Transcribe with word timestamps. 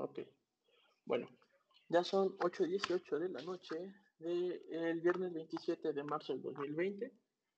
Ok. 0.00 0.20
Bueno, 1.04 1.28
ya 1.90 2.02
son 2.02 2.38
8.18 2.38 3.18
de 3.18 3.28
la 3.28 3.42
noche 3.42 3.94
del 4.18 5.00
viernes 5.02 5.34
27 5.34 5.92
de 5.92 6.02
marzo 6.02 6.32
del 6.32 6.40
2020. 6.40 7.12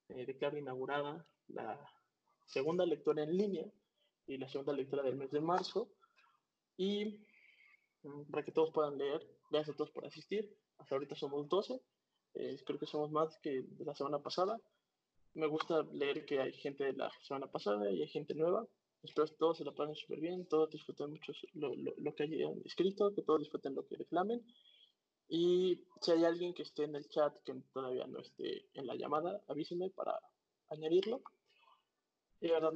Eh, 0.09 0.25
declaro 0.25 0.57
inaugurada 0.57 1.25
la 1.47 1.79
segunda 2.45 2.85
lectura 2.85 3.23
en 3.23 3.37
línea 3.37 3.65
y 4.27 4.37
la 4.37 4.49
segunda 4.49 4.73
lectura 4.73 5.03
del 5.03 5.15
mes 5.15 5.31
de 5.31 5.39
marzo. 5.39 5.89
Y 6.75 7.25
mm, 8.03 8.23
para 8.29 8.43
que 8.43 8.51
todos 8.51 8.71
puedan 8.71 8.97
leer, 8.97 9.25
gracias 9.49 9.75
a 9.75 9.77
todos 9.77 9.91
por 9.91 10.05
asistir. 10.05 10.53
Hasta 10.79 10.95
ahorita 10.95 11.15
somos 11.15 11.47
12. 11.47 11.81
Eh, 12.33 12.61
creo 12.65 12.77
que 12.77 12.87
somos 12.87 13.09
más 13.09 13.37
que 13.37 13.61
de 13.61 13.85
la 13.85 13.95
semana 13.95 14.21
pasada. 14.21 14.59
Me 15.33 15.47
gusta 15.47 15.83
leer 15.93 16.25
que 16.25 16.41
hay 16.41 16.51
gente 16.51 16.83
de 16.83 16.93
la 16.93 17.09
semana 17.25 17.49
pasada 17.49 17.89
y 17.89 18.01
hay 18.01 18.09
gente 18.09 18.35
nueva. 18.35 18.67
Espero 19.03 19.27
que 19.27 19.35
todos 19.35 19.57
se 19.57 19.65
lo 19.65 19.75
pasen 19.75 19.95
súper 19.95 20.21
bien, 20.21 20.45
todos 20.45 20.69
disfruten 20.69 21.09
mucho 21.09 21.33
lo, 21.55 21.75
lo, 21.75 21.93
lo, 21.97 22.15
que 22.15 22.23
hayan 22.23 22.61
escrito, 22.63 23.13
que 23.13 23.21
todos 23.21 23.41
disfruten 23.41 23.75
lo 23.75 23.85
que 23.85 23.97
reclamen. 23.97 24.41
Y 25.27 25.83
si 26.01 26.11
hay 26.11 26.23
alguien 26.23 26.53
que 26.53 26.63
esté 26.63 26.85
en 26.85 26.95
el 26.95 27.07
chat 27.09 27.35
que 27.43 27.53
todavía 27.73 28.07
no 28.07 28.19
esté 28.19 28.65
en 28.73 28.87
la 28.87 28.95
llamada, 28.95 29.41
avísenme 29.47 29.89
para 29.89 30.17
añadirlo. 30.69 31.21
Y 32.39 32.47
de 32.47 32.53
verdad, 32.53 32.71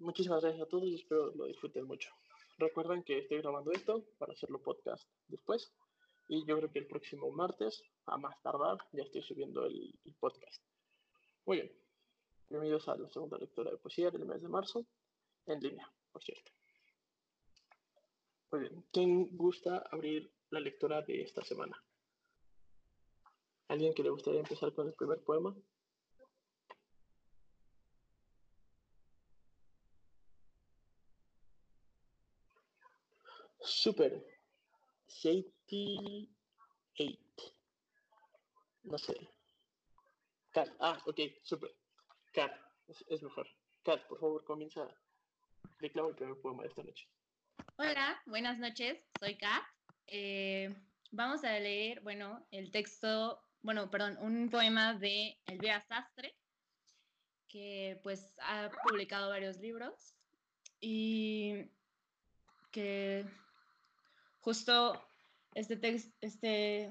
muchísimas 0.00 0.42
gracias 0.42 0.62
a 0.62 0.68
todos 0.68 0.84
y 0.84 0.96
espero 0.96 1.32
lo 1.36 1.46
disfruten 1.46 1.84
mucho. 1.84 2.10
Recuerden 2.58 3.04
que 3.04 3.18
estoy 3.18 3.38
grabando 3.38 3.70
esto 3.70 4.04
para 4.18 4.32
hacerlo 4.32 4.60
podcast 4.60 5.08
después. 5.28 5.72
Y 6.28 6.44
yo 6.44 6.56
creo 6.58 6.72
que 6.72 6.80
el 6.80 6.86
próximo 6.88 7.30
martes, 7.30 7.82
a 8.06 8.18
más 8.18 8.40
tardar, 8.42 8.78
ya 8.92 9.04
estoy 9.04 9.22
subiendo 9.22 9.64
el, 9.64 9.94
el 10.04 10.14
podcast. 10.14 10.60
Muy 11.46 11.58
bien. 11.58 11.72
Bienvenidos 12.48 12.88
a 12.88 12.96
la 12.96 13.08
segunda 13.10 13.38
lectura 13.38 13.70
de 13.70 13.76
poesía 13.76 14.10
del 14.10 14.24
mes 14.24 14.42
de 14.42 14.48
marzo 14.48 14.84
en 15.52 15.60
línea, 15.60 15.92
por 16.12 16.22
cierto. 16.22 16.52
Muy 18.50 18.60
bien, 18.60 18.84
¿quién 18.92 19.36
gusta 19.36 19.78
abrir 19.90 20.32
la 20.50 20.60
lectura 20.60 21.02
de 21.02 21.22
esta 21.22 21.44
semana? 21.44 21.76
¿Alguien 23.68 23.92
que 23.92 24.02
le 24.02 24.10
gustaría 24.10 24.40
empezar 24.40 24.72
con 24.72 24.86
el 24.86 24.94
primer 24.94 25.22
poema? 25.22 25.54
Super. 33.60 34.24
Safety 35.06 36.28
8. 36.98 37.18
No 38.84 38.96
sé. 38.96 39.14
Cat. 40.52 40.70
Ah, 40.80 41.02
ok, 41.06 41.20
super. 41.42 41.74
Cat. 42.32 42.52
Es, 42.86 43.04
es 43.08 43.22
mejor. 43.22 43.46
Cat, 43.82 44.06
por 44.08 44.18
favor, 44.18 44.44
comienza 44.44 44.88
Declaro 45.80 46.08
el 46.10 46.16
primer 46.16 46.40
poema 46.40 46.62
de 46.62 46.68
esta 46.68 46.82
noche. 46.82 47.08
Hola, 47.76 48.20
buenas 48.26 48.58
noches, 48.58 48.98
soy 49.20 49.36
Kat. 49.36 49.62
Eh, 50.06 50.74
vamos 51.10 51.44
a 51.44 51.58
leer, 51.58 52.00
bueno, 52.00 52.46
el 52.50 52.70
texto, 52.70 53.40
bueno, 53.62 53.90
perdón, 53.90 54.18
un 54.20 54.48
poema 54.50 54.94
de 54.94 55.38
Elvira 55.46 55.80
Sastre, 55.86 56.34
que 57.48 58.00
pues 58.02 58.34
ha 58.40 58.70
publicado 58.88 59.30
varios 59.30 59.58
libros 59.58 60.14
y 60.80 61.70
que 62.70 63.24
justo 64.40 65.00
este 65.54 65.76
texto, 65.76 66.14
este, 66.20 66.88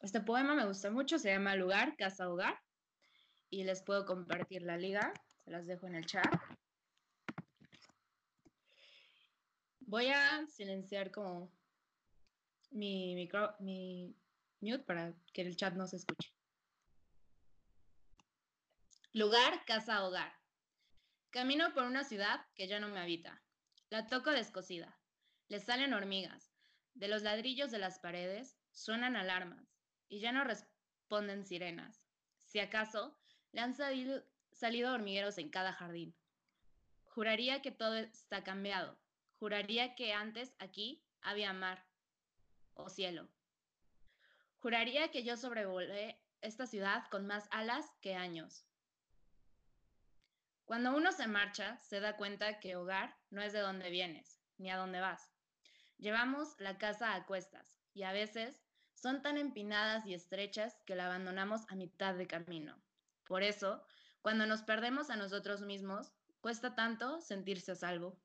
este 0.00 0.20
poema 0.20 0.54
me 0.54 0.66
gusta 0.66 0.90
mucho, 0.90 1.18
se 1.18 1.30
llama 1.30 1.56
Lugar, 1.56 1.96
Casa, 1.96 2.28
Hogar, 2.28 2.60
y 3.50 3.64
les 3.64 3.82
puedo 3.82 4.04
compartir 4.04 4.62
la 4.62 4.76
liga, 4.76 5.12
se 5.44 5.50
las 5.50 5.66
dejo 5.66 5.86
en 5.86 5.96
el 5.96 6.06
chat. 6.06 6.26
Voy 9.94 10.08
a 10.08 10.44
silenciar 10.48 11.12
como 11.12 11.52
mi 12.72 13.14
micro, 13.14 13.54
mi 13.60 14.12
mute 14.60 14.82
para 14.82 15.14
que 15.32 15.42
el 15.42 15.54
chat 15.54 15.74
no 15.74 15.86
se 15.86 15.98
escuche. 15.98 16.34
Lugar, 19.12 19.64
casa, 19.66 20.04
hogar. 20.04 20.32
Camino 21.30 21.72
por 21.74 21.84
una 21.84 22.02
ciudad 22.02 22.44
que 22.56 22.66
ya 22.66 22.80
no 22.80 22.88
me 22.88 22.98
habita. 22.98 23.40
La 23.88 24.08
toco 24.08 24.32
descosida. 24.32 24.98
Le 25.46 25.60
salen 25.60 25.94
hormigas. 25.94 26.52
De 26.94 27.06
los 27.06 27.22
ladrillos 27.22 27.70
de 27.70 27.78
las 27.78 28.00
paredes 28.00 28.58
suenan 28.72 29.14
alarmas 29.14 29.78
y 30.08 30.18
ya 30.18 30.32
no 30.32 30.42
responden 30.42 31.46
sirenas. 31.46 32.02
Si 32.40 32.58
acaso, 32.58 33.16
le 33.52 33.60
han 33.60 33.74
salido, 33.74 34.24
salido 34.50 34.92
hormigueros 34.92 35.38
en 35.38 35.50
cada 35.50 35.72
jardín. 35.72 36.16
Juraría 37.04 37.62
que 37.62 37.70
todo 37.70 37.94
está 37.94 38.42
cambiado, 38.42 38.98
Juraría 39.38 39.94
que 39.94 40.12
antes 40.12 40.54
aquí 40.58 41.04
había 41.20 41.52
mar 41.52 41.84
o 42.74 42.88
cielo. 42.88 43.28
Juraría 44.58 45.10
que 45.10 45.24
yo 45.24 45.36
sobrevolé 45.36 46.20
esta 46.40 46.66
ciudad 46.66 47.04
con 47.10 47.26
más 47.26 47.46
alas 47.50 47.86
que 48.00 48.14
años. 48.14 48.66
Cuando 50.64 50.96
uno 50.96 51.12
se 51.12 51.26
marcha, 51.26 51.78
se 51.78 52.00
da 52.00 52.16
cuenta 52.16 52.58
que 52.60 52.76
hogar 52.76 53.14
no 53.30 53.42
es 53.42 53.52
de 53.52 53.60
donde 53.60 53.90
vienes, 53.90 54.40
ni 54.56 54.70
a 54.70 54.78
dónde 54.78 55.00
vas. 55.00 55.30
Llevamos 55.98 56.58
la 56.58 56.78
casa 56.78 57.14
a 57.14 57.26
cuestas 57.26 57.78
y 57.92 58.02
a 58.04 58.12
veces 58.12 58.62
son 58.94 59.20
tan 59.20 59.36
empinadas 59.36 60.06
y 60.06 60.14
estrechas 60.14 60.80
que 60.86 60.96
la 60.96 61.06
abandonamos 61.06 61.62
a 61.68 61.74
mitad 61.74 62.14
de 62.14 62.26
camino. 62.26 62.80
Por 63.24 63.42
eso, 63.42 63.84
cuando 64.22 64.46
nos 64.46 64.62
perdemos 64.62 65.10
a 65.10 65.16
nosotros 65.16 65.60
mismos, 65.60 66.12
cuesta 66.40 66.74
tanto 66.74 67.20
sentirse 67.20 67.72
a 67.72 67.74
salvo. 67.74 68.18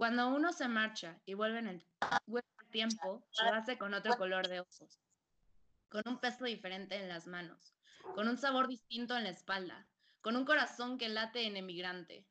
Cuando 0.00 0.30
uno 0.30 0.54
se 0.54 0.66
marcha 0.66 1.20
y 1.26 1.34
vuelve 1.34 1.58
en 1.58 1.66
el, 1.66 1.84
tiempo, 2.70 3.22
lo 3.44 3.52
hace 3.52 3.76
con 3.76 3.92
otro 3.92 4.16
color 4.16 4.48
de 4.48 4.60
ojos, 4.60 4.98
con 5.90 6.02
un 6.06 6.18
peso 6.18 6.46
diferente 6.46 6.96
en 6.96 7.06
las 7.06 7.26
manos, 7.26 7.74
con 8.14 8.26
un 8.26 8.38
sabor 8.38 8.66
distinto 8.66 9.14
en 9.14 9.24
la 9.24 9.28
espalda, 9.28 9.86
con 10.22 10.36
un 10.36 10.46
corazón 10.46 10.96
que 10.96 11.10
late 11.10 11.46
en 11.46 11.58
emigrante. 11.58 12.26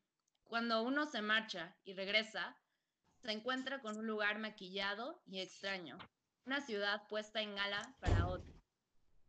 Cuando 0.46 0.82
uno 0.82 1.06
se 1.06 1.22
marcha 1.22 1.78
y 1.84 1.94
regresa, 1.94 2.58
se 3.22 3.34
encuentra 3.34 3.82
con 3.82 3.96
un 4.00 4.08
lugar 4.08 4.40
maquillado 4.40 5.22
y 5.28 5.40
extraño, 5.40 6.00
una 6.48 6.62
ciudad 6.62 7.08
puesta 7.08 7.40
en 7.40 7.56
gala 7.56 7.96
para 8.00 8.26
otro, 8.26 8.52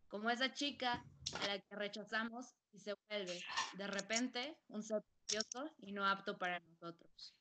como 0.08 0.30
esa 0.30 0.50
chica 0.54 1.04
a 1.42 1.46
la 1.46 1.58
que 1.58 1.76
rechazamos 1.76 2.54
y 2.72 2.78
se 2.78 2.94
vuelve, 3.10 3.38
de 3.74 3.86
repente, 3.86 4.56
un 4.68 4.82
ser 4.82 5.02
precioso 5.02 5.70
y 5.76 5.92
no 5.92 6.06
apto 6.06 6.38
para 6.38 6.58
nosotros. 6.60 7.34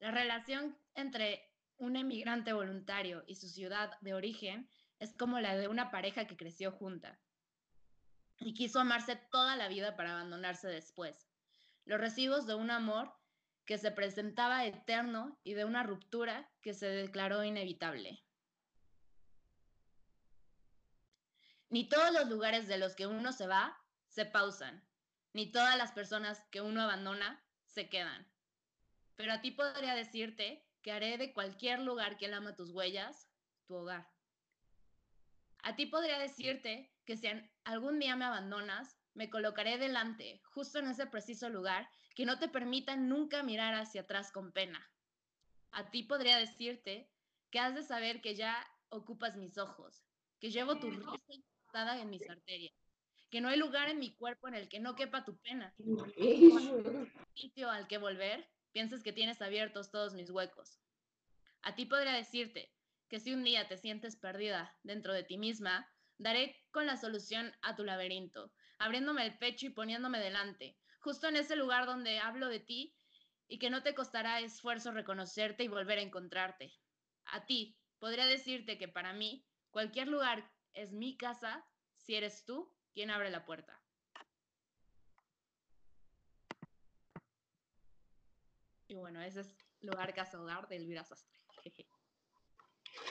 La 0.00 0.10
relación 0.10 0.78
entre 0.94 1.46
un 1.76 1.94
emigrante 1.94 2.54
voluntario 2.54 3.22
y 3.26 3.34
su 3.34 3.48
ciudad 3.48 4.00
de 4.00 4.14
origen 4.14 4.68
es 4.98 5.14
como 5.14 5.40
la 5.40 5.56
de 5.56 5.68
una 5.68 5.90
pareja 5.90 6.26
que 6.26 6.38
creció 6.38 6.72
junta 6.72 7.20
y 8.38 8.54
quiso 8.54 8.80
amarse 8.80 9.16
toda 9.16 9.56
la 9.56 9.68
vida 9.68 9.96
para 9.96 10.12
abandonarse 10.12 10.68
después. 10.68 11.28
Los 11.84 12.00
recibos 12.00 12.46
de 12.46 12.54
un 12.54 12.70
amor 12.70 13.14
que 13.66 13.76
se 13.76 13.90
presentaba 13.90 14.64
eterno 14.64 15.38
y 15.44 15.52
de 15.52 15.66
una 15.66 15.82
ruptura 15.82 16.50
que 16.62 16.72
se 16.72 16.86
declaró 16.86 17.44
inevitable. 17.44 18.24
Ni 21.68 21.90
todos 21.90 22.10
los 22.12 22.26
lugares 22.28 22.68
de 22.68 22.78
los 22.78 22.96
que 22.96 23.06
uno 23.06 23.32
se 23.32 23.46
va 23.46 23.78
se 24.08 24.24
pausan, 24.24 24.82
ni 25.34 25.52
todas 25.52 25.76
las 25.76 25.92
personas 25.92 26.42
que 26.50 26.62
uno 26.62 26.80
abandona 26.80 27.44
se 27.66 27.90
quedan 27.90 28.30
pero 29.20 29.34
a 29.34 29.42
ti 29.42 29.50
podría 29.50 29.94
decirte 29.94 30.64
que 30.80 30.92
haré 30.92 31.18
de 31.18 31.34
cualquier 31.34 31.80
lugar 31.80 32.16
que 32.16 32.32
ama 32.32 32.56
tus 32.56 32.70
huellas 32.70 33.28
tu 33.66 33.74
hogar. 33.74 34.08
A 35.62 35.76
ti 35.76 35.84
podría 35.84 36.18
decirte 36.18 36.90
que 37.04 37.18
si 37.18 37.28
algún 37.64 37.98
día 37.98 38.16
me 38.16 38.24
abandonas, 38.24 38.96
me 39.12 39.28
colocaré 39.28 39.76
delante, 39.76 40.40
justo 40.44 40.78
en 40.78 40.88
ese 40.88 41.06
preciso 41.06 41.50
lugar, 41.50 41.86
que 42.14 42.24
no 42.24 42.38
te 42.38 42.48
permita 42.48 42.96
nunca 42.96 43.42
mirar 43.42 43.74
hacia 43.74 44.00
atrás 44.00 44.32
con 44.32 44.52
pena. 44.52 44.90
A 45.70 45.90
ti 45.90 46.02
podría 46.02 46.38
decirte 46.38 47.10
que 47.50 47.58
has 47.58 47.74
de 47.74 47.82
saber 47.82 48.22
que 48.22 48.34
ya 48.34 48.66
ocupas 48.88 49.36
mis 49.36 49.58
ojos, 49.58 50.02
que 50.40 50.50
llevo 50.50 50.78
tu 50.78 50.88
risa 50.88 52.00
en 52.00 52.08
mis 52.08 52.26
arterias, 52.26 52.74
que 53.28 53.42
no 53.42 53.50
hay 53.50 53.58
lugar 53.58 53.90
en 53.90 53.98
mi 53.98 54.14
cuerpo 54.14 54.48
en 54.48 54.54
el 54.54 54.70
que 54.70 54.80
no 54.80 54.94
quepa 54.96 55.26
tu 55.26 55.36
pena, 55.36 55.74
sitio 57.34 57.70
al 57.70 57.86
que 57.86 57.98
volver 57.98 58.48
piensas 58.72 59.02
que 59.02 59.12
tienes 59.12 59.42
abiertos 59.42 59.90
todos 59.90 60.14
mis 60.14 60.30
huecos. 60.30 60.80
A 61.62 61.74
ti 61.74 61.86
podría 61.86 62.12
decirte 62.12 62.72
que 63.08 63.20
si 63.20 63.32
un 63.32 63.44
día 63.44 63.68
te 63.68 63.76
sientes 63.76 64.16
perdida 64.16 64.76
dentro 64.82 65.12
de 65.12 65.24
ti 65.24 65.36
misma, 65.36 65.90
daré 66.18 66.56
con 66.70 66.86
la 66.86 66.96
solución 66.96 67.52
a 67.62 67.76
tu 67.76 67.84
laberinto, 67.84 68.52
abriéndome 68.78 69.24
el 69.24 69.38
pecho 69.38 69.66
y 69.66 69.70
poniéndome 69.70 70.20
delante, 70.20 70.78
justo 71.00 71.28
en 71.28 71.36
ese 71.36 71.56
lugar 71.56 71.86
donde 71.86 72.18
hablo 72.18 72.48
de 72.48 72.60
ti 72.60 72.96
y 73.48 73.58
que 73.58 73.70
no 73.70 73.82
te 73.82 73.94
costará 73.94 74.40
esfuerzo 74.40 74.92
reconocerte 74.92 75.64
y 75.64 75.68
volver 75.68 75.98
a 75.98 76.02
encontrarte. 76.02 76.72
A 77.24 77.46
ti 77.46 77.76
podría 77.98 78.26
decirte 78.26 78.78
que 78.78 78.88
para 78.88 79.12
mí 79.12 79.44
cualquier 79.70 80.08
lugar 80.08 80.50
es 80.72 80.92
mi 80.92 81.16
casa 81.16 81.66
si 81.96 82.14
eres 82.14 82.44
tú 82.44 82.72
quien 82.92 83.10
abre 83.10 83.30
la 83.30 83.44
puerta. 83.44 83.79
Y 88.90 88.94
bueno, 88.96 89.22
ese 89.22 89.42
es 89.42 89.54
Lugar 89.82 90.12
Casa 90.12 90.40
Hogar 90.40 90.66
de 90.66 90.74
Elvira 90.74 91.04
Sastre. 91.04 91.38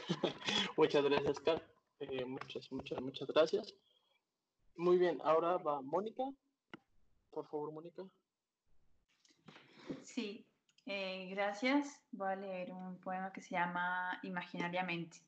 muchas 0.77 1.05
gracias, 1.05 1.39
Car. 1.39 1.63
Eh, 2.01 2.25
muchas, 2.25 2.69
muchas, 2.69 3.01
muchas 3.01 3.29
gracias. 3.29 3.73
Muy 4.75 4.97
bien, 4.97 5.21
ahora 5.23 5.55
va 5.55 5.81
Mónica. 5.81 6.23
Por 7.29 7.47
favor, 7.47 7.71
Mónica. 7.71 8.03
Sí, 10.03 10.45
eh, 10.85 11.29
gracias. 11.29 12.03
Voy 12.11 12.27
a 12.27 12.35
leer 12.35 12.73
un 12.73 12.99
poema 12.99 13.31
que 13.31 13.41
se 13.41 13.51
llama 13.51 14.19
Imaginariamente. 14.23 15.19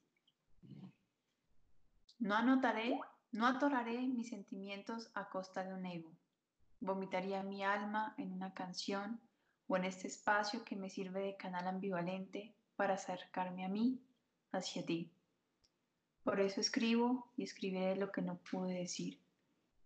No 2.19 2.35
anotaré, 2.35 2.99
no 3.31 3.47
atoraré 3.47 3.99
mis 4.01 4.27
sentimientos 4.27 5.11
a 5.13 5.29
costa 5.29 5.63
de 5.63 5.73
un 5.73 5.85
ego. 5.85 6.11
Vomitaría 6.81 7.41
mi 7.41 7.63
alma 7.63 8.15
en 8.17 8.33
una 8.33 8.53
canción 8.53 9.21
en 9.77 9.85
este 9.85 10.07
espacio 10.07 10.63
que 10.63 10.75
me 10.75 10.89
sirve 10.89 11.21
de 11.21 11.37
canal 11.37 11.67
ambivalente 11.67 12.53
para 12.75 12.95
acercarme 12.95 13.65
a 13.65 13.69
mí, 13.69 14.01
hacia 14.51 14.85
ti. 14.85 15.11
Por 16.23 16.39
eso 16.39 16.61
escribo 16.61 17.31
y 17.37 17.43
escribiré 17.43 17.95
lo 17.95 18.11
que 18.11 18.21
no 18.21 18.37
pude 18.37 18.73
decir 18.73 19.19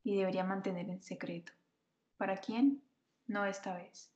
y 0.04 0.16
debería 0.16 0.44
mantener 0.44 0.90
en 0.90 1.02
secreto. 1.02 1.52
¿Para 2.18 2.38
quién? 2.38 2.84
No 3.28 3.46
esta 3.46 3.76
vez. 3.76 4.12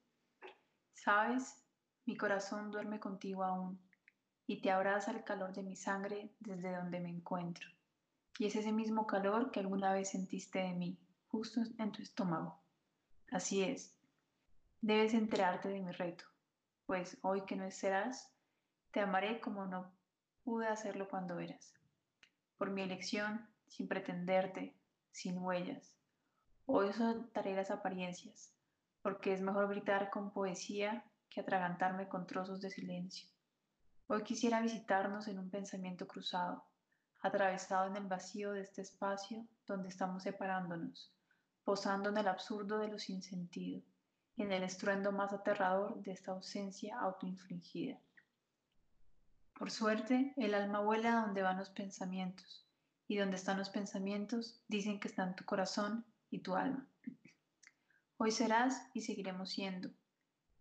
Sabes, 0.94 1.64
mi 2.06 2.18
corazón 2.18 2.72
duerme 2.72 3.00
contigo 3.00 3.44
aún 3.44 3.80
y 4.48 4.62
te 4.62 4.72
abraza 4.72 5.12
el 5.12 5.24
calor 5.24 5.54
de 5.54 5.64
mi 5.64 5.76
sangre 5.76 6.32
desde 6.40 6.76
donde 6.76 7.00
me 7.00 7.10
encuentro. 7.10 7.68
Y 8.38 8.46
es 8.48 8.56
ese 8.56 8.72
mismo 8.72 9.06
calor 9.06 9.52
que 9.52 9.60
alguna 9.60 9.94
vez 9.94 10.10
sentiste 10.10 10.60
de 10.60 10.74
mí, 10.74 10.98
justo 11.28 11.62
en 11.78 11.92
tu 11.92 12.02
estómago. 12.02 12.60
Así 13.32 13.64
es. 13.64 13.99
Debes 14.82 15.14
enterarte 15.14 15.68
de 15.68 15.82
mi 15.82 15.92
reto, 15.92 16.24
pues 16.86 17.18
hoy 17.22 17.44
que 17.46 17.58
no 17.58 17.70
serás, 17.70 18.34
te 18.92 19.02
amaré 19.02 19.42
como 19.42 19.66
no 19.66 19.92
pude 20.42 20.68
hacerlo 20.68 21.10
cuando 21.10 21.38
eras. 21.38 21.74
Por 22.58 22.70
mi 22.72 22.84
elección, 22.84 23.46
sin 23.68 23.90
pretenderte, 23.90 24.80
sin 25.12 25.38
huellas. 25.38 25.98
Hoy 26.66 26.94
soltaré 26.94 27.56
las 27.56 27.72
apariencias, 27.72 28.56
porque 29.02 29.34
es 29.34 29.42
mejor 29.42 29.68
gritar 29.68 30.10
con 30.10 30.32
poesía 30.32 31.04
que 31.30 31.42
atragantarme 31.42 32.08
con 32.08 32.26
trozos 32.26 32.62
de 32.62 32.70
silencio. 32.70 33.28
Hoy 34.08 34.24
quisiera 34.24 34.62
visitarnos 34.62 35.28
en 35.28 35.40
un 35.40 35.50
pensamiento 35.50 36.08
cruzado, 36.08 36.64
atravesado 37.20 37.88
en 37.88 37.98
el 37.98 38.08
vacío 38.08 38.54
de 38.54 38.62
este 38.62 38.82
espacio 38.82 39.46
donde 39.68 39.90
estamos 39.90 40.24
separándonos, 40.24 41.14
posando 41.66 42.12
en 42.12 42.18
el 42.18 42.30
absurdo 42.30 42.80
de 42.80 42.88
lo 42.88 42.98
sin 42.98 43.22
sentido, 43.22 43.84
en 44.44 44.52
el 44.52 44.64
estruendo 44.64 45.12
más 45.12 45.34
aterrador 45.34 46.02
de 46.02 46.12
esta 46.12 46.32
ausencia 46.32 47.00
autoinfligida. 47.00 48.00
Por 49.54 49.72
suerte, 49.72 50.34
el 50.38 50.54
alma 50.54 50.80
vuela 50.80 51.22
donde 51.22 51.42
van 51.42 51.58
los 51.58 51.70
pensamientos, 51.70 52.66
y 53.08 53.18
donde 53.18 53.36
están 53.36 53.58
los 53.58 53.70
pensamientos 53.70 54.62
dicen 54.68 55.00
que 55.00 55.08
están 55.08 55.36
tu 55.36 55.44
corazón 55.44 56.06
y 56.30 56.40
tu 56.40 56.56
alma. 56.56 56.88
Hoy 58.18 58.32
serás 58.32 58.82
y 58.94 59.02
seguiremos 59.02 59.50
siendo, 59.50 59.90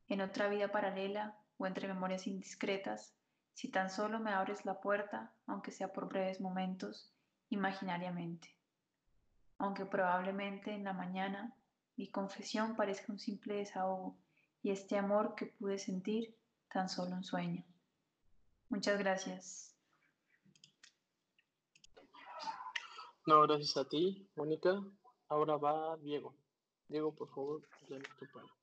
en 0.08 0.22
otra 0.22 0.48
vida 0.48 0.72
paralela 0.72 1.38
o 1.58 1.66
entre 1.66 1.86
memorias 1.86 2.26
indiscretas, 2.26 3.14
si 3.52 3.70
tan 3.70 3.90
solo 3.90 4.18
me 4.18 4.32
abres 4.32 4.64
la 4.64 4.80
puerta, 4.80 5.32
aunque 5.46 5.72
sea 5.72 5.92
por 5.92 6.08
breves 6.08 6.40
momentos, 6.40 7.12
imaginariamente. 7.50 8.56
Aunque 9.58 9.84
probablemente 9.84 10.72
en 10.72 10.84
la 10.84 10.92
mañana 10.92 11.54
mi 11.98 12.08
confesión 12.08 12.76
parezca 12.76 13.12
un 13.12 13.18
simple 13.18 13.54
desahogo 13.54 14.16
y 14.62 14.70
este 14.70 14.96
amor 14.96 15.34
que 15.34 15.46
pude 15.46 15.78
sentir 15.78 16.38
tan 16.72 16.88
solo 16.88 17.16
un 17.16 17.24
sueño. 17.24 17.64
Muchas 18.68 18.98
gracias. 18.98 19.76
No, 23.26 23.42
gracias 23.42 23.76
a 23.76 23.88
ti, 23.88 24.30
Mónica. 24.36 24.80
Ahora 25.28 25.56
va 25.56 25.96
Diego. 25.96 26.34
Diego, 26.86 27.12
por 27.14 27.28
favor, 27.30 27.68
tu 27.88 28.26
palabra. 28.32 28.54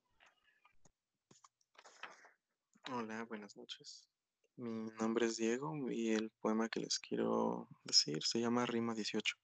Hola, 2.90 3.24
buenas 3.24 3.54
noches. 3.56 4.08
Mi 4.56 4.90
nombre 4.98 5.26
es 5.26 5.36
Diego 5.36 5.90
y 5.90 6.12
el 6.12 6.30
poema 6.40 6.70
que 6.70 6.80
les 6.80 6.98
quiero 6.98 7.68
decir 7.84 8.24
se 8.24 8.40
llama 8.40 8.64
Rima 8.64 8.94
18. 8.94 9.36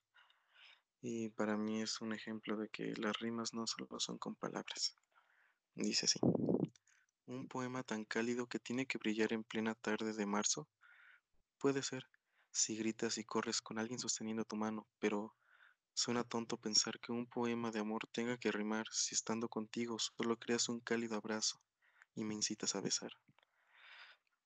Y 1.04 1.30
para 1.30 1.56
mí 1.56 1.82
es 1.82 2.00
un 2.00 2.12
ejemplo 2.12 2.56
de 2.56 2.68
que 2.68 2.94
las 2.96 3.18
rimas 3.18 3.52
no 3.54 3.66
solo 3.66 3.88
son 3.98 4.18
con 4.18 4.36
palabras. 4.36 4.94
Dice 5.74 6.06
así. 6.06 6.20
Un 7.26 7.48
poema 7.48 7.82
tan 7.82 8.04
cálido 8.04 8.46
que 8.46 8.60
tiene 8.60 8.86
que 8.86 8.98
brillar 8.98 9.32
en 9.32 9.42
plena 9.42 9.74
tarde 9.74 10.12
de 10.12 10.26
marzo. 10.26 10.68
Puede 11.58 11.82
ser, 11.82 12.06
si 12.52 12.76
gritas 12.76 13.18
y 13.18 13.24
corres 13.24 13.60
con 13.60 13.80
alguien 13.80 13.98
sosteniendo 13.98 14.44
tu 14.44 14.54
mano, 14.54 14.86
pero 15.00 15.34
suena 15.92 16.22
tonto 16.22 16.56
pensar 16.56 17.00
que 17.00 17.10
un 17.10 17.26
poema 17.26 17.72
de 17.72 17.80
amor 17.80 18.06
tenga 18.12 18.38
que 18.38 18.52
rimar 18.52 18.86
si 18.92 19.16
estando 19.16 19.48
contigo 19.48 19.98
solo 19.98 20.38
creas 20.38 20.68
un 20.68 20.78
cálido 20.78 21.16
abrazo 21.16 21.60
y 22.14 22.22
me 22.22 22.34
incitas 22.34 22.76
a 22.76 22.80
besar. 22.80 23.10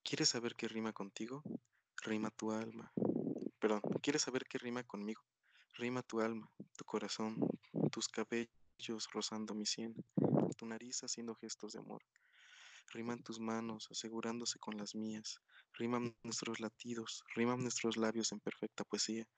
¿Quieres 0.02 0.30
saber 0.30 0.56
qué 0.56 0.68
rima 0.68 0.94
contigo? 0.94 1.42
Rima 1.98 2.30
tu 2.30 2.50
alma. 2.50 2.90
Perdón, 3.58 3.82
¿quieres 4.00 4.22
saber 4.22 4.46
qué 4.48 4.56
rima 4.56 4.84
conmigo? 4.84 5.22
Rima 5.78 6.02
tu 6.02 6.20
alma, 6.22 6.50
tu 6.74 6.86
corazón, 6.86 7.36
tus 7.92 8.08
cabellos 8.08 9.08
rozando 9.12 9.54
mi 9.54 9.66
sien, 9.66 9.94
tu 10.56 10.64
nariz 10.64 11.02
haciendo 11.02 11.34
gestos 11.34 11.74
de 11.74 11.80
amor. 11.80 12.02
Riman 12.94 13.22
tus 13.22 13.38
manos 13.38 13.86
asegurándose 13.90 14.58
con 14.58 14.78
las 14.78 14.94
mías, 14.94 15.42
riman 15.74 16.16
nuestros 16.22 16.60
latidos, 16.60 17.24
riman 17.34 17.60
nuestros 17.60 17.98
labios 17.98 18.32
en 18.32 18.40
perfecta 18.40 18.84
poesía, 18.84 19.28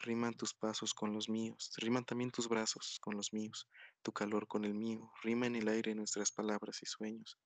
riman 0.00 0.34
tus 0.34 0.52
pasos 0.52 0.94
con 0.94 1.14
los 1.14 1.28
míos, 1.28 1.72
riman 1.76 2.04
también 2.04 2.32
tus 2.32 2.48
brazos 2.48 2.98
con 3.00 3.14
los 3.14 3.32
míos, 3.32 3.68
tu 4.02 4.10
calor 4.10 4.48
con 4.48 4.64
el 4.64 4.74
mío, 4.74 5.12
rima 5.22 5.46
en 5.46 5.54
el 5.54 5.68
aire 5.68 5.94
nuestras 5.94 6.32
palabras 6.32 6.82
y 6.82 6.86
sueños. 6.86 7.38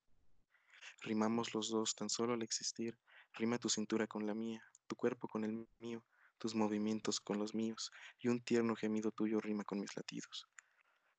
Rimamos 1.03 1.53
los 1.53 1.69
dos 1.69 1.95
tan 1.95 2.09
solo 2.09 2.33
al 2.33 2.43
existir. 2.43 2.97
Rima 3.35 3.59
tu 3.59 3.69
cintura 3.69 4.07
con 4.07 4.27
la 4.27 4.35
mía, 4.35 4.63
tu 4.87 4.97
cuerpo 4.97 5.29
con 5.29 5.45
el 5.45 5.67
mío, 5.81 6.03
tus 6.43 6.57
movimientos 6.57 7.21
con 7.21 7.39
los 7.39 7.55
míos, 7.55 7.93
y 8.19 8.27
un 8.27 8.43
tierno 8.43 8.75
gemido 8.75 9.13
tuyo 9.13 9.41
rima 9.41 9.63
con 9.63 9.79
mis 9.79 9.95
latidos. 9.97 10.49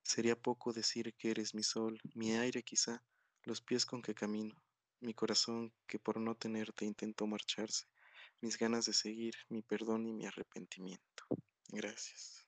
Sería 0.01 0.35
poco 0.35 0.73
decir 0.73 1.13
que 1.15 1.31
eres 1.31 1.55
mi 1.55 1.63
sol, 1.63 1.97
mi 2.13 2.33
aire 2.33 2.61
quizá, 2.61 3.01
los 3.43 3.61
pies 3.61 3.85
con 3.85 4.01
que 4.01 4.13
camino, 4.13 4.53
mi 4.99 5.13
corazón 5.13 5.71
que 5.87 5.97
por 5.97 6.19
no 6.19 6.35
tenerte 6.35 6.83
intentó 6.83 7.25
marcharse, 7.25 7.85
mis 8.41 8.57
ganas 8.57 8.85
de 8.85 8.91
seguir, 8.91 9.33
mi 9.47 9.61
perdón 9.61 10.05
y 10.05 10.11
mi 10.11 10.25
arrepentimiento. 10.25 11.23
Gracias. 11.69 12.45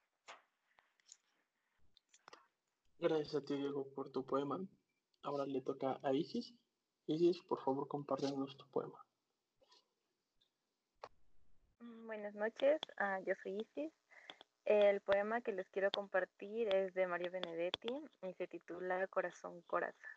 Gracias 2.99 3.35
a 3.35 3.45
ti, 3.45 3.55
Diego, 3.55 3.87
por 3.95 4.11
tu 4.11 4.25
poema. 4.25 4.59
Ahora 5.21 5.45
le 5.45 5.61
toca 5.61 5.97
a 6.03 6.13
Isis. 6.13 6.53
Isis, 7.07 7.41
por 7.43 7.63
favor, 7.63 7.87
compártenos 7.87 8.57
tu 8.57 8.67
poema. 8.69 8.99
Mm, 11.79 11.94
buenas 12.05 12.35
noches, 12.35 12.79
ah, 12.97 13.19
yo 13.25 13.33
soy 13.41 13.61
Isis. 13.61 13.91
El 14.65 15.01
poema 15.01 15.41
que 15.41 15.51
les 15.51 15.67
quiero 15.69 15.89
compartir 15.89 16.73
es 16.73 16.93
de 16.93 17.07
Mario 17.07 17.31
Benedetti 17.31 18.07
y 18.21 18.33
se 18.33 18.47
titula 18.47 19.07
Corazón 19.07 19.61
Coraza. 19.63 20.07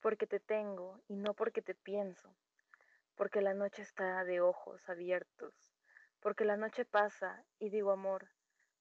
Porque 0.00 0.28
te 0.28 0.38
tengo 0.38 1.00
y 1.08 1.16
no 1.16 1.34
porque 1.34 1.60
te 1.60 1.74
pienso, 1.74 2.32
porque 3.16 3.40
la 3.40 3.54
noche 3.54 3.82
está 3.82 4.24
de 4.24 4.40
ojos 4.40 4.88
abiertos, 4.88 5.54
porque 6.20 6.44
la 6.44 6.56
noche 6.56 6.84
pasa 6.84 7.44
y 7.58 7.70
digo 7.70 7.90
amor, 7.90 8.28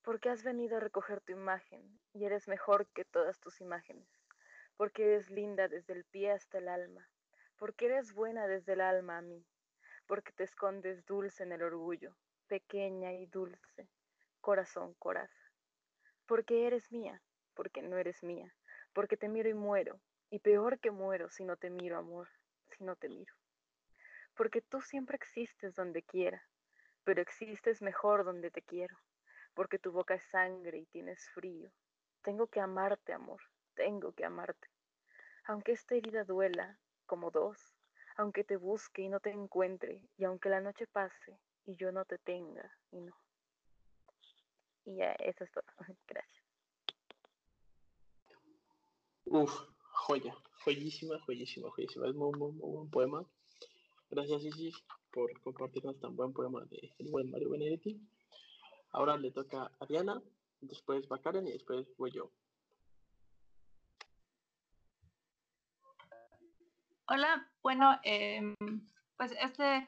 porque 0.03 0.30
has 0.30 0.44
venido 0.44 0.77
a 0.77 0.80
recoger 0.80 1.22
tu 1.22 1.32
imagen 1.32 2.00
y 2.13 2.25
eres 2.25 2.48
mejor 2.48 2.88
que 2.88 3.06
todas 3.06 3.39
tus 3.39 3.62
imágenes. 3.62 4.08
Porque 4.77 5.06
eres 5.06 5.30
linda 5.32 5.68
desde 5.68 5.94
el 5.94 6.06
pie 6.06 6.32
hasta 6.32 6.60
el 6.60 6.68
alma, 6.68 7.08
porque 7.58 7.86
eres 7.86 8.13
buena 8.13 8.48
desde 8.48 8.74
el 8.74 8.82
alma 8.82 9.18
a 9.20 9.22
mí, 9.22 9.46
porque 10.12 10.34
te 10.34 10.44
escondes 10.44 11.06
dulce 11.06 11.44
en 11.44 11.53
el 11.53 11.63
orgullo, 11.63 12.13
pequeña 12.50 13.13
y 13.13 13.27
dulce, 13.27 13.88
corazón, 14.41 14.94
coraza, 14.96 15.53
porque 16.25 16.68
eres 16.68 16.91
mía, 16.91 17.24
porque 17.53 17.82
no 17.82 17.96
eres 17.96 18.22
mía, 18.22 18.53
porque 18.91 19.15
te 19.15 19.30
miro 19.30 19.48
y 19.48 19.53
muero, 19.53 20.01
y 20.30 20.39
peor 20.39 20.82
que 20.82 20.91
muero 20.91 21.30
si 21.30 21.46
no 21.46 21.56
te 21.56 21.70
miro, 21.70 21.98
amor, 21.98 22.27
si 22.68 22.84
no 22.84 22.98
te 22.98 23.08
miro. 23.08 23.34
Porque 24.36 24.62
tú 24.62 24.82
siempre 24.82 25.15
existes 25.15 25.75
donde 25.75 26.03
quiera, 26.03 26.46
pero 27.06 27.22
existes 27.22 27.82
mejor 27.82 28.25
donde 28.25 28.51
te 28.51 28.62
quiero, 28.62 28.98
porque 29.53 29.80
tu 29.80 29.94
boca 29.94 30.15
es 30.15 30.24
sangre 30.25 30.80
y 30.80 30.88
tienes 30.88 31.30
frío. 31.30 31.72
Tengo 32.22 32.48
que 32.48 32.60
amarte, 32.60 33.13
amor, 33.13 33.39
tengo 33.75 34.12
que 34.12 34.25
amarte. 34.25 34.68
Aunque 35.46 35.72
esta 35.72 35.96
herida 35.96 36.25
duela 36.25 36.77
como 37.06 37.32
dos, 37.32 37.70
aunque 38.21 38.43
te 38.43 38.55
busque 38.55 39.01
y 39.01 39.09
no 39.09 39.19
te 39.19 39.31
encuentre, 39.31 40.07
y 40.15 40.25
aunque 40.25 40.49
la 40.49 40.61
noche 40.61 40.85
pase 40.85 41.39
y 41.65 41.75
yo 41.75 41.91
no 41.91 42.05
te 42.05 42.19
tenga 42.19 42.71
y 42.91 43.01
no. 43.01 43.13
Y 44.85 44.97
ya, 44.97 45.13
eso 45.13 45.43
es 45.43 45.51
todo. 45.51 45.63
Gracias. 46.07 46.43
Uf, 49.25 49.51
joya, 49.91 50.35
joyísima, 50.63 51.19
joyísima, 51.25 51.71
joyísima. 51.71 52.07
Es 52.07 52.15
muy, 52.15 52.31
muy, 52.37 52.51
muy 52.51 52.75
buen 52.75 52.89
poema. 52.91 53.25
Gracias, 54.11 54.43
Isis, 54.43 54.75
por 55.11 55.31
compartirnos 55.41 55.99
tan 55.99 56.15
buen 56.15 56.31
poema 56.31 56.63
de 56.65 56.93
el 56.99 57.09
buen 57.09 57.31
Mario 57.31 57.49
Benedetti. 57.49 57.99
Ahora 58.91 59.17
le 59.17 59.31
toca 59.31 59.71
a 59.79 59.85
Diana, 59.87 60.21
después 60.59 61.07
va 61.11 61.21
Karen 61.21 61.47
y 61.47 61.53
después 61.53 61.87
voy 61.97 62.11
yo. 62.11 62.29
Hola, 67.13 67.46
bueno, 67.62 68.00
em, 68.03 68.56
pues 69.18 69.36
este, 69.41 69.86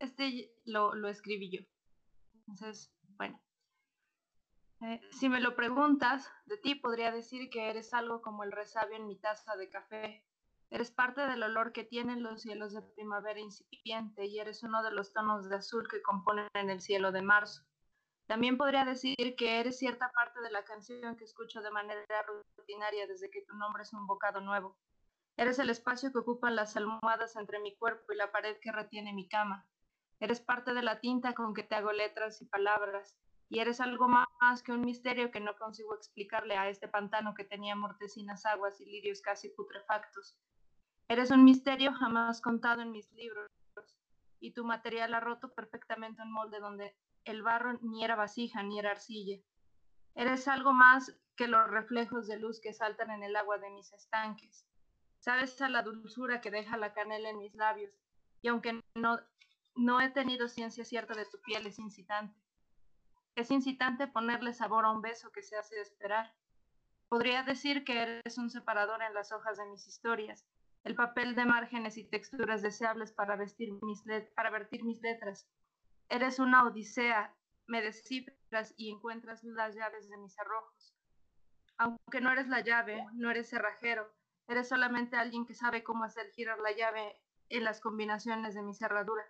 este 0.00 0.52
lo, 0.64 0.96
lo 0.96 1.06
escribí 1.06 1.48
yo. 1.48 1.60
Entonces, 2.34 2.92
bueno, 3.10 3.40
eh, 4.80 5.00
si 5.12 5.28
me 5.28 5.38
lo 5.38 5.54
preguntas, 5.54 6.28
de 6.46 6.56
ti 6.56 6.74
podría 6.74 7.12
decir 7.12 7.50
que 7.50 7.70
eres 7.70 7.94
algo 7.94 8.20
como 8.20 8.42
el 8.42 8.50
resabio 8.50 8.96
en 8.96 9.06
mi 9.06 9.14
taza 9.14 9.54
de 9.54 9.70
café. 9.70 10.24
Eres 10.70 10.90
parte 10.90 11.20
del 11.20 11.44
olor 11.44 11.72
que 11.72 11.84
tienen 11.84 12.24
los 12.24 12.42
cielos 12.42 12.72
de 12.72 12.82
primavera 12.82 13.38
incipiente 13.38 14.26
y 14.26 14.40
eres 14.40 14.64
uno 14.64 14.82
de 14.82 14.90
los 14.90 15.12
tonos 15.12 15.48
de 15.48 15.54
azul 15.54 15.86
que 15.88 16.02
componen 16.02 16.48
el 16.52 16.80
cielo 16.80 17.12
de 17.12 17.22
marzo. 17.22 17.62
También 18.26 18.58
podría 18.58 18.84
decir 18.84 19.36
que 19.36 19.60
eres 19.60 19.78
cierta 19.78 20.10
parte 20.10 20.40
de 20.40 20.50
la 20.50 20.64
canción 20.64 21.16
que 21.16 21.26
escucho 21.26 21.62
de 21.62 21.70
manera 21.70 22.24
rutinaria 22.56 23.06
desde 23.06 23.30
que 23.30 23.42
tu 23.42 23.54
nombre 23.54 23.84
es 23.84 23.92
un 23.92 24.08
bocado 24.08 24.40
nuevo. 24.40 24.76
Eres 25.40 25.58
el 25.58 25.70
espacio 25.70 26.12
que 26.12 26.18
ocupan 26.18 26.54
las 26.54 26.76
almohadas 26.76 27.34
entre 27.34 27.60
mi 27.60 27.74
cuerpo 27.74 28.12
y 28.12 28.16
la 28.16 28.30
pared 28.30 28.58
que 28.60 28.72
retiene 28.72 29.14
mi 29.14 29.26
cama. 29.26 29.66
Eres 30.18 30.38
parte 30.38 30.74
de 30.74 30.82
la 30.82 31.00
tinta 31.00 31.32
con 31.32 31.54
que 31.54 31.62
te 31.62 31.76
hago 31.76 31.92
letras 31.92 32.42
y 32.42 32.44
palabras, 32.44 33.16
y 33.48 33.60
eres 33.60 33.80
algo 33.80 34.06
más 34.06 34.62
que 34.62 34.72
un 34.72 34.82
misterio 34.82 35.30
que 35.30 35.40
no 35.40 35.56
consigo 35.56 35.94
explicarle 35.94 36.58
a 36.58 36.68
este 36.68 36.88
pantano 36.88 37.32
que 37.32 37.44
tenía 37.44 37.74
mortecinas 37.74 38.44
aguas 38.44 38.82
y 38.82 38.84
lirios 38.84 39.22
casi 39.22 39.48
putrefactos. 39.48 40.36
Eres 41.08 41.30
un 41.30 41.42
misterio 41.42 41.94
jamás 41.94 42.42
contado 42.42 42.82
en 42.82 42.92
mis 42.92 43.10
libros, 43.12 43.50
y 44.40 44.52
tu 44.52 44.66
material 44.66 45.14
ha 45.14 45.20
roto 45.20 45.54
perfectamente 45.54 46.20
un 46.20 46.32
molde 46.32 46.60
donde 46.60 46.94
el 47.24 47.40
barro 47.40 47.78
ni 47.80 48.04
era 48.04 48.14
vasija 48.14 48.62
ni 48.62 48.78
era 48.78 48.90
arcilla. 48.90 49.42
Eres 50.14 50.46
algo 50.48 50.74
más 50.74 51.18
que 51.34 51.48
los 51.48 51.66
reflejos 51.66 52.26
de 52.26 52.38
luz 52.38 52.60
que 52.60 52.74
saltan 52.74 53.10
en 53.10 53.22
el 53.22 53.34
agua 53.36 53.56
de 53.56 53.70
mis 53.70 53.90
estanques. 53.94 54.66
Sabes 55.20 55.60
a 55.60 55.68
la 55.68 55.82
dulzura 55.82 56.40
que 56.40 56.50
deja 56.50 56.78
la 56.78 56.94
canela 56.94 57.28
en 57.28 57.38
mis 57.38 57.54
labios, 57.54 57.92
y 58.40 58.48
aunque 58.48 58.80
no, 58.94 59.20
no 59.74 60.00
he 60.00 60.08
tenido 60.08 60.48
ciencia 60.48 60.84
cierta 60.84 61.14
de 61.14 61.26
tu 61.26 61.40
piel, 61.42 61.66
es 61.66 61.78
incitante. 61.78 62.34
Es 63.34 63.50
incitante 63.50 64.06
ponerle 64.08 64.54
sabor 64.54 64.86
a 64.86 64.90
un 64.90 65.02
beso 65.02 65.30
que 65.30 65.42
se 65.42 65.56
hace 65.56 65.78
esperar. 65.80 66.34
Podría 67.08 67.42
decir 67.42 67.84
que 67.84 68.00
eres 68.00 68.38
un 68.38 68.48
separador 68.48 69.02
en 69.02 69.12
las 69.12 69.30
hojas 69.30 69.58
de 69.58 69.66
mis 69.66 69.86
historias, 69.86 70.46
el 70.84 70.94
papel 70.94 71.34
de 71.34 71.44
márgenes 71.44 71.98
y 71.98 72.04
texturas 72.04 72.62
deseables 72.62 73.12
para, 73.12 73.36
vestir 73.36 73.72
mis 73.82 74.02
para 74.34 74.50
vertir 74.50 74.84
mis 74.84 75.02
letras. 75.02 75.46
Eres 76.08 76.38
una 76.38 76.64
odisea, 76.64 77.36
me 77.66 77.82
descifras 77.82 78.72
y 78.78 78.90
encuentras 78.90 79.44
las 79.44 79.74
llaves 79.74 80.08
de 80.08 80.16
mis 80.16 80.38
arrojos. 80.38 80.94
Aunque 81.76 82.22
no 82.22 82.32
eres 82.32 82.48
la 82.48 82.60
llave, 82.60 83.06
no 83.12 83.30
eres 83.30 83.50
cerrajero, 83.50 84.10
Eres 84.50 84.68
solamente 84.68 85.16
alguien 85.16 85.46
que 85.46 85.54
sabe 85.54 85.84
cómo 85.84 86.02
hacer 86.02 86.32
girar 86.32 86.58
la 86.58 86.72
llave 86.72 87.16
en 87.50 87.62
las 87.62 87.80
combinaciones 87.80 88.52
de 88.52 88.62
mi 88.62 88.74
cerradura. 88.74 89.24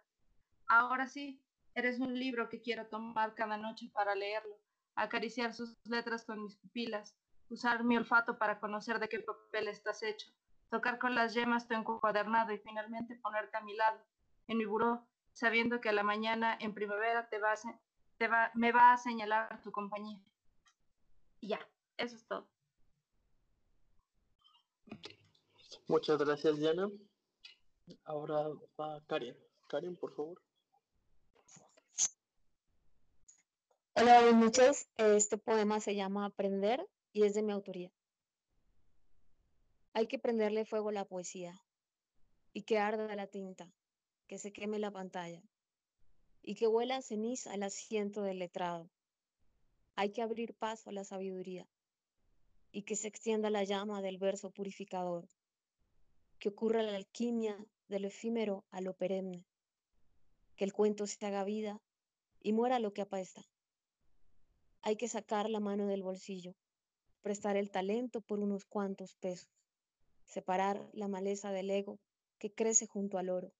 Ahora 0.67 1.09
sí, 1.09 1.45
eres 1.75 2.01
un 2.01 2.19
libro 2.19 2.49
que 2.49 2.63
quiero 2.63 2.87
tomar 2.87 3.35
cada 3.35 3.59
noche 3.59 3.91
para 3.93 4.15
leerlo, 4.15 4.57
acariciar 4.95 5.53
sus 5.53 5.77
letras 5.85 6.25
con 6.25 6.43
mis 6.43 6.57
pupilas, 6.57 7.15
usar 7.51 7.85
mi 7.85 7.99
olfato 7.99 8.39
para 8.39 8.61
conocer 8.61 8.99
de 8.99 9.11
qué 9.11 9.21
papel 9.21 9.69
estás 9.69 10.03
hecho, 10.03 10.27
tocar 10.71 10.99
con 10.99 11.15
las 11.15 11.35
yemas 11.35 11.69
tu 11.69 11.75
encuadernado 11.75 12.55
y 12.55 12.59
finalmente 12.59 13.15
ponerte 13.17 13.59
a 13.59 13.61
mi 13.61 13.77
lado, 13.77 14.01
en 14.49 14.57
mi 14.57 14.65
buró, 14.65 15.07
sabiendo 15.35 15.83
que 15.83 15.91
a 15.91 15.93
la 15.93 16.03
mañana 16.03 16.57
en 16.59 16.73
primavera 16.73 17.29
te 17.29 17.39
va 17.39 17.53
va, 18.27 18.51
me 18.55 18.73
va 18.73 18.95
a 18.95 18.97
señalar 18.97 19.61
tu 19.63 19.71
compañía. 19.71 20.19
Ya, 21.43 21.61
eso 21.99 22.17
es 22.17 22.27
todo. 22.27 22.49
Muchas 25.89 26.19
gracias, 26.19 26.57
Diana. 26.57 26.89
Ahora 28.05 28.49
va 28.79 29.01
Karen. 29.07 29.37
Karen, 29.69 29.97
por 29.97 30.15
favor. 30.15 30.41
Hola, 33.95 34.23
buenas 34.23 34.41
noches. 34.41 34.89
Este 34.97 35.37
poema 35.37 35.81
se 35.81 35.97
llama 35.97 36.27
Aprender 36.27 36.87
y 37.13 37.25
es 37.25 37.35
de 37.35 37.43
mi 37.43 37.53
autoría. 37.53 37.93
Hay 39.93 40.07
que 40.07 40.19
prenderle 40.19 40.65
fuego 40.65 40.91
a 40.91 40.93
la 40.93 41.05
poesía 41.05 41.61
y 42.53 42.63
que 42.63 42.79
arda 42.79 43.15
la 43.17 43.27
tinta, 43.27 43.73
que 44.29 44.39
se 44.39 44.53
queme 44.53 44.79
la 44.79 44.93
pantalla 44.93 45.43
y 46.43 46.55
que 46.55 46.69
huela 46.69 47.03
ceniza 47.03 47.53
al 47.53 47.65
asiento 47.65 48.23
del 48.23 48.39
letrado. 48.39 48.89
Hay 49.97 50.13
que 50.13 50.23
abrir 50.23 50.55
paso 50.55 50.91
a 50.91 50.93
la 50.93 51.05
sabiduría 51.05 51.69
y 52.73 52.83
que 52.83 52.97
se 52.97 53.09
extienda 53.09 53.51
la 53.51 53.65
llama 53.65 54.03
del 54.03 54.19
verso 54.19 54.51
purificador 54.51 55.29
que 56.41 56.49
ocurra 56.49 56.83
la 56.83 56.97
alquimia 56.97 57.55
de 57.89 58.01
lo 58.01 58.09
efímero 58.09 58.65
a 58.71 58.81
lo 58.81 58.95
perenne, 58.95 59.45
que 60.57 60.65
el 60.65 60.73
cuento 60.73 61.07
se 61.07 61.25
haga 61.27 61.45
vida 61.45 61.83
y 62.41 62.55
muera 62.55 62.79
lo 62.79 62.95
que 62.95 63.03
apesta. 63.03 63.47
Hay 64.81 64.97
que 64.97 65.07
sacar 65.07 65.51
la 65.51 65.61
mano 65.61 65.87
del 65.87 66.03
bolsillo, 66.03 66.55
prestar 67.21 67.59
el 67.59 67.71
talento 67.71 68.23
por 68.23 68.41
unos 68.41 68.65
cuantos 68.65 69.15
pesos, 69.17 69.51
separar 70.25 70.89
la 70.95 71.09
maleza 71.09 71.53
del 71.53 71.71
ego 71.71 72.01
que 72.39 72.51
crece 72.51 72.87
junto 72.87 73.19
al 73.19 73.29
oro, 73.29 73.53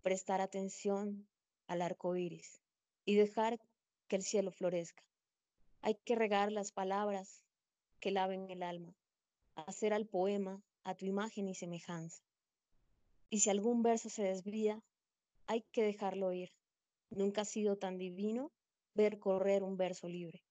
prestar 0.00 0.40
atención 0.40 1.26
al 1.66 1.82
arco 1.82 2.14
iris 2.14 2.62
y 3.04 3.16
dejar 3.16 3.58
que 4.06 4.14
el 4.14 4.22
cielo 4.22 4.52
florezca. 4.52 5.02
Hay 5.82 5.96
que 6.04 6.14
regar 6.14 6.52
las 6.52 6.70
palabras 6.70 7.42
que 8.00 8.10
laven 8.10 8.50
el 8.50 8.62
alma, 8.62 8.94
hacer 9.54 9.92
al 9.92 10.06
poema 10.06 10.62
a 10.84 10.94
tu 10.94 11.06
imagen 11.06 11.48
y 11.48 11.54
semejanza. 11.54 12.22
Y 13.28 13.40
si 13.40 13.50
algún 13.50 13.82
verso 13.82 14.08
se 14.08 14.22
desvía, 14.22 14.82
hay 15.46 15.62
que 15.72 15.82
dejarlo 15.82 16.32
ir. 16.32 16.50
Nunca 17.10 17.42
ha 17.42 17.44
sido 17.44 17.76
tan 17.76 17.98
divino 17.98 18.52
ver 18.94 19.18
correr 19.18 19.62
un 19.62 19.76
verso 19.76 20.08
libre. 20.08 20.42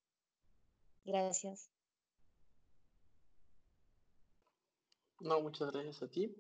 Gracias. 1.04 1.70
No, 5.20 5.42
muchas 5.42 5.72
gracias 5.72 6.02
a 6.04 6.08
ti. 6.10 6.34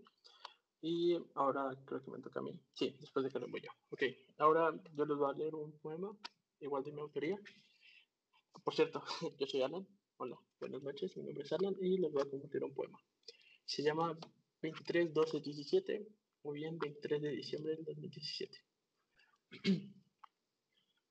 Y 0.82 1.18
ahora 1.36 1.76
creo 1.86 2.02
que 2.02 2.12
me 2.12 2.20
toca 2.20 2.40
a 2.40 2.44
mí. 2.44 2.58
Sí, 2.74 2.96
después 3.02 3.26
de 3.26 3.32
que 3.32 3.40
lo 3.40 3.50
voy 3.50 3.62
yo. 3.62 3.70
Ok, 3.90 4.04
ahora 4.38 4.74
yo 4.94 5.06
les 5.06 5.18
voy 5.18 5.30
a 5.30 5.38
leer 5.38 5.56
un 5.56 5.78
poema, 5.80 6.16
igual 6.62 6.84
de 6.84 6.94
mi 6.94 7.02
autoría. 7.02 7.38
Por 8.64 8.74
cierto, 8.74 9.04
yo 9.40 9.46
soy 9.46 9.62
Alan. 9.64 9.86
Hola, 10.22 10.38
buenas 10.60 10.84
noches, 10.84 11.16
mi 11.16 11.24
nombre 11.24 11.46
es 11.46 11.54
Alan 11.54 11.78
y 11.80 11.98
les 11.98 12.12
voy 12.12 12.22
a 12.22 12.30
compartir 12.30 12.62
un 12.62 12.74
poema 12.74 13.02
se 13.64 13.82
llama 13.82 14.20
23 14.62 15.14
12 15.14 15.40
17 15.40 16.08
o 16.42 16.52
bien 16.52 16.78
23 16.78 17.22
de 17.22 17.30
diciembre 17.30 17.78
del 17.78 17.86
2017. 17.86 18.62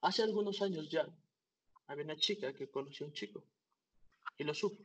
Hace 0.03 0.23
algunos 0.25 0.61
años 0.61 0.91
ya 0.91 1.09
había 1.87 2.05
una 2.05 2.19
chica 2.19 2.53
que 2.53 2.69
conoció 2.69 3.07
a 3.07 3.09
un 3.09 3.15
chico 3.15 3.43
y 4.37 4.45
lo 4.45 4.53
supo. 4.53 4.85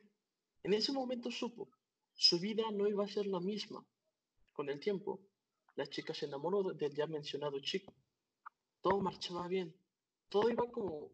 En 0.64 0.74
ese 0.74 0.94
momento 0.94 1.30
supo, 1.30 1.70
su 2.14 2.40
vida 2.40 2.64
no 2.72 2.88
iba 2.88 3.04
a 3.04 3.10
ser 3.10 3.28
la 3.28 3.42
misma. 3.42 3.86
Con 4.54 4.70
el 4.70 4.80
tiempo, 4.80 5.20
la 5.76 5.86
chica 5.86 6.14
se 6.14 6.28
enamoró 6.28 6.64
del 6.72 6.96
ya 6.96 7.08
mencionado 7.08 7.60
chico. 7.60 7.94
Todo 8.80 9.02
marchaba 9.02 9.50
bien, 9.50 9.76
todo 10.30 10.50
iba 10.50 10.66
como, 10.72 11.12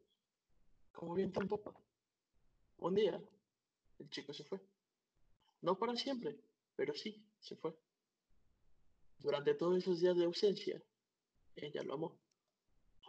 como 0.92 1.16
viento 1.16 1.42
en 1.42 1.48
popa. 1.48 1.74
Un 2.80 2.96
día, 2.96 3.22
el 4.00 4.10
chico 4.10 4.34
se 4.34 4.44
fue. 4.46 4.60
No 5.62 5.78
para 5.78 5.96
siempre, 5.96 6.40
pero 6.76 6.94
sí, 6.94 7.26
se 7.40 7.56
fue. 7.58 7.78
Durante 9.18 9.54
todos 9.54 9.78
esos 9.78 10.00
días 10.00 10.16
de 10.16 10.24
ausencia, 10.24 10.82
ella 11.56 11.84
lo 11.84 11.96
amó, 11.96 12.18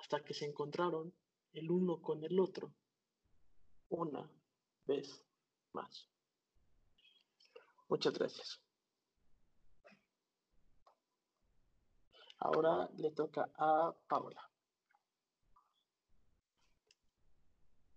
hasta 0.01 0.25
que 0.25 0.35
se 0.35 0.45
encontraron 0.45 1.15
el 1.53 1.71
uno 1.71 2.03
con 2.03 2.25
el 2.25 2.41
otro, 2.41 2.75
una 3.91 4.29
vez 4.87 5.25
más. 5.73 6.09
Muchas 7.89 8.15
gracias. 8.15 8.61
Ahora 12.39 12.89
le 12.97 13.11
toca 13.13 13.49
a 13.57 13.95
Paola. 14.09 14.51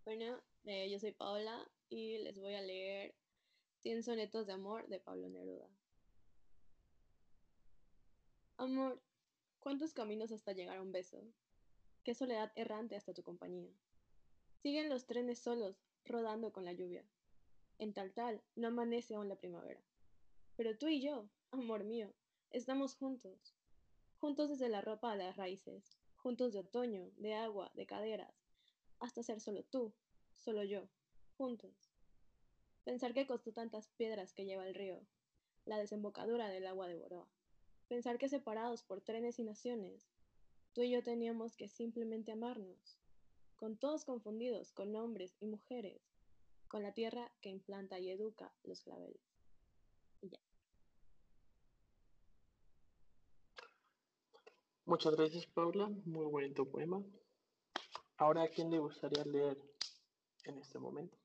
Bueno, 0.03 0.41
eh, 0.65 0.89
yo 0.89 0.99
soy 0.99 1.11
Paola 1.11 1.69
y 1.89 2.17
les 2.19 2.39
voy 2.39 2.53
a 2.55 2.61
leer 2.61 3.13
100 3.81 4.03
sonetos 4.03 4.47
de 4.47 4.53
amor 4.53 4.87
de 4.87 4.99
Pablo 4.99 5.27
Neruda. 5.29 5.67
Amor, 8.57 9.01
¿cuántos 9.59 9.93
caminos 9.93 10.31
hasta 10.31 10.53
llegar 10.53 10.77
a 10.77 10.81
un 10.81 10.91
beso? 10.91 11.21
Qué 12.03 12.13
soledad 12.13 12.51
errante 12.55 12.95
hasta 12.95 13.13
tu 13.13 13.23
compañía. 13.23 13.71
Siguen 14.61 14.89
los 14.89 15.05
trenes 15.05 15.39
solos, 15.39 15.75
rodando 16.05 16.53
con 16.53 16.63
la 16.63 16.73
lluvia. 16.73 17.05
En 17.77 17.93
tal 17.93 18.13
tal, 18.13 18.41
no 18.55 18.69
amanece 18.69 19.15
aún 19.15 19.27
la 19.27 19.35
primavera. 19.35 19.81
Pero 20.55 20.77
tú 20.77 20.87
y 20.87 21.01
yo, 21.01 21.27
amor 21.51 21.83
mío, 21.83 22.13
estamos 22.51 22.95
juntos. 22.95 23.53
Juntos 24.19 24.49
desde 24.49 24.69
la 24.69 24.81
ropa 24.81 25.11
a 25.11 25.17
las 25.17 25.35
raíces, 25.35 25.97
juntos 26.15 26.53
de 26.53 26.59
otoño, 26.59 27.11
de 27.17 27.33
agua, 27.33 27.71
de 27.73 27.85
caderas, 27.85 28.33
hasta 28.99 29.23
ser 29.23 29.41
solo 29.41 29.63
tú, 29.63 29.93
solo 30.43 30.63
yo, 30.63 30.87
juntos. 31.37 31.73
Pensar 32.83 33.13
que 33.13 33.25
costó 33.25 33.53
tantas 33.53 33.87
piedras 33.89 34.33
que 34.33 34.45
lleva 34.45 34.67
el 34.67 34.75
río, 34.75 35.01
la 35.65 35.77
desembocadura 35.77 36.49
del 36.49 36.67
agua 36.67 36.87
de 36.87 36.95
Boroa. 36.95 37.27
Pensar 37.87 38.17
que 38.17 38.27
separados 38.27 38.83
por 38.83 39.01
trenes 39.01 39.39
y 39.39 39.43
naciones, 39.43 40.09
tú 40.73 40.81
y 40.81 40.91
yo 40.91 41.01
teníamos 41.01 41.55
que 41.55 41.69
simplemente 41.69 42.33
amarnos, 42.33 42.97
con 43.55 43.77
todos 43.77 44.03
confundidos, 44.03 44.71
con 44.73 44.95
hombres 44.95 45.37
y 45.39 45.45
mujeres, 45.45 46.01
con 46.67 46.83
la 46.83 46.93
tierra 46.93 47.31
que 47.41 47.49
implanta 47.49 47.99
y 47.99 48.09
educa 48.09 48.53
los 48.63 48.81
claveles. 48.81 49.21
Y 50.21 50.29
ya. 50.29 50.39
Muchas 54.85 55.15
gracias, 55.15 55.45
Paula. 55.45 55.89
Muy 56.03 56.25
bonito 56.25 56.69
poema. 56.69 57.01
Ahora, 58.17 58.43
¿a 58.43 58.47
quién 58.49 58.69
le 58.69 58.79
gustaría 58.79 59.23
leer 59.23 59.72
en 60.45 60.57
este 60.57 60.79
momento? 60.79 61.17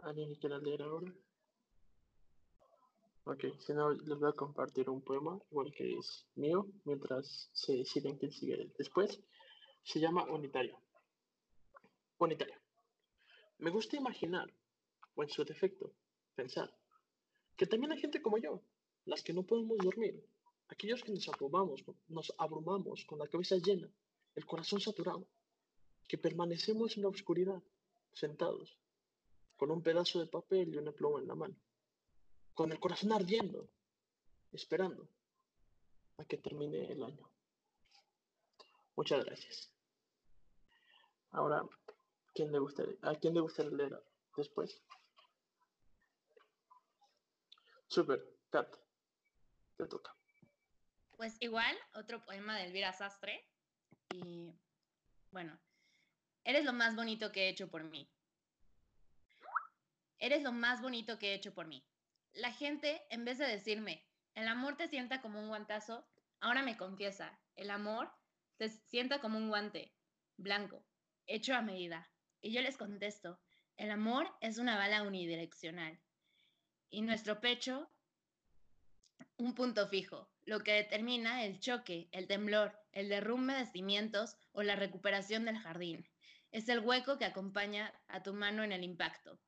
¿Alguien 0.00 0.32
que 0.32 0.40
quiera 0.40 0.58
leer 0.58 0.82
ahora? 0.82 1.12
Ok, 3.24 3.44
si 3.60 3.72
no, 3.72 3.92
les 3.92 4.18
voy 4.18 4.28
a 4.28 4.32
compartir 4.32 4.90
un 4.90 5.00
poema, 5.00 5.40
igual 5.50 5.72
que 5.72 5.96
es 5.96 6.26
mío, 6.34 6.66
mientras 6.84 7.48
se 7.52 7.76
deciden 7.76 8.18
quién 8.18 8.32
sigue 8.32 8.72
después. 8.76 9.20
Se 9.84 10.00
llama 10.00 10.24
Unitario. 10.24 10.76
Unitario. 12.18 12.56
Me 13.58 13.70
gusta 13.70 13.96
imaginar, 13.96 14.52
o 15.14 15.22
en 15.22 15.28
su 15.28 15.44
defecto, 15.44 15.92
pensar, 16.34 16.76
que 17.56 17.66
también 17.66 17.92
hay 17.92 18.00
gente 18.00 18.20
como 18.20 18.38
yo, 18.38 18.60
las 19.04 19.22
que 19.22 19.32
no 19.32 19.44
podemos 19.44 19.78
dormir, 19.78 20.20
aquellos 20.68 21.02
que 21.02 21.12
nos 21.12 21.28
abrumamos, 21.28 21.84
nos 22.08 22.32
abrumamos 22.38 23.04
con 23.04 23.18
la 23.18 23.28
cabeza 23.28 23.56
llena, 23.56 23.90
el 24.34 24.46
corazón 24.46 24.80
saturado, 24.80 25.26
que 26.08 26.18
permanecemos 26.18 26.96
en 26.96 27.02
la 27.02 27.08
oscuridad, 27.08 27.62
sentados, 28.12 28.78
con 29.56 29.70
un 29.70 29.82
pedazo 29.82 30.20
de 30.20 30.26
papel 30.26 30.74
y 30.74 30.78
una 30.78 30.92
pluma 30.92 31.20
en 31.20 31.28
la 31.28 31.34
mano 31.34 31.56
con 32.54 32.70
el 32.72 32.78
corazón 32.78 33.12
ardiendo, 33.12 33.68
esperando 34.52 35.08
a 36.18 36.24
que 36.24 36.38
termine 36.38 36.92
el 36.92 37.02
año. 37.02 37.30
Muchas 38.96 39.24
gracias. 39.24 39.72
Ahora, 41.30 41.66
¿quién 42.34 42.52
le 42.52 42.58
gustaría, 42.58 42.96
¿a 43.02 43.14
quién 43.14 43.34
le 43.34 43.40
gustaría 43.40 43.72
leer 43.72 44.04
después? 44.36 44.82
Super, 47.86 48.22
Kat, 48.50 48.76
te 49.76 49.86
toca. 49.86 50.14
Pues 51.16 51.36
igual, 51.40 51.76
otro 51.94 52.24
poema 52.24 52.56
de 52.56 52.64
Elvira 52.64 52.92
Sastre. 52.92 53.46
Y 54.14 54.52
bueno, 55.30 55.58
eres 56.44 56.64
lo 56.64 56.72
más 56.72 56.96
bonito 56.96 57.32
que 57.32 57.44
he 57.44 57.48
hecho 57.48 57.70
por 57.70 57.84
mí. 57.84 58.10
Eres 60.18 60.42
lo 60.42 60.52
más 60.52 60.80
bonito 60.80 61.18
que 61.18 61.30
he 61.30 61.34
hecho 61.34 61.54
por 61.54 61.66
mí. 61.66 61.84
La 62.32 62.52
gente, 62.52 63.02
en 63.10 63.24
vez 63.24 63.38
de 63.38 63.46
decirme, 63.46 64.06
el 64.34 64.48
amor 64.48 64.76
te 64.76 64.88
sienta 64.88 65.20
como 65.20 65.40
un 65.40 65.48
guantazo, 65.48 66.06
ahora 66.40 66.62
me 66.62 66.76
confiesa, 66.76 67.38
el 67.56 67.70
amor 67.70 68.10
te 68.56 68.68
sienta 68.68 69.20
como 69.20 69.36
un 69.36 69.48
guante, 69.48 69.92
blanco, 70.36 70.86
hecho 71.26 71.54
a 71.54 71.62
medida. 71.62 72.10
Y 72.40 72.52
yo 72.52 72.62
les 72.62 72.76
contesto, 72.76 73.40
el 73.76 73.90
amor 73.90 74.32
es 74.40 74.58
una 74.58 74.76
bala 74.76 75.02
unidireccional. 75.02 76.00
Y 76.88 77.02
nuestro 77.02 77.40
pecho, 77.40 77.90
un 79.36 79.54
punto 79.54 79.88
fijo, 79.88 80.28
lo 80.44 80.60
que 80.60 80.72
determina 80.72 81.44
el 81.44 81.60
choque, 81.60 82.08
el 82.12 82.26
temblor, 82.26 82.78
el 82.92 83.08
derrumbe 83.08 83.54
de 83.54 83.66
cimientos 83.66 84.36
o 84.52 84.62
la 84.62 84.76
recuperación 84.76 85.44
del 85.44 85.58
jardín. 85.58 86.06
Es 86.50 86.68
el 86.68 86.80
hueco 86.80 87.18
que 87.18 87.24
acompaña 87.24 87.92
a 88.08 88.22
tu 88.22 88.34
mano 88.34 88.62
en 88.62 88.72
el 88.72 88.84
impacto. 88.84 89.38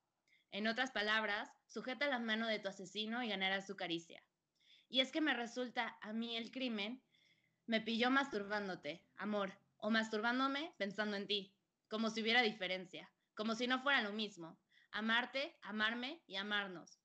En 0.50 0.66
otras 0.66 0.90
palabras, 0.90 1.50
sujeta 1.66 2.06
la 2.08 2.18
mano 2.18 2.46
de 2.46 2.58
tu 2.58 2.68
asesino 2.68 3.22
y 3.22 3.28
ganarás 3.28 3.66
su 3.66 3.76
caricia. 3.76 4.22
Y 4.88 5.00
es 5.00 5.10
que 5.10 5.20
me 5.20 5.34
resulta 5.34 5.98
a 6.00 6.12
mí 6.12 6.36
el 6.36 6.50
crimen, 6.50 7.02
me 7.66 7.80
pilló 7.80 8.10
masturbándote, 8.10 9.04
amor, 9.16 9.52
o 9.76 9.90
masturbándome 9.90 10.72
pensando 10.78 11.16
en 11.16 11.26
ti, 11.26 11.52
como 11.88 12.10
si 12.10 12.22
hubiera 12.22 12.42
diferencia, 12.42 13.10
como 13.34 13.54
si 13.54 13.66
no 13.66 13.82
fuera 13.82 14.00
lo 14.02 14.12
mismo, 14.12 14.58
amarte, 14.92 15.58
amarme 15.62 16.22
y 16.26 16.36
amarnos, 16.36 17.00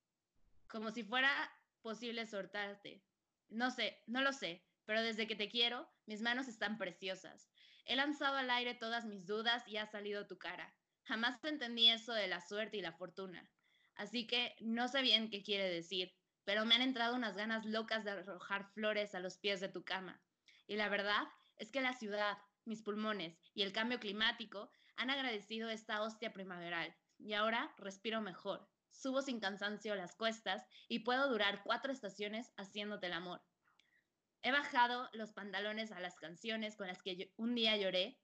como 0.68 0.92
si 0.92 1.04
fuera 1.04 1.52
posible 1.80 2.26
soltarte. 2.26 3.04
No 3.50 3.72
sé, 3.72 4.02
no 4.08 4.22
lo 4.22 4.34
sé, 4.34 4.66
pero 4.86 5.02
desde 5.02 5.28
que 5.28 5.36
te 5.36 5.50
quiero, 5.50 5.90
mis 6.06 6.22
manos 6.22 6.48
están 6.48 6.78
preciosas. 6.78 7.50
He 7.86 7.96
lanzado 7.96 8.38
al 8.38 8.50
aire 8.50 8.76
todas 8.76 9.06
mis 9.06 9.26
dudas 9.26 9.68
y 9.68 9.78
ha 9.78 9.86
salido 9.86 10.28
tu 10.28 10.38
cara. 10.38 10.76
Jamás 11.04 11.44
entendí 11.44 11.90
eso 11.90 12.14
de 12.14 12.28
la 12.28 12.42
suerte 12.42 12.78
y 12.78 12.82
la 12.82 12.94
fortuna. 12.94 13.50
Así 13.96 14.28
que 14.28 14.56
no 14.60 14.88
sé 14.88 15.02
bien 15.02 15.30
qué 15.30 15.42
quiere 15.44 15.70
decir, 15.70 16.16
pero 16.44 16.66
me 16.66 16.76
han 16.76 16.82
entrado 16.82 17.16
unas 17.16 17.36
ganas 17.36 17.66
locas 17.66 18.04
de 18.04 18.12
arrojar 18.12 18.72
flores 18.74 19.16
a 19.16 19.20
los 19.20 19.38
pies 19.38 19.60
de 19.60 19.70
tu 19.70 19.84
cama. 19.84 20.22
Y 20.68 20.76
la 20.76 20.90
verdad 20.90 21.28
es 21.58 21.72
que 21.72 21.82
la 21.82 21.94
ciudad, 21.94 22.38
mis 22.66 22.82
pulmones 22.82 23.40
y 23.54 23.64
el 23.64 23.74
cambio 23.74 24.00
climático 24.00 24.72
han 24.96 25.10
agradecido 25.10 25.70
esta 25.70 26.02
hostia 26.02 26.34
primaveral. 26.34 26.96
Y 27.18 27.34
ahora 27.34 27.74
respiro 27.78 28.22
mejor, 28.22 28.70
subo 28.92 29.22
sin 29.22 29.40
cansancio 29.40 29.96
las 29.96 30.16
cuestas 30.16 30.66
y 30.88 31.00
puedo 31.00 31.30
durar 31.30 31.62
cuatro 31.64 31.92
estaciones 31.92 32.52
haciéndote 32.58 33.08
el 33.08 33.14
amor. 33.14 33.42
He 34.42 34.52
bajado 34.52 35.10
los 35.14 35.32
pantalones 35.34 35.92
a 35.92 36.00
las 36.00 36.18
canciones 36.18 36.76
con 36.76 36.88
las 36.88 37.02
que 37.02 37.34
un 37.36 37.56
día 37.56 37.76
lloré. 37.76 38.20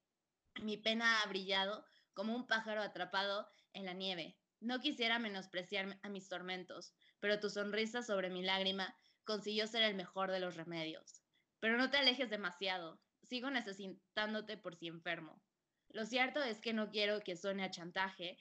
Mi 0.61 0.77
pena 0.77 1.21
ha 1.21 1.27
brillado 1.27 1.85
como 2.13 2.35
un 2.35 2.47
pájaro 2.47 2.81
atrapado 2.81 3.49
en 3.73 3.85
la 3.85 3.93
nieve. 3.93 4.37
No 4.61 4.79
quisiera 4.79 5.19
menospreciar 5.19 5.99
a 6.01 6.09
mis 6.09 6.29
tormentos, 6.29 6.93
pero 7.19 7.39
tu 7.39 7.49
sonrisa 7.49 8.01
sobre 8.01 8.29
mi 8.29 8.41
lágrima 8.41 8.95
consiguió 9.25 9.67
ser 9.67 9.83
el 9.83 9.95
mejor 9.95 10.31
de 10.31 10.39
los 10.39 10.55
remedios. 10.55 11.21
Pero 11.59 11.77
no 11.77 11.89
te 11.89 11.97
alejes 11.97 12.29
demasiado, 12.29 13.01
sigo 13.23 13.49
necesitándote 13.49 14.57
por 14.57 14.75
si 14.75 14.87
enfermo. 14.87 15.41
Lo 15.89 16.05
cierto 16.05 16.43
es 16.43 16.61
que 16.61 16.73
no 16.73 16.89
quiero 16.89 17.21
que 17.21 17.35
suene 17.35 17.63
a 17.63 17.71
chantaje, 17.71 18.37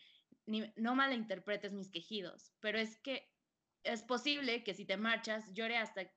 ni 0.46 0.72
no 0.76 0.94
malinterpretes 0.94 1.72
mis 1.72 1.90
quejidos, 1.90 2.52
pero 2.60 2.78
es 2.78 2.98
que 2.98 3.30
es 3.82 4.02
posible 4.02 4.64
que 4.64 4.74
si 4.74 4.84
te 4.84 4.96
marchas 4.96 5.52
llore 5.52 5.76
hasta 5.76 6.10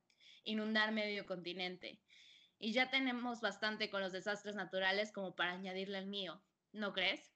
inundar 0.43 0.91
medio 0.91 1.25
continente. 1.25 2.01
Y 2.59 2.71
ya 2.71 2.89
tenemos 2.89 3.41
bastante 3.41 3.89
con 3.89 4.01
los 4.01 4.11
desastres 4.11 4.55
naturales 4.55 5.11
como 5.11 5.35
para 5.35 5.51
añadirle 5.51 5.99
el 5.99 6.07
mío, 6.07 6.41
¿no 6.71 6.93
crees? 6.93 7.31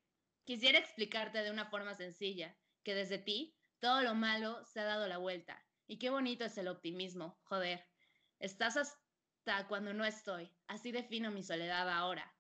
Quisiera 0.45 0.79
explicarte 0.79 1.43
de 1.43 1.51
una 1.51 1.69
forma 1.69 1.93
sencilla, 1.93 2.57
que 2.83 2.95
desde 2.95 3.19
ti 3.19 3.55
todo 3.79 4.01
lo 4.01 4.15
malo 4.15 4.63
se 4.65 4.79
ha 4.79 4.85
dado 4.85 5.07
la 5.07 5.17
vuelta. 5.17 5.63
Y 5.85 5.97
qué 5.97 6.09
bonito 6.09 6.45
es 6.45 6.57
el 6.57 6.67
optimismo, 6.67 7.39
joder. 7.43 7.85
Estás 8.39 8.77
hasta 8.77 9.67
cuando 9.67 9.93
no 9.93 10.05
estoy. 10.05 10.51
Así 10.67 10.91
defino 10.91 11.31
mi 11.31 11.43
soledad 11.43 11.89
ahora. 11.89 12.33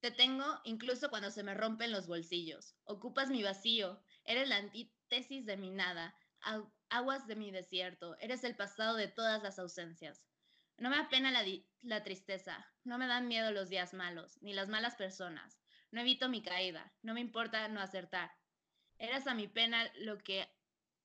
Te 0.00 0.10
tengo 0.10 0.60
incluso 0.64 1.10
cuando 1.10 1.30
se 1.30 1.42
me 1.42 1.54
rompen 1.54 1.90
los 1.90 2.06
bolsillos. 2.06 2.76
Ocupas 2.84 3.30
mi 3.30 3.42
vacío. 3.42 4.00
Eres 4.24 4.48
la 4.48 4.56
antítesis 4.56 5.44
de 5.44 5.56
mi 5.56 5.70
nada. 5.70 6.14
Aguas 6.88 7.26
de 7.26 7.36
mi 7.36 7.50
desierto. 7.50 8.16
Eres 8.20 8.44
el 8.44 8.54
pasado 8.54 8.96
de 8.96 9.08
todas 9.08 9.42
las 9.42 9.58
ausencias. 9.58 10.22
No 10.78 10.90
me 10.90 10.96
apena 10.96 11.32
la, 11.32 11.44
la, 11.80 12.04
tristeza, 12.04 12.64
no 12.84 12.98
me 12.98 13.08
dan 13.08 13.26
miedo 13.26 13.50
los 13.50 13.68
días 13.68 13.94
malos, 13.94 14.40
ni 14.42 14.52
las 14.52 14.68
malas 14.68 14.94
personas. 14.94 15.60
No 15.90 16.00
evito 16.00 16.28
mi 16.28 16.40
caída, 16.40 16.92
no 17.02 17.14
me 17.14 17.20
importa 17.20 17.66
no 17.66 17.80
acertar. 17.80 18.30
Eras 18.96 19.26
a 19.26 19.34
mi 19.34 19.48
pena 19.48 19.90
lo 19.96 20.18
que 20.18 20.48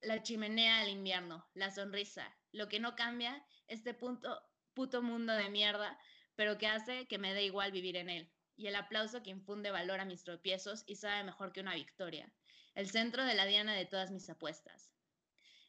la 0.01 0.21
chimenea 0.21 0.81
al 0.81 0.89
invierno, 0.89 1.49
la 1.55 1.71
sonrisa, 1.71 2.37
lo 2.51 2.69
que 2.69 2.79
no 2.79 2.95
cambia, 2.95 3.43
este 3.67 3.95
punto, 3.95 4.39
puto 4.75 5.01
mundo 5.01 5.33
de 5.33 5.49
mierda, 5.49 5.97
pero 6.35 6.59
que 6.59 6.67
hace 6.67 7.07
que 7.07 7.17
me 7.17 7.33
dé 7.33 7.43
igual 7.43 7.71
vivir 7.71 7.97
en 7.97 8.09
él. 8.09 8.31
Y 8.55 8.67
el 8.67 8.75
aplauso 8.75 9.23
que 9.23 9.31
infunde 9.31 9.71
valor 9.71 9.99
a 9.99 10.05
mis 10.05 10.23
tropiezos 10.23 10.83
y 10.85 10.95
sabe 10.95 11.23
mejor 11.23 11.51
que 11.51 11.61
una 11.61 11.75
victoria. 11.75 12.31
El 12.75 12.89
centro 12.89 13.25
de 13.25 13.35
la 13.35 13.45
diana 13.45 13.73
de 13.73 13.85
todas 13.85 14.11
mis 14.11 14.29
apuestas. 14.29 14.91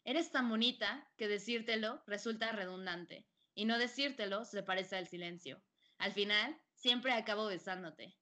Eres 0.04 0.30
tan 0.30 0.48
bonita 0.48 1.10
que 1.16 1.28
decírtelo 1.28 2.02
resulta 2.06 2.52
redundante 2.52 3.26
y 3.54 3.64
no 3.64 3.78
decírtelo 3.78 4.44
se 4.44 4.62
parece 4.62 4.96
al 4.96 5.06
silencio. 5.06 5.62
Al 5.98 6.12
final, 6.12 6.60
siempre 6.74 7.12
acabo 7.12 7.46
besándote, 7.46 8.16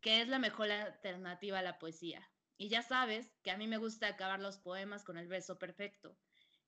que 0.00 0.22
es 0.22 0.28
la 0.28 0.38
mejor 0.38 0.70
alternativa 0.70 1.58
a 1.58 1.62
la 1.62 1.78
poesía. 1.78 2.26
Y 2.56 2.68
ya 2.68 2.82
sabes 2.82 3.34
que 3.42 3.50
a 3.50 3.56
mí 3.56 3.66
me 3.66 3.78
gusta 3.78 4.06
acabar 4.06 4.40
los 4.40 4.58
poemas 4.58 5.04
con 5.04 5.18
el 5.18 5.28
beso 5.28 5.58
perfecto, 5.58 6.16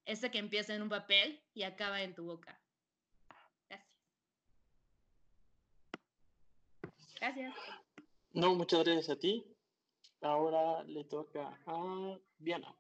ese 0.05 0.31
que 0.31 0.39
empieza 0.39 0.75
en 0.75 0.83
un 0.83 0.89
papel 0.89 1.43
y 1.55 1.63
acaba 1.63 2.03
en 2.03 2.15
tu 2.15 2.25
boca. 2.25 2.62
Gracias. 7.23 7.55
No, 8.33 8.57
muchas 8.57 8.83
gracias 8.83 9.11
a 9.11 9.17
ti. 9.17 9.47
Ahora 10.23 10.83
le 10.83 11.05
toca 11.05 11.57
a 11.67 12.19
Diana. 12.37 12.77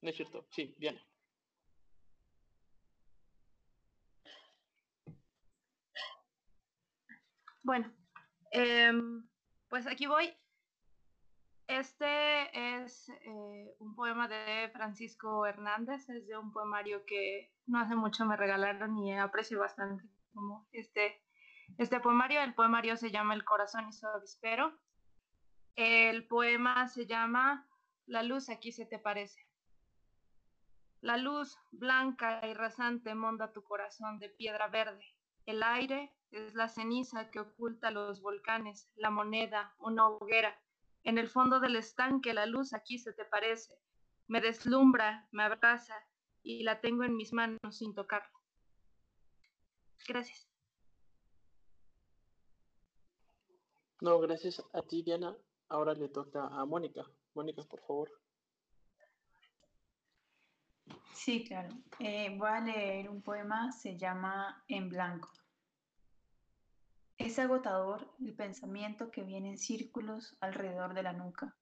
No 0.00 0.08
es 0.08 0.16
cierto, 0.16 0.46
sí, 0.48 0.74
Diana. 0.78 1.06
Bueno, 7.62 7.92
em, 8.50 9.28
pues 9.68 9.86
aquí 9.86 10.06
voy. 10.06 10.32
Este 11.68 12.82
es 12.82 13.10
eh, 13.10 13.74
un 13.78 13.94
poema 13.94 14.26
de 14.26 14.70
Francisco 14.72 15.44
Hernández, 15.44 16.08
es 16.08 16.26
de 16.26 16.38
un 16.38 16.50
poemario 16.50 17.04
que 17.04 17.52
no 17.66 17.78
hace 17.78 17.94
mucho 17.94 18.24
me 18.24 18.38
regalaron 18.38 18.96
y 18.96 19.18
aprecio 19.18 19.60
bastante 19.60 20.08
como 20.32 20.66
este, 20.72 21.22
este 21.78 22.00
poemario. 22.00 22.40
El 22.42 22.54
poemario 22.54 22.96
se 22.96 23.10
llama 23.10 23.34
El 23.34 23.44
corazón 23.44 23.88
y 23.88 23.92
su 23.92 24.06
avispero. 24.06 24.78
El 25.76 26.26
poema 26.26 26.86
se 26.88 27.06
llama 27.06 27.66
La 28.06 28.22
luz 28.22 28.48
aquí 28.48 28.72
se 28.72 28.86
te 28.86 28.98
parece. 28.98 29.40
La 31.00 31.16
luz 31.16 31.56
blanca 31.70 32.46
y 32.46 32.52
rasante 32.52 33.14
monda 33.14 33.52
tu 33.52 33.62
corazón 33.62 34.18
de 34.18 34.28
piedra 34.28 34.68
verde. 34.68 35.04
El 35.46 35.62
aire 35.62 36.14
es 36.30 36.54
la 36.54 36.68
ceniza 36.68 37.30
que 37.30 37.40
oculta 37.40 37.90
los 37.90 38.20
volcanes, 38.20 38.90
la 38.96 39.10
moneda, 39.10 39.74
una 39.78 40.06
hoguera. 40.08 40.60
En 41.02 41.16
el 41.16 41.28
fondo 41.28 41.60
del 41.60 41.76
estanque 41.76 42.34
la 42.34 42.44
luz 42.44 42.74
aquí 42.74 42.98
se 42.98 43.14
te 43.14 43.24
parece. 43.24 43.74
Me 44.28 44.40
deslumbra, 44.40 45.26
me 45.32 45.42
abraza 45.42 45.96
y 46.42 46.62
la 46.62 46.80
tengo 46.80 47.04
en 47.04 47.16
mis 47.16 47.32
manos 47.32 47.78
sin 47.78 47.94
tocarla. 47.94 48.30
Gracias. 50.06 50.49
No, 54.00 54.18
gracias 54.18 54.62
a 54.72 54.80
ti, 54.82 55.02
Diana. 55.02 55.36
Ahora 55.68 55.92
le 55.92 56.08
toca 56.08 56.46
a 56.46 56.64
Mónica. 56.64 57.04
Mónica, 57.34 57.62
por 57.62 57.80
favor. 57.80 58.10
Sí, 61.12 61.44
claro. 61.44 61.68
Eh, 61.98 62.34
voy 62.38 62.48
a 62.48 62.60
leer 62.60 63.10
un 63.10 63.20
poema, 63.20 63.70
se 63.72 63.98
llama 63.98 64.64
En 64.68 64.88
Blanco. 64.88 65.28
Es 67.18 67.38
agotador 67.38 68.10
el 68.20 68.34
pensamiento 68.34 69.10
que 69.10 69.22
viene 69.22 69.50
en 69.50 69.58
círculos 69.58 70.34
alrededor 70.40 70.94
de 70.94 71.02
la 71.02 71.12
nuca. 71.12 71.54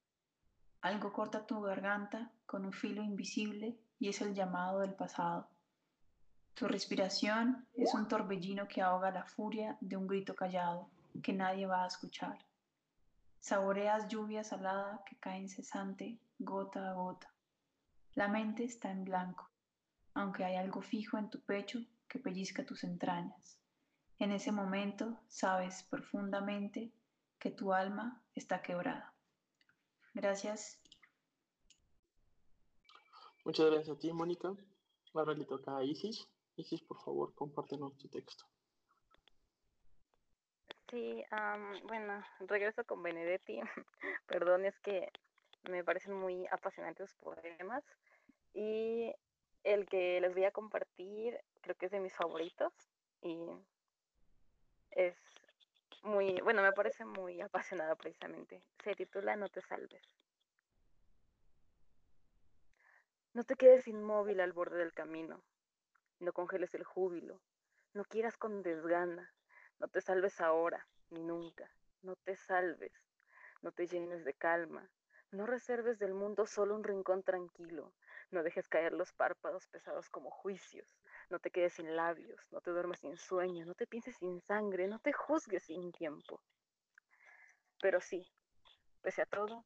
Algo 0.81 1.13
corta 1.13 1.45
tu 1.45 1.61
garganta 1.61 2.31
con 2.47 2.65
un 2.65 2.73
filo 2.73 3.03
invisible 3.03 3.77
y 3.99 4.11
es 4.11 4.21
el 4.21 4.33
llamado 4.33 4.79
del 4.79 4.95
pasado. 4.95 5.49
Tu 6.55 6.69
respiración 6.69 7.67
es 7.75 7.93
un 7.95 8.07
torbellino 8.07 8.69
que 8.69 8.81
ahoga 8.81 9.11
la 9.11 9.25
furia 9.25 9.77
de 9.81 9.97
un 9.97 10.07
grito 10.07 10.37
callado 10.37 10.89
que 11.23 11.33
nadie 11.33 11.67
va 11.67 11.85
a 11.85 11.87
escuchar. 11.87 12.39
Saboreas 13.41 14.09
lluvia 14.09 14.45
salada 14.45 15.03
que 15.07 15.17
cae 15.17 15.41
incesante, 15.41 16.19
gota 16.39 16.91
a 16.91 16.95
gota. 16.95 17.33
La 18.15 18.29
mente 18.29 18.65
está 18.65 18.91
en 18.91 19.05
blanco, 19.05 19.49
aunque 20.15 20.45
hay 20.45 20.57
algo 20.57 20.81
fijo 20.83 21.19
en 21.19 21.31
tu 21.31 21.41
pecho 21.41 21.79
que 22.09 22.19
pellizca 22.19 22.67
tus 22.67 22.85
entrañas. 22.85 23.59
En 24.19 24.33
ese 24.33 24.51
momento 24.51 25.21
sabes 25.29 25.85
profundamente 25.85 26.93
que 27.39 27.51
tu 27.51 27.73
alma 27.73 28.21
está 28.35 28.61
quebrada. 28.63 29.15
Gracias. 30.15 30.81
Muchas 33.45 33.71
gracias 33.71 33.97
a 33.97 33.99
ti, 34.01 34.13
Mónica. 34.13 34.53
Ahora 35.15 35.35
le 35.35 35.45
toca 35.45 35.77
a 35.77 35.85
Isis. 35.85 36.29
Isis, 36.57 36.83
por 36.83 37.01
favor, 37.01 37.35
compártenos 37.35 37.97
tu 37.97 38.09
texto. 38.09 38.45
Sí, 40.91 41.23
bueno, 41.85 42.25
regreso 42.41 42.85
con 42.85 43.03
Benedetti. 43.03 43.61
Perdón, 44.27 44.65
es 44.65 44.79
que 44.81 45.11
me 45.69 45.85
parecen 45.85 46.15
muy 46.15 46.47
apasionantes 46.51 47.11
sus 47.11 47.19
poemas. 47.19 47.85
Y 48.55 49.15
el 49.65 49.87
que 49.87 50.21
les 50.21 50.33
voy 50.35 50.45
a 50.45 50.51
compartir 50.51 51.39
creo 51.61 51.77
que 51.77 51.87
es 51.87 51.93
de 51.93 52.01
mis 52.01 52.15
favoritos. 52.15 52.73
Y 53.21 53.39
es 54.93 55.17
muy, 56.03 56.41
bueno, 56.41 56.63
me 56.63 56.73
parece 56.73 57.05
muy 57.05 57.41
apasionada 57.43 57.95
precisamente. 57.95 58.63
Se 58.83 58.95
titula 58.95 59.37
No 59.37 59.49
te 59.49 59.61
salves. 59.61 60.03
No 63.35 63.45
te 63.45 63.57
quedes 63.57 63.87
inmóvil 63.89 64.41
al 64.41 64.55
borde 64.55 64.79
del 64.79 64.95
camino. 64.95 65.45
No 66.19 66.33
congeles 66.33 66.75
el 66.75 66.85
júbilo. 66.85 67.43
No 67.93 68.05
quieras 68.05 68.39
con 68.39 68.63
desgana. 68.63 69.35
No 69.79 69.89
te 69.89 70.01
salves 70.01 70.41
ahora, 70.41 70.87
ni 71.11 71.23
nunca. 71.23 71.71
No 72.03 72.17
te 72.17 72.37
salves. 72.37 72.93
No 73.63 73.73
te 73.73 73.87
llenes 73.87 74.25
de 74.25 74.35
calma. 74.35 74.91
No 75.31 75.47
reserves 75.47 75.99
del 75.99 76.15
mundo 76.15 76.47
solo 76.47 76.75
un 76.75 76.85
rincón 76.85 77.23
tranquilo. 77.23 77.93
No 78.31 78.43
dejes 78.43 78.69
caer 78.69 78.93
los 78.93 79.13
párpados 79.13 79.69
pesados 79.69 80.09
como 80.11 80.31
juicios. 80.31 80.99
No 81.31 81.39
te 81.39 81.51
quedes 81.51 81.75
sin 81.75 81.95
labios, 81.95 82.41
no 82.51 82.61
te 82.61 82.71
duermas 82.71 83.01
sin 83.01 83.17
sueño, 83.17 83.67
no 83.67 83.75
te 83.75 83.87
pienses 83.87 84.17
sin 84.17 84.41
sangre, 84.41 84.89
no 84.89 84.99
te 84.99 85.13
juzgues 85.13 85.65
sin 85.65 85.93
tiempo. 85.93 86.43
Pero 87.81 88.01
sí, 88.01 88.27
pese 89.03 89.23
a 89.23 89.27
todo, 89.27 89.65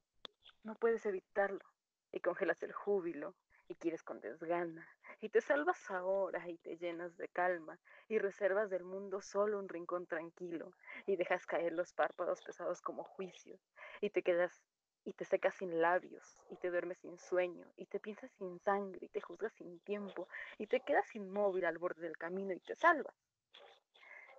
no 0.63 0.75
puedes 0.75 1.07
evitarlo 1.07 1.65
y 2.11 2.21
congelas 2.21 2.63
el 2.63 2.73
júbilo 2.73 3.35
y 3.69 3.77
quieres 3.77 4.03
con 4.03 4.21
desgana 4.21 4.87
y 5.23 5.29
te 5.29 5.41
salvas 5.41 5.91
ahora 5.91 6.47
y 6.49 6.59
te 6.59 6.77
llenas 6.77 7.17
de 7.17 7.29
calma 7.29 7.79
y 8.09 8.19
reservas 8.19 8.69
del 8.69 8.85
mundo 8.85 9.23
solo 9.23 9.59
un 9.59 9.69
rincón 9.69 10.07
tranquilo 10.07 10.73
y 11.07 11.17
dejas 11.17 11.47
caer 11.47 11.73
los 11.73 11.93
párpados 11.93 12.43
pesados 12.43 12.83
como 12.83 13.05
juicios 13.05 13.61
y 14.01 14.11
te 14.11 14.23
quedas 14.23 14.61
y 15.05 15.15
te 15.15 15.25
secas 15.25 15.57
sin 15.57 15.81
labios, 15.81 16.25
y 16.49 16.57
te 16.57 16.71
duermes 16.71 16.97
sin 16.99 17.19
sueño, 17.19 17.67
y 17.77 17.87
te 17.87 17.99
piensas 17.99 18.31
sin 18.39 18.61
sangre, 18.61 19.01
y 19.05 19.09
te 19.09 19.21
juzgas 19.21 19.53
sin 19.55 19.81
tiempo, 19.81 20.29
y 20.59 20.69
te 20.69 20.79
quedas 20.79 21.13
inmóvil 21.17 21.65
al 21.65 21.79
borde 21.79 22.03
del 22.03 22.17
camino 22.17 22.53
y 22.53 22.61
te 22.61 22.77
salvas. 22.77 23.17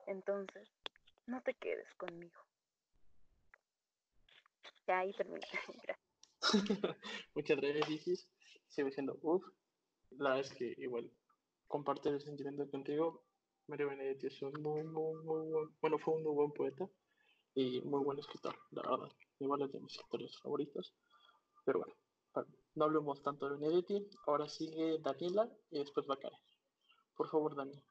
Entonces, 0.07 0.71
no 1.25 1.41
te 1.41 1.53
quedes 1.55 1.93
conmigo. 1.95 2.39
Ya 4.87 4.99
ahí 4.99 5.11
terminé. 5.11 5.41
Muchas 7.35 7.57
gracias, 7.57 7.89
Isis. 7.89 8.29
Sigo 8.69 8.87
diciendo, 8.87 9.17
uff, 9.21 9.45
la 10.19 10.35
verdad 10.35 10.45
es 10.45 10.53
que 10.53 10.75
igual 10.77 11.11
comparte 11.67 12.09
el 12.09 12.21
sentimiento 12.21 12.69
contigo. 12.69 13.23
Mario 13.67 13.89
Benedetti 13.89 14.27
es 14.27 14.41
un 14.41 14.53
muy, 14.61 14.83
muy, 14.83 15.23
muy 15.23 15.49
buen, 15.49 15.69
bueno, 15.81 15.97
fue 15.97 16.15
un 16.15 16.23
muy 16.23 16.33
buen 16.33 16.51
poeta 16.51 16.89
y 17.55 17.81
muy 17.81 18.03
buen 18.03 18.19
escritor, 18.19 18.57
la 18.71 18.81
verdad 18.81 19.11
igual 19.43 19.61
es 19.61 19.71
de 19.71 19.79
mis 19.79 19.93
escritores 19.93 20.37
favoritos. 20.39 20.93
Pero 21.65 21.79
bueno, 21.79 21.95
no 22.75 22.85
hablemos 22.85 23.21
tanto 23.21 23.49
de 23.49 23.57
Benedetti. 23.57 24.09
Ahora 24.25 24.47
sigue 24.47 24.99
Daniela 24.99 25.49
y 25.71 25.79
después 25.79 26.07
Bacare. 26.07 26.37
Por 27.15 27.29
favor, 27.29 27.55
Dani. 27.55 27.81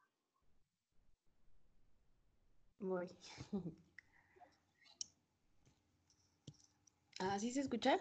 Voy. 2.81 3.09
¿Así 7.21 7.51
¿Ah, 7.51 7.53
se 7.53 7.61
escucha? 7.61 8.01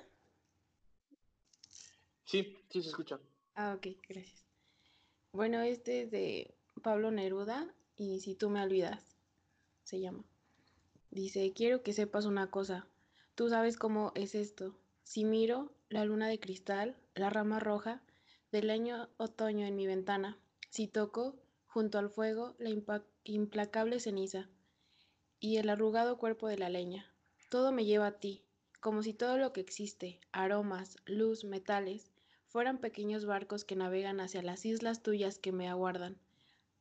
Sí, 2.26 2.58
sí 2.70 2.82
se 2.82 2.90
escucha. 2.90 3.20
Ah, 3.56 3.76
ok, 3.76 3.88
gracias. 4.08 4.46
Bueno, 5.34 5.62
este 5.62 6.04
es 6.04 6.12
de 6.12 6.54
Pablo 6.82 7.12
Neruda 7.12 7.74
y 7.96 8.20
Si 8.20 8.36
tú 8.36 8.50
me 8.50 8.62
olvidas, 8.62 9.16
se 9.84 10.00
llama. 10.00 10.24
Dice, 11.10 11.54
quiero 11.54 11.84
que 11.84 11.94
sepas 11.94 12.26
una 12.26 12.50
cosa, 12.50 12.88
Tú 13.36 13.50
sabes 13.50 13.78
cómo 13.78 14.12
es 14.14 14.36
esto. 14.36 14.76
Si 15.04 15.24
miro 15.24 15.72
la 15.90 16.06
luna 16.06 16.28
de 16.28 16.40
cristal, 16.40 16.96
la 17.16 17.30
rama 17.30 17.60
roja 17.60 18.04
del 18.52 18.70
año 18.70 19.10
otoño 19.18 19.66
en 19.66 19.76
mi 19.76 19.88
ventana, 19.88 20.38
si 20.70 20.88
toco 20.88 21.40
junto 21.66 21.98
al 21.98 22.10
fuego 22.10 22.56
la 22.60 22.70
implacable 23.24 24.00
ceniza 24.00 24.50
y 25.40 25.58
el 25.58 25.70
arrugado 25.70 26.18
cuerpo 26.18 26.48
de 26.48 26.58
la 26.58 26.70
leña, 26.70 27.12
todo 27.50 27.72
me 27.72 27.86
lleva 27.86 28.08
a 28.08 28.20
ti, 28.20 28.44
como 28.80 29.02
si 29.02 29.14
todo 29.14 29.38
lo 29.38 29.54
que 29.54 29.62
existe, 29.62 30.20
aromas, 30.32 30.98
luz, 31.06 31.44
metales, 31.44 32.11
fueran 32.52 32.80
pequeños 32.80 33.26
barcos 33.26 33.64
que 33.64 33.78
navegan 33.78 34.20
hacia 34.20 34.42
las 34.42 34.66
islas 34.66 35.02
tuyas 35.02 35.40
que 35.40 35.54
me 35.54 35.70
aguardan. 35.70 36.18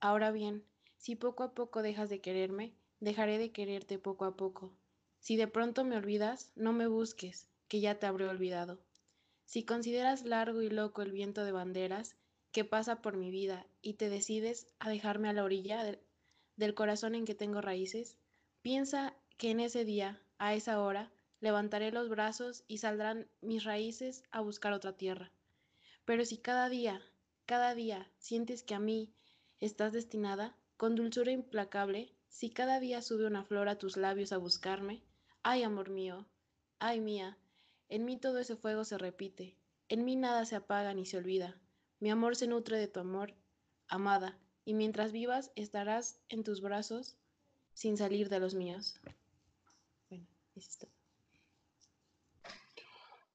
Ahora 0.00 0.33
bien, 0.33 0.64
si 0.96 1.14
poco 1.14 1.44
a 1.44 1.54
poco 1.54 1.80
dejas 1.80 2.09
de 2.09 2.20
quererme, 2.20 2.74
dejaré 2.98 3.38
de 3.38 3.52
quererte 3.52 3.96
poco 3.96 4.24
a 4.24 4.37
poco, 4.37 4.72
si 5.20 5.37
de 5.37 5.46
pronto 5.46 5.85
me 5.85 5.96
olvidas, 5.96 6.50
no 6.56 6.72
me 6.72 6.88
busques, 6.88 7.46
que 7.68 7.80
ya 7.80 8.00
te 8.00 8.06
habré 8.06 8.26
olvidado. 8.26 8.80
Si 9.44 9.62
consideras 9.62 10.24
largo 10.24 10.61
y 10.61 10.70
loco 10.70 11.02
el 11.02 11.12
viento 11.12 11.44
de 11.44 11.52
banderas 11.52 12.16
que 12.50 12.64
pasa 12.64 13.00
por 13.00 13.16
mi 13.16 13.30
vida 13.30 13.64
y 13.80 13.94
te 13.94 14.09
decides 14.09 14.66
a 14.80 14.90
dejarme 14.90 15.28
a 15.28 15.33
la 15.33 15.44
orilla 15.44 15.85
del 16.56 16.74
corazón 16.74 17.14
en 17.14 17.24
que 17.24 17.37
tengo 17.37 17.61
raíces, 17.61 18.16
piensa 18.61 19.14
que 19.37 19.50
en 19.50 19.61
ese 19.61 19.85
día, 19.85 20.20
a 20.38 20.52
esa 20.54 20.80
hora, 20.80 21.12
levantaré 21.38 21.92
los 21.92 22.09
brazos 22.09 22.64
y 22.66 22.78
saldrán 22.78 23.28
mis 23.40 23.62
raíces 23.62 24.24
a 24.33 24.40
buscar 24.40 24.72
otra 24.72 24.96
tierra. 24.96 25.30
Pero 26.11 26.25
si 26.25 26.38
cada 26.38 26.68
día, 26.68 27.01
cada 27.46 27.73
día 27.77 28.11
sientes 28.18 28.64
que 28.64 28.75
a 28.75 28.81
mí 28.81 29.14
estás 29.61 29.92
destinada, 29.92 30.57
con 30.77 30.96
dulzura 30.96 31.31
implacable, 31.31 32.12
si 32.27 32.51
cada 32.51 32.81
día 32.81 33.01
sube 33.01 33.29
una 33.29 33.44
flor 33.44 33.68
a 33.68 33.79
tus 33.79 33.96
labios 33.96 34.33
a 34.33 34.37
buscarme, 34.37 35.05
Ay, 35.44 35.62
amor 35.62 35.88
mío, 35.88 36.27
ay 36.81 37.01
mía, 37.01 37.38
en 37.88 38.05
mí 38.05 38.16
todo 38.16 38.40
ese 38.40 38.57
fuego 38.57 38.85
se 38.85 38.99
repite, 38.99 39.57
en 39.88 40.05
mí 40.05 40.16
nada 40.16 40.44
se 40.46 40.57
apaga 40.57 40.94
ni 40.94 41.07
se 41.07 41.16
olvida. 41.16 41.61
Mi 42.01 42.11
amor 42.11 42.35
se 42.35 42.49
nutre 42.49 42.77
de 42.77 42.88
tu 42.88 42.99
amor, 42.99 43.33
amada, 43.87 44.37
y 44.64 44.75
mientras 44.75 45.12
vivas 45.12 45.53
estarás 45.55 46.18
en 46.29 46.42
tus 46.42 46.61
brazos 46.61 47.14
sin 47.73 47.96
salir 47.96 48.29
de 48.31 48.40
los 48.40 48.57
míos. 48.57 48.99
Bueno, 50.09 50.27
es 50.57 50.77
todo. 50.77 50.90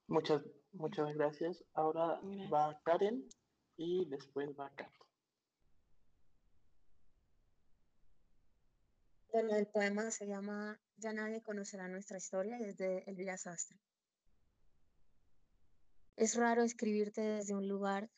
Muchas, 0.07 0.41
muchas 0.75 1.13
gracias. 1.15 1.63
Ahora 1.73 2.19
Gracias. 2.21 2.53
va 2.53 2.79
Karen 2.83 3.27
y 3.77 4.05
después 4.05 4.49
va 4.59 4.69
Kat. 4.75 4.91
Bueno, 9.31 9.55
el 9.55 9.67
poema 9.67 10.11
se 10.11 10.27
llama 10.27 10.79
Ya 10.97 11.11
nadie 11.11 11.41
conocerá 11.41 11.89
nuestra 11.89 12.17
historia 12.17 12.57
y 12.59 12.63
es 12.63 12.77
de 12.77 12.99
Elvira 13.07 13.38
Sastre. 13.38 13.77
Es 16.15 16.35
raro 16.35 16.63
escribirte 16.63 17.21
desde 17.21 17.53
un 17.53 17.67
lugar 17.67 18.09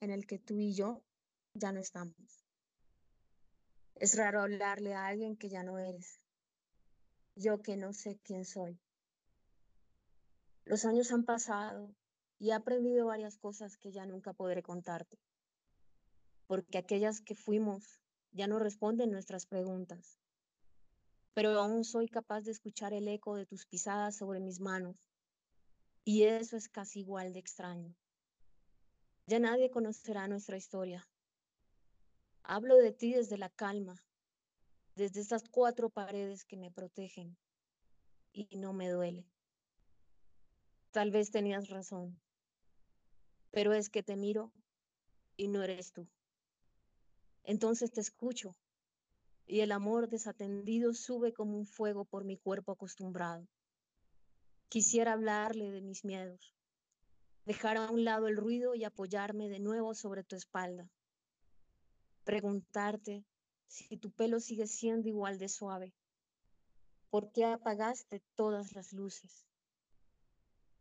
en 0.00 0.10
el 0.10 0.26
que 0.26 0.38
tú 0.38 0.60
y 0.60 0.72
yo 0.72 1.02
ya 1.54 1.72
no 1.72 1.80
estamos. 1.80 2.14
Es 3.96 4.16
raro 4.16 4.42
hablarle 4.42 4.94
a 4.94 5.06
alguien 5.06 5.36
que 5.36 5.48
ya 5.48 5.64
no 5.64 5.78
eres. 5.78 6.20
Yo 7.34 7.60
que 7.60 7.76
no 7.76 7.92
sé 7.92 8.20
quién 8.22 8.44
soy. 8.44 8.78
Los 10.64 10.84
años 10.84 11.12
han 11.12 11.24
pasado 11.24 11.94
y 12.38 12.50
he 12.50 12.52
aprendido 12.52 13.06
varias 13.06 13.36
cosas 13.36 13.76
que 13.76 13.92
ya 13.92 14.06
nunca 14.06 14.32
podré 14.32 14.62
contarte. 14.62 15.18
Porque 16.46 16.78
aquellas 16.78 17.20
que 17.20 17.34
fuimos 17.34 18.00
ya 18.32 18.46
no 18.46 18.58
responden 18.58 19.10
nuestras 19.10 19.46
preguntas 19.46 20.18
pero 21.34 21.60
aún 21.60 21.84
soy 21.84 22.08
capaz 22.08 22.42
de 22.42 22.52
escuchar 22.52 22.92
el 22.92 23.08
eco 23.08 23.34
de 23.34 23.44
tus 23.44 23.66
pisadas 23.66 24.16
sobre 24.16 24.38
mis 24.38 24.60
manos. 24.60 24.96
Y 26.04 26.22
eso 26.22 26.56
es 26.56 26.68
casi 26.68 27.00
igual 27.00 27.32
de 27.32 27.40
extraño. 27.40 27.94
Ya 29.26 29.40
nadie 29.40 29.70
conocerá 29.70 30.28
nuestra 30.28 30.56
historia. 30.56 31.06
Hablo 32.44 32.76
de 32.76 32.92
ti 32.92 33.14
desde 33.14 33.36
la 33.36 33.48
calma, 33.48 33.96
desde 34.94 35.20
estas 35.20 35.42
cuatro 35.50 35.90
paredes 35.90 36.44
que 36.44 36.56
me 36.56 36.70
protegen. 36.70 37.36
Y 38.32 38.56
no 38.56 38.72
me 38.72 38.88
duele. 38.88 39.26
Tal 40.94 41.10
vez 41.10 41.32
tenías 41.32 41.70
razón, 41.70 42.20
pero 43.50 43.72
es 43.72 43.90
que 43.90 44.04
te 44.04 44.14
miro 44.14 44.52
y 45.36 45.48
no 45.48 45.64
eres 45.64 45.90
tú. 45.90 46.06
Entonces 47.42 47.90
te 47.90 48.00
escucho 48.00 48.54
y 49.44 49.62
el 49.62 49.72
amor 49.72 50.08
desatendido 50.08 50.94
sube 50.94 51.32
como 51.32 51.58
un 51.58 51.66
fuego 51.66 52.04
por 52.04 52.24
mi 52.24 52.36
cuerpo 52.36 52.70
acostumbrado. 52.70 53.48
Quisiera 54.68 55.14
hablarle 55.14 55.72
de 55.72 55.80
mis 55.80 56.04
miedos, 56.04 56.54
dejar 57.44 57.76
a 57.76 57.90
un 57.90 58.04
lado 58.04 58.28
el 58.28 58.36
ruido 58.36 58.76
y 58.76 58.84
apoyarme 58.84 59.48
de 59.48 59.58
nuevo 59.58 59.96
sobre 59.96 60.22
tu 60.22 60.36
espalda. 60.36 60.88
Preguntarte 62.22 63.24
si 63.66 63.96
tu 63.96 64.12
pelo 64.12 64.38
sigue 64.38 64.68
siendo 64.68 65.08
igual 65.08 65.38
de 65.38 65.48
suave. 65.48 65.92
¿Por 67.10 67.32
qué 67.32 67.46
apagaste 67.46 68.22
todas 68.36 68.76
las 68.76 68.92
luces? 68.92 69.44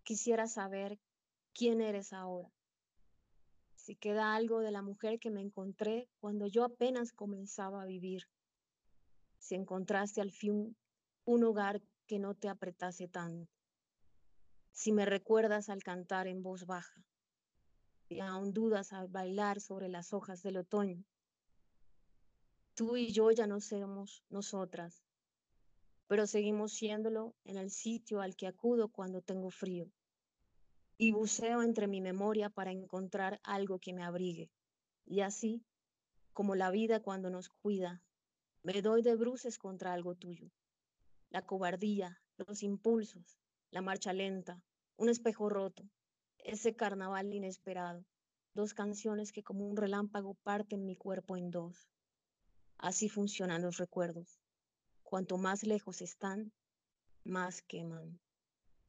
Quisiera 0.04 0.48
saber 0.48 1.00
quién 1.54 1.82
eres 1.82 2.13
ahora. 2.13 2.52
Si 3.76 3.96
queda 3.96 4.36
algo 4.36 4.60
de 4.60 4.72
la 4.72 4.82
mujer 4.82 5.20
que 5.20 5.30
me 5.30 5.42
encontré 5.42 6.10
cuando 6.20 6.48
yo 6.48 6.63
apenas 6.63 7.12
comenzaba 7.12 7.82
a 7.82 7.86
vivir 7.86 8.28
si 9.39 9.56
encontraste 9.56 10.22
al 10.22 10.32
fin 10.32 10.76
un 11.26 11.44
hogar 11.44 11.82
que 12.08 12.18
no 12.18 12.34
te 12.34 12.48
apretase 12.48 13.10
tanto. 13.10 13.52
Si 14.72 14.94
me 14.94 15.06
recuerdas 15.06 15.68
al 15.70 15.84
cantar 15.84 16.28
en 16.28 16.42
voz 16.42 16.66
baja, 16.66 17.06
y 18.10 18.20
aún 18.20 18.54
dudas 18.54 18.94
al 18.94 19.08
bailar 19.08 19.60
sobre 19.60 19.89
las 19.89 20.13
hojas 20.13 20.44
del 20.44 20.58
otoño. 20.58 21.04
Tú 22.76 22.96
y 22.96 23.12
yo 23.12 23.32
ya 23.32 23.48
no 23.48 23.60
somos 23.60 24.24
nosotras, 24.30 25.03
pero 26.08 26.28
seguimos 26.28 26.74
siéndolo 26.74 27.36
en 27.46 27.58
el 27.58 27.72
sitio 27.72 28.22
al 28.22 28.36
que 28.36 28.48
acudo 28.48 28.89
cuando 28.89 29.22
tengo 29.22 29.50
frío. 29.50 29.92
Y 30.98 31.12
buceo 31.12 31.63
entre 31.63 31.88
mi 31.88 32.02
memoria 32.02 32.50
para 32.50 32.72
encontrar 32.72 33.39
algo 33.44 33.80
que 33.80 33.94
me 33.94 34.04
abrigue. 34.04 34.52
Y 35.06 35.22
así, 35.22 35.66
como 36.34 36.56
la 36.56 36.72
vida 36.72 37.00
cuando 37.02 37.30
nos 37.30 37.50
cuida, 37.50 38.02
me 38.62 38.82
doy 38.82 39.02
de 39.02 39.16
bruces 39.16 39.58
contra 39.58 39.94
algo 39.94 40.16
tuyo. 40.16 40.52
La 41.30 41.46
cobardía, 41.46 42.22
los 42.38 42.63
impulsos, 42.63 43.39
la 43.72 43.82
marcha 43.82 44.13
lenta, 44.13 44.62
un 44.98 45.10
espejo 45.10 45.50
roto, 45.50 45.84
ese 46.38 46.76
carnaval 46.76 47.34
inesperado, 47.34 48.06
dos 48.54 48.74
canciones 48.74 49.32
que 49.32 49.44
como 49.44 49.68
un 49.68 49.76
relámpago 49.76 50.36
parten 50.44 50.86
mi 50.86 50.96
cuerpo 50.96 51.38
en 51.38 51.50
dos. 51.50 51.89
Así 52.78 53.10
funcionan 53.10 53.62
los 53.62 53.78
recuerdos. 53.78 54.42
Cuanto 55.13 55.38
más 55.38 55.62
lejos 55.62 56.02
están, 56.02 56.52
más 57.23 57.62
queman. 57.62 58.19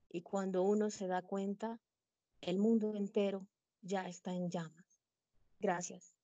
Y 0.09 0.23
cuando 0.23 0.63
uno 0.63 0.89
se 0.89 1.07
da 1.07 1.21
cuenta, 1.21 1.83
el 2.41 2.59
mundo 2.59 2.95
entero 2.95 3.47
ya 3.83 4.09
está 4.09 4.33
en 4.33 4.49
llamas. 4.49 4.87
Gracias. 5.59 6.15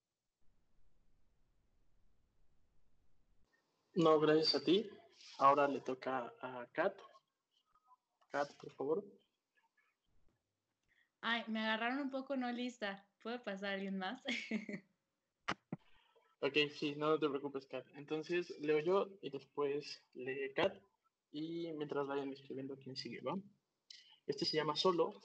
No, 3.93 4.19
gracias 4.19 4.55
a 4.55 4.65
ti. 4.65 4.89
Ahora 5.37 5.69
le 5.69 5.83
toca 5.83 6.33
a 6.41 6.67
Kat. 6.73 6.99
Kat, 8.31 8.51
por 8.57 8.73
favor. 8.73 9.05
Ay, 11.21 11.45
me 11.47 11.61
agarraron 11.61 11.99
un 11.99 12.11
poco 12.11 12.39
no 12.39 12.51
lista. 12.51 13.07
¿Puede 13.23 13.39
pasar 13.39 13.75
alguien 13.75 13.99
más? 13.99 14.23
Ok, 16.43 16.57
sí, 16.79 16.95
no 16.97 17.19
te 17.19 17.29
preocupes, 17.29 17.67
Kat. 17.67 17.87
Entonces 17.97 18.59
leo 18.61 18.79
yo 18.81 19.09
y 19.21 19.29
después 19.29 20.03
lee 20.15 20.53
Kat. 20.55 20.75
Y 21.33 21.71
mientras 21.75 22.07
vayan 22.07 22.33
escribiendo 22.33 22.79
quién 22.79 22.97
sigue, 22.97 23.21
¿va? 23.21 23.39
Este 24.27 24.45
se 24.47 24.57
llama 24.57 24.75
Solo 24.75 25.21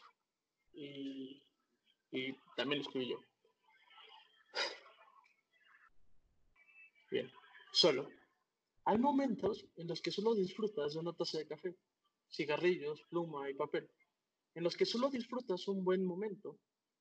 y, 0.73 1.41
y 2.11 2.33
también 2.57 2.81
lo 2.81 2.85
escribí 2.85 3.09
yo. 3.09 3.19
Bien, 7.09 7.31
solo. 7.71 8.09
Hay 8.83 8.97
momentos 8.97 9.65
en 9.77 9.87
los 9.87 10.01
que 10.01 10.11
solo 10.11 10.35
disfrutas 10.35 10.93
de 10.93 10.99
una 10.99 11.13
taza 11.13 11.37
de 11.37 11.47
café, 11.47 11.75
cigarrillos, 12.29 13.01
pluma 13.09 13.49
y 13.49 13.53
papel, 13.53 13.89
en 14.53 14.63
los 14.63 14.75
que 14.75 14.85
solo 14.85 15.09
disfrutas 15.09 15.67
un 15.69 15.83
buen 15.83 16.03
momento, 16.03 16.59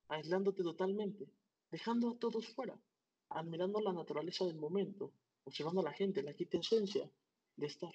aislándote 0.09 0.63
totalmente, 0.63 1.27
dejando 1.71 2.11
a 2.11 2.19
todos 2.19 2.47
fuera, 2.55 2.79
admirando 3.29 3.81
la 3.81 3.93
naturaleza 3.93 4.45
del 4.45 4.57
momento, 4.57 5.13
observando 5.45 5.81
a 5.81 5.85
la 5.85 5.93
gente, 5.93 6.23
la 6.23 6.35
quintesencia 6.35 7.11
de 7.57 7.67
estar. 7.67 7.95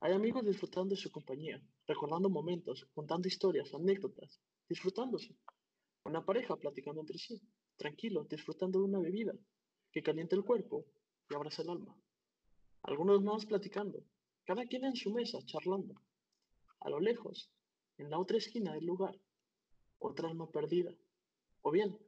Hay 0.00 0.12
amigos 0.12 0.44
disfrutando 0.44 0.94
de 0.94 1.00
su 1.00 1.10
compañía, 1.10 1.62
recordando 1.86 2.30
momentos, 2.30 2.86
contando 2.94 3.28
historias, 3.28 3.72
anécdotas, 3.74 4.40
disfrutándose. 4.68 5.36
Una 6.04 6.24
pareja 6.24 6.56
platicando 6.56 7.00
entre 7.00 7.18
sí, 7.18 7.40
tranquilo, 7.76 8.24
disfrutando 8.24 8.78
de 8.78 8.86
una 8.86 8.98
bebida 8.98 9.34
que 9.92 10.02
calienta 10.02 10.36
el 10.36 10.44
cuerpo 10.44 10.86
y 11.28 11.34
abraza 11.34 11.62
el 11.62 11.70
alma. 11.70 11.94
Algunos 12.82 13.22
más 13.22 13.44
platicando, 13.44 14.02
cada 14.44 14.64
quien 14.64 14.84
en 14.84 14.96
su 14.96 15.12
mesa, 15.12 15.38
charlando. 15.44 15.94
A 16.80 16.88
lo 16.88 16.98
lejos, 16.98 17.50
en 17.98 18.08
la 18.08 18.18
otra 18.18 18.38
esquina 18.38 18.72
del 18.72 18.86
lugar, 18.86 19.20
otra 19.98 20.28
alma 20.28 20.50
perdida. 20.50 20.94
O 21.60 21.70
bien, 21.70 21.98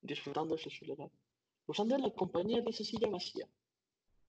disfrutando 0.00 0.56
de 0.56 0.62
su 0.62 0.70
soledad, 0.70 1.10
usando 1.66 1.96
la 1.98 2.10
compañía 2.10 2.60
de 2.62 2.70
esa 2.70 2.84
silla 2.84 3.08
vacía. 3.08 3.48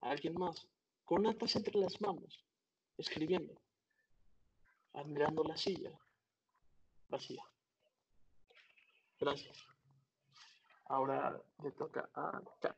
A 0.01 0.11
alguien 0.11 0.33
más, 0.35 0.67
con 1.05 1.21
una 1.21 1.37
taza 1.37 1.59
entre 1.59 1.79
las 1.79 1.99
manos, 2.01 2.45
escribiendo, 2.97 3.61
admirando 4.93 5.43
la 5.43 5.57
silla 5.57 5.91
vacía. 7.09 7.43
Gracias. 9.19 9.65
Ahora 10.85 11.41
le 11.63 11.71
toca 11.71 12.09
a 12.13 12.41
Kat. 12.59 12.77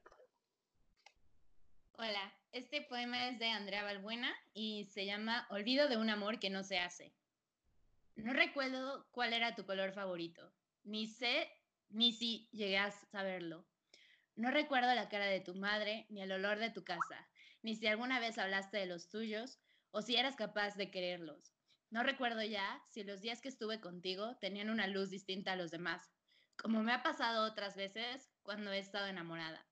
Hola, 1.98 2.34
este 2.52 2.82
poema 2.82 3.30
es 3.30 3.40
de 3.40 3.48
Andrea 3.48 3.84
Balbuena 3.84 4.34
y 4.54 4.84
se 4.86 5.06
llama 5.06 5.48
Olvido 5.50 5.88
de 5.88 5.98
un 5.98 6.10
amor 6.10 6.40
que 6.40 6.50
no 6.50 6.64
se 6.64 6.78
hace. 6.78 7.14
No 8.16 8.34
recuerdo 8.34 9.08
cuál 9.12 9.34
era 9.34 9.56
tu 9.56 9.66
color 9.66 9.94
favorito, 9.94 10.52
ni 10.84 11.08
sé 11.08 11.50
ni 11.90 12.12
si 12.12 12.50
llegué 12.52 12.78
a 12.78 12.92
saberlo. 12.92 13.66
No 14.36 14.52
recuerdo 14.52 14.94
la 14.94 15.08
cara 15.08 15.28
de 15.28 15.40
tu 15.40 15.56
madre, 15.56 16.06
ni 16.10 16.22
el 16.22 16.32
olor 16.32 16.60
de 16.60 16.70
tu 16.70 16.84
casa, 16.84 17.28
ni 17.62 17.76
si 17.76 17.88
alguna 17.88 18.20
vez 18.20 18.38
hablaste 18.38 18.78
de 18.78 18.86
los 18.86 19.10
tuyos 19.10 19.60
o 19.92 20.02
si 20.02 20.18
eras 20.18 20.36
capaz 20.36 20.76
de 20.76 20.92
quererlos. 20.92 21.54
No 21.90 22.04
recuerdo 22.04 22.44
ya 22.44 22.84
si 22.90 23.06
los 23.06 23.22
días 23.22 23.42
que 23.42 23.48
estuve 23.48 23.80
contigo 23.80 24.36
tenían 24.42 24.70
una 24.70 24.88
luz 24.88 25.10
distinta 25.10 25.54
a 25.54 25.56
los 25.56 25.72
demás, 25.72 26.12
como 26.58 26.84
me 26.84 26.92
ha 26.92 27.02
pasado 27.02 27.46
otras 27.46 27.78
veces 27.78 28.30
cuando 28.44 28.72
he 28.72 28.80
estado 28.80 29.08
enamorada. 29.08 29.66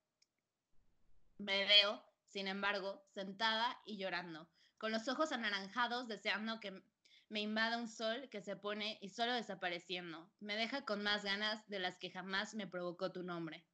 Me 1.37 1.65
veo, 1.65 2.01
sin 2.25 2.47
embargo, 2.47 3.03
sentada 3.13 3.77
y 3.85 3.97
llorando, 3.97 4.49
con 4.77 4.93
los 4.93 5.09
ojos 5.09 5.33
anaranjados 5.33 6.07
deseando 6.07 6.61
que 6.61 6.81
me 7.27 7.41
invada 7.41 7.77
un 7.77 7.89
sol 7.89 8.29
que 8.29 8.41
se 8.41 8.55
pone 8.55 8.97
y 9.01 9.09
solo 9.09 9.33
desapareciendo. 9.33 10.31
Me 10.39 10.55
deja 10.55 10.85
con 10.85 11.03
más 11.03 11.25
ganas 11.25 11.67
de 11.67 11.79
las 11.79 11.97
que 11.97 12.11
jamás 12.11 12.53
me 12.53 12.67
provocó 12.67 13.11
tu 13.11 13.23
nombre. 13.23 13.65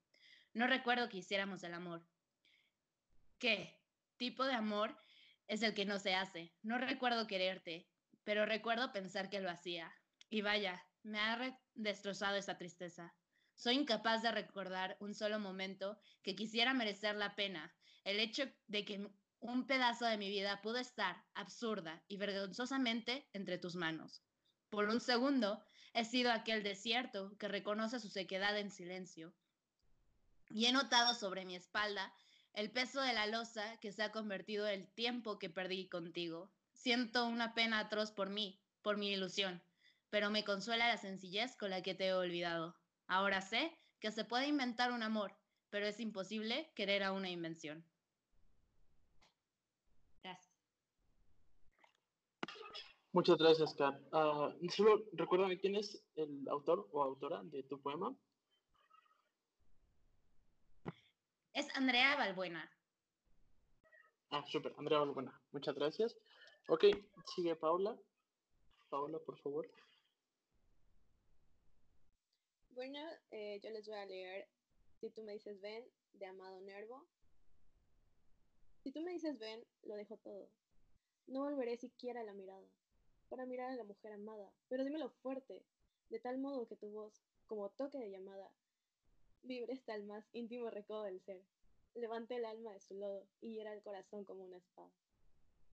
No 0.60 0.68
recuerdo 0.68 1.08
que 1.08 1.20
hiciéramos 1.20 1.64
el 1.64 1.74
amor. 1.74 2.06
¿Qué 3.38 3.80
tipo 4.18 4.44
de 4.44 4.52
amor 4.52 4.94
es 5.48 5.64
el 5.64 5.74
que 5.74 5.86
no 5.86 6.00
se 6.00 6.16
hace? 6.16 6.54
No 6.64 6.78
recuerdo 6.78 7.28
quererte, 7.28 7.88
pero 8.26 8.46
recuerdo 8.46 8.92
pensar 8.92 9.30
que 9.30 9.40
lo 9.40 9.50
hacía. 9.50 9.90
Y 10.30 10.42
vaya, 10.42 10.86
me 11.02 11.18
ha 11.18 11.58
destrozado 11.76 12.36
esa 12.36 12.58
tristeza. 12.58 13.16
Soy 13.56 13.76
incapaz 13.76 14.22
de 14.22 14.34
recordar 14.34 14.98
un 15.00 15.16
solo 15.16 15.40
momento 15.40 15.98
que 16.24 16.36
quisiera 16.36 16.74
merecer 16.74 17.16
la 17.16 17.38
pena. 17.38 17.74
El 18.04 18.20
hecho 18.20 18.44
de 18.68 18.84
que 18.84 19.10
un 19.40 19.66
pedazo 19.66 20.08
de 20.08 20.18
mi 20.18 20.28
vida 20.28 20.62
pudo 20.62 20.80
estar 20.80 21.24
absurda 21.36 22.04
y 22.10 22.18
vergonzosamente 22.18 23.30
entre 23.32 23.60
tus 23.60 23.76
manos. 23.76 24.26
Por 24.70 24.90
un 24.90 25.00
segundo 25.00 25.64
he 25.94 26.04
sido 26.04 26.34
aquel 26.34 26.64
desierto 26.64 27.38
que 27.38 27.48
reconoce 27.48 28.02
su 28.02 28.10
sequedad 28.10 28.58
en 28.60 28.72
silencio. 28.72 29.34
Y 30.50 30.66
he 30.66 30.72
notado 30.72 31.14
sobre 31.14 31.46
mi 31.46 31.56
espalda 31.56 32.14
el 32.54 32.72
peso 32.72 33.02
de 33.02 33.14
la 33.14 33.28
losa 33.28 33.80
que 33.80 33.92
se 33.92 34.04
ha 34.04 34.12
convertido 34.12 34.68
en 34.68 34.82
el 34.82 34.88
tiempo 34.88 35.40
que 35.40 35.50
perdí 35.50 35.88
contigo. 35.88 36.52
Siento 36.74 37.26
una 37.26 37.54
pena 37.54 37.80
atroz 37.80 38.12
por 38.12 38.30
mí, 38.30 38.60
por 38.82 38.98
mi 38.98 39.12
ilusión, 39.12 39.62
pero 40.10 40.30
me 40.30 40.44
consuela 40.44 40.88
la 40.88 40.98
sencillez 40.98 41.56
con 41.56 41.70
la 41.70 41.82
que 41.82 41.96
te 41.96 42.08
he 42.08 42.14
olvidado. 42.14 42.76
Ahora 43.08 43.42
sé 43.42 43.78
que 44.00 44.12
se 44.12 44.26
puede 44.26 44.48
inventar 44.48 44.92
un 44.92 45.04
amor, 45.04 45.36
pero 45.70 45.86
es 45.86 46.00
imposible 46.00 46.72
querer 46.76 47.04
a 47.04 47.12
una 47.12 47.30
invención. 47.30 47.86
Gracias. 50.24 50.54
Muchas 53.12 53.38
gracias, 53.38 53.74
Kat. 53.76 53.96
Uh, 54.14 54.70
solo 54.70 55.04
recuérdame 55.14 55.60
quién 55.60 55.76
es 55.76 56.02
el 56.16 56.48
autor 56.50 56.88
o 56.92 57.04
autora 57.04 57.42
de 57.44 57.64
tu 57.64 57.80
poema. 57.82 58.16
Es 61.54 61.68
Andrea 61.76 62.16
Balbuena. 62.16 62.72
Ah, 64.32 64.46
súper, 64.48 64.74
Andrea 64.78 65.00
Balbuena. 65.00 65.42
Muchas 65.52 65.76
gracias. 65.76 66.16
Ok, 66.68 66.86
sigue 67.36 67.56
Paula. 67.56 67.98
Paula, 68.90 69.20
por 69.20 69.38
favor. 69.40 69.68
Bueno, 72.70 73.00
eh, 73.32 73.60
yo 73.62 73.72
les 73.72 73.88
voy 73.88 73.98
a 73.98 74.06
leer 74.06 74.48
Si 75.00 75.10
tú 75.10 75.24
me 75.24 75.34
dices 75.34 75.60
ven, 75.60 75.86
de 76.14 76.26
Amado 76.26 76.62
Nervo. 76.62 77.08
Si 78.84 78.92
tú 78.92 79.02
me 79.02 79.12
dices 79.12 79.38
ven, 79.40 79.66
lo 79.84 79.96
dejo 79.96 80.18
todo. 80.18 80.50
No 81.28 81.44
volveré 81.44 81.78
siquiera 81.78 82.22
a 82.22 82.24
la 82.24 82.34
mirada, 82.34 82.68
para 83.30 83.46
mirar 83.46 83.72
a 83.72 83.76
la 83.76 83.84
mujer 83.84 84.14
amada, 84.14 84.52
pero 84.68 84.84
dímelo 84.84 85.10
fuerte, 85.10 85.64
de 86.10 86.20
tal 86.20 86.38
modo 86.38 86.68
que 86.68 86.76
tu 86.76 86.90
voz, 86.90 87.22
como 87.46 87.70
toque 87.70 88.00
de 88.00 88.10
llamada, 88.10 88.52
vibre 89.44 89.74
hasta 89.74 89.96
el 89.96 90.06
más 90.06 90.28
íntimo 90.34 90.70
recodo 90.70 91.04
del 91.04 91.22
ser. 91.22 91.44
Levante 91.96 92.36
el 92.36 92.46
alma 92.46 92.74
de 92.74 92.80
su 92.80 92.94
lodo 92.96 93.28
y 93.42 93.54
hiera 93.54 93.74
el 93.74 93.82
corazón 93.82 94.24
como 94.24 94.44
una 94.44 94.58
espada. 94.58 94.92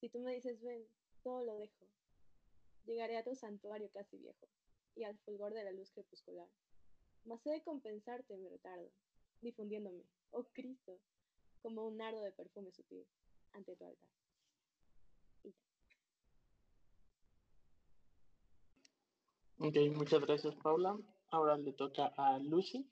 Si 0.01 0.09
tú 0.09 0.21
me 0.21 0.35
dices 0.35 0.63
ven, 0.63 0.87
todo 1.23 1.45
lo 1.45 1.57
dejo. 1.57 1.87
Llegaré 2.85 3.17
a 3.17 3.25
tu 3.25 3.35
santuario 3.35 3.91
casi 3.91 4.17
viejo 4.19 4.49
y 4.95 5.05
al 5.05 5.19
fulgor 5.19 5.53
de 5.55 5.65
la 5.65 5.73
luz 5.73 5.91
crepuscular 5.91 6.49
mas 7.27 7.45
he 7.45 7.51
de 7.51 7.63
compensarte 7.63 8.37
mi 8.37 8.49
retardo, 8.49 8.89
difundiéndome, 9.41 10.05
oh 10.31 10.45
Cristo, 10.53 10.99
como 11.61 11.87
un 11.87 11.97
nardo 11.97 12.23
de 12.23 12.33
perfume 12.33 12.71
sutil 12.71 13.05
ante 13.53 13.77
tu 13.77 13.85
altar. 13.85 14.11
Ok, 19.59 19.77
muchas 19.95 20.21
gracias 20.21 20.55
Paula. 20.57 20.99
Ahora 21.31 21.57
le 21.57 21.73
toca 21.73 22.13
a 22.17 22.39
Lucy. 22.39 22.87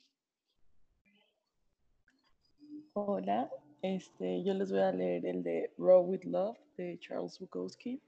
Hola, 2.96 3.50
este, 3.82 4.44
yo 4.44 4.54
les 4.54 4.70
voy 4.70 4.78
a 4.78 4.92
leer 4.92 5.26
el 5.26 5.42
de 5.42 5.72
Raw 5.78 6.00
with 6.02 6.22
Love 6.22 6.56
de 6.76 6.96
Charles 7.00 7.40
Bukowski. 7.40 8.00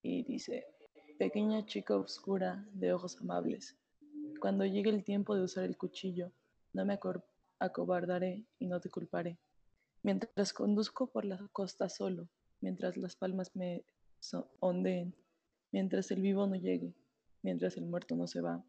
Y 0.00 0.22
dice, 0.22 0.66
pequeña 1.18 1.66
chica 1.66 1.94
oscura 1.94 2.66
de 2.72 2.94
ojos 2.94 3.18
amables, 3.20 3.76
cuando 4.40 4.64
llegue 4.64 4.88
el 4.88 5.04
tiempo 5.04 5.36
de 5.36 5.42
usar 5.42 5.64
el 5.64 5.76
cuchillo, 5.76 6.32
no 6.72 6.86
me 6.86 6.98
acobardaré 7.58 8.46
y 8.58 8.66
no 8.66 8.80
te 8.80 8.88
culparé. 8.88 9.36
Mientras 10.02 10.54
conduzco 10.54 11.08
por 11.08 11.26
la 11.26 11.46
costa 11.52 11.90
solo, 11.90 12.26
mientras 12.62 12.96
las 12.96 13.14
palmas 13.14 13.54
me 13.54 13.84
ondeen, 14.60 15.14
mientras 15.70 16.10
el 16.10 16.22
vivo 16.22 16.46
no 16.46 16.54
llegue, 16.54 16.94
mientras 17.42 17.76
el 17.76 17.84
muerto 17.84 18.16
no 18.16 18.26
se 18.26 18.40
va, 18.40 18.64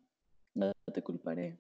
no 0.53 0.73
te 0.93 1.01
culparé. 1.01 1.57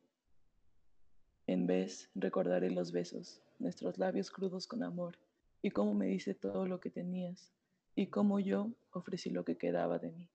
En 1.47 1.67
vez, 1.67 2.09
recordaré 2.15 2.71
los 2.71 2.91
besos, 2.91 3.41
nuestros 3.59 3.97
labios 3.97 4.31
crudos 4.31 4.65
con 4.65 4.83
amor, 4.83 5.17
y 5.61 5.71
cómo 5.71 5.93
me 5.93 6.07
dice 6.07 6.33
todo 6.33 6.65
lo 6.65 6.79
que 6.79 6.89
tenías, 6.89 7.51
y 7.95 8.07
cómo 8.07 8.39
yo 8.39 8.71
ofrecí 8.91 9.29
lo 9.29 9.45
que 9.45 9.57
quedaba 9.57 9.99
de 9.99 10.11
mí. 10.11 10.29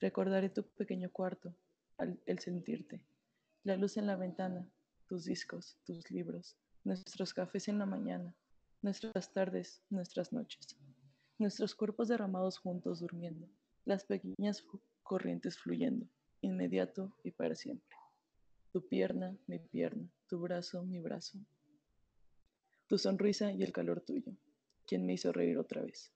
Recordaré 0.00 0.50
tu 0.50 0.64
pequeño 0.64 1.10
cuarto, 1.10 1.54
el 2.26 2.38
sentirte. 2.40 3.00
La 3.62 3.76
luz 3.76 3.96
en 3.96 4.08
la 4.08 4.16
ventana, 4.16 4.68
tus 5.06 5.24
discos, 5.24 5.76
tus 5.84 6.10
libros, 6.10 6.56
nuestros 6.82 7.32
cafés 7.32 7.68
en 7.68 7.78
la 7.78 7.86
mañana, 7.86 8.34
nuestras 8.82 9.32
tardes, 9.32 9.80
nuestras 9.90 10.32
noches, 10.32 10.76
nuestros 11.38 11.74
cuerpos 11.76 12.08
derramados 12.08 12.58
juntos 12.58 12.98
durmiendo, 12.98 13.46
las 13.84 14.04
pequeñas 14.04 14.64
corrientes 15.04 15.56
fluyendo, 15.56 16.06
inmediato 16.40 17.12
y 17.22 17.30
para 17.30 17.54
siempre. 17.54 18.01
Tu 18.72 18.88
pierna, 18.88 19.36
mi 19.46 19.58
pierna, 19.58 20.08
tu 20.28 20.40
brazo, 20.40 20.82
mi 20.82 20.98
brazo, 20.98 21.38
tu 22.86 22.96
sonrisa 22.96 23.52
y 23.52 23.62
el 23.62 23.70
calor 23.70 24.00
tuyo, 24.00 24.32
quien 24.86 25.04
me 25.04 25.12
hizo 25.12 25.30
reír 25.30 25.58
otra 25.58 25.82
vez. 25.82 26.10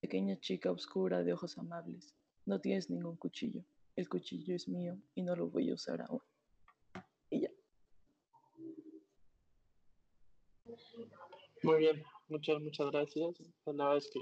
Pequeña 0.00 0.38
chica 0.38 0.70
oscura 0.70 1.24
de 1.24 1.32
ojos 1.32 1.58
amables, 1.58 2.14
no 2.46 2.60
tienes 2.60 2.90
ningún 2.90 3.16
cuchillo, 3.16 3.64
el 3.96 4.08
cuchillo 4.08 4.54
es 4.54 4.68
mío 4.68 4.98
y 5.16 5.22
no 5.22 5.34
lo 5.34 5.48
voy 5.48 5.70
a 5.70 5.74
usar 5.74 6.00
aún. 6.02 6.22
Y 7.28 7.40
ya. 7.40 7.50
Muy 11.62 11.78
bien, 11.78 12.02
muchas, 12.28 12.60
muchas 12.60 12.90
gracias. 12.92 13.34
La 13.66 13.72
verdad 13.72 13.96
es 13.96 14.10
que 14.10 14.20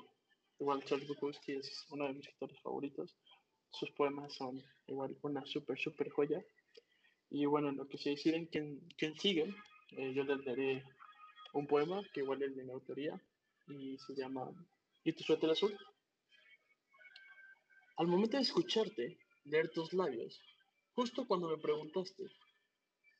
igual 0.58 0.82
Charles 0.84 1.06
Bukowski 1.06 1.52
es 1.52 1.86
uno 1.90 2.06
de 2.06 2.14
mis 2.14 2.26
escritores 2.26 2.60
favoritos. 2.62 3.14
Sus 3.72 3.90
poemas 3.92 4.32
son 4.32 4.62
igual 4.86 5.16
una 5.22 5.44
súper, 5.44 5.78
súper 5.78 6.08
joya. 6.10 6.42
Y 7.30 7.44
bueno, 7.46 7.72
lo 7.72 7.86
que 7.86 7.98
se 7.98 8.10
deciden 8.10 8.46
quién, 8.46 8.80
quién 8.96 9.18
sigue, 9.18 9.54
eh, 9.96 10.12
yo 10.14 10.24
les 10.24 10.44
daré 10.44 10.84
un 11.52 11.66
poema 11.66 12.02
que 12.12 12.20
igual 12.20 12.42
es 12.42 12.56
de 12.56 12.64
mi 12.64 12.72
autoría 12.72 13.20
y 13.68 13.98
se 13.98 14.14
llama 14.14 14.50
¿Y 15.04 15.12
tu 15.12 15.24
suéter 15.24 15.50
azul? 15.50 15.76
Al 17.96 18.06
momento 18.06 18.36
de 18.36 18.42
escucharte, 18.44 19.18
leer 19.44 19.70
tus 19.70 19.92
labios. 19.92 20.40
Justo 20.94 21.26
cuando 21.26 21.48
me 21.48 21.58
preguntaste, 21.58 22.24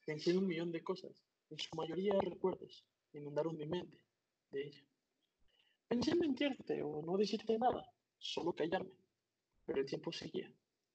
pensé 0.05 0.31
en 0.31 0.39
un 0.39 0.47
millón 0.47 0.73
de 0.73 0.83
cosas, 0.83 1.13
en 1.51 1.59
su 1.59 1.75
mayoría 1.77 2.15
de 2.15 2.31
recuerdos, 2.31 2.85
inundaron 3.13 3.57
mi 3.57 3.67
mente 3.67 3.99
de 4.51 4.69
ella. 4.69 4.85
Pensé 5.87 6.13
en 6.13 6.19
mentirte 6.19 6.83
o 6.83 7.03
no 7.03 7.17
decirte 7.17 7.59
nada, 7.59 7.91
solo 8.19 8.53
callarme, 8.53 8.93
pero 9.65 9.81
el 9.81 9.87
tiempo 9.87 10.13
seguía. 10.13 10.53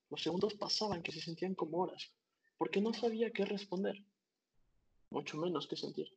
Los 0.09 0.21
segundos 0.21 0.53
pasaban 0.55 1.01
que 1.01 1.11
se 1.11 1.21
sentían 1.21 1.55
como 1.55 1.79
horas, 1.79 2.13
porque 2.63 2.79
no 2.79 2.93
sabía 2.93 3.29
qué 3.33 3.43
responder, 3.43 4.01
mucho 5.09 5.35
menos 5.35 5.67
qué 5.67 5.75
sentir. 5.75 6.07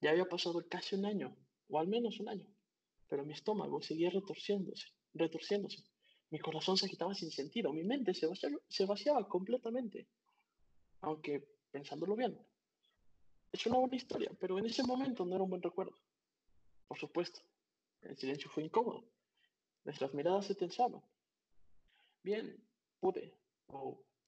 Ya 0.00 0.12
había 0.12 0.24
pasado 0.24 0.66
casi 0.66 0.94
un 0.94 1.04
año, 1.04 1.36
o 1.68 1.78
al 1.78 1.88
menos 1.88 2.18
un 2.20 2.30
año, 2.30 2.48
pero 3.06 3.26
mi 3.26 3.34
estómago 3.34 3.82
seguía 3.82 4.08
retorciéndose, 4.08 4.86
retorciéndose, 5.12 5.84
mi 6.30 6.38
corazón 6.38 6.78
se 6.78 6.86
agitaba 6.86 7.14
sin 7.14 7.30
sentido, 7.30 7.70
mi 7.70 7.84
mente 7.84 8.14
se 8.14 8.86
vaciaba, 8.86 9.28
completamente. 9.28 10.08
Aunque, 11.02 11.46
pensándolo 11.70 12.16
bien, 12.16 12.38
es 13.52 13.66
una 13.66 13.76
buena 13.76 13.96
historia, 13.96 14.30
pero 14.40 14.58
en 14.58 14.64
ese 14.64 14.84
momento 14.84 15.26
no 15.26 15.34
era 15.34 15.44
un 15.44 15.50
buen 15.50 15.62
recuerdo. 15.62 15.98
Por 16.88 16.98
supuesto, 16.98 17.42
el 18.00 18.16
silencio 18.16 18.50
fue 18.50 18.64
incómodo. 18.64 19.04
Nuestras 19.84 20.14
miradas 20.14 20.46
se 20.46 20.54
tensaban. 20.54 21.02
Bien, 22.22 22.56
pude, 23.00 23.34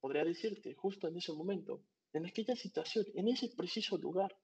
podría 0.02 0.24
decirte, 0.24 0.74
justo 0.74 1.06
en 1.06 1.16
ese 1.16 1.32
momento, 1.32 1.84
en 2.12 2.26
aquella 2.26 2.56
situación, 2.56 3.06
en 3.14 3.28
ese 3.28 3.48
preciso 3.56 3.96
lugar, 3.96 4.36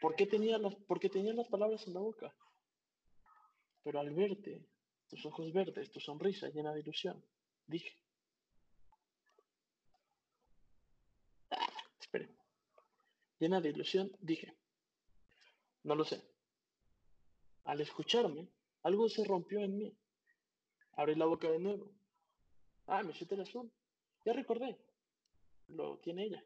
¿por 0.00 0.16
qué 0.16 0.26
tenía 0.26 0.56
las, 0.56 0.74
porque 0.88 1.10
tenía 1.10 1.34
las 1.34 1.48
palabras 1.48 1.86
en 1.86 1.92
la 1.92 2.00
boca? 2.00 2.34
Pero 3.84 4.00
al 4.00 4.10
verte, 4.14 4.66
tus 5.06 5.24
ojos 5.26 5.52
verdes, 5.52 5.90
tu 5.90 6.00
sonrisa 6.00 6.48
llena 6.48 6.72
de 6.72 6.80
ilusión. 6.80 7.22
Dije. 7.66 7.94
Espere. 12.00 12.30
Llena 13.38 13.60
de 13.60 13.68
ilusión, 13.68 14.10
dije. 14.20 14.56
No 15.82 15.94
lo 15.94 16.04
sé. 16.04 16.22
Al 17.64 17.82
escucharme, 17.82 18.48
Algo 18.82 19.08
se 19.08 19.24
rompió 19.24 19.60
en 19.60 19.76
mí. 19.76 19.92
Abrí 20.92 21.16
la 21.16 21.26
boca 21.26 21.50
de 21.50 21.58
nuevo. 21.58 21.92
Ah, 22.86 23.02
mi 23.02 23.12
suéter 23.12 23.40
azul. 23.40 23.70
Ya 24.26 24.32
recordé. 24.32 24.76
Lo 25.68 25.98
tiene 25.98 26.24
ella. 26.24 26.44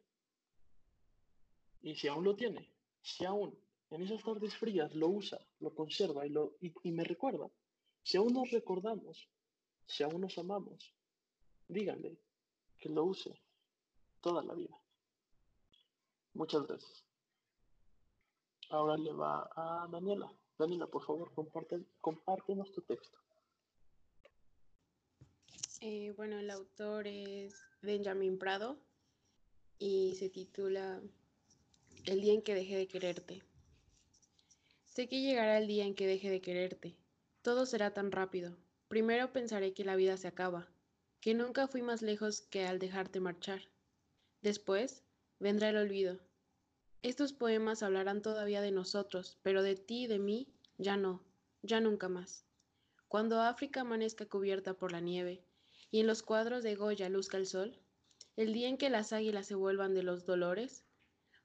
Y 1.81 1.95
si 1.95 2.09
aún 2.09 2.25
lo 2.25 2.37
tiene, 2.37 2.71
si 3.01 3.25
aún 3.25 3.59
en 3.89 4.03
esas 4.03 4.23
tardes 4.23 4.55
frías 4.55 4.95
lo 4.95 5.09
usa, 5.09 5.41
lo 5.61 5.75
conserva 5.75 6.27
y, 6.27 6.29
lo, 6.29 6.57
y, 6.61 6.93
me 6.93 7.05
recuerda, 7.05 7.51
si 8.03 8.19
aún 8.19 8.35
nos 8.35 8.51
recordamos, 8.51 9.27
si 9.87 10.03
aún 10.03 10.21
nos 10.21 10.37
amamos, 10.37 10.95
díganle 11.69 12.19
que 12.79 12.91
lo 12.91 13.05
use 13.05 13.41
toda 14.21 14.45
la 14.45 14.53
vida. 14.53 14.79
Muchas 16.35 16.67
gracias. 16.67 17.07
Ahora 18.69 18.99
le 18.99 19.13
va 19.15 19.51
a 19.57 19.89
Daniela. 19.91 20.31
Daniela, 20.59 20.87
por 20.87 21.03
favor, 21.03 21.33
comparte, 21.33 21.83
compártenos 22.03 22.71
tu 22.73 22.83
texto. 22.83 23.19
Eh, 25.83 26.13
bueno, 26.15 26.39
el 26.39 26.51
autor 26.51 27.07
es 27.07 27.55
Benjamin 27.81 28.39
Prado 28.39 28.79
y 29.79 30.15
se 30.17 30.29
titula 30.29 31.01
El 32.05 32.21
día 32.21 32.35
en 32.35 32.43
que 32.43 32.55
dejé 32.55 32.77
de 32.77 32.87
quererte. 32.87 33.43
Sé 34.85 35.09
que 35.09 35.23
llegará 35.23 35.57
el 35.57 35.67
día 35.67 35.87
en 35.87 35.95
que 35.95 36.07
deje 36.07 36.29
de 36.29 36.43
quererte. 36.43 36.99
Todo 37.41 37.65
será 37.65 37.95
tan 37.95 38.13
rápido. 38.13 38.59
Primero 38.89 39.33
pensaré 39.33 39.73
que 39.73 39.87
la 39.87 39.97
vida 39.97 40.19
se 40.19 40.29
acaba, 40.29 40.69
que 41.23 41.33
nunca 41.33 41.67
fui 41.67 41.81
más 41.81 42.03
lejos 42.03 42.43
que 42.43 42.67
al 42.67 42.79
dejarte 42.79 43.19
marchar. 43.19 43.63
Después 44.43 45.03
vendrá 45.39 45.71
el 45.71 45.79
olvido. 45.79 46.21
Estos 47.01 47.33
poemas 47.33 47.83
hablarán 47.83 48.21
todavía 48.21 48.61
de 48.61 48.71
nosotros, 48.71 49.39
pero 49.41 49.63
de 49.63 49.77
ti 49.77 50.03
y 50.03 50.09
de 50.09 50.19
mí 50.19 50.53
ya 50.77 50.99
no, 50.99 51.25
ya 51.63 51.81
nunca 51.81 52.11
más. 52.11 52.45
Cuando 53.09 53.41
África 53.41 53.81
amanezca 53.81 54.27
cubierta 54.27 54.75
por 54.75 54.93
la 54.93 55.01
nieve, 55.01 55.43
y 55.91 56.01
en 56.01 56.07
los 56.07 56.23
cuadros 56.23 56.63
de 56.63 56.75
Goya 56.75 57.09
luzca 57.09 57.37
el 57.37 57.47
sol, 57.47 57.79
el 58.37 58.53
día 58.53 58.69
en 58.69 58.79
que 58.79 58.91
las 58.91 59.13
águilas 59.13 59.47
se 59.47 59.55
vuelvan 59.55 59.95
de 59.95 60.03
los 60.03 60.25
dolores, 60.25 60.85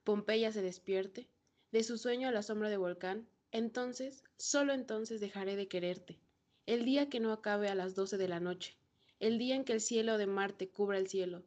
Pompeya 0.04 0.52
se 0.52 0.62
despierte, 0.62 1.28
de 1.72 1.84
su 1.84 1.98
sueño 1.98 2.28
a 2.28 2.32
la 2.32 2.44
sombra 2.44 2.70
de 2.70 2.78
volcán, 2.78 3.28
entonces, 3.52 4.24
solo 4.38 4.74
entonces 4.74 5.20
dejaré 5.20 5.56
de 5.56 5.68
quererte, 5.68 6.20
el 6.66 6.86
día 6.86 7.10
que 7.10 7.20
no 7.20 7.32
acabe 7.32 7.70
a 7.70 7.76
las 7.76 7.96
doce 7.96 8.18
de 8.18 8.28
la 8.28 8.40
noche, 8.40 8.78
el 9.20 9.38
día 9.38 9.56
en 9.56 9.66
que 9.66 9.74
el 9.74 9.82
cielo 9.82 10.18
de 10.18 10.28
Marte 10.28 10.70
cubra 10.70 10.98
el 10.98 11.08
cielo, 11.08 11.44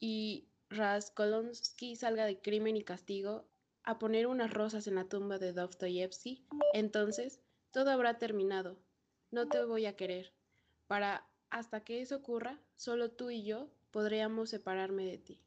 y 0.00 0.48
Raskolonsky 0.70 1.96
salga 1.96 2.26
de 2.26 2.40
crimen 2.40 2.76
y 2.76 2.84
castigo 2.84 3.46
a 3.84 3.98
poner 3.98 4.26
unas 4.26 4.52
rosas 4.52 4.86
en 4.86 4.96
la 4.96 5.04
tumba 5.04 5.38
de 5.38 5.52
Dostoyevsky, 5.52 6.44
entonces 6.74 7.40
todo 7.70 7.90
habrá 7.90 8.18
terminado. 8.18 8.76
No 9.30 9.48
te 9.48 9.64
voy 9.64 9.86
a 9.86 9.96
querer. 9.96 10.32
Para 10.86 11.26
hasta 11.50 11.84
que 11.84 12.00
eso 12.00 12.16
ocurra, 12.16 12.58
solo 12.76 13.10
tú 13.10 13.30
y 13.30 13.44
yo 13.44 13.68
podríamos 13.90 14.50
separarme 14.50 15.04
de 15.04 15.18
ti. 15.18 15.40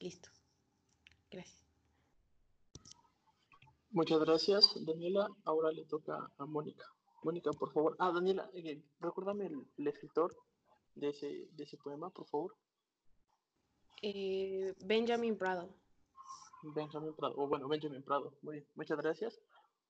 Listo. 0.00 0.28
Gracias. 1.30 1.64
Muchas 3.90 4.20
gracias, 4.20 4.84
Daniela. 4.84 5.28
Ahora 5.44 5.72
le 5.72 5.84
toca 5.84 6.30
a 6.38 6.46
Mónica. 6.46 6.84
Mónica, 7.22 7.50
por 7.52 7.72
favor. 7.72 7.96
Ah, 7.98 8.12
Daniela, 8.12 8.50
eh, 8.54 8.82
recuérdame 9.00 9.46
el, 9.46 9.86
escritor 9.86 10.36
de 10.94 11.08
ese, 11.08 11.48
de 11.52 11.64
ese 11.64 11.76
poema, 11.78 12.10
por 12.10 12.26
favor. 12.26 12.54
Eh, 14.02 14.74
Benjamin 14.84 15.36
Prado. 15.36 15.68
Benjamin 16.62 17.14
Prado, 17.14 17.34
o 17.36 17.48
bueno, 17.48 17.68
Benjamin 17.68 18.02
Prado. 18.02 18.34
Muy 18.42 18.56
bien, 18.56 18.66
muchas 18.74 18.98
gracias. 18.98 19.40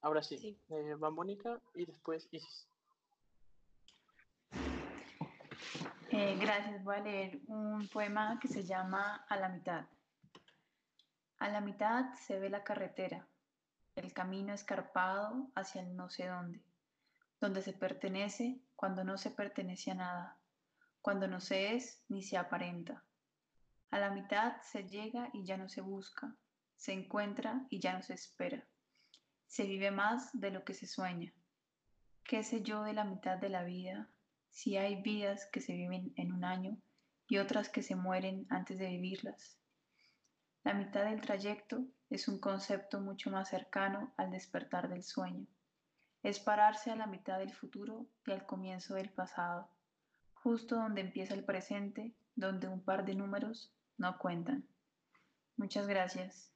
Ahora 0.00 0.22
sí, 0.22 0.56
eh, 0.68 0.94
va 0.94 1.10
Mónica 1.10 1.60
y 1.74 1.84
después 1.84 2.28
Isis. 2.30 2.68
Eh, 6.10 6.38
gracias, 6.40 6.82
voy 6.82 6.96
a 6.96 7.00
leer 7.00 7.38
un 7.48 7.86
poema 7.88 8.38
que 8.40 8.48
se 8.48 8.64
llama 8.64 9.26
A 9.28 9.36
la 9.36 9.50
mitad. 9.50 9.84
A 11.38 11.50
la 11.50 11.60
mitad 11.60 12.14
se 12.14 12.38
ve 12.38 12.48
la 12.48 12.64
carretera, 12.64 13.28
el 13.94 14.14
camino 14.14 14.54
escarpado 14.54 15.50
hacia 15.54 15.82
el 15.82 15.94
no 15.94 16.08
sé 16.08 16.28
dónde, 16.28 16.62
donde 17.42 17.60
se 17.60 17.74
pertenece 17.74 18.58
cuando 18.74 19.04
no 19.04 19.18
se 19.18 19.30
pertenece 19.30 19.90
a 19.90 19.96
nada, 19.96 20.38
cuando 21.02 21.28
no 21.28 21.40
se 21.40 21.74
es 21.74 22.02
ni 22.08 22.22
se 22.22 22.38
aparenta. 22.38 23.04
A 23.90 23.98
la 23.98 24.10
mitad 24.10 24.62
se 24.62 24.88
llega 24.88 25.28
y 25.34 25.44
ya 25.44 25.58
no 25.58 25.68
se 25.68 25.82
busca, 25.82 26.34
se 26.74 26.94
encuentra 26.94 27.66
y 27.68 27.80
ya 27.80 27.92
no 27.92 28.02
se 28.02 28.14
espera. 28.14 28.66
Se 29.46 29.64
vive 29.64 29.90
más 29.90 30.30
de 30.32 30.52
lo 30.52 30.64
que 30.64 30.72
se 30.72 30.86
sueña. 30.86 31.34
¿Qué 32.24 32.42
sé 32.44 32.62
yo 32.62 32.82
de 32.82 32.94
la 32.94 33.04
mitad 33.04 33.36
de 33.36 33.50
la 33.50 33.62
vida 33.62 34.08
si 34.58 34.76
hay 34.76 35.00
vidas 35.00 35.46
que 35.52 35.60
se 35.60 35.72
viven 35.72 36.12
en 36.16 36.32
un 36.32 36.42
año 36.42 36.76
y 37.28 37.38
otras 37.38 37.68
que 37.68 37.80
se 37.80 37.94
mueren 37.94 38.44
antes 38.50 38.76
de 38.76 38.88
vivirlas. 38.88 39.56
La 40.64 40.74
mitad 40.74 41.04
del 41.04 41.20
trayecto 41.20 41.84
es 42.10 42.26
un 42.26 42.40
concepto 42.40 42.98
mucho 42.98 43.30
más 43.30 43.50
cercano 43.50 44.12
al 44.16 44.32
despertar 44.32 44.88
del 44.88 45.04
sueño. 45.04 45.46
Es 46.24 46.40
pararse 46.40 46.90
a 46.90 46.96
la 46.96 47.06
mitad 47.06 47.38
del 47.38 47.52
futuro 47.52 48.06
y 48.26 48.32
al 48.32 48.46
comienzo 48.46 48.94
del 48.94 49.10
pasado, 49.10 49.70
justo 50.34 50.74
donde 50.74 51.02
empieza 51.02 51.34
el 51.34 51.44
presente, 51.44 52.16
donde 52.34 52.66
un 52.66 52.82
par 52.82 53.04
de 53.04 53.14
números 53.14 53.72
no 53.96 54.18
cuentan. 54.18 54.66
Muchas 55.56 55.86
gracias. 55.86 56.52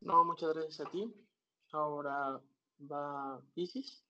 No, 0.00 0.22
muchas 0.24 0.54
gracias 0.54 0.86
a 0.86 0.88
ti. 0.88 1.12
Ahora 1.72 2.40
va 2.78 3.40
Isis. 3.54 4.04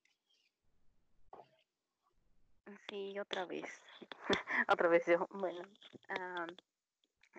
Sí, 2.89 3.19
otra 3.19 3.47
vez. 3.47 3.65
otra 4.69 4.89
vez 4.89 5.07
yo. 5.07 5.27
Bueno, 5.31 5.63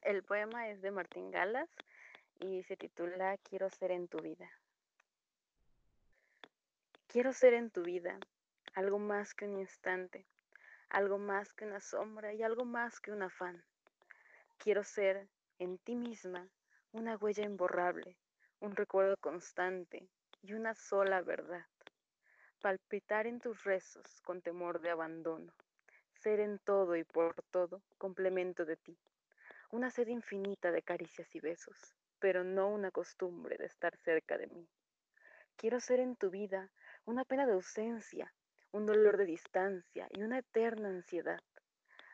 el 0.04 0.24
poema 0.24 0.70
es 0.70 0.82
de 0.82 0.92
Martín 0.92 1.32
Galas 1.32 1.70
y 2.40 2.64
se 2.64 2.78
titula 2.78 3.38
Quiero 3.38 3.70
ser 3.70 3.92
en 3.92 4.08
tu 4.08 4.20
vida. 4.20 4.50
Quiero 7.08 7.34
ser 7.34 7.54
en 7.54 7.72
tu 7.72 7.84
vida 7.84 8.20
algo 8.76 9.00
más 9.00 9.34
que 9.34 9.46
un 9.46 9.58
instante, 9.58 10.26
algo 10.90 11.18
más 11.18 11.54
que 11.54 11.66
una 11.66 11.80
sombra 11.80 12.34
y 12.34 12.44
algo 12.44 12.66
más 12.66 13.00
que 13.00 13.12
un 13.12 13.24
afán. 13.24 13.64
Quiero 14.58 14.84
ser 14.84 15.28
en 15.58 15.78
ti 15.80 15.96
misma 15.96 16.48
una 16.92 17.18
huella 17.18 17.44
imborrable, 17.44 18.18
un 18.60 18.76
recuerdo 18.76 19.16
constante, 19.18 20.08
y 20.42 20.54
una 20.54 20.74
sola 20.74 21.22
verdad. 21.22 21.66
Palpitar 22.62 23.28
en 23.28 23.40
tus 23.40 23.64
rezos 23.64 24.22
con 24.22 24.42
temor 24.42 24.82
de 24.82 24.90
abandono. 24.90 25.54
Ser 26.14 26.40
en 26.40 26.60
todo 26.60 26.96
y 26.96 27.04
por 27.04 27.42
todo 27.52 27.82
complemento 27.98 28.66
de 28.66 28.78
ti. 28.78 28.98
Una 29.72 29.92
sed 29.92 30.08
infinita 30.08 30.72
de 30.72 30.82
caricias 30.82 31.34
y 31.36 31.40
besos, 31.40 31.96
pero 32.20 32.44
no 32.44 32.68
una 32.68 32.92
costumbre 32.92 33.58
de 33.58 33.66
estar 33.66 33.96
cerca 33.98 34.38
de 34.38 34.48
mí. 34.48 34.68
Quiero 35.56 35.80
ser 35.80 36.00
en 36.00 36.16
tu 36.16 36.30
vida 36.30 36.70
una 37.06 37.24
pena 37.26 37.46
de 37.46 37.54
ausencia, 37.54 38.34
un 38.72 38.86
dolor 38.86 39.18
de 39.18 39.26
distancia 39.26 40.08
y 40.12 40.22
una 40.22 40.40
eterna 40.40 40.90
ansiedad. 40.90 41.42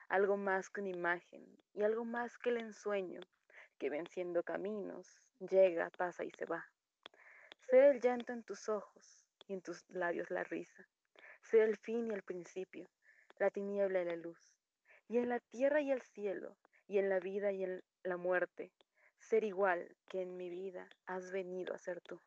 Algo 0.08 0.38
más 0.38 0.70
que 0.70 0.82
una 0.82 0.90
imagen 0.90 1.46
y 1.74 1.84
algo 1.84 2.06
más 2.06 2.38
que 2.38 2.50
el 2.50 2.58
ensueño 2.58 3.22
que 3.78 3.90
venciendo 3.90 4.44
caminos 4.44 5.20
llega, 5.40 5.90
pasa 5.90 6.24
y 6.24 6.32
se 6.32 6.46
va. 6.46 6.66
Ser 7.70 7.96
el 7.96 8.02
llanto 8.02 8.34
en 8.34 8.44
tus 8.44 8.70
ojos 8.70 9.26
y 9.48 9.54
en 9.54 9.62
tus 9.62 9.84
labios 9.90 10.30
la 10.30 10.44
risa. 10.44 10.88
Ser 11.42 11.62
el 11.62 11.78
fin 11.78 12.08
y 12.08 12.14
el 12.14 12.24
principio, 12.24 12.88
la 13.40 13.50
tiniebla 13.50 14.02
y 14.02 14.06
la 14.06 14.16
luz. 14.16 14.40
Y 15.08 15.18
en 15.18 15.30
la 15.30 15.40
tierra 15.40 15.82
y 15.82 15.92
el 15.92 16.02
cielo, 16.02 16.58
y 16.88 16.98
en 17.00 17.10
la 17.10 17.20
vida 17.20 17.52
y 17.52 17.64
en 17.64 17.84
la 18.04 18.18
muerte, 18.18 18.72
ser 19.20 19.44
igual 19.44 19.96
que 20.08 20.22
en 20.22 20.38
mi 20.38 20.50
vida 20.50 20.90
has 21.06 21.32
venido 21.32 21.74
a 21.74 21.80
ser 21.80 22.02
tú. 22.02 22.20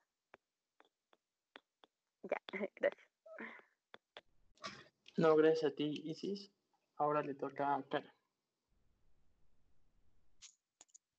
Ya, 2.23 2.41
gracias. 2.77 3.09
No, 5.17 5.35
gracias 5.35 5.73
a 5.73 5.75
ti, 5.75 6.03
Isis. 6.05 6.53
Ahora 6.97 7.23
le 7.23 7.35
toca 7.35 7.75
a 7.75 7.83
Karen. 7.83 8.13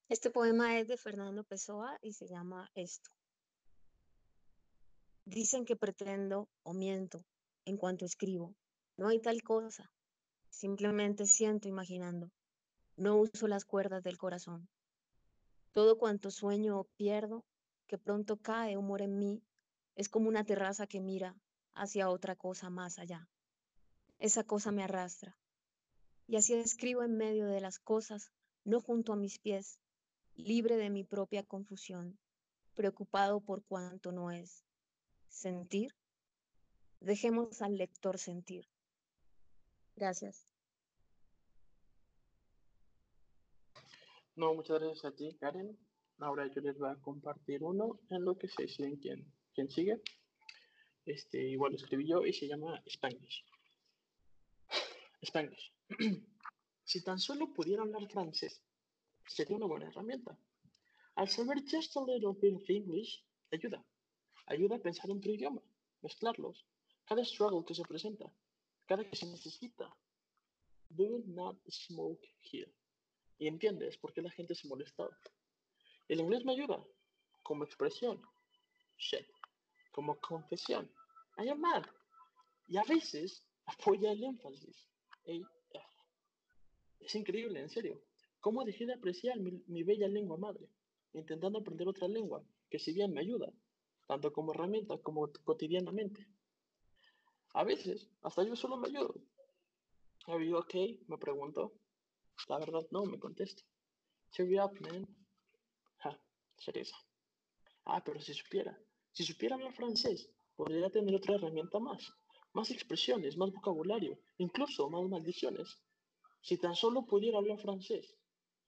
Este 0.08 0.30
poema 0.30 0.78
es 0.78 0.88
de 0.88 0.96
Fernando 0.96 1.44
Pessoa 1.44 1.98
y 2.02 2.12
se 2.12 2.26
llama 2.26 2.70
Esto. 2.74 3.10
Dicen 5.30 5.64
que 5.64 5.76
pretendo 5.76 6.48
o 6.64 6.74
miento 6.74 7.24
en 7.64 7.76
cuanto 7.76 8.04
escribo. 8.04 8.56
No 8.96 9.06
hay 9.06 9.20
tal 9.20 9.44
cosa. 9.44 9.92
Simplemente 10.48 11.24
siento 11.24 11.68
imaginando. 11.68 12.32
No 12.96 13.16
uso 13.16 13.46
las 13.46 13.64
cuerdas 13.64 14.02
del 14.02 14.18
corazón. 14.18 14.68
Todo 15.70 15.98
cuanto 15.98 16.32
sueño 16.32 16.80
o 16.80 16.88
pierdo, 16.96 17.44
que 17.86 17.96
pronto 17.96 18.38
cae 18.38 18.76
humor 18.76 19.02
en 19.02 19.20
mí, 19.20 19.40
es 19.94 20.08
como 20.08 20.28
una 20.28 20.42
terraza 20.42 20.88
que 20.88 21.00
mira 21.00 21.36
hacia 21.74 22.10
otra 22.10 22.34
cosa 22.34 22.68
más 22.68 22.98
allá. 22.98 23.28
Esa 24.18 24.42
cosa 24.42 24.72
me 24.72 24.82
arrastra. 24.82 25.36
Y 26.26 26.34
así 26.34 26.54
escribo 26.54 27.04
en 27.04 27.16
medio 27.16 27.46
de 27.46 27.60
las 27.60 27.78
cosas, 27.78 28.32
no 28.64 28.80
junto 28.80 29.12
a 29.12 29.16
mis 29.16 29.38
pies, 29.38 29.78
libre 30.34 30.76
de 30.76 30.90
mi 30.90 31.04
propia 31.04 31.44
confusión, 31.44 32.18
preocupado 32.74 33.40
por 33.40 33.62
cuanto 33.62 34.10
no 34.10 34.32
es. 34.32 34.64
Sentir. 35.30 35.94
Dejemos 37.00 37.62
al 37.62 37.78
lector 37.78 38.18
sentir. 38.18 38.68
Gracias. 39.96 40.46
No, 44.36 44.54
muchas 44.54 44.80
gracias 44.80 45.04
a 45.04 45.14
ti, 45.14 45.34
Karen. 45.40 45.78
Ahora 46.18 46.46
yo 46.54 46.60
les 46.60 46.78
voy 46.78 46.90
a 46.90 46.96
compartir 46.96 47.62
uno 47.62 48.00
en 48.10 48.24
lo 48.24 48.36
que 48.36 48.48
se 48.48 48.62
deciden 48.62 48.96
quién, 48.96 49.32
quién 49.54 49.70
sigue. 49.70 50.02
Este, 51.06 51.42
igual 51.42 51.72
lo 51.72 51.78
escribí 51.78 52.06
yo 52.06 52.26
y 52.26 52.32
se 52.32 52.46
llama 52.46 52.82
Spanglish. 52.86 53.44
Spanglish. 55.22 55.72
si 56.84 57.02
tan 57.02 57.18
solo 57.18 57.52
pudiera 57.54 57.82
hablar 57.82 58.06
francés, 58.10 58.62
sería 59.26 59.56
una 59.56 59.66
buena 59.66 59.88
herramienta. 59.88 60.38
Al 61.14 61.28
saber 61.28 61.62
just 61.64 61.96
a 61.96 62.00
little 62.00 62.34
bit 62.40 62.54
of 62.54 62.68
English, 62.68 63.24
ayuda. 63.52 63.84
Ayuda 64.50 64.76
a 64.76 64.78
pensar 64.80 65.08
en 65.10 65.20
tu 65.20 65.30
idioma, 65.30 65.62
mezclarlos. 66.02 66.66
Cada 67.04 67.24
struggle 67.24 67.64
que 67.64 67.74
se 67.74 67.84
presenta, 67.84 68.26
cada 68.86 69.08
que 69.08 69.14
se 69.14 69.26
necesita. 69.26 69.88
Do 70.88 71.22
not 71.26 71.56
smoke 71.70 72.26
here. 72.40 72.72
Y 73.38 73.46
entiendes 73.46 73.96
por 73.96 74.12
qué 74.12 74.20
la 74.20 74.30
gente 74.30 74.56
se 74.56 74.66
molesta. 74.66 75.08
El 76.08 76.18
inglés 76.18 76.44
me 76.44 76.52
ayuda 76.52 76.84
como 77.44 77.62
expresión. 77.62 78.20
Shit. 78.98 79.28
Como 79.92 80.20
confesión. 80.20 80.90
I 81.38 81.48
am 81.48 81.60
mad. 81.60 81.84
Y 82.66 82.76
a 82.76 82.82
veces 82.82 83.44
apoya 83.66 84.10
el 84.10 84.24
énfasis. 84.24 84.88
Es 86.98 87.14
increíble, 87.14 87.60
en 87.60 87.70
serio. 87.70 88.02
¿Cómo 88.40 88.64
dejé 88.64 88.84
de 88.86 88.94
apreciar 88.94 89.38
mi, 89.38 89.82
bella 89.84 90.08
lengua 90.08 90.36
madre? 90.36 90.68
Intentando 91.12 91.60
aprender 91.60 91.86
otra 91.86 92.08
lengua, 92.08 92.44
que 92.68 92.80
si 92.80 92.92
bien 92.92 93.12
me 93.12 93.20
ayuda, 93.20 93.52
tanto 94.10 94.32
como 94.32 94.52
herramienta 94.52 94.98
como 94.98 95.30
cotidianamente. 95.44 96.26
A 97.54 97.62
veces, 97.62 98.08
hasta 98.22 98.42
yo 98.42 98.56
solo 98.56 98.76
me 98.76 98.88
ayudo. 98.88 99.14
¿Are 100.26 100.44
you 100.44 100.56
okay? 100.56 101.00
Me 101.06 101.16
pregunto. 101.16 101.74
La 102.48 102.58
verdad, 102.58 102.84
no, 102.90 103.04
me 103.04 103.20
contesta. 103.20 103.62
Cheer 104.32 104.62
up, 104.64 104.72
man. 104.80 105.06
Ja, 105.98 106.20
cereza. 106.56 106.96
Ah, 107.84 108.02
pero 108.04 108.20
si 108.20 108.34
supiera, 108.34 108.76
si 109.12 109.22
supiera 109.22 109.54
hablar 109.54 109.72
francés, 109.74 110.28
podría 110.56 110.90
tener 110.90 111.14
otra 111.14 111.36
herramienta 111.36 111.78
más. 111.78 112.12
Más 112.52 112.72
expresiones, 112.72 113.36
más 113.36 113.52
vocabulario, 113.52 114.18
incluso 114.38 114.90
más 114.90 115.08
maldiciones. 115.08 115.78
Si 116.40 116.58
tan 116.58 116.74
solo 116.74 117.06
pudiera 117.06 117.38
hablar 117.38 117.60
francés, 117.60 118.18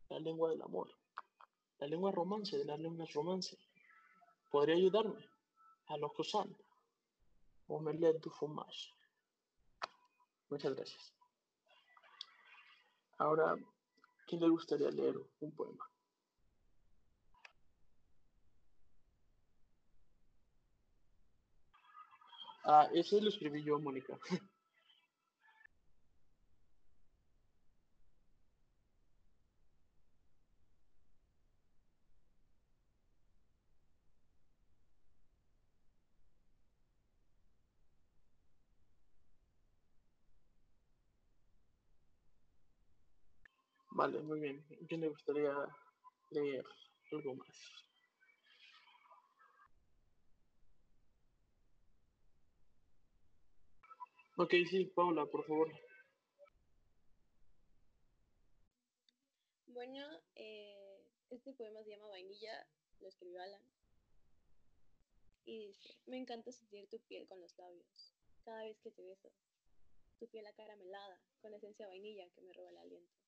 la 0.09 0.20
lengua 0.20 0.51
del 0.51 0.62
amor, 0.62 0.88
la 1.80 1.88
lengua 1.88 2.12
romance 2.12 2.57
de 2.57 2.64
las 2.64 2.78
lenguas 2.78 3.12
romance, 3.12 3.59
podría 4.49 4.76
ayudarme 4.76 5.32
a 5.93 5.97
lo 5.99 6.09
cosant 6.11 6.57
o 7.68 7.78
me 7.78 7.93
du 8.22 8.30
fromage. 8.30 8.95
Muchas 10.49 10.74
gracias. 10.74 11.14
Ahora, 13.18 13.57
¿quién 14.26 14.40
le 14.40 14.49
gustaría 14.49 14.90
leer 14.90 15.16
un 15.40 15.53
poema? 15.53 15.88
Ah, 22.64 22.88
ese 22.93 23.20
lo 23.20 23.28
escribí 23.28 23.62
yo, 23.62 23.78
Mónica. 23.78 24.18
Vale, 44.03 44.18
muy 44.18 44.40
bien. 44.40 44.61
¿Quién 44.88 45.00
le 45.00 45.09
gustaría 45.11 45.55
leer 46.30 46.64
algo 47.12 47.36
más? 47.36 47.57
Ok, 54.38 54.55
sí, 54.68 54.86
Paula, 54.86 55.24
por 55.26 55.46
favor. 55.46 55.70
Bueno, 59.66 60.05
eh, 60.34 61.07
este 61.30 61.53
poema 61.53 61.84
se 61.84 61.90
llama 61.90 62.09
Vainilla, 62.09 62.66
lo 62.98 63.07
escribió 63.07 63.40
Alan. 63.40 63.62
Y 65.44 65.68
dice, 65.68 65.94
me 66.07 66.16
encanta 66.16 66.50
sentir 66.50 66.88
tu 66.88 66.98
piel 67.03 67.28
con 67.28 67.40
los 67.40 67.57
labios, 67.57 68.12
cada 68.44 68.64
vez 68.64 68.80
que 68.80 68.90
te 68.90 69.05
beso. 69.05 69.30
Tu 70.18 70.26
piel 70.26 70.44
acaramelada, 70.44 71.20
con 71.40 71.55
esencia 71.55 71.86
vainilla 71.86 72.28
que 72.30 72.40
me 72.40 72.53
roba 72.53 72.70
el 72.70 72.78
aliento. 72.78 73.21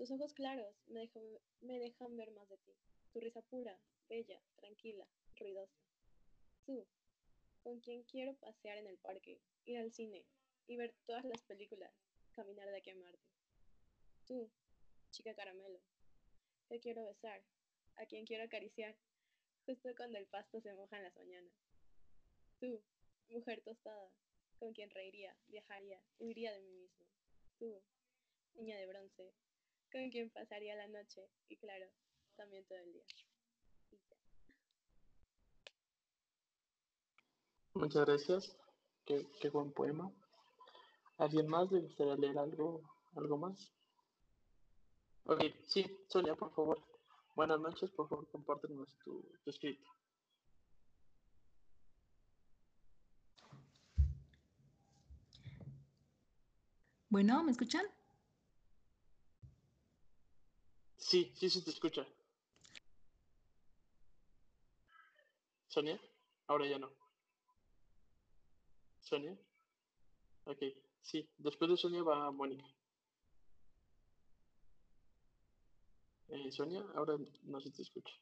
Tus 0.00 0.10
ojos 0.12 0.32
claros 0.32 0.74
me 0.86 1.78
dejan, 1.78 2.16
ver 2.16 2.30
más 2.30 2.48
de 2.48 2.56
ti. 2.56 2.74
Tu 3.12 3.20
risa 3.20 3.42
pura, 3.42 3.78
bella, 4.08 4.40
tranquila, 4.56 5.06
ruidosa. 5.36 5.78
Tú, 6.64 6.86
con 7.62 7.80
quien 7.80 8.02
quiero 8.04 8.34
pasear 8.36 8.78
en 8.78 8.86
el 8.86 8.96
parque, 8.96 9.42
ir 9.66 9.76
al 9.76 9.92
cine 9.92 10.24
y 10.66 10.78
ver 10.78 10.94
todas 11.04 11.26
las 11.26 11.42
películas, 11.42 11.92
caminar 12.32 12.70
de 12.70 12.78
aquí 12.78 12.88
a 12.88 12.96
Marte. 12.96 13.28
Tú, 14.24 14.50
chica 15.10 15.34
caramelo, 15.34 15.82
que 16.70 16.80
quiero 16.80 17.04
besar, 17.04 17.44
a 17.96 18.06
quien 18.06 18.24
quiero 18.24 18.44
acariciar, 18.44 18.96
justo 19.66 19.90
cuando 19.94 20.16
el 20.16 20.26
pasto 20.28 20.62
se 20.62 20.72
moja 20.72 20.96
en 20.96 21.02
las 21.02 21.16
mañanas. 21.18 21.52
Tú, 22.58 22.82
mujer 23.28 23.60
tostada, 23.60 24.10
con 24.58 24.72
quien 24.72 24.88
reiría, 24.88 25.36
viajaría, 25.48 26.02
huiría 26.18 26.54
de 26.54 26.62
mí 26.62 26.72
mismo. 26.72 27.04
Tú, 27.58 27.82
niña 28.54 28.78
de 28.78 28.86
bronce, 28.86 29.34
con 29.90 30.10
quien 30.10 30.30
pasaría 30.30 30.74
la 30.76 30.88
noche 30.88 31.28
y 31.48 31.56
claro, 31.56 31.86
también 32.36 32.64
todo 32.66 32.78
el 32.78 32.92
día. 32.92 33.04
Muchas 37.74 38.04
gracias. 38.04 38.56
Qué, 39.04 39.26
qué, 39.40 39.48
buen 39.48 39.72
poema. 39.72 40.12
¿Alguien 41.18 41.48
más 41.48 41.70
le 41.70 41.80
gustaría 41.80 42.16
leer 42.16 42.38
algo, 42.38 42.82
algo 43.16 43.38
más? 43.38 43.72
Ok, 45.24 45.42
sí, 45.66 45.86
Sonia, 46.08 46.34
por 46.34 46.52
favor. 46.54 46.78
Buenas 47.34 47.60
noches, 47.60 47.90
por 47.92 48.08
favor, 48.08 48.28
compártenos 48.30 48.88
tu, 49.04 49.22
tu 49.44 49.50
escrito. 49.50 49.88
Bueno, 57.08 57.42
¿me 57.42 57.52
escuchan? 57.52 57.86
Sí, 61.10 61.32
sí 61.34 61.50
se 61.50 61.60
te 61.62 61.70
escucha. 61.70 62.06
Sonia, 65.66 66.00
ahora 66.46 66.68
ya 66.68 66.78
no. 66.78 66.88
Sonia. 69.00 69.36
Ok, 70.44 70.58
sí. 71.02 71.28
Después 71.36 71.68
de 71.68 71.76
Sonia 71.76 72.04
va 72.04 72.30
Mónica. 72.30 72.64
Eh, 76.28 76.52
Sonia, 76.52 76.84
ahora 76.94 77.16
no 77.42 77.60
se 77.60 77.72
te 77.72 77.82
escucha. 77.82 78.14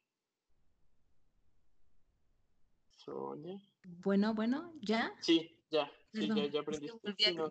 Sonia. 2.97 3.61
Bueno, 3.85 4.33
bueno, 4.33 4.73
¿ya? 4.81 5.15
Sí, 5.21 5.63
ya. 5.71 5.93
Sí, 6.15 6.27
ya, 6.27 6.47
ya 6.47 6.61
aprendí. 6.61 6.89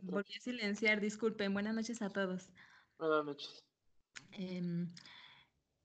volví, 0.02 0.34
a 0.34 0.42
silenciar, 0.42 1.00
disculpen. 1.00 1.54
Buenas 1.54 1.76
noches 1.76 2.02
a 2.02 2.10
todos. 2.10 2.50
Buenas 2.98 3.24
noches. 3.24 3.64
Em, 4.32 4.92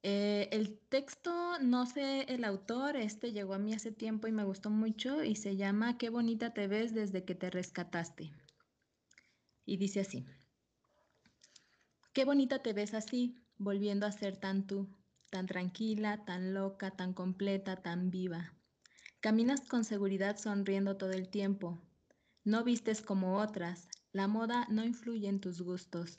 eh, 0.04 0.48
el 0.50 0.78
texto, 0.88 1.58
no 1.60 1.86
sé 1.86 2.22
el 2.22 2.44
autor, 2.44 2.96
este 2.96 3.32
llegó 3.32 3.54
a 3.54 3.58
mí 3.58 3.72
hace 3.72 3.92
tiempo 3.92 4.26
y 4.26 4.32
me 4.32 4.44
gustó 4.44 4.68
mucho 4.68 5.22
y 5.22 5.36
se 5.36 5.56
llama 5.56 5.96
Qué 5.96 6.10
bonita 6.10 6.52
te 6.52 6.66
ves 6.66 6.92
desde 6.92 7.24
que 7.24 7.36
te 7.36 7.50
rescataste. 7.50 8.32
Y 9.64 9.76
dice 9.76 10.00
así, 10.00 10.26
Qué 12.12 12.24
bonita 12.24 12.62
te 12.62 12.72
ves 12.72 12.94
así, 12.94 13.36
volviendo 13.58 14.04
a 14.04 14.12
ser 14.12 14.36
tan 14.36 14.66
tú, 14.66 14.88
tan 15.30 15.46
tranquila, 15.46 16.24
tan 16.24 16.52
loca, 16.52 16.90
tan 16.90 17.14
completa, 17.14 17.76
tan 17.76 18.10
viva. 18.10 18.54
Caminas 19.20 19.60
con 19.68 19.84
seguridad 19.84 20.36
sonriendo 20.36 20.96
todo 20.96 21.12
el 21.12 21.28
tiempo. 21.28 21.80
No 22.44 22.64
vistes 22.64 23.02
como 23.02 23.38
otras, 23.38 23.88
la 24.10 24.26
moda 24.26 24.66
no 24.68 24.84
influye 24.84 25.28
en 25.28 25.40
tus 25.40 25.62
gustos. 25.62 26.18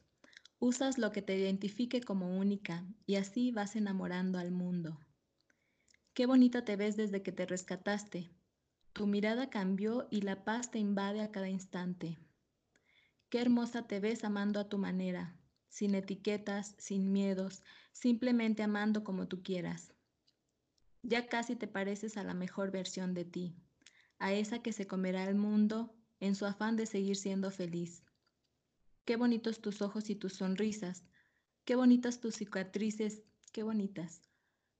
Usas 0.65 0.97
lo 0.97 1.11
que 1.11 1.21
te 1.21 1.37
identifique 1.37 1.99
como 1.99 2.37
única 2.37 2.85
y 3.05 3.15
así 3.15 3.51
vas 3.51 3.75
enamorando 3.75 4.39
al 4.39 4.51
mundo. 4.51 4.97
Qué 6.13 6.25
bonita 6.25 6.63
te 6.63 6.77
ves 6.77 6.95
desde 6.95 7.21
que 7.21 7.33
te 7.33 7.45
rescataste. 7.45 8.31
Tu 8.93 9.05
mirada 9.05 9.49
cambió 9.49 10.07
y 10.09 10.21
la 10.21 10.45
paz 10.45 10.71
te 10.71 10.79
invade 10.79 11.19
a 11.19 11.33
cada 11.33 11.49
instante. 11.49 12.17
Qué 13.27 13.41
hermosa 13.41 13.87
te 13.87 13.99
ves 13.99 14.23
amando 14.23 14.57
a 14.61 14.69
tu 14.69 14.77
manera, 14.77 15.35
sin 15.67 15.95
etiquetas, 15.95 16.75
sin 16.77 17.11
miedos, 17.11 17.61
simplemente 17.91 18.63
amando 18.63 19.03
como 19.03 19.27
tú 19.27 19.43
quieras. 19.43 19.93
Ya 21.01 21.27
casi 21.27 21.57
te 21.57 21.67
pareces 21.67 22.15
a 22.15 22.23
la 22.23 22.33
mejor 22.33 22.71
versión 22.71 23.13
de 23.13 23.25
ti, 23.25 23.53
a 24.17 24.31
esa 24.31 24.59
que 24.59 24.71
se 24.71 24.87
comerá 24.87 25.25
el 25.25 25.35
mundo 25.35 25.93
en 26.21 26.35
su 26.35 26.45
afán 26.45 26.77
de 26.77 26.85
seguir 26.85 27.17
siendo 27.17 27.51
feliz. 27.51 28.01
Qué 29.05 29.17
bonitos 29.17 29.59
tus 29.59 29.81
ojos 29.81 30.09
y 30.09 30.15
tus 30.15 30.33
sonrisas, 30.33 31.03
qué 31.65 31.75
bonitas 31.75 32.21
tus 32.21 32.35
cicatrices, 32.35 33.23
qué 33.51 33.63
bonitas. 33.63 34.21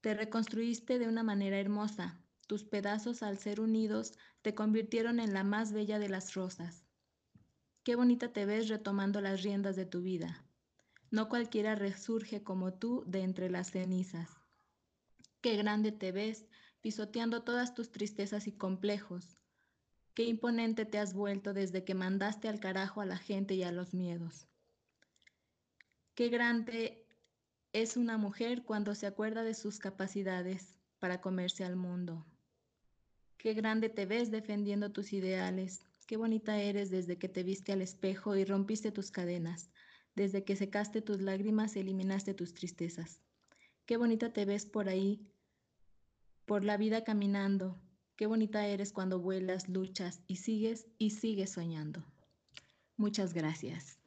Te 0.00 0.14
reconstruiste 0.14 0.98
de 0.98 1.08
una 1.08 1.22
manera 1.22 1.58
hermosa, 1.58 2.24
tus 2.46 2.64
pedazos 2.64 3.22
al 3.22 3.38
ser 3.38 3.60
unidos 3.60 4.14
te 4.42 4.54
convirtieron 4.54 5.20
en 5.20 5.32
la 5.32 5.44
más 5.44 5.72
bella 5.72 5.98
de 5.98 6.08
las 6.08 6.34
rosas. 6.34 6.84
Qué 7.82 7.96
bonita 7.96 8.32
te 8.32 8.46
ves 8.46 8.68
retomando 8.68 9.20
las 9.20 9.42
riendas 9.42 9.76
de 9.76 9.84
tu 9.84 10.00
vida. 10.00 10.46
No 11.10 11.28
cualquiera 11.28 11.74
resurge 11.74 12.42
como 12.42 12.72
tú 12.72 13.04
de 13.06 13.22
entre 13.22 13.50
las 13.50 13.70
cenizas. 13.70 14.30
Qué 15.42 15.56
grande 15.56 15.92
te 15.92 16.12
ves 16.12 16.46
pisoteando 16.80 17.42
todas 17.42 17.74
tus 17.74 17.92
tristezas 17.92 18.46
y 18.46 18.52
complejos. 18.52 19.38
Qué 20.14 20.22
imponente 20.22 20.84
te 20.86 20.98
has 20.98 21.12
vuelto 21.12 21.52
desde 21.52 21.84
que 21.84 21.94
mandaste 21.94 22.48
al 22.48 22.60
carajo 22.60 23.00
a 23.00 23.06
la 23.06 23.18
gente 23.18 23.54
y 23.54 23.64
a 23.64 23.72
los 23.72 23.94
miedos. 23.94 24.46
Qué 26.14 26.28
grande 26.28 27.04
es 27.72 27.96
una 27.96 28.16
mujer 28.16 28.62
cuando 28.62 28.94
se 28.94 29.08
acuerda 29.08 29.42
de 29.42 29.54
sus 29.54 29.80
capacidades 29.80 30.78
para 31.00 31.20
comerse 31.20 31.64
al 31.64 31.74
mundo. 31.74 32.24
Qué 33.36 33.52
grande 33.54 33.88
te 33.88 34.06
ves 34.06 34.30
defendiendo 34.30 34.92
tus 34.92 35.12
ideales. 35.12 35.84
Qué 36.06 36.16
bonita 36.16 36.60
eres 36.60 36.90
desde 36.90 37.18
que 37.18 37.28
te 37.28 37.42
viste 37.42 37.72
al 37.72 37.82
espejo 37.82 38.36
y 38.36 38.44
rompiste 38.44 38.92
tus 38.92 39.10
cadenas, 39.10 39.70
desde 40.14 40.44
que 40.44 40.54
secaste 40.54 41.02
tus 41.02 41.20
lágrimas 41.20 41.74
y 41.74 41.80
eliminaste 41.80 42.34
tus 42.34 42.54
tristezas. 42.54 43.20
Qué 43.84 43.96
bonita 43.96 44.32
te 44.32 44.44
ves 44.44 44.64
por 44.64 44.88
ahí, 44.88 45.26
por 46.46 46.64
la 46.64 46.76
vida 46.76 47.02
caminando. 47.02 47.83
Qué 48.16 48.26
bonita 48.26 48.64
eres 48.66 48.92
cuando 48.92 49.18
vuelas, 49.18 49.68
luchas 49.68 50.22
y 50.28 50.36
sigues 50.36 50.86
y 50.98 51.10
sigues 51.10 51.52
soñando. 51.52 52.04
Muchas 52.96 53.34
gracias. 53.34 53.98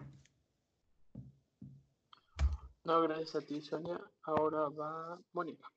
No, 2.85 3.01
gracias 3.01 3.35
a 3.35 3.45
ti, 3.45 3.61
Sonia. 3.61 3.99
Ahora 4.23 4.69
va 4.69 5.19
Mónica. 5.33 5.69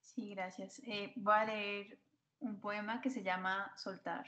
Sí, 0.00 0.30
gracias. 0.34 0.80
Eh, 0.84 1.12
voy 1.14 1.34
a 1.34 1.44
leer 1.44 1.98
un 2.40 2.60
poema 2.60 3.00
que 3.00 3.08
se 3.08 3.22
llama 3.22 3.72
Soltar. 3.76 4.26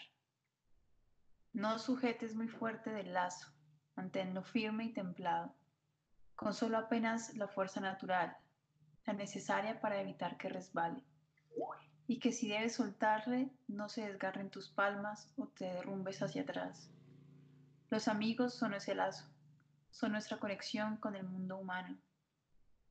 No 1.53 1.81
sujetes 1.81 2.37
muy 2.37 2.47
fuerte 2.47 2.91
del 2.91 3.13
lazo, 3.13 3.49
manténlo 3.97 4.45
firme 4.45 4.85
y 4.85 4.93
templado, 4.93 5.55
con 6.37 6.55
solo 6.55 6.79
apenas 6.79 7.35
la 7.37 7.49
fuerza 7.49 7.81
natural, 7.81 8.37
la 9.07 9.13
necesaria 9.13 9.81
para 9.81 10.01
evitar 10.01 10.37
que 10.37 10.49
resbale, 10.49 11.03
y 12.07 12.19
que 12.19 12.33
si 12.33 12.49
debes 12.49 12.75
soltarle, 12.75 13.51
no 13.67 13.89
se 13.89 14.07
desgarren 14.07 14.51
tus 14.51 14.69
palmas 14.69 15.33
o 15.37 15.49
te 15.49 15.65
derrumbes 15.65 16.23
hacia 16.23 16.43
atrás. 16.43 16.91
Los 17.91 18.09
amigos 18.09 18.55
son 18.55 18.75
ese 18.75 18.95
lazo, 18.95 19.27
son 19.91 20.13
nuestra 20.13 20.39
conexión 20.39 20.97
con 20.97 21.17
el 21.17 21.25
mundo 21.25 21.57
humano. 21.57 21.97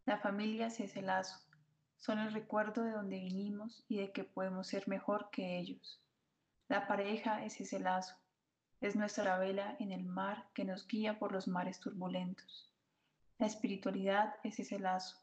La 0.05 0.17
familia 0.17 0.67
es 0.67 0.79
ese 0.79 1.01
lazo, 1.01 1.39
son 1.97 2.19
el 2.19 2.33
recuerdo 2.33 2.83
de 2.83 2.91
donde 2.91 3.19
vinimos 3.19 3.85
y 3.87 3.97
de 3.97 4.11
que 4.11 4.23
podemos 4.23 4.67
ser 4.67 4.87
mejor 4.87 5.29
que 5.31 5.57
ellos. 5.57 6.01
La 6.67 6.87
pareja 6.87 7.43
es 7.45 7.59
ese 7.61 7.79
lazo, 7.79 8.15
es 8.81 8.95
nuestra 8.95 9.37
vela 9.37 9.77
en 9.79 9.91
el 9.91 10.03
mar 10.03 10.49
que 10.53 10.65
nos 10.65 10.87
guía 10.87 11.19
por 11.19 11.31
los 11.31 11.47
mares 11.47 11.79
turbulentos. 11.79 12.73
La 13.37 13.47
espiritualidad 13.47 14.35
es 14.43 14.59
ese 14.59 14.79
lazo, 14.79 15.22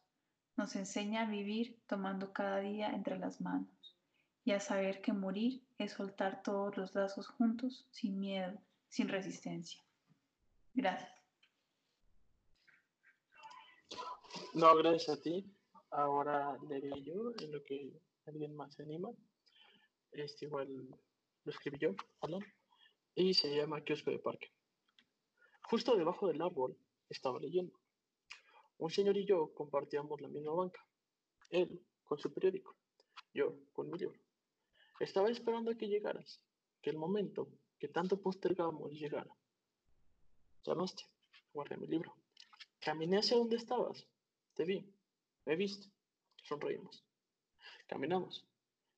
nos 0.61 0.77
enseña 0.77 1.23
a 1.23 1.31
vivir 1.31 1.81
tomando 1.87 2.35
cada 2.35 2.61
día 2.61 2.91
entre 2.91 3.19
las 3.19 3.41
manos 3.41 3.97
y 4.45 4.53
a 4.53 4.61
saber 4.61 5.01
que 5.01 5.15
morir 5.15 5.63
es 5.79 5.93
soltar 5.93 6.43
todos 6.43 6.77
los 6.77 6.95
lazos 6.95 7.29
juntos, 7.29 7.87
sin 7.91 8.21
miedo, 8.21 8.61
sin 8.91 9.09
resistencia. 9.09 9.83
Gracias. 10.75 11.11
No, 14.53 14.77
gracias 14.77 15.19
a 15.19 15.23
ti. 15.23 15.51
Ahora 15.93 16.59
leeré 16.69 16.91
yo 17.03 17.33
en 17.41 17.53
lo 17.53 17.63
que 17.65 17.99
alguien 18.27 18.55
más 18.55 18.75
se 18.75 18.83
anima. 18.83 19.09
Este 20.13 20.45
igual 20.45 20.69
lo 21.45 21.51
escribí 21.51 21.79
yo, 21.79 21.95
perdón. 22.21 22.45
Y 23.15 23.33
se 23.33 23.57
llama 23.57 23.81
Kiosco 23.81 24.11
de 24.11 24.19
Parque. 24.19 24.53
Justo 25.71 25.97
debajo 25.97 26.29
del 26.29 26.43
árbol 26.43 26.77
estaba 27.09 27.41
leyendo. 27.41 27.73
Un 28.81 28.91
señor 28.91 29.18
y 29.18 29.26
yo 29.26 29.53
compartíamos 29.53 30.22
la 30.22 30.28
misma 30.28 30.53
banca. 30.53 30.83
Él 31.51 31.85
con 32.03 32.18
su 32.18 32.33
periódico, 32.33 32.74
yo 33.35 33.55
con 33.72 33.91
mi 33.91 33.99
libro. 33.99 34.18
Estaba 34.99 35.28
esperando 35.28 35.70
a 35.70 35.74
que 35.76 35.87
llegaras, 35.87 36.41
que 36.81 36.89
el 36.89 36.97
momento 36.97 37.49
que 37.78 37.89
tanto 37.89 38.20
postergábamos 38.22 38.93
llegara. 38.93 39.37
Llamaste, 40.64 41.05
guardé 41.53 41.76
mi 41.76 41.89
libro. 41.89 42.16
Caminé 42.78 43.18
hacia 43.18 43.37
donde 43.37 43.57
estabas, 43.57 44.09
te 44.55 44.64
vi, 44.64 44.91
me 45.45 45.57
viste, 45.57 45.93
sonreímos. 46.43 47.05
Caminamos. 47.87 48.47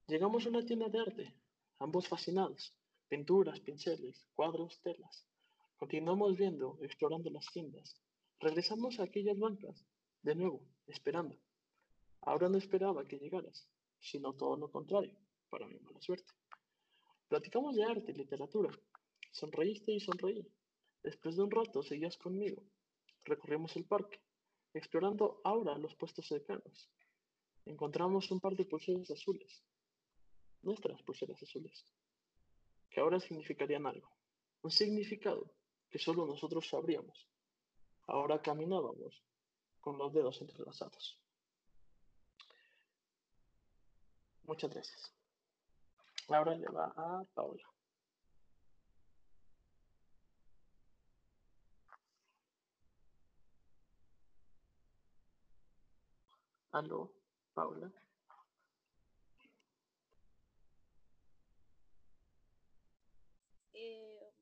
Llegamos 0.06 0.46
a 0.46 0.50
una 0.50 0.64
tienda 0.64 0.88
de 0.90 1.00
arte, 1.00 1.34
ambos 1.80 2.06
fascinados. 2.06 2.72
Pinturas, 3.08 3.58
pinceles, 3.58 4.28
cuadros, 4.32 4.80
telas. 4.80 5.26
Continuamos 5.76 6.36
viendo, 6.36 6.78
explorando 6.82 7.30
las 7.30 7.46
tiendas. 7.46 8.00
Regresamos 8.42 8.98
a 8.98 9.04
aquellas 9.04 9.38
bancas, 9.38 9.86
de 10.20 10.34
nuevo, 10.34 10.66
esperando. 10.88 11.38
Ahora 12.22 12.48
no 12.48 12.58
esperaba 12.58 13.06
que 13.06 13.20
llegaras, 13.20 13.68
sino 14.00 14.32
todo 14.32 14.56
lo 14.56 14.68
contrario, 14.68 15.16
para 15.48 15.68
mi 15.68 15.78
mala 15.78 16.00
suerte. 16.00 16.32
Platicamos 17.28 17.76
de 17.76 17.84
arte 17.84 18.10
y 18.10 18.14
literatura. 18.14 18.76
Sonreíste 19.30 19.92
y 19.92 20.00
sonreí. 20.00 20.44
Después 21.04 21.36
de 21.36 21.44
un 21.44 21.52
rato 21.52 21.84
seguías 21.84 22.16
conmigo. 22.16 22.64
Recorrimos 23.22 23.76
el 23.76 23.84
parque 23.84 24.20
explorando 24.74 25.40
ahora 25.44 25.78
los 25.78 25.94
puestos 25.94 26.26
cercanos. 26.26 26.90
Encontramos 27.64 28.28
un 28.32 28.40
par 28.40 28.56
de 28.56 28.64
pulseras 28.64 29.08
azules, 29.12 29.62
nuestras 30.62 31.00
pulseras 31.04 31.40
azules, 31.40 31.84
que 32.90 32.98
ahora 32.98 33.20
significarían 33.20 33.86
algo, 33.86 34.10
un 34.62 34.72
significado 34.72 35.54
que 35.88 36.00
solo 36.00 36.26
nosotros 36.26 36.68
sabríamos. 36.68 37.28
Ahora 38.12 38.42
caminábamos 38.42 39.22
con 39.80 39.96
los 39.96 40.12
dedos 40.12 40.38
entrelazados. 40.42 41.18
Muchas 44.44 44.70
gracias. 44.70 45.14
Ahora 46.28 46.54
le 46.54 46.68
va 46.68 46.92
a 46.94 47.24
Paula. 47.34 47.66
Aló, 56.72 57.10
Paula. 57.54 57.90
Eh, 63.72 64.32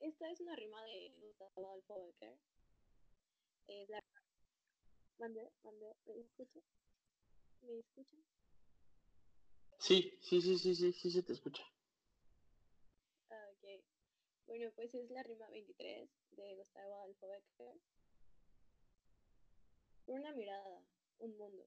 esta 0.00 0.30
es 0.30 0.40
una 0.40 0.56
rima 0.56 0.82
de 0.82 1.14
Gustavo 1.20 1.68
Adolfo 1.68 2.02
Becker. 2.06 2.55
Eh, 3.68 3.86
la... 3.88 4.00
¿Mande? 5.18 5.50
¿Mande? 5.64 5.96
¿Me 6.06 6.20
escucha? 6.20 6.60
¿Me 7.62 7.78
escuchan? 7.78 8.24
Sí, 9.78 10.18
sí, 10.22 10.40
sí, 10.40 10.58
sí, 10.58 10.74
sí, 10.74 10.92
sí, 10.92 11.10
se 11.10 11.22
te 11.22 11.32
escucha. 11.32 11.62
Ah, 13.30 13.48
ok. 13.52 13.82
Bueno, 14.46 14.70
pues 14.74 14.94
es 14.94 15.10
la 15.10 15.22
rima 15.22 15.48
23 15.50 16.08
de 16.32 16.54
Gustavo 16.54 16.94
Adolfo 16.94 17.28
Becker. 17.28 17.80
Por 20.04 20.20
una 20.20 20.32
mirada, 20.32 20.82
un 21.18 21.36
mundo, 21.36 21.66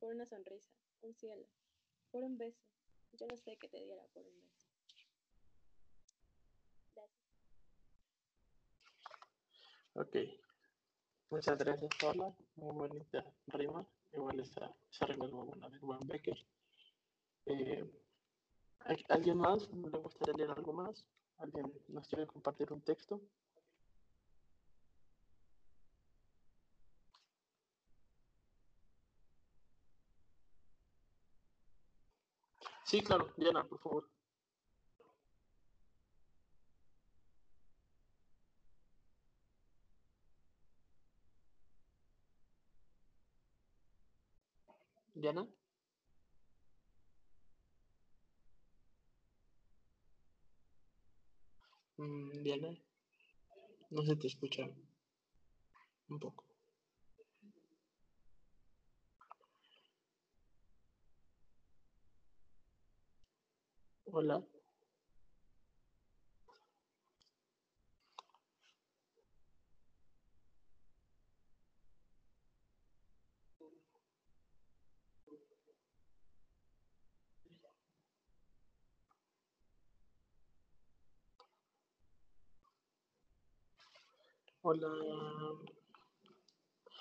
por 0.00 0.12
una 0.14 0.26
sonrisa, 0.26 0.72
un 1.02 1.14
cielo, 1.14 1.46
por 2.10 2.24
un 2.24 2.36
beso. 2.36 2.64
Yo 3.12 3.26
no 3.28 3.36
sé 3.36 3.56
qué 3.56 3.68
te 3.68 3.78
diera 3.78 4.04
por 4.12 4.26
un 4.26 4.40
beso. 4.40 4.66
Gracias. 6.94 7.22
Ok. 9.94 10.41
Muchas 11.32 11.56
gracias, 11.56 11.88
Paula. 11.98 12.30
Muy 12.56 12.74
bonita 12.74 13.24
rima. 13.46 13.86
Igual 14.12 14.38
esa, 14.40 14.70
esa 14.90 15.06
rima 15.06 15.24
es 15.24 15.32
buena 15.32 15.66
de 15.70 15.78
Juan 15.78 16.06
Becker. 16.06 16.36
Eh, 17.46 17.90
¿Alguien 19.08 19.38
más 19.38 19.66
le 19.70 19.98
gustaría 19.98 20.34
leer 20.34 20.50
algo 20.50 20.74
más? 20.74 21.06
¿Alguien 21.38 21.72
nos 21.88 22.06
quiere 22.06 22.26
compartir 22.26 22.70
un 22.70 22.82
texto? 22.82 23.18
Sí, 32.84 33.00
claro, 33.00 33.32
Diana, 33.38 33.64
por 33.64 33.80
favor. 33.80 34.06
Diana. 45.22 45.46
Mm, 51.98 52.42
Diana. 52.42 52.70
No 53.90 54.02
se 54.04 54.16
te 54.16 54.26
escucha 54.26 54.64
un 56.08 56.18
poco. 56.20 56.44
Hola. 64.04 64.40
Hola. 84.64 84.88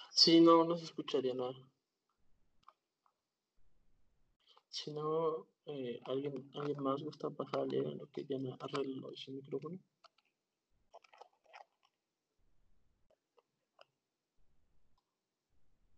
Sí, 0.09 0.41
no, 0.41 0.65
no 0.65 0.75
se 0.77 0.85
escucharía 0.85 1.35
nada. 1.35 1.53
Si 4.69 4.89
no, 4.91 5.45
eh, 5.67 5.99
¿alguien, 6.05 6.49
¿alguien 6.55 6.81
más 6.81 7.03
gusta 7.03 7.29
pasarle 7.29 7.81
a 7.81 7.91
lo 7.91 8.07
que 8.09 8.23
Diana 8.23 8.57
arregla 8.59 9.09
su 9.13 9.31
micrófono? 9.31 9.77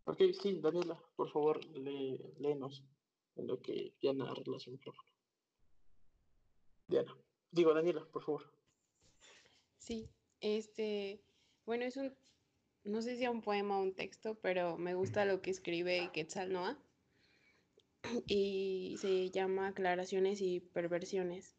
Ok, 0.04 0.22
sí, 0.42 0.60
Daniela, 0.60 1.02
por 1.16 1.32
favor, 1.32 1.64
lé, 1.78 2.20
léenos 2.40 2.84
en 3.38 3.48
lo 3.48 3.62
que 3.62 3.94
Diana 4.02 4.30
arregla 4.30 4.60
su 4.60 4.70
micrófono. 4.70 5.10
Diana, 6.88 7.16
digo 7.52 7.74
Daniela, 7.74 8.04
por 8.12 8.22
favor. 8.22 8.54
Sí, 9.78 10.10
este, 10.42 11.24
bueno, 11.66 11.86
es 11.86 11.98
un, 11.98 12.14
no 12.84 13.02
sé 13.02 13.16
si 13.16 13.24
es 13.24 13.30
un 13.30 13.42
poema 13.42 13.80
o 13.80 13.84
un 13.84 13.96
texto, 13.96 14.36
pero 14.42 14.78
me 14.78 14.96
gusta 14.96 15.26
lo 15.26 15.42
que 15.42 15.52
escribe 15.52 16.10
Quetzal 16.14 16.52
Noah 16.52 16.78
y 18.28 18.98
se 19.00 19.30
llama 19.30 19.68
Aclaraciones 19.68 20.42
y 20.42 20.60
Perversiones. 20.60 21.56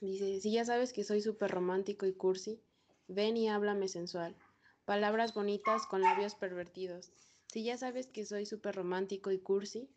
Dice, 0.00 0.40
si 0.40 0.52
ya 0.52 0.64
sabes 0.64 0.92
que 0.92 1.04
soy 1.04 1.22
súper 1.22 1.50
romántico 1.50 2.06
y 2.06 2.12
cursi, 2.12 2.60
ven 3.08 3.36
y 3.36 3.48
háblame 3.48 3.88
sensual. 3.88 4.36
Palabras 4.84 5.34
bonitas 5.34 5.86
con 5.86 6.02
labios 6.02 6.34
pervertidos. 6.34 7.10
Si 7.46 7.64
ya 7.64 7.76
sabes 7.78 8.06
que 8.06 8.26
soy 8.26 8.46
súper 8.46 8.74
romántico 8.74 9.32
y 9.32 9.38
cursi, 9.38 9.88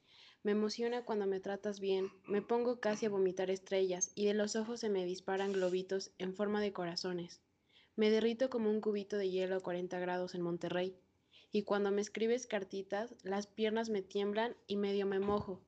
me 0.44 0.54
emociona 0.54 1.06
cuando 1.06 1.28
me 1.28 1.40
tratas 1.40 1.80
bien, 1.80 2.10
me 2.26 2.42
pongo 2.42 2.80
casi 2.80 3.06
a 3.06 3.10
vomitar 3.10 3.52
estrellas 3.52 4.12
y 4.16 4.26
de 4.26 4.34
los 4.34 4.56
ojos 4.56 4.80
se 4.80 4.90
me 4.90 5.06
disparan 5.06 5.52
globitos 5.52 6.12
en 6.18 6.34
forma 6.34 6.62
de 6.62 6.74
corazones. 6.74 7.42
Me 7.96 8.10
derrito 8.10 8.50
como 8.50 8.70
un 8.70 8.82
cubito 8.82 9.18
de 9.18 9.30
hielo 9.30 9.58
a 9.58 9.60
40 9.60 10.00
grados 10.00 10.36
en 10.36 10.42
Monterrey. 10.42 10.96
Y 11.52 11.64
cuando 11.64 11.92
me 11.92 12.02
escribes 12.02 12.48
cartitas, 12.48 13.14
las 13.24 13.48
piernas 13.48 13.90
me 13.90 14.02
tiemblan 14.02 14.56
y 14.68 14.78
medio 14.78 15.06
me 15.06 15.20
mojo. 15.20 15.62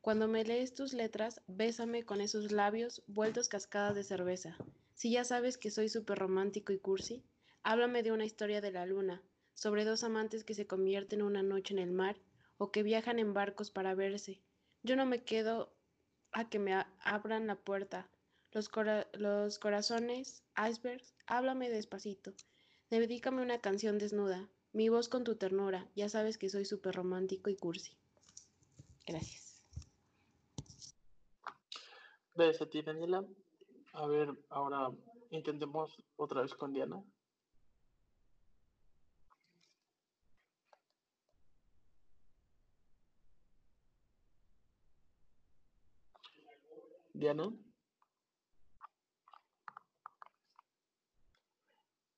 Cuando 0.00 0.26
me 0.26 0.44
lees 0.44 0.74
tus 0.74 0.92
letras, 0.92 1.40
bésame 1.46 2.04
con 2.04 2.20
esos 2.20 2.50
labios 2.50 3.04
vueltos 3.06 3.48
cascadas 3.48 3.94
de 3.94 4.02
cerveza. 4.02 4.56
Si 4.94 5.12
ya 5.12 5.22
sabes 5.22 5.58
que 5.58 5.70
soy 5.70 5.88
súper 5.88 6.18
romántico 6.18 6.72
y 6.72 6.78
cursi, 6.78 7.22
háblame 7.62 8.02
de 8.02 8.10
una 8.10 8.24
historia 8.24 8.60
de 8.60 8.72
la 8.72 8.84
luna, 8.84 9.22
sobre 9.54 9.84
dos 9.84 10.02
amantes 10.02 10.42
que 10.42 10.54
se 10.54 10.66
convierten 10.66 11.22
una 11.22 11.44
noche 11.44 11.72
en 11.74 11.78
el 11.78 11.92
mar 11.92 12.16
o 12.58 12.72
que 12.72 12.82
viajan 12.82 13.20
en 13.20 13.32
barcos 13.32 13.70
para 13.70 13.94
verse. 13.94 14.40
Yo 14.82 14.96
no 14.96 15.06
me 15.06 15.22
quedo 15.22 15.72
a 16.32 16.48
que 16.48 16.58
me 16.58 16.74
abran 17.00 17.46
la 17.46 17.56
puerta. 17.56 18.08
Los, 18.52 18.68
cora 18.68 19.08
los 19.14 19.58
corazones, 19.58 20.44
icebergs, 20.56 21.14
háblame 21.26 21.70
despacito. 21.70 22.34
Dedícame 22.90 23.40
una 23.40 23.60
canción 23.60 23.96
desnuda, 23.98 24.50
mi 24.72 24.90
voz 24.90 25.08
con 25.08 25.24
tu 25.24 25.36
ternura. 25.36 25.88
Ya 25.96 26.10
sabes 26.10 26.36
que 26.36 26.50
soy 26.50 26.66
súper 26.66 26.94
romántico 26.94 27.48
y 27.48 27.56
cursi. 27.56 27.96
Gracias. 29.06 29.62
Gracias 32.34 32.62
a 32.62 32.70
ti, 32.70 32.82
Daniela. 32.82 33.24
A 33.94 34.06
ver, 34.06 34.28
ahora 34.50 34.90
intentemos 35.30 35.96
otra 36.16 36.42
vez 36.42 36.54
con 36.54 36.72
Diana. 36.74 37.02
Diana. 47.14 47.52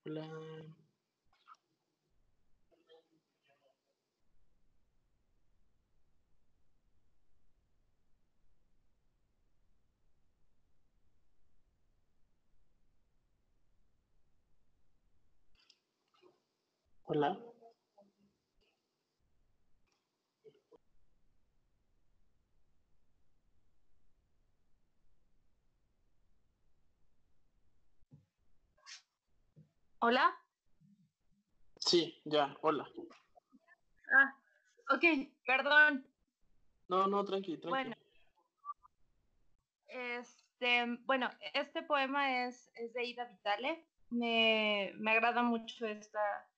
Hola. 0.05 0.25
Hola. 17.05 17.54
¿Hola? 30.07 30.39
Sí, 31.79 32.21
ya, 32.27 32.55
hola. 32.61 32.87
Ah, 34.15 34.37
ok, 34.95 35.03
perdón. 35.47 36.07
No, 36.89 37.07
no, 37.07 37.25
tranqui, 37.25 37.57
tranqui. 37.57 37.71
Bueno, 37.71 37.97
este, 39.89 40.99
bueno, 41.07 41.31
este 41.55 41.83
poema 41.85 42.45
es, 42.45 42.71
es 42.75 42.93
de 42.93 43.03
Ida 43.03 43.25
Vitale. 43.25 43.89
Me, 44.11 44.93
me 44.97 45.13
agrada 45.13 45.43
mucho 45.43 45.87
esta, 45.87 46.51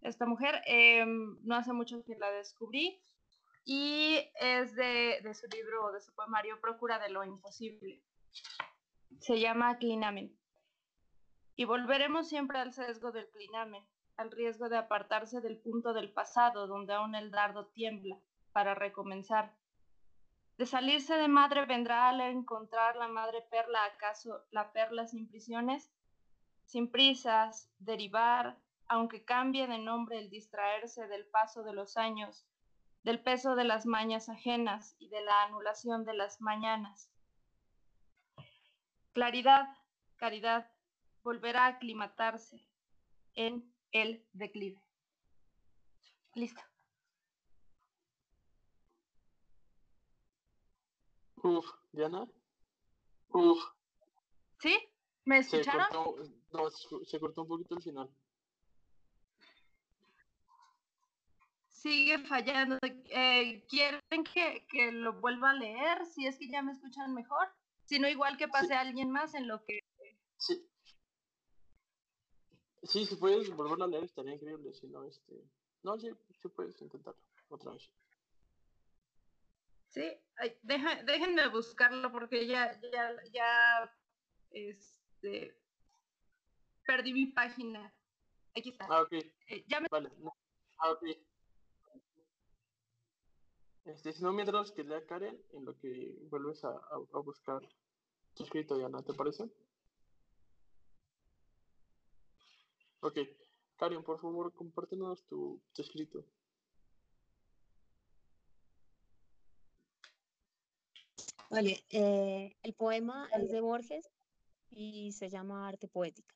esta 0.00 0.24
mujer. 0.24 0.62
Eh, 0.64 1.04
no 1.04 1.56
hace 1.56 1.72
mucho 1.72 2.04
que 2.04 2.14
la 2.14 2.30
descubrí. 2.30 3.02
Y 3.64 4.20
es 4.38 4.76
de, 4.76 5.18
de 5.20 5.34
su 5.34 5.48
libro, 5.48 5.90
de 5.90 6.00
su 6.00 6.14
poemario 6.14 6.60
Procura 6.60 7.00
de 7.00 7.08
lo 7.08 7.24
Imposible. 7.24 8.04
Se 9.18 9.40
llama 9.40 9.78
Clinamen. 9.78 10.38
Y 11.56 11.64
volveremos 11.64 12.28
siempre 12.28 12.58
al 12.58 12.72
sesgo 12.72 13.12
del 13.12 13.28
clinamen, 13.28 13.84
al 14.16 14.30
riesgo 14.30 14.68
de 14.68 14.76
apartarse 14.76 15.40
del 15.40 15.58
punto 15.58 15.92
del 15.92 16.12
pasado 16.12 16.66
donde 16.66 16.94
aún 16.94 17.14
el 17.14 17.30
dardo 17.30 17.66
tiembla, 17.66 18.18
para 18.52 18.74
recomenzar. 18.74 19.52
De 20.56 20.66
salirse 20.66 21.14
de 21.14 21.26
madre 21.26 21.66
vendrá 21.66 22.08
al 22.08 22.20
encontrar 22.20 22.94
la 22.96 23.08
madre 23.08 23.42
perla, 23.50 23.84
acaso 23.84 24.44
la 24.52 24.72
perla 24.72 25.06
sin 25.06 25.28
prisiones, 25.28 25.92
sin 26.64 26.90
prisas, 26.90 27.68
derivar, 27.78 28.56
aunque 28.86 29.24
cambie 29.24 29.66
de 29.66 29.78
nombre 29.78 30.18
el 30.18 30.30
distraerse 30.30 31.08
del 31.08 31.26
paso 31.26 31.64
de 31.64 31.72
los 31.72 31.96
años, 31.96 32.46
del 33.02 33.20
peso 33.20 33.56
de 33.56 33.64
las 33.64 33.84
mañas 33.86 34.28
ajenas 34.28 34.94
y 34.98 35.08
de 35.08 35.22
la 35.22 35.42
anulación 35.42 36.04
de 36.04 36.14
las 36.14 36.40
mañanas. 36.40 37.10
Claridad, 39.12 39.68
caridad, 40.16 40.70
volverá 41.24 41.64
a 41.64 41.68
aclimatarse 41.68 42.64
en 43.34 43.74
el 43.90 44.24
declive. 44.32 44.80
Listo. 46.34 46.60
Uf, 51.42 51.66
Diana. 51.92 52.26
Uf. 53.30 53.62
¿Sí? 54.60 54.78
¿Me 55.24 55.42
Se 55.42 55.60
escucharon? 55.60 55.86
cortó, 55.90 56.30
no, 56.52 56.70
se 56.70 57.04
se 57.04 57.20
cortó 57.20 57.42
un 57.42 57.48
poquito 57.48 57.76
el 57.76 57.82
final. 57.82 58.10
Sigue 61.68 62.18
fallando. 62.20 62.78
Eh, 62.82 63.66
¿Quieren 63.68 64.24
que, 64.32 64.66
que 64.70 64.90
lo 64.92 65.20
vuelva 65.20 65.50
a 65.50 65.54
leer? 65.54 66.06
Si 66.06 66.26
es 66.26 66.38
que 66.38 66.48
ya 66.48 66.62
me 66.62 66.72
escuchan 66.72 67.12
mejor. 67.12 67.46
Si 67.84 67.98
no, 67.98 68.08
igual 68.08 68.38
que 68.38 68.48
pase 68.48 68.74
a 68.74 68.80
alguien 68.80 69.10
más 69.10 69.34
en 69.34 69.46
lo 69.46 69.62
que... 69.64 69.80
Sí. 70.38 70.66
Sí, 72.84 73.06
si 73.06 73.16
puedes 73.16 73.48
volverlo 73.50 73.84
a 73.84 73.88
leer 73.88 74.04
estaría 74.04 74.34
increíble, 74.34 74.72
si 74.74 74.86
no, 74.88 75.04
este... 75.04 75.42
No, 75.82 75.98
sí, 75.98 76.10
sí 76.40 76.48
puedes 76.48 76.80
intentarlo 76.80 77.20
otra 77.48 77.72
vez. 77.72 77.90
Sí, 79.88 80.02
Ay, 80.36 80.58
deja- 80.62 81.02
déjenme 81.04 81.48
buscarlo 81.48 82.10
porque 82.10 82.46
ya, 82.46 82.80
ya, 82.92 83.14
ya, 83.32 83.96
este, 84.50 85.56
perdí 86.84 87.12
mi 87.12 87.26
página. 87.26 87.94
Aquí 88.56 88.70
está. 88.70 88.86
Ah, 88.88 89.02
ok. 89.02 89.12
Eh, 89.12 89.64
ya 89.68 89.80
me... 89.80 89.88
Vale. 89.90 90.10
no. 90.18 90.34
Ah, 90.78 90.90
ok. 90.90 91.04
Este, 93.84 94.12
si 94.12 94.22
no, 94.22 94.32
mientras 94.32 94.72
que 94.72 94.82
lea 94.82 95.04
Karen, 95.06 95.38
en 95.52 95.64
lo 95.64 95.76
que 95.78 96.16
vuelves 96.30 96.64
a, 96.64 96.70
a, 96.70 97.18
buscar 97.20 97.60
tu 98.34 98.44
escrito, 98.44 98.76
Diana, 98.78 99.02
¿te 99.02 99.12
parece? 99.12 99.44
Ok. 103.04 103.18
Karen, 103.76 104.02
por 104.02 104.18
favor, 104.18 104.50
compártenos 104.54 105.26
tu, 105.26 105.60
tu 105.74 105.82
escrito. 105.82 106.24
Vale, 111.50 111.84
eh, 111.90 112.56
el 112.62 112.72
poema 112.72 113.28
es 113.34 113.50
de 113.50 113.60
Borges 113.60 114.10
y 114.70 115.12
se 115.12 115.28
llama 115.28 115.68
Arte 115.68 115.86
Poética. 115.86 116.34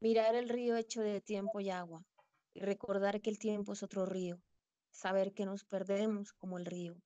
Mirar 0.00 0.34
el 0.34 0.48
río 0.48 0.74
hecho 0.76 1.02
de 1.02 1.20
tiempo 1.20 1.60
y 1.60 1.68
agua 1.68 2.02
y 2.54 2.60
recordar 2.60 3.20
que 3.20 3.28
el 3.28 3.38
tiempo 3.38 3.74
es 3.74 3.82
otro 3.82 4.06
río, 4.06 4.40
saber 4.90 5.34
que 5.34 5.44
nos 5.44 5.64
perdemos 5.64 6.32
como 6.32 6.56
el 6.56 6.64
río 6.64 6.96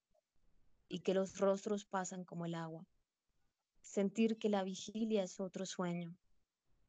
y 0.89 1.01
que 1.01 1.15
los 1.15 1.37
rostros 1.39 1.85
pasan 1.85 2.25
como 2.25 2.47
el 2.47 2.55
agua, 2.55 2.87
sentir 3.81 4.39
que 4.39 4.49
la 4.49 4.63
vigilia 4.63 5.25
es 5.25 5.41
otro 5.41 5.67
sueño, 5.67 6.17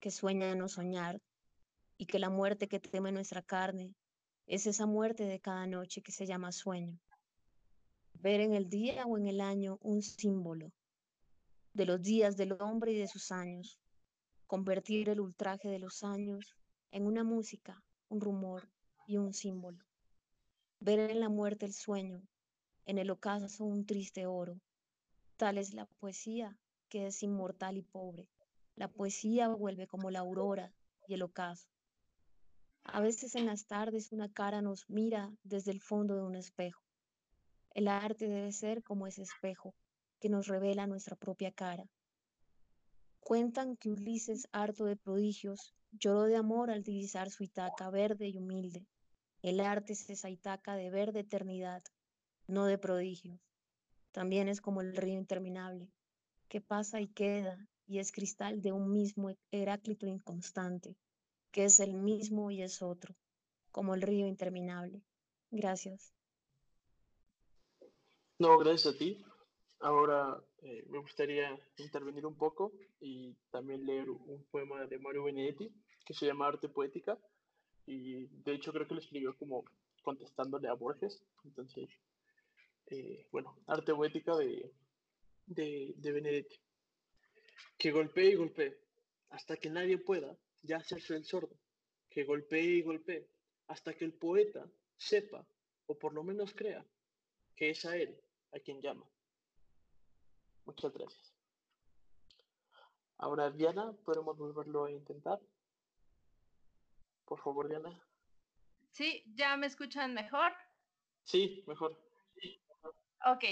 que 0.05 0.11
sueña 0.11 0.53
no 0.53 0.69
soñar 0.69 1.19
y 1.97 2.05
que 2.05 2.19
la 2.19 2.29
muerte 2.29 2.67
que 2.67 2.79
teme 2.79 3.11
nuestra 3.11 3.41
carne 3.41 3.95
es 4.45 4.67
esa 4.67 4.85
muerte 4.85 5.23
de 5.25 5.39
cada 5.39 5.65
noche 5.65 6.03
que 6.03 6.11
se 6.11 6.27
llama 6.27 6.51
sueño. 6.51 6.99
Ver 8.13 8.39
en 8.41 8.53
el 8.53 8.69
día 8.69 9.07
o 9.07 9.17
en 9.17 9.25
el 9.25 9.41
año 9.41 9.79
un 9.81 10.03
símbolo 10.03 10.71
de 11.73 11.87
los 11.87 12.03
días 12.03 12.37
del 12.37 12.51
hombre 12.61 12.91
y 12.91 12.99
de 12.99 13.07
sus 13.07 13.31
años, 13.31 13.79
convertir 14.45 15.09
el 15.09 15.21
ultraje 15.21 15.69
de 15.69 15.79
los 15.79 16.03
años 16.03 16.55
en 16.91 17.07
una 17.07 17.23
música, 17.23 17.83
un 18.07 18.21
rumor 18.21 18.69
y 19.07 19.17
un 19.17 19.33
símbolo. 19.33 19.83
Ver 20.79 20.99
en 20.99 21.19
la 21.19 21.29
muerte 21.29 21.65
el 21.65 21.73
sueño, 21.73 22.21
en 22.85 22.99
el 22.99 23.09
ocaso 23.09 23.65
un 23.65 23.87
triste 23.87 24.27
oro. 24.27 24.61
Tal 25.35 25.57
es 25.57 25.73
la 25.73 25.87
poesía 25.87 26.55
que 26.89 27.07
es 27.07 27.23
inmortal 27.23 27.77
y 27.77 27.81
pobre. 27.81 28.29
La 28.75 28.89
poesía 28.89 29.47
vuelve 29.47 29.87
como 29.87 30.11
la 30.11 30.19
aurora 30.19 30.73
y 31.07 31.13
el 31.13 31.21
ocaso. 31.21 31.69
A 32.83 32.99
veces 32.99 33.35
en 33.35 33.45
las 33.45 33.67
tardes 33.67 34.11
una 34.11 34.29
cara 34.31 34.61
nos 34.61 34.89
mira 34.89 35.31
desde 35.43 35.71
el 35.71 35.81
fondo 35.81 36.15
de 36.15 36.23
un 36.23 36.35
espejo. 36.35 36.83
El 37.71 37.87
arte 37.87 38.27
debe 38.27 38.51
ser 38.51 38.83
como 38.83 39.07
ese 39.07 39.21
espejo 39.21 39.73
que 40.19 40.27
nos 40.27 40.47
revela 40.47 40.87
nuestra 40.87 41.15
propia 41.15 41.53
cara. 41.53 41.89
Cuentan 43.21 43.77
que 43.77 43.91
Ulises, 43.91 44.47
harto 44.51 44.85
de 44.85 44.97
prodigios, 44.97 45.73
lloró 45.91 46.23
de 46.23 46.35
amor 46.35 46.69
al 46.69 46.83
divisar 46.83 47.29
su 47.31 47.43
Itaca 47.43 47.89
verde 47.89 48.27
y 48.27 48.37
humilde. 48.37 48.85
El 49.41 49.61
arte 49.61 49.93
es 49.93 50.09
esa 50.09 50.29
Itaca 50.29 50.75
de 50.75 50.89
verde 50.89 51.21
eternidad, 51.21 51.81
no 52.47 52.65
de 52.65 52.77
prodigios. 52.77 53.39
También 54.11 54.49
es 54.49 54.59
como 54.59 54.81
el 54.81 54.95
río 54.95 55.17
interminable, 55.17 55.89
que 56.49 56.59
pasa 56.59 56.99
y 56.99 57.07
queda 57.07 57.57
y 57.87 57.99
es 57.99 58.11
cristal 58.11 58.61
de 58.61 58.71
un 58.71 58.91
mismo 58.91 59.31
Heráclito 59.51 60.07
inconstante, 60.07 60.95
que 61.51 61.65
es 61.65 61.79
el 61.79 61.93
mismo 61.93 62.51
y 62.51 62.61
es 62.61 62.81
otro, 62.81 63.15
como 63.71 63.95
el 63.95 64.01
río 64.01 64.27
interminable. 64.27 65.01
Gracias. 65.51 66.13
No, 68.39 68.57
gracias 68.57 68.93
a 68.93 68.97
ti. 68.97 69.23
Ahora 69.79 70.41
eh, 70.63 70.85
me 70.89 70.99
gustaría 70.99 71.57
intervenir 71.77 72.25
un 72.25 72.35
poco 72.35 72.73
y 72.99 73.33
también 73.51 73.85
leer 73.85 74.09
un 74.09 74.45
poema 74.51 74.85
de 74.85 74.97
Mario 74.99 75.23
Benedetti 75.23 75.71
que 76.05 76.13
se 76.13 76.25
llama 76.25 76.47
Arte 76.47 76.69
Poética 76.69 77.17
y 77.85 78.25
de 78.27 78.53
hecho 78.53 78.71
creo 78.71 78.87
que 78.87 78.95
lo 78.95 78.99
escribió 78.99 79.37
como 79.37 79.63
contestándole 80.01 80.67
a 80.67 80.73
Borges. 80.73 81.23
Entonces, 81.43 81.89
eh, 82.87 83.27
bueno, 83.31 83.57
Arte 83.67 83.93
Poética 83.93 84.35
de, 84.35 84.71
de, 85.45 85.93
de 85.97 86.11
Benedetti. 86.11 86.64
Que 87.77 87.91
golpee 87.91 88.31
y 88.31 88.35
golpee 88.35 88.77
hasta 89.29 89.57
que 89.57 89.69
nadie 89.69 89.97
pueda 89.97 90.37
ya 90.61 90.77
hacerse 90.77 91.15
el 91.15 91.25
sordo. 91.25 91.57
Que 92.09 92.23
golpee 92.23 92.63
y 92.63 92.81
golpee 92.81 93.27
hasta 93.67 93.93
que 93.93 94.05
el 94.05 94.13
poeta 94.13 94.69
sepa 94.97 95.45
o 95.87 95.97
por 95.97 96.13
lo 96.13 96.23
menos 96.23 96.53
crea 96.53 96.85
que 97.55 97.69
es 97.69 97.85
a 97.85 97.95
él 97.97 98.19
a 98.53 98.59
quien 98.59 98.81
llama 98.81 99.05
Muchas 100.65 100.91
gracias. 100.93 101.33
Ahora, 103.17 103.51
Diana, 103.51 103.93
¿podemos 104.03 104.35
volverlo 104.35 104.85
a 104.85 104.91
intentar? 104.91 105.39
Por 107.25 107.39
favor, 107.39 107.69
Diana. 107.69 108.03
Sí, 108.89 109.23
¿ya 109.35 109.55
me 109.57 109.67
escuchan 109.67 110.13
mejor? 110.13 110.51
Sí, 111.23 111.63
mejor. 111.67 111.99
Ok. 113.25 113.43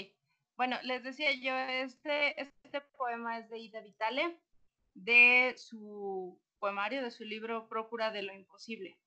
Bueno, 0.56 0.76
les 0.82 1.02
decía 1.02 1.32
yo, 1.32 1.56
este, 1.56 2.40
este 2.40 2.80
poema 2.96 3.38
es 3.38 3.50
de 3.50 3.58
Ida 3.58 3.80
Vitale, 3.80 4.38
de 4.94 5.54
su 5.56 6.40
poemario, 6.58 7.02
de 7.02 7.10
su 7.10 7.24
libro 7.24 7.68
Procura 7.68 8.10
de 8.10 8.22
lo 8.22 8.32
Imposible. 8.32 8.98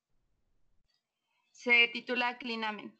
Se 1.51 1.87
titula 1.87 2.37
Clinamen. 2.37 2.97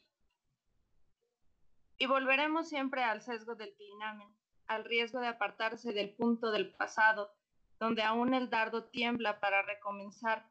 Y 1.97 2.05
volveremos 2.05 2.69
siempre 2.69 3.03
al 3.03 3.21
sesgo 3.21 3.55
del 3.55 3.73
clinamen 3.75 4.37
al 4.67 4.85
riesgo 4.85 5.19
de 5.19 5.27
apartarse 5.27 5.93
del 5.93 6.13
punto 6.13 6.51
del 6.51 6.73
pasado, 6.75 7.33
donde 7.79 8.03
aún 8.03 8.33
el 8.33 8.49
dardo 8.49 8.85
tiembla 8.85 9.39
para 9.39 9.61
recomenzar. 9.61 10.45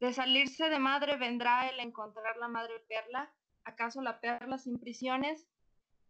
De 0.00 0.12
salirse 0.12 0.68
de 0.68 0.78
madre 0.78 1.16
vendrá 1.16 1.68
el 1.68 1.80
encontrar 1.80 2.36
la 2.36 2.48
madre 2.48 2.74
perla, 2.88 3.32
acaso 3.64 4.02
la 4.02 4.20
perla 4.20 4.58
sin 4.58 4.78
prisiones, 4.78 5.48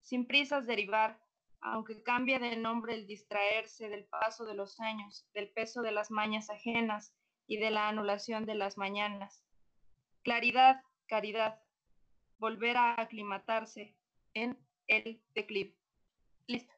sin 0.02 0.26
prisas 0.26 0.66
derivar, 0.66 1.18
aunque 1.60 2.02
cambie 2.02 2.38
de 2.38 2.56
nombre 2.56 2.94
el 2.94 3.06
distraerse 3.06 3.88
del 3.88 4.04
paso 4.04 4.44
de 4.44 4.54
los 4.54 4.78
años, 4.80 5.26
del 5.32 5.50
peso 5.50 5.80
de 5.80 5.92
las 5.92 6.10
mañas 6.10 6.50
ajenas 6.50 7.14
y 7.46 7.56
de 7.56 7.70
la 7.70 7.88
anulación 7.88 8.44
de 8.44 8.54
las 8.54 8.76
mañanas. 8.76 9.44
Claridad, 10.22 10.82
caridad, 11.06 11.60
volver 12.38 12.76
a 12.76 13.00
aclimatarse 13.00 13.96
en 14.34 14.58
el 14.88 15.22
declive. 15.34 15.76
Listo. 16.46 16.72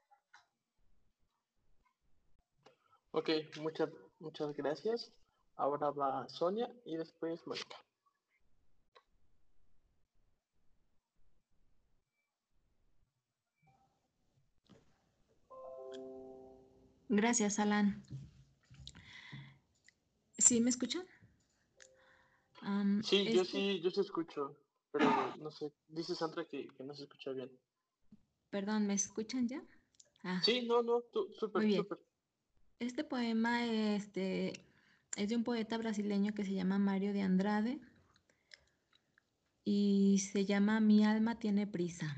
Ok, 3.13 3.31
muchas, 3.61 3.91
muchas 4.21 4.55
gracias. 4.55 5.13
Ahora 5.57 5.91
va 5.91 6.29
Sonia 6.29 6.71
y 6.85 6.97
después 6.97 7.47
Mónica. 7.47 7.77
Gracias, 17.17 17.59
Alan. 17.61 18.03
¿Sí 20.37 20.61
me 20.61 20.71
escuchan? 20.71 21.05
sí, 23.03 23.33
yo 23.33 23.45
sí, 23.45 23.81
yo 23.81 23.91
se 23.91 24.01
escucho, 24.01 24.57
pero 24.91 25.37
no 25.37 25.51
sé, 25.51 25.71
dice 25.89 26.15
Sandra 26.15 26.47
que, 26.47 26.67
no 26.81 26.95
se 26.95 27.05
escucha 27.05 27.31
bien. 27.33 27.51
Perdón, 28.51 28.87
¿me 28.87 28.95
escuchan 28.95 29.47
ya? 29.47 29.63
Ah. 30.23 30.41
Sí, 30.43 30.67
no, 30.67 30.83
no, 30.83 31.03
súper, 31.39 31.71
súper. 31.73 31.99
Este 32.81 33.05
poema 33.05 33.67
este, 33.67 34.65
es 35.17 35.29
de 35.29 35.37
un 35.37 35.45
poeta 35.45 35.79
brasileño 35.79 36.35
que 36.35 36.45
se 36.45 36.55
llama 36.55 36.79
Mario 36.79 37.13
de 37.13 37.23
Andrade 37.23 37.81
y 39.63 40.19
se 40.33 40.47
llama 40.47 40.81
Mi 40.81 41.05
alma 41.05 41.39
tiene 41.39 41.67
prisa. 41.67 42.17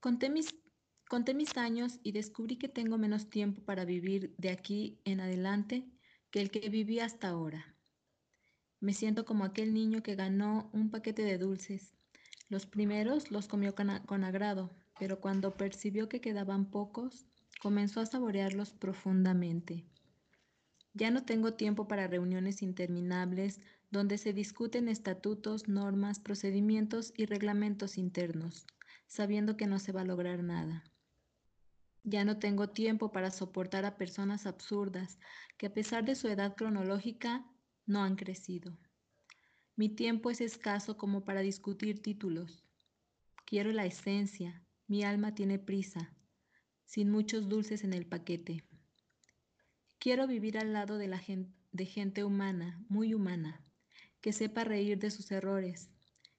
Conté 0.00 0.30
mis, 0.30 0.54
conté 1.10 1.34
mis 1.34 1.56
años 1.56 1.98
y 2.04 2.12
descubrí 2.12 2.54
que 2.54 2.68
tengo 2.68 2.96
menos 2.96 3.30
tiempo 3.30 3.64
para 3.64 3.84
vivir 3.84 4.32
de 4.38 4.50
aquí 4.50 5.00
en 5.04 5.18
adelante 5.18 5.84
que 6.30 6.40
el 6.40 6.52
que 6.52 6.68
viví 6.68 7.00
hasta 7.00 7.30
ahora. 7.30 7.74
Me 8.78 8.92
siento 8.92 9.24
como 9.24 9.44
aquel 9.44 9.74
niño 9.74 10.04
que 10.04 10.14
ganó 10.14 10.70
un 10.72 10.88
paquete 10.88 11.24
de 11.24 11.36
dulces. 11.36 11.96
Los 12.48 12.64
primeros 12.64 13.32
los 13.32 13.48
comió 13.48 13.74
con 13.74 14.22
agrado, 14.22 14.70
pero 15.00 15.20
cuando 15.20 15.56
percibió 15.56 16.08
que 16.08 16.20
quedaban 16.20 16.70
pocos, 16.70 17.26
comenzó 17.60 17.98
a 17.98 18.06
saborearlos 18.06 18.70
profundamente. 18.70 19.84
Ya 20.94 21.10
no 21.10 21.24
tengo 21.24 21.54
tiempo 21.54 21.88
para 21.88 22.06
reuniones 22.06 22.62
interminables 22.62 23.60
donde 23.90 24.16
se 24.16 24.32
discuten 24.32 24.88
estatutos, 24.88 25.66
normas, 25.66 26.20
procedimientos 26.20 27.12
y 27.16 27.26
reglamentos 27.26 27.98
internos, 27.98 28.64
sabiendo 29.08 29.56
que 29.56 29.66
no 29.66 29.80
se 29.80 29.90
va 29.90 30.02
a 30.02 30.04
lograr 30.04 30.44
nada. 30.44 30.84
Ya 32.02 32.24
no 32.24 32.38
tengo 32.38 32.70
tiempo 32.70 33.12
para 33.12 33.30
soportar 33.30 33.84
a 33.84 33.96
personas 33.96 34.46
absurdas 34.46 35.18
que 35.58 35.66
a 35.66 35.74
pesar 35.74 36.04
de 36.04 36.14
su 36.14 36.28
edad 36.28 36.56
cronológica 36.56 37.46
no 37.86 38.02
han 38.02 38.16
crecido. 38.16 38.78
Mi 39.76 39.88
tiempo 39.88 40.30
es 40.30 40.40
escaso 40.40 40.96
como 40.96 41.24
para 41.24 41.40
discutir 41.40 42.02
títulos. 42.02 42.64
Quiero 43.44 43.72
la 43.72 43.84
esencia, 43.84 44.64
mi 44.86 45.04
alma 45.04 45.34
tiene 45.34 45.58
prisa, 45.58 46.14
sin 46.84 47.10
muchos 47.10 47.48
dulces 47.48 47.84
en 47.84 47.92
el 47.92 48.06
paquete. 48.06 48.64
Quiero 49.98 50.26
vivir 50.26 50.58
al 50.58 50.72
lado 50.72 50.98
de, 50.98 51.08
la 51.08 51.18
gente, 51.18 51.52
de 51.72 51.84
gente 51.84 52.24
humana, 52.24 52.82
muy 52.88 53.14
humana, 53.14 53.64
que 54.20 54.32
sepa 54.32 54.64
reír 54.64 54.98
de 54.98 55.10
sus 55.10 55.30
errores, 55.30 55.90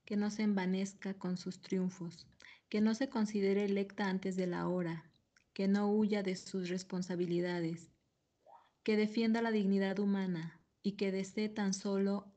que 0.06 0.16
no 0.18 0.30
se 0.30 0.44
envanezca 0.44 1.14
con 1.14 1.38
sus 1.38 1.62
triunfos, 1.62 2.28
que 2.70 2.82
no 2.82 2.96
se 2.96 3.10
considere 3.10 3.66
electa 3.66 4.10
antes 4.10 4.36
de 4.36 4.48
la 4.48 4.68
hora, 4.68 5.11
que 5.54 5.68
no 5.68 5.92
huya 5.92 6.24
de 6.24 6.36
sus 6.36 6.70
responsabilidades, 6.70 7.92
que 8.84 8.98
defienda 8.98 9.42
la 9.42 9.52
dignidad 9.52 10.00
humana 10.00 10.60
y 10.82 10.94
que 10.94 11.12
desee 11.12 11.50
tan 11.50 11.74
solo 11.74 12.34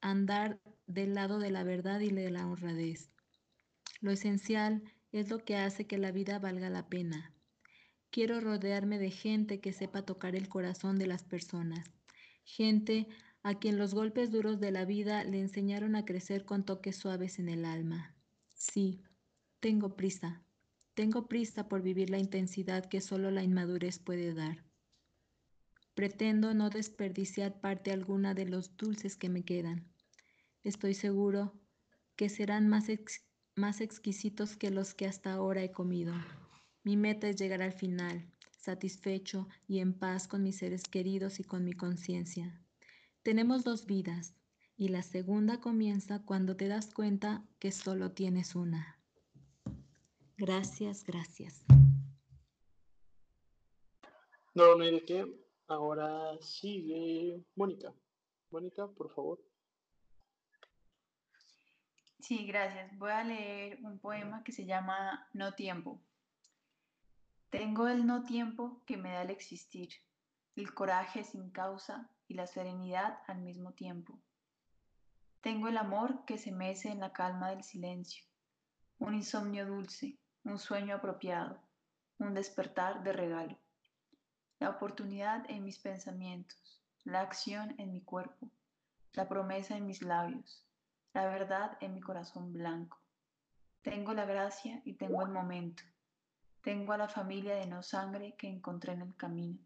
andar 0.00 0.60
del 0.86 1.14
lado 1.14 1.38
de 1.38 1.50
la 1.50 1.62
verdad 1.62 2.00
y 2.00 2.10
de 2.10 2.30
la 2.30 2.46
honradez. 2.46 3.10
Lo 4.00 4.10
esencial 4.10 4.82
es 5.12 5.30
lo 5.30 5.38
que 5.38 5.56
hace 5.56 5.86
que 5.86 5.98
la 5.98 6.10
vida 6.10 6.38
valga 6.38 6.70
la 6.70 6.88
pena. 6.88 7.32
Quiero 8.10 8.40
rodearme 8.40 8.98
de 8.98 9.10
gente 9.10 9.60
que 9.60 9.72
sepa 9.72 10.02
tocar 10.02 10.34
el 10.34 10.48
corazón 10.48 10.98
de 10.98 11.06
las 11.06 11.24
personas, 11.24 11.90
gente 12.44 13.08
a 13.42 13.58
quien 13.58 13.78
los 13.78 13.94
golpes 13.94 14.30
duros 14.30 14.60
de 14.60 14.70
la 14.70 14.84
vida 14.84 15.24
le 15.24 15.40
enseñaron 15.40 15.96
a 15.96 16.04
crecer 16.04 16.44
con 16.44 16.64
toques 16.64 16.96
suaves 16.96 17.38
en 17.38 17.48
el 17.48 17.64
alma. 17.64 18.14
Sí, 18.54 19.00
tengo 19.60 19.96
prisa, 19.96 20.41
tengo 20.94 21.26
prisa 21.26 21.68
por 21.68 21.82
vivir 21.82 22.10
la 22.10 22.18
intensidad 22.18 22.86
que 22.86 23.00
solo 23.00 23.30
la 23.30 23.42
inmadurez 23.42 23.98
puede 23.98 24.34
dar. 24.34 24.64
Pretendo 25.94 26.54
no 26.54 26.70
desperdiciar 26.70 27.60
parte 27.60 27.92
alguna 27.92 28.34
de 28.34 28.46
los 28.46 28.76
dulces 28.76 29.16
que 29.16 29.28
me 29.28 29.44
quedan. 29.44 29.92
Estoy 30.62 30.94
seguro 30.94 31.60
que 32.16 32.28
serán 32.28 32.68
más, 32.68 32.86
más 33.56 33.80
exquisitos 33.80 34.56
que 34.56 34.70
los 34.70 34.94
que 34.94 35.06
hasta 35.06 35.32
ahora 35.32 35.62
he 35.62 35.72
comido. 35.72 36.14
Mi 36.82 36.96
meta 36.96 37.28
es 37.28 37.36
llegar 37.36 37.62
al 37.62 37.72
final, 37.72 38.30
satisfecho 38.58 39.48
y 39.66 39.80
en 39.80 39.92
paz 39.92 40.28
con 40.28 40.42
mis 40.42 40.58
seres 40.58 40.84
queridos 40.84 41.40
y 41.40 41.44
con 41.44 41.64
mi 41.64 41.72
conciencia. 41.72 42.60
Tenemos 43.22 43.64
dos 43.64 43.86
vidas 43.86 44.34
y 44.76 44.88
la 44.88 45.02
segunda 45.02 45.60
comienza 45.60 46.24
cuando 46.24 46.56
te 46.56 46.68
das 46.68 46.92
cuenta 46.92 47.44
que 47.58 47.70
solo 47.70 48.12
tienes 48.12 48.54
una. 48.54 49.01
Gracias, 50.42 51.04
gracias. 51.04 51.64
No, 54.54 54.74
no 54.74 54.82
hay 54.82 54.90
de 54.90 55.04
qué. 55.04 55.24
Ahora 55.68 56.36
sigue 56.40 57.44
Mónica. 57.54 57.94
Mónica, 58.50 58.88
por 58.88 59.08
favor. 59.14 59.38
Sí, 62.18 62.44
gracias. 62.44 62.98
Voy 62.98 63.12
a 63.12 63.22
leer 63.22 63.78
un 63.84 64.00
poema 64.00 64.42
que 64.42 64.50
se 64.50 64.66
llama 64.66 65.28
No 65.32 65.52
tiempo. 65.52 66.02
Tengo 67.50 67.86
el 67.86 68.04
no 68.04 68.24
tiempo 68.24 68.82
que 68.84 68.96
me 68.96 69.12
da 69.12 69.22
el 69.22 69.30
existir, 69.30 69.90
el 70.56 70.74
coraje 70.74 71.22
sin 71.22 71.52
causa 71.52 72.10
y 72.26 72.34
la 72.34 72.48
serenidad 72.48 73.20
al 73.28 73.42
mismo 73.42 73.74
tiempo. 73.74 74.20
Tengo 75.40 75.68
el 75.68 75.76
amor 75.76 76.24
que 76.24 76.36
se 76.36 76.50
mece 76.50 76.88
en 76.88 76.98
la 76.98 77.12
calma 77.12 77.50
del 77.50 77.62
silencio, 77.62 78.24
un 78.98 79.14
insomnio 79.14 79.66
dulce, 79.66 80.18
un 80.44 80.58
sueño 80.58 80.96
apropiado, 80.96 81.58
un 82.18 82.34
despertar 82.34 83.02
de 83.02 83.12
regalo. 83.12 83.56
La 84.58 84.70
oportunidad 84.70 85.44
en 85.48 85.64
mis 85.64 85.78
pensamientos, 85.78 86.80
la 87.04 87.20
acción 87.20 87.74
en 87.78 87.92
mi 87.92 88.00
cuerpo, 88.00 88.50
la 89.12 89.28
promesa 89.28 89.76
en 89.76 89.86
mis 89.86 90.02
labios, 90.02 90.64
la 91.14 91.26
verdad 91.26 91.76
en 91.80 91.94
mi 91.94 92.00
corazón 92.00 92.52
blanco. 92.52 92.98
Tengo 93.82 94.14
la 94.14 94.24
gracia 94.24 94.80
y 94.84 94.94
tengo 94.94 95.22
el 95.22 95.30
momento. 95.30 95.82
Tengo 96.62 96.92
a 96.92 96.98
la 96.98 97.08
familia 97.08 97.56
de 97.56 97.66
no 97.66 97.82
sangre 97.82 98.34
que 98.36 98.48
encontré 98.48 98.92
en 98.92 99.02
el 99.02 99.16
camino 99.16 99.58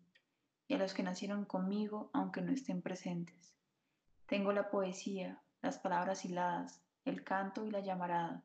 y 0.69 0.75
a 0.75 0.79
los 0.79 0.95
que 0.95 1.03
nacieron 1.03 1.45
conmigo 1.45 2.11
aunque 2.13 2.41
no 2.41 2.53
estén 2.53 2.83
presentes. 2.83 3.55
Tengo 4.27 4.53
la 4.53 4.71
poesía, 4.71 5.41
las 5.63 5.79
palabras 5.79 6.25
hiladas, 6.25 6.81
el 7.05 7.23
canto 7.23 7.65
y 7.65 7.71
la 7.71 7.81
llamarada. 7.81 8.43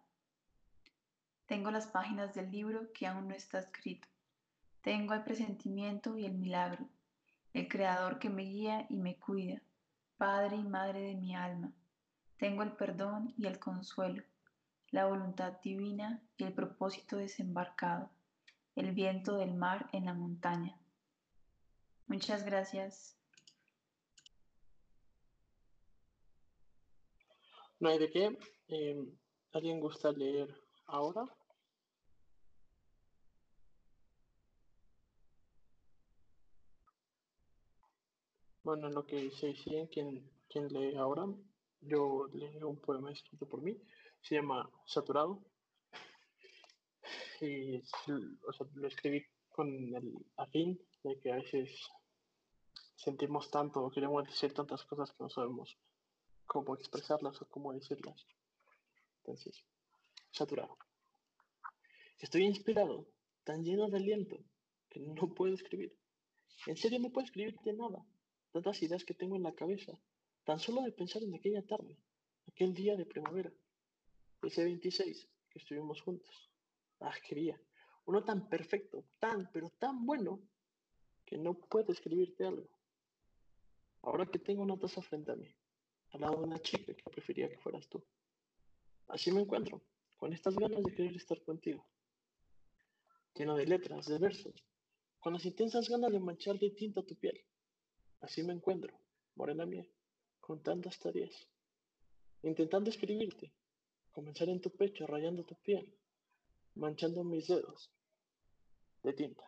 Tengo 1.52 1.70
las 1.70 1.88
páginas 1.88 2.34
del 2.34 2.50
libro 2.50 2.94
que 2.94 3.06
aún 3.06 3.28
no 3.28 3.36
está 3.36 3.60
escrito. 3.60 4.08
Tengo 4.82 5.14
el 5.14 5.26
presentimiento 5.26 6.18
y 6.18 6.24
el 6.24 6.32
milagro, 6.32 6.88
el 7.52 7.68
creador 7.68 8.20
que 8.20 8.30
me 8.30 8.44
guía 8.44 8.86
y 8.90 8.96
me 8.96 9.20
cuida, 9.20 9.62
padre 10.16 10.56
y 10.56 10.64
madre 10.64 11.02
de 11.02 11.16
mi 11.16 11.36
alma. 11.36 11.74
Tengo 12.38 12.64
el 12.64 12.72
perdón 12.72 13.34
y 13.38 13.48
el 13.48 13.60
consuelo, 13.60 14.24
la 14.92 15.08
voluntad 15.08 15.60
divina 15.62 16.24
y 16.38 16.46
el 16.46 16.54
propósito 16.54 17.18
desembarcado, 17.18 18.10
el 18.78 18.94
viento 18.94 19.36
del 19.36 19.54
mar 19.54 19.90
en 19.92 20.06
la 20.06 20.14
montaña 20.14 20.78
Muchas 22.08 22.46
gracias. 22.46 23.18
No 27.78 27.90
hay 27.90 28.00
de 28.00 28.10
qué. 28.10 28.40
Em, 28.70 29.20
¿Alguien 29.52 29.82
gusta 29.82 30.14
leer 30.14 30.48
ahora? 30.86 31.26
Bueno, 38.64 38.88
en 38.88 38.94
lo 38.94 39.06
que 39.06 39.32
se 39.32 39.48
deciden 39.48 39.88
quién, 39.88 40.30
quién 40.48 40.68
lee 40.68 40.96
ahora, 40.96 41.26
yo 41.82 42.28
leo 42.34 42.70
un 42.70 42.80
poema 42.80 43.12
escrito 43.12 43.48
por 43.48 43.62
mí, 43.62 43.76
se 44.22 44.36
llama 44.36 44.70
Saturado. 44.86 45.44
Y 47.42 47.78
o 47.78 48.70
lo 48.76 48.88
escribí 48.88 49.26
con 49.50 49.68
el 49.96 50.14
afín 50.38 50.80
de 51.04 51.20
que 51.20 51.32
a 51.32 51.38
veces 51.38 51.72
sentimos 52.96 53.50
tanto, 53.50 53.90
queremos 53.90 54.28
decir 54.28 54.54
tantas 54.54 54.84
cosas 54.86 55.12
que 55.12 55.24
no 55.24 55.30
sabemos 55.32 55.76
cómo 56.46 56.76
expresarlas 56.76 57.42
o 57.42 57.50
cómo 57.50 57.74
decirlas. 57.74 58.28
Entonces, 59.18 59.66
saturado. 60.30 60.78
Estoy 62.20 62.44
inspirado, 62.44 63.08
tan 63.44 63.64
lleno 63.64 63.90
de 63.90 63.98
aliento, 63.98 64.38
que 64.88 65.00
no 65.00 65.34
puedo 65.34 65.56
escribir. 65.56 65.98
En 66.68 66.78
serio 66.78 67.00
no 67.00 67.10
puedo 67.10 67.26
escribirte 67.26 67.74
nada. 67.74 68.06
Tantas 68.52 68.82
ideas 68.84 69.06
que 69.06 69.14
tengo 69.14 69.36
en 69.36 69.44
la 69.44 69.54
cabeza, 69.54 69.98
tan 70.44 70.60
solo 70.60 70.82
de 70.82 70.92
pensar 70.92 71.24
en 71.24 71.34
aquella 71.34 71.66
tarde, 71.66 71.98
aquel 72.48 72.74
día 72.74 72.96
de 72.96 73.06
primavera, 73.06 73.52
ese 74.42 74.64
26 74.64 75.28
que 75.50 75.60
estuvimos 75.60 76.02
juntos. 76.02 76.50
Ah, 77.00 77.14
quería. 77.28 77.60
Uno 78.06 78.24
tan 78.24 78.50
perfecto, 78.50 79.06
tan, 79.20 79.50
pero 79.52 79.70
tan 79.80 80.06
bueno, 80.06 80.42
que 81.26 81.38
no 81.38 81.54
puedo 81.54 81.94
escribirte 81.94 82.46
algo. 82.46 82.70
Ahora 84.02 84.26
que 84.26 84.40
tengo 84.40 84.64
una 84.64 84.78
taza 84.78 85.02
frente 85.02 85.32
a 85.32 85.36
mí, 85.36 85.48
al 86.12 86.22
lado 86.22 86.38
de 86.38 86.44
una 86.44 86.60
chica 86.60 86.94
que 86.94 87.10
prefería 87.10 87.50
que 87.50 87.58
fueras 87.58 87.88
tú. 87.88 88.04
Así 89.08 89.32
me 89.32 89.42
encuentro, 89.42 89.82
con 90.18 90.34
estas 90.34 90.56
ganas 90.56 90.84
de 90.84 90.94
querer 90.94 91.16
estar 91.16 91.42
contigo. 91.44 91.86
Lleno 93.36 93.56
de 93.56 93.66
letras, 93.66 94.08
de 94.08 94.18
versos, 94.18 94.66
con 95.20 95.34
las 95.34 95.46
intensas 95.46 95.88
ganas 95.88 96.12
de 96.12 96.20
manchar 96.20 96.58
de 96.60 96.72
tinta 96.72 97.04
tu 97.04 97.16
piel. 97.16 97.40
Así 98.22 98.44
me 98.44 98.54
encuentro, 98.54 98.94
morena 99.36 99.66
mía, 99.66 99.86
con 100.40 100.62
tantas 100.62 101.00
tareas. 101.00 101.48
Intentando 102.44 102.90
escribirte, 102.90 103.52
comenzar 104.12 104.50
en 104.50 104.62
tu 104.62 104.70
pecho, 104.70 105.06
rayando 105.08 105.44
tu 105.44 105.56
piel, 105.56 105.94
manchando 106.76 107.24
mis 107.24 107.48
dedos 107.48 107.92
de 109.04 109.14
tinta. 109.14 109.44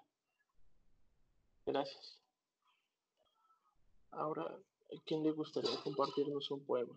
Gracias. 1.65 2.19
Ahora, 4.11 4.43
¿a 4.43 5.01
quién 5.05 5.23
le 5.23 5.31
gustaría 5.31 5.75
compartirnos 5.83 6.51
un 6.51 6.65
poema? 6.65 6.95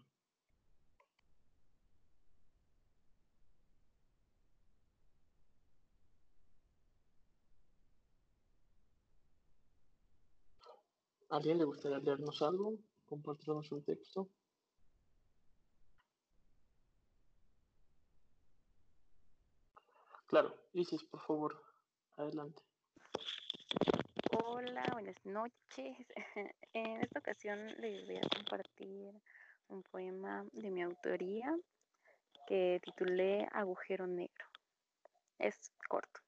¿A 11.28 11.36
alguien 11.36 11.58
le 11.58 11.64
gustaría 11.64 11.98
leernos 11.98 12.40
algo? 12.42 12.78
¿Compartirnos 13.04 13.72
un 13.72 13.82
texto? 13.82 14.28
Claro, 20.28 20.54
Isis, 20.72 21.02
por 21.04 21.20
favor, 21.20 21.62
adelante. 22.16 22.62
Hola, 24.44 24.84
buenas 24.92 25.24
noches. 25.24 25.96
En 26.72 27.00
esta 27.00 27.20
ocasión 27.20 27.66
les 27.80 28.04
voy 28.06 28.18
a 28.18 28.28
compartir 28.28 29.10
un 29.68 29.82
poema 29.82 30.44
de 30.52 30.70
mi 30.70 30.82
autoría 30.82 31.56
que 32.46 32.80
titulé 32.84 33.48
Agujero 33.50 34.06
Negro. 34.06 34.44
Es 35.38 35.72
corto. 35.88 36.20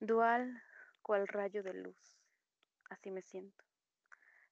Dual 0.00 0.60
cual 1.02 1.28
rayo 1.28 1.62
de 1.62 1.74
luz, 1.74 2.21
así 2.92 3.10
me 3.10 3.22
siento, 3.22 3.64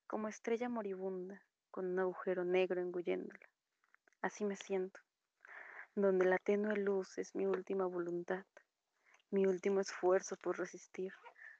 como 0.07 0.29
estrella 0.29 0.69
moribunda 0.69 1.43
con 1.71 1.87
un 1.87 1.99
agujero 1.99 2.45
negro 2.45 2.81
engulléndola. 2.81 3.49
Así 4.23 4.45
me 4.45 4.57
siento, 4.57 5.01
donde 5.95 6.25
la 6.25 6.39
tenue 6.39 6.77
luz 6.77 7.19
es 7.19 7.35
mi 7.35 7.47
última 7.47 7.87
voluntad, 7.87 8.45
mi 9.31 9.47
último 9.47 9.81
esfuerzo 9.81 10.37
por 10.37 10.59
resistir 10.59 11.13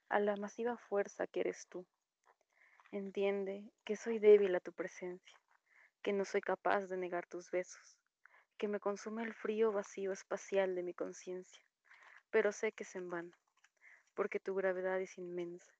a 0.09 0.19
la 0.19 0.35
masiva 0.35 0.75
fuerza 0.75 1.27
que 1.27 1.41
eres 1.41 1.67
tú. 1.67 1.85
Entiende 2.91 3.71
que 3.85 3.95
soy 3.95 4.19
débil 4.19 4.53
a 4.55 4.59
tu 4.59 4.73
presencia, 4.73 5.37
que 6.01 6.13
no 6.13 6.25
soy 6.25 6.41
capaz 6.41 6.87
de 6.87 6.97
negar 6.97 7.27
tus 7.27 7.51
besos, 7.51 7.97
que 8.57 8.67
me 8.67 8.79
consume 8.79 9.23
el 9.23 9.33
frío 9.33 9.71
vacío 9.71 10.11
espacial 10.11 10.75
de 10.75 10.83
mi 10.83 10.93
conciencia, 10.93 11.63
pero 12.31 12.51
sé 12.51 12.73
que 12.73 12.83
es 12.83 12.95
en 12.95 13.09
vano, 13.09 13.31
porque 14.13 14.39
tu 14.39 14.55
gravedad 14.55 14.99
es 14.99 15.17
inmensa, 15.17 15.71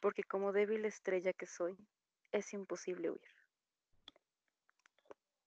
porque 0.00 0.24
como 0.24 0.52
débil 0.52 0.84
estrella 0.84 1.32
que 1.32 1.46
soy, 1.46 1.76
es 2.32 2.52
imposible 2.52 3.10
huir. 3.10 3.20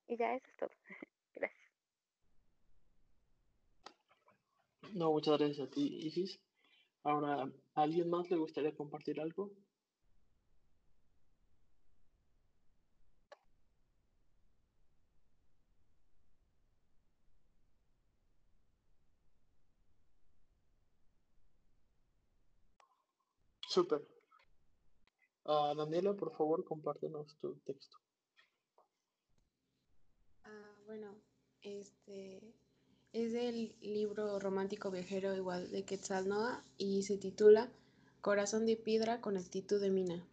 Y 0.08 0.18
ya 0.18 0.34
eso 0.36 0.47
es 0.49 0.58
todo. 0.58 0.70
Gracias. 1.36 1.72
No, 4.93 5.12
muchas 5.12 5.39
gracias 5.39 5.68
a 5.68 5.72
ti, 5.72 6.06
Isis. 6.06 6.39
Ahora, 7.04 7.43
¿a 7.76 7.82
alguien 7.82 8.10
más 8.10 8.30
le 8.30 8.38
gustaría 8.38 8.76
compartir 8.76 9.20
algo? 9.20 9.51
Súper. 23.68 24.12
Ah, 25.46 25.74
Daniela, 25.76 26.14
por 26.14 26.32
favor, 26.36 26.64
compártenos 26.64 27.36
tu 27.39 27.56
texto. 27.66 27.98
Ah, 30.44 30.76
bueno, 30.86 31.16
este 31.62 32.41
es 33.12 33.34
del 33.34 33.76
libro 33.82 34.39
romántico 34.39 34.89
viajero 34.89 35.36
igual 35.36 35.72
de 35.72 35.84
Quetzalnoa 35.84 36.64
y 36.78 37.04
se 37.04 37.18
titula 37.18 37.72
Corazón 38.22 38.66
de 38.66 38.78
piedra 38.78 39.22
con 39.22 39.38
actitud 39.38 39.80
de 39.82 39.89
mina. 39.89 40.26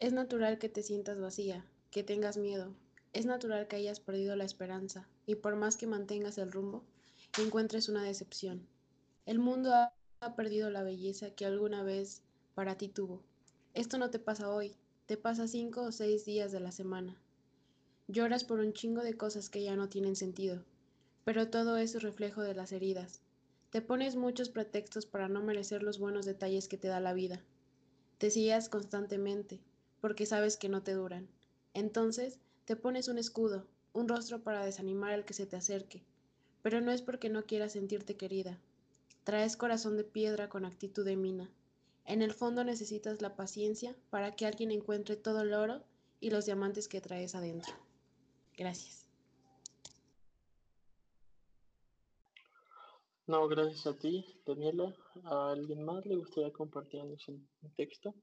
Es 0.00 0.12
natural 0.12 0.58
que 0.58 0.68
te 0.68 0.82
sientas 0.82 1.20
vacía, 1.20 1.64
que 1.90 2.02
tengas 2.02 2.36
miedo, 2.36 2.74
es 3.12 3.26
natural 3.26 3.68
que 3.68 3.76
hayas 3.76 4.00
perdido 4.00 4.34
la 4.36 4.44
esperanza 4.44 5.08
y 5.26 5.36
por 5.36 5.56
más 5.56 5.76
que 5.76 5.86
mantengas 5.86 6.38
el 6.38 6.50
rumbo, 6.50 6.84
encuentres 7.38 7.88
una 7.88 8.02
decepción. 8.02 8.66
El 9.26 9.38
mundo 9.38 9.72
ha 9.74 9.92
ha 10.22 10.36
perdido 10.36 10.70
la 10.70 10.84
belleza 10.84 11.34
que 11.34 11.44
alguna 11.44 11.82
vez 11.82 12.22
para 12.54 12.76
ti 12.76 12.88
tuvo. 12.88 13.24
Esto 13.74 13.98
no 13.98 14.10
te 14.10 14.18
pasa 14.18 14.50
hoy, 14.50 14.76
te 15.06 15.16
pasa 15.16 15.48
cinco 15.48 15.82
o 15.82 15.92
seis 15.92 16.24
días 16.24 16.52
de 16.52 16.60
la 16.60 16.72
semana. 16.72 17.16
Lloras 18.06 18.44
por 18.44 18.60
un 18.60 18.72
chingo 18.72 19.02
de 19.02 19.16
cosas 19.16 19.48
que 19.48 19.62
ya 19.62 19.76
no 19.76 19.88
tienen 19.88 20.14
sentido, 20.14 20.64
pero 21.24 21.48
todo 21.48 21.76
es 21.78 22.02
reflejo 22.02 22.42
de 22.42 22.54
las 22.54 22.72
heridas. 22.72 23.22
Te 23.70 23.80
pones 23.80 24.16
muchos 24.16 24.50
pretextos 24.50 25.06
para 25.06 25.28
no 25.28 25.42
merecer 25.42 25.82
los 25.82 25.98
buenos 25.98 26.26
detalles 26.26 26.68
que 26.68 26.76
te 26.76 26.88
da 26.88 27.00
la 27.00 27.14
vida. 27.14 27.42
Te 28.18 28.30
sillas 28.30 28.68
constantemente, 28.68 29.60
porque 30.00 30.26
sabes 30.26 30.56
que 30.56 30.68
no 30.68 30.82
te 30.82 30.92
duran. 30.92 31.28
Entonces, 31.72 32.40
te 32.66 32.76
pones 32.76 33.08
un 33.08 33.18
escudo, 33.18 33.66
un 33.94 34.06
rostro 34.06 34.42
para 34.42 34.64
desanimar 34.64 35.12
al 35.12 35.24
que 35.24 35.34
se 35.34 35.46
te 35.46 35.56
acerque, 35.56 36.04
pero 36.60 36.80
no 36.80 36.92
es 36.92 37.00
porque 37.00 37.30
no 37.30 37.46
quieras 37.46 37.72
sentirte 37.72 38.16
querida, 38.16 38.60
Traes 39.24 39.56
corazón 39.56 39.96
de 39.96 40.02
piedra 40.02 40.48
con 40.48 40.64
actitud 40.64 41.04
de 41.04 41.16
mina. 41.16 41.48
En 42.04 42.22
el 42.22 42.32
fondo 42.32 42.64
necesitas 42.64 43.22
la 43.22 43.36
paciencia 43.36 43.96
para 44.10 44.34
que 44.34 44.46
alguien 44.46 44.70
encuentre 44.70 45.16
todo 45.16 45.42
el 45.42 45.54
oro 45.54 45.84
y 46.20 46.30
los 46.30 46.46
diamantes 46.46 46.88
que 46.88 47.00
traes 47.00 47.34
adentro. 47.34 47.72
Gracias. 48.56 49.08
No, 53.26 53.46
gracias 53.48 53.86
a 53.86 53.96
ti, 53.96 54.24
Daniela. 54.44 54.94
¿A 55.24 55.52
alguien 55.52 55.84
más 55.84 56.04
le 56.04 56.16
gustaría 56.16 56.52
compartirnos 56.52 57.26
un 57.28 57.48
texto? 57.76 58.14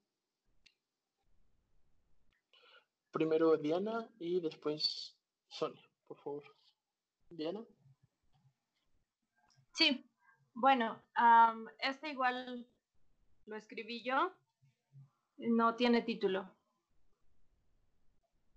Primero 3.11 3.57
Diana 3.57 4.07
y 4.19 4.39
después 4.39 5.17
Sonia, 5.47 5.81
por 6.07 6.17
favor. 6.17 6.43
Diana. 7.29 7.65
Sí, 9.73 10.05
bueno, 10.53 11.01
este 11.79 12.09
igual 12.11 12.67
lo 13.45 13.55
escribí 13.55 14.03
yo. 14.03 14.33
No 15.37 15.75
tiene 15.75 16.01
título. 16.01 16.51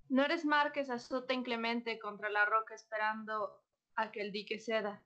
No 0.09 0.24
eres 0.24 0.45
mar 0.45 0.72
que 0.72 0.85
se 0.85 0.93
azota 0.93 1.33
inclemente 1.33 1.99
contra 1.99 2.28
la 2.28 2.45
roca 2.45 2.74
esperando 2.74 3.62
a 3.95 4.11
que 4.11 4.20
el 4.20 4.33
dique 4.33 4.59
ceda. 4.59 5.03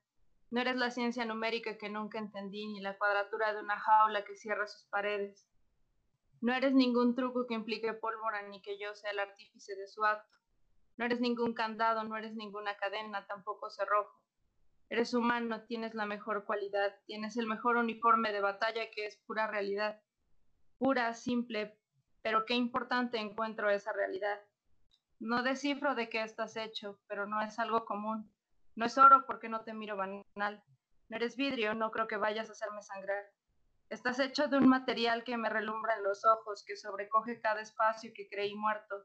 No 0.50 0.60
eres 0.60 0.76
la 0.76 0.90
ciencia 0.90 1.24
numérica 1.24 1.76
que 1.76 1.88
nunca 1.88 2.18
entendí, 2.18 2.66
ni 2.66 2.80
la 2.80 2.96
cuadratura 2.96 3.52
de 3.52 3.60
una 3.60 3.78
jaula 3.78 4.24
que 4.24 4.36
cierra 4.36 4.66
sus 4.66 4.84
paredes. 4.84 5.46
No 6.40 6.54
eres 6.54 6.72
ningún 6.72 7.14
truco 7.14 7.46
que 7.46 7.54
implique 7.54 7.92
pólvora, 7.94 8.42
ni 8.48 8.60
que 8.62 8.78
yo 8.78 8.94
sea 8.94 9.10
el 9.10 9.18
artífice 9.18 9.74
de 9.76 9.86
su 9.86 10.04
acto. 10.04 10.36
No 10.96 11.04
eres 11.04 11.20
ningún 11.20 11.52
candado, 11.54 12.04
no 12.04 12.16
eres 12.16 12.34
ninguna 12.34 12.76
cadena, 12.76 13.26
tampoco 13.26 13.70
cerrojo. 13.70 14.14
Eres 14.88 15.14
humano, 15.14 15.62
tienes 15.62 15.94
la 15.94 16.06
mejor 16.06 16.44
cualidad, 16.44 16.94
tienes 17.06 17.36
el 17.36 17.46
mejor 17.46 17.76
uniforme 17.76 18.32
de 18.32 18.40
batalla 18.40 18.90
que 18.90 19.06
es 19.06 19.16
pura 19.26 19.48
realidad. 19.48 20.00
Pura, 20.78 21.12
simple, 21.14 21.76
pero 22.22 22.44
qué 22.44 22.54
importante 22.54 23.18
encuentro 23.18 23.68
esa 23.68 23.92
realidad. 23.92 24.40
No 25.18 25.42
descifro 25.42 25.94
de 25.94 26.08
qué 26.08 26.22
estás 26.22 26.56
hecho, 26.56 27.00
pero 27.08 27.26
no 27.26 27.40
es 27.40 27.58
algo 27.58 27.84
común. 27.84 28.30
No 28.76 28.86
es 28.86 28.96
oro 28.96 29.24
porque 29.26 29.48
no 29.48 29.62
te 29.62 29.74
miro 29.74 29.96
banal. 29.96 30.62
No 31.08 31.16
eres 31.16 31.36
vidrio, 31.36 31.74
no 31.74 31.90
creo 31.90 32.06
que 32.06 32.16
vayas 32.16 32.48
a 32.48 32.52
hacerme 32.52 32.82
sangrar. 32.82 33.24
Estás 33.88 34.18
hecho 34.20 34.48
de 34.48 34.58
un 34.58 34.68
material 34.68 35.24
que 35.24 35.36
me 35.36 35.48
relumbra 35.48 35.96
en 35.96 36.04
los 36.04 36.24
ojos, 36.24 36.64
que 36.64 36.76
sobrecoge 36.76 37.40
cada 37.40 37.60
espacio 37.60 38.12
que 38.14 38.28
creí 38.28 38.54
muerto, 38.54 39.04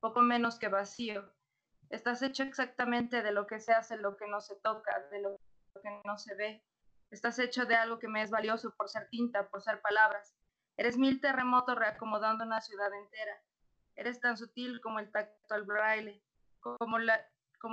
poco 0.00 0.20
menos 0.22 0.58
que 0.58 0.68
vacío, 0.68 1.30
Estás 1.90 2.22
hecho 2.22 2.44
exactamente 2.44 3.22
de 3.22 3.32
lo 3.32 3.48
que 3.48 3.58
se 3.58 3.72
hace, 3.72 3.96
lo 3.96 4.16
que 4.16 4.28
no 4.28 4.40
se 4.40 4.54
toca, 4.54 4.96
de 5.10 5.20
lo 5.20 5.36
que 5.82 6.00
no 6.04 6.16
se 6.18 6.36
ve. 6.36 6.64
Estás 7.10 7.40
hecho 7.40 7.66
de 7.66 7.74
algo 7.74 7.98
que 7.98 8.06
me 8.06 8.22
es 8.22 8.30
valioso 8.30 8.72
por 8.76 8.88
ser 8.88 9.08
tinta, 9.10 9.48
por 9.48 9.60
ser 9.60 9.80
palabras. 9.80 10.32
Eres 10.76 10.96
mil 10.96 11.20
terremotos 11.20 11.76
reacomodando 11.76 12.44
una 12.44 12.60
ciudad 12.60 12.94
entera. 12.94 13.42
Eres 13.96 14.20
tan 14.20 14.36
sutil 14.36 14.80
como 14.80 15.00
el 15.00 15.10
tacto 15.10 15.52
al 15.52 15.64
braille, 15.64 16.22
como, 16.60 17.00
la, 17.00 17.28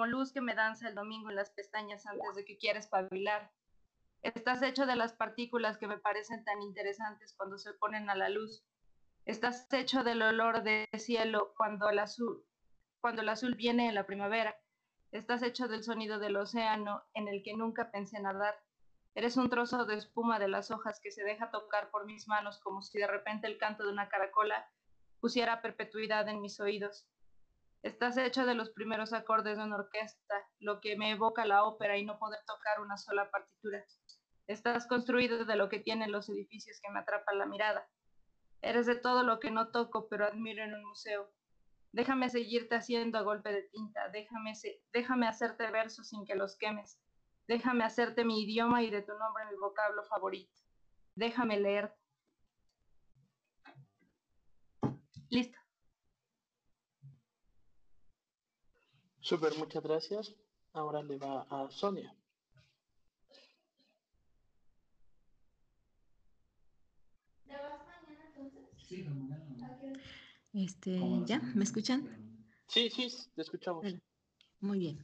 luz 0.07 0.33
que 0.33 0.41
me 0.41 0.55
danza 0.55 0.87
el 0.89 0.95
domingo 0.95 1.29
en 1.29 1.35
las 1.35 1.51
pestañas 1.51 2.07
antes 2.07 2.33
de 2.35 2.43
que 2.43 2.57
quieras 2.57 2.85
espabilar. 2.85 3.51
Estás 4.23 4.63
hecho 4.63 4.87
de 4.87 4.95
las 4.95 5.13
partículas 5.13 5.77
que 5.77 5.87
me 5.87 5.99
parecen 5.99 6.43
tan 6.43 6.59
interesantes 6.63 7.35
cuando 7.37 7.59
se 7.59 7.71
ponen 7.73 8.09
a 8.09 8.15
la 8.15 8.29
luz. 8.29 8.65
Estás 9.25 9.71
hecho 9.71 10.03
del 10.03 10.23
olor 10.23 10.63
del 10.63 10.87
cielo 10.97 11.53
cuando 11.55 11.89
el 11.89 11.99
azul, 11.99 12.46
cuando 13.07 13.21
el 13.21 13.29
azul 13.29 13.55
viene 13.55 13.87
en 13.87 13.95
la 13.95 14.05
primavera. 14.05 14.59
Estás 15.13 15.41
hecho 15.41 15.69
del 15.69 15.81
sonido 15.81 16.19
del 16.19 16.35
océano 16.35 17.05
en 17.13 17.29
el 17.29 17.41
que 17.41 17.55
nunca 17.55 17.89
pensé 17.89 18.19
nadar. 18.19 18.53
Eres 19.15 19.37
un 19.37 19.49
trozo 19.49 19.85
de 19.85 19.95
espuma 19.95 20.39
de 20.39 20.49
las 20.49 20.71
hojas 20.71 20.99
que 21.01 21.11
se 21.11 21.23
deja 21.23 21.49
tocar 21.49 21.89
por 21.89 22.05
mis 22.05 22.27
manos 22.27 22.59
como 22.59 22.81
si 22.81 22.99
de 22.99 23.07
repente 23.07 23.47
el 23.47 23.57
canto 23.57 23.85
de 23.85 23.93
una 23.93 24.09
caracola 24.09 24.69
pusiera 25.21 25.61
perpetuidad 25.61 26.27
en 26.27 26.41
mis 26.41 26.59
oídos. 26.59 27.07
Estás 27.81 28.17
hecho 28.17 28.45
de 28.45 28.55
los 28.55 28.71
primeros 28.71 29.13
acordes 29.13 29.55
de 29.55 29.63
una 29.63 29.77
orquesta, 29.77 30.35
lo 30.59 30.81
que 30.81 30.97
me 30.97 31.11
evoca 31.11 31.45
la 31.45 31.63
ópera 31.63 31.97
y 31.97 32.03
no 32.03 32.19
poder 32.19 32.41
tocar 32.45 32.81
una 32.81 32.97
sola 32.97 33.31
partitura. 33.31 33.85
Estás 34.47 34.85
construido 34.85 35.45
de 35.45 35.55
lo 35.55 35.69
que 35.69 35.79
tienen 35.79 36.11
los 36.11 36.27
edificios 36.27 36.81
que 36.83 36.91
me 36.91 36.99
atrapan 36.99 37.39
la 37.39 37.45
mirada. 37.45 37.87
Eres 38.61 38.85
de 38.85 38.95
todo 38.95 39.23
lo 39.23 39.39
que 39.39 39.49
no 39.49 39.69
toco, 39.69 40.09
pero 40.09 40.25
admiro 40.25 40.61
en 40.61 40.73
un 40.73 40.83
museo. 40.83 41.31
Déjame 41.97 42.29
seguirte 42.29 42.75
haciendo 42.75 43.17
a 43.17 43.23
golpe 43.23 43.51
de 43.51 43.63
tinta, 43.63 44.07
déjame, 44.09 44.53
déjame 44.93 45.27
hacerte 45.27 45.71
versos 45.71 46.07
sin 46.07 46.27
que 46.27 46.35
los 46.35 46.55
quemes, 46.55 47.01
déjame 47.47 47.83
hacerte 47.85 48.23
mi 48.23 48.43
idioma 48.43 48.83
y 48.83 48.91
de 48.91 49.01
tu 49.01 49.13
nombre 49.17 49.45
mi 49.49 49.57
vocablo 49.57 50.03
favorito. 50.03 50.61
Déjame 51.15 51.59
leer. 51.59 51.91
Listo. 55.31 55.57
Súper, 59.19 59.57
muchas 59.57 59.81
gracias. 59.81 60.35
Ahora 60.73 61.01
le 61.01 61.17
va 61.17 61.47
a 61.49 61.71
Sonia. 61.71 62.15
Sí, 68.87 69.01
mañana. 69.01 69.46
Este, 70.57 70.99
¿ya? 71.27 71.39
¿Me 71.53 71.63
escuchan? 71.63 72.09
Sí, 72.67 72.89
sí, 72.89 73.07
te 73.35 73.43
escuchamos. 73.43 73.85
Muy 74.59 74.79
bien. 74.79 74.97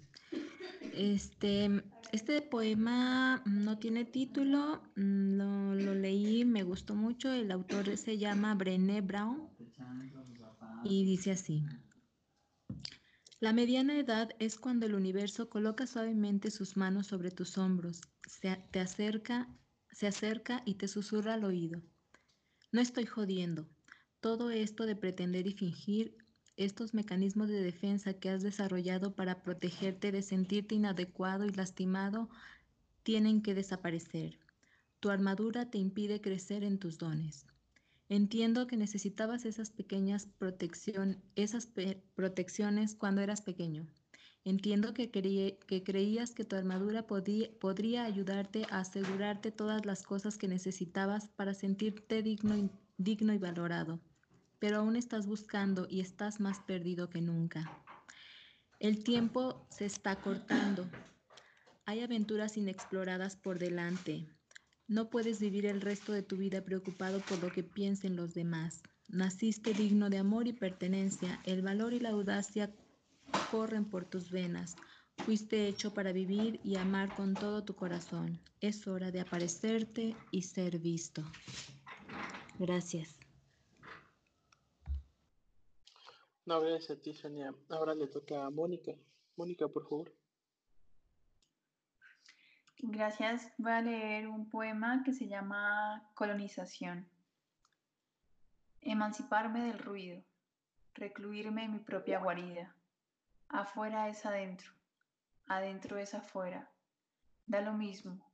Este, 0.96 1.70
este 2.12 2.42
poema 2.42 3.44
no 3.46 3.78
tiene 3.78 4.04
título, 4.04 4.82
mm, 4.96 5.36
lo, 5.38 5.76
lo, 5.76 5.94
leí, 5.94 6.44
me 6.44 6.64
gustó 6.64 6.96
mucho, 6.96 7.32
el 7.32 7.52
autor 7.52 7.96
se 7.98 8.18
llama 8.18 8.56
Brené 8.56 9.02
Brown 9.02 9.48
y 10.84 11.06
dice 11.06 11.32
así. 11.32 11.64
La 13.40 13.54
mediana 13.54 14.00
edad 14.00 14.32
es 14.40 14.58
cuando 14.58 14.88
el 14.88 14.96
universo 14.96 15.52
coloca 15.52 15.86
suavemente 15.86 16.50
sus 16.50 16.78
manos 16.78 17.06
sobre 17.08 17.30
tus 17.30 17.60
hombros, 17.60 18.02
se, 18.28 18.56
te 18.72 18.80
acerca, 18.80 19.56
se 19.92 20.08
acerca 20.08 20.64
y 20.66 20.76
te 20.76 20.88
susurra 20.88 21.36
al 21.36 21.44
oído. 21.44 21.80
No 22.72 22.82
estoy 22.82 23.06
jodiendo, 23.06 23.70
todo 24.24 24.52
esto 24.52 24.86
de 24.86 24.96
pretender 24.96 25.48
y 25.48 25.52
fingir 25.52 26.16
Estos 26.56 26.94
mecanismos 26.94 27.50
de 27.50 27.62
defensa 27.62 28.14
que 28.14 28.30
has 28.30 28.42
desarrollado 28.42 29.16
para 29.16 29.44
protegerte 29.44 30.14
de 30.14 30.22
sentirte 30.22 30.76
inadecuado 30.76 31.46
y 31.46 31.52
lastimado 31.52 32.30
tienen 33.04 33.42
que 33.42 33.54
desaparecer. 33.54 34.40
Tu 35.02 35.10
armadura 35.10 35.70
te 35.70 35.78
impide 35.78 36.22
crecer 36.22 36.64
en 36.64 36.80
tus 36.80 36.98
dones. 37.00 37.46
Entiendo 38.08 38.66
que 38.66 38.78
necesitabas 38.78 39.44
esas 39.44 39.72
pequeñas 39.72 40.28
protección, 40.38 41.22
esas 41.36 41.68
protecciones 42.16 42.96
cuando 42.96 43.20
eras 43.20 43.42
pequeño. 43.42 43.88
Entiendo 44.46 44.94
que, 44.94 45.12
que 45.12 45.84
creías 45.84 46.34
que 46.34 46.46
tu 46.46 46.56
armadura 46.56 47.08
podría 47.08 48.06
ayudarte 48.06 48.68
a 48.70 48.80
asegurarte 48.80 49.52
todas 49.52 49.86
las 49.86 50.04
cosas 50.04 50.38
que 50.38 50.48
necesitabas 50.48 51.28
para 51.30 51.54
sentirte 51.54 52.24
digno 52.24 52.70
digno 52.98 53.34
y 53.34 53.38
valorado, 53.38 54.00
pero 54.64 54.78
aún 54.78 54.96
estás 54.96 55.28
buscando 55.28 55.88
y 55.90 56.00
estás 56.00 56.40
más 56.40 56.62
perdido 56.62 57.10
que 57.10 57.20
nunca. 57.20 57.70
El 58.80 59.04
tiempo 59.04 59.68
se 59.70 59.84
está 59.84 60.16
cortando. 60.22 60.90
Hay 61.86 62.00
aventuras 62.00 62.56
inexploradas 62.56 63.36
por 63.36 63.60
delante. 63.60 64.26
No 64.88 65.10
puedes 65.10 65.42
vivir 65.42 65.66
el 65.66 65.82
resto 65.82 66.14
de 66.14 66.24
tu 66.24 66.38
vida 66.38 66.64
preocupado 66.64 67.20
por 67.20 67.44
lo 67.44 67.52
que 67.52 67.62
piensen 67.62 68.16
los 68.16 68.34
demás. 68.34 68.84
Naciste 69.10 69.74
digno 69.74 70.10
de 70.10 70.20
amor 70.20 70.48
y 70.48 70.54
pertenencia. 70.54 71.42
El 71.44 71.62
valor 71.62 71.92
y 71.92 72.00
la 72.00 72.12
audacia 72.12 72.74
corren 73.52 73.84
por 73.84 74.06
tus 74.06 74.32
venas. 74.32 74.78
Fuiste 75.26 75.68
hecho 75.68 75.94
para 75.94 76.14
vivir 76.14 76.62
y 76.64 76.78
amar 76.78 77.14
con 77.14 77.34
todo 77.34 77.66
tu 77.66 77.76
corazón. 77.76 78.40
Es 78.62 78.88
hora 78.88 79.12
de 79.12 79.20
aparecerte 79.20 80.16
y 80.32 80.44
ser 80.44 80.80
visto. 80.80 81.22
Gracias. 82.60 83.23
No, 86.46 86.60
gracias 86.60 86.98
a 86.98 87.02
ti, 87.02 87.14
Sonia. 87.14 87.56
Ahora 87.70 87.96
le 87.96 88.08
toca 88.08 88.46
a 88.46 88.50
Mónica. 88.50 88.92
Mónica, 89.38 89.68
por 89.70 89.88
favor. 89.88 90.14
Gracias. 92.80 93.50
Voy 93.58 93.72
a 93.72 93.82
leer 93.82 94.28
un 94.28 94.50
poema 94.50 95.04
que 95.06 95.14
se 95.14 95.30
llama 95.30 96.12
Colonización. 96.16 97.08
Emanciparme 98.82 99.64
del 99.68 99.80
ruido, 99.80 100.22
recluirme 100.94 101.64
en 101.64 101.72
mi 101.72 101.80
propia 101.80 102.20
guarida. 102.20 102.76
Afuera 103.48 104.10
es 104.10 104.26
adentro, 104.26 104.74
adentro 105.46 105.98
es 105.98 106.14
afuera. 106.14 106.70
Da 107.46 107.62
lo 107.62 107.72
mismo. 107.72 108.30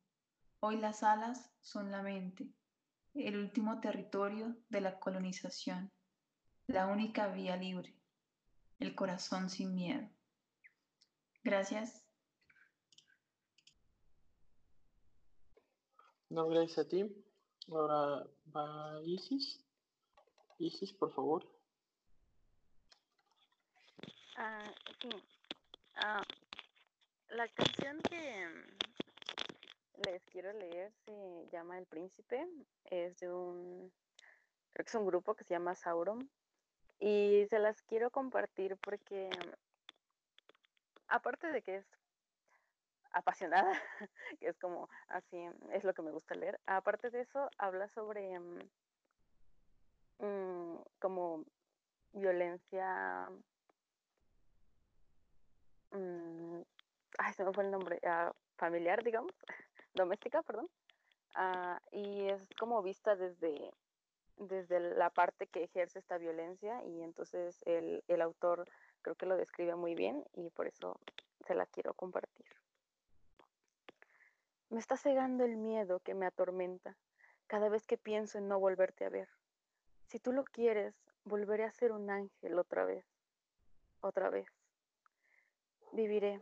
Hoy 0.61 0.77
las 0.77 1.03
alas 1.03 1.51
son 1.61 1.91
la 1.91 2.01
mente, 2.01 2.49
el 3.13 3.37
último 3.37 3.79
territorio 3.79 4.57
de 4.69 4.81
la 4.81 4.99
colonización, 4.99 5.91
la 6.65 6.87
única 6.87 7.27
vía 7.27 7.55
libre, 7.55 7.98
el 8.79 8.95
corazón 8.95 9.49
sin 9.49 9.75
miedo. 9.75 10.09
Gracias. 11.43 12.05
No, 16.29 16.47
gracias 16.47 16.85
a 16.85 16.87
ti. 16.87 17.25
Ahora 17.69 18.25
va 18.55 19.01
Isis. 19.03 19.65
Isis, 20.59 20.93
por 20.93 21.13
favor. 21.13 21.45
Ah, 24.37 24.73
sí. 25.01 25.09
Ah, 25.95 26.23
la 27.29 27.47
canción 27.49 27.99
que 28.01 28.47
les 30.05 30.23
quiero 30.25 30.53
leer 30.53 30.93
se 31.05 31.49
llama 31.51 31.77
El 31.77 31.85
Príncipe. 31.87 32.47
Es 32.85 33.19
de 33.19 33.31
un, 33.31 33.91
creo 34.71 34.85
que 34.85 34.89
es 34.89 34.95
un 34.95 35.05
grupo 35.05 35.35
que 35.35 35.43
se 35.43 35.53
llama 35.53 35.75
Sauron. 35.75 36.29
Y 36.99 37.45
se 37.49 37.59
las 37.59 37.81
quiero 37.83 38.11
compartir 38.11 38.77
porque, 38.77 39.29
aparte 41.07 41.47
de 41.47 41.61
que 41.61 41.77
es 41.77 41.85
apasionada, 43.11 43.71
que 44.39 44.47
es 44.49 44.57
como 44.57 44.89
así, 45.07 45.37
es 45.71 45.83
lo 45.83 45.93
que 45.93 46.01
me 46.01 46.11
gusta 46.11 46.35
leer, 46.35 46.59
aparte 46.65 47.09
de 47.09 47.21
eso, 47.21 47.49
habla 47.57 47.87
sobre 47.89 48.39
mm, 50.19 50.77
como 50.99 51.45
violencia. 52.13 53.29
Mm, 55.91 56.61
ay, 57.17 57.33
se 57.33 57.43
me 57.43 57.53
fue 57.53 57.63
el 57.63 57.71
nombre, 57.71 57.99
ah, 58.05 58.31
familiar, 58.57 59.03
digamos, 59.03 59.33
doméstica, 59.93 60.43
perdón, 60.43 60.69
ah, 61.35 61.79
y 61.91 62.27
es 62.29 62.47
como 62.59 62.81
vista 62.83 63.15
desde, 63.15 63.71
desde 64.39 64.79
la 64.79 65.09
parte 65.09 65.47
que 65.47 65.63
ejerce 65.63 65.99
esta 65.99 66.17
violencia 66.17 66.83
y 66.85 67.03
entonces 67.03 67.61
el, 67.65 68.03
el 68.07 68.21
autor 68.21 68.67
creo 69.01 69.15
que 69.15 69.25
lo 69.25 69.37
describe 69.37 69.75
muy 69.75 69.95
bien 69.95 70.25
y 70.33 70.49
por 70.49 70.67
eso 70.67 70.99
se 71.45 71.53
la 71.53 71.65
quiero 71.65 71.93
compartir. 71.93 72.47
Me 74.69 74.79
está 74.79 74.97
cegando 74.97 75.43
el 75.43 75.57
miedo 75.57 75.99
que 75.99 76.13
me 76.13 76.25
atormenta 76.25 76.95
cada 77.47 77.69
vez 77.69 77.85
que 77.85 77.97
pienso 77.97 78.37
en 78.37 78.47
no 78.47 78.59
volverte 78.59 79.05
a 79.05 79.09
ver. 79.09 79.27
Si 80.05 80.19
tú 80.19 80.31
lo 80.31 80.43
quieres, 80.43 80.95
volveré 81.23 81.65
a 81.65 81.71
ser 81.71 81.91
un 81.91 82.09
ángel 82.09 82.57
otra 82.57 82.85
vez, 82.85 83.05
otra 84.01 84.29
vez. 84.29 84.47
Viviré, 85.91 86.41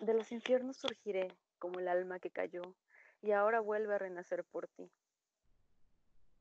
de 0.00 0.14
los 0.14 0.30
infiernos 0.32 0.76
surgiré 0.76 1.28
como 1.58 1.80
el 1.80 1.88
alma 1.88 2.20
que 2.20 2.30
cayó 2.30 2.62
y 3.22 3.32
ahora 3.32 3.60
vuelve 3.60 3.94
a 3.94 3.98
renacer 3.98 4.44
por 4.44 4.68
ti. 4.68 4.90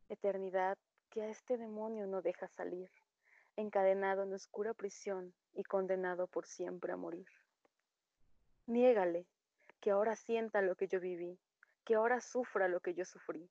Eternidad 0.09 0.77
que 1.13 1.21
a 1.21 1.29
este 1.29 1.57
demonio 1.57 2.07
no 2.07 2.23
deja 2.23 2.47
salir, 2.47 2.89
encadenado 3.55 4.23
en 4.23 4.33
oscura 4.33 4.73
prisión 4.73 5.35
y 5.53 5.63
condenado 5.63 6.25
por 6.25 6.47
siempre 6.47 6.91
a 6.91 6.97
morir. 6.97 7.27
Niégale 8.65 9.27
que 9.79 9.91
ahora 9.91 10.15
sienta 10.15 10.63
lo 10.63 10.75
que 10.75 10.87
yo 10.87 10.99
viví, 10.99 11.37
que 11.85 11.93
ahora 11.93 12.19
sufra 12.19 12.67
lo 12.67 12.79
que 12.79 12.95
yo 12.95 13.05
sufrí. 13.05 13.47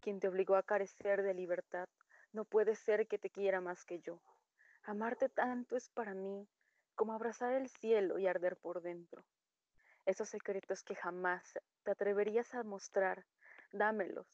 Quien 0.00 0.20
te 0.20 0.28
obligó 0.28 0.54
a 0.54 0.62
carecer 0.62 1.22
de 1.24 1.34
libertad 1.34 1.88
no 2.32 2.44
puede 2.44 2.76
ser 2.76 3.08
que 3.08 3.18
te 3.18 3.30
quiera 3.30 3.60
más 3.60 3.84
que 3.84 3.98
yo. 3.98 4.22
Amarte 4.84 5.28
tanto 5.28 5.74
es 5.74 5.88
para 5.88 6.14
mí 6.14 6.46
como 6.94 7.12
abrazar 7.12 7.54
el 7.54 7.68
cielo 7.68 8.20
y 8.20 8.28
arder 8.28 8.56
por 8.56 8.82
dentro 8.82 9.24
esos 10.08 10.30
secretos 10.30 10.82
que 10.82 10.94
jamás 10.94 11.58
te 11.82 11.90
atreverías 11.90 12.54
a 12.54 12.62
mostrar, 12.62 13.26
dámelos, 13.72 14.26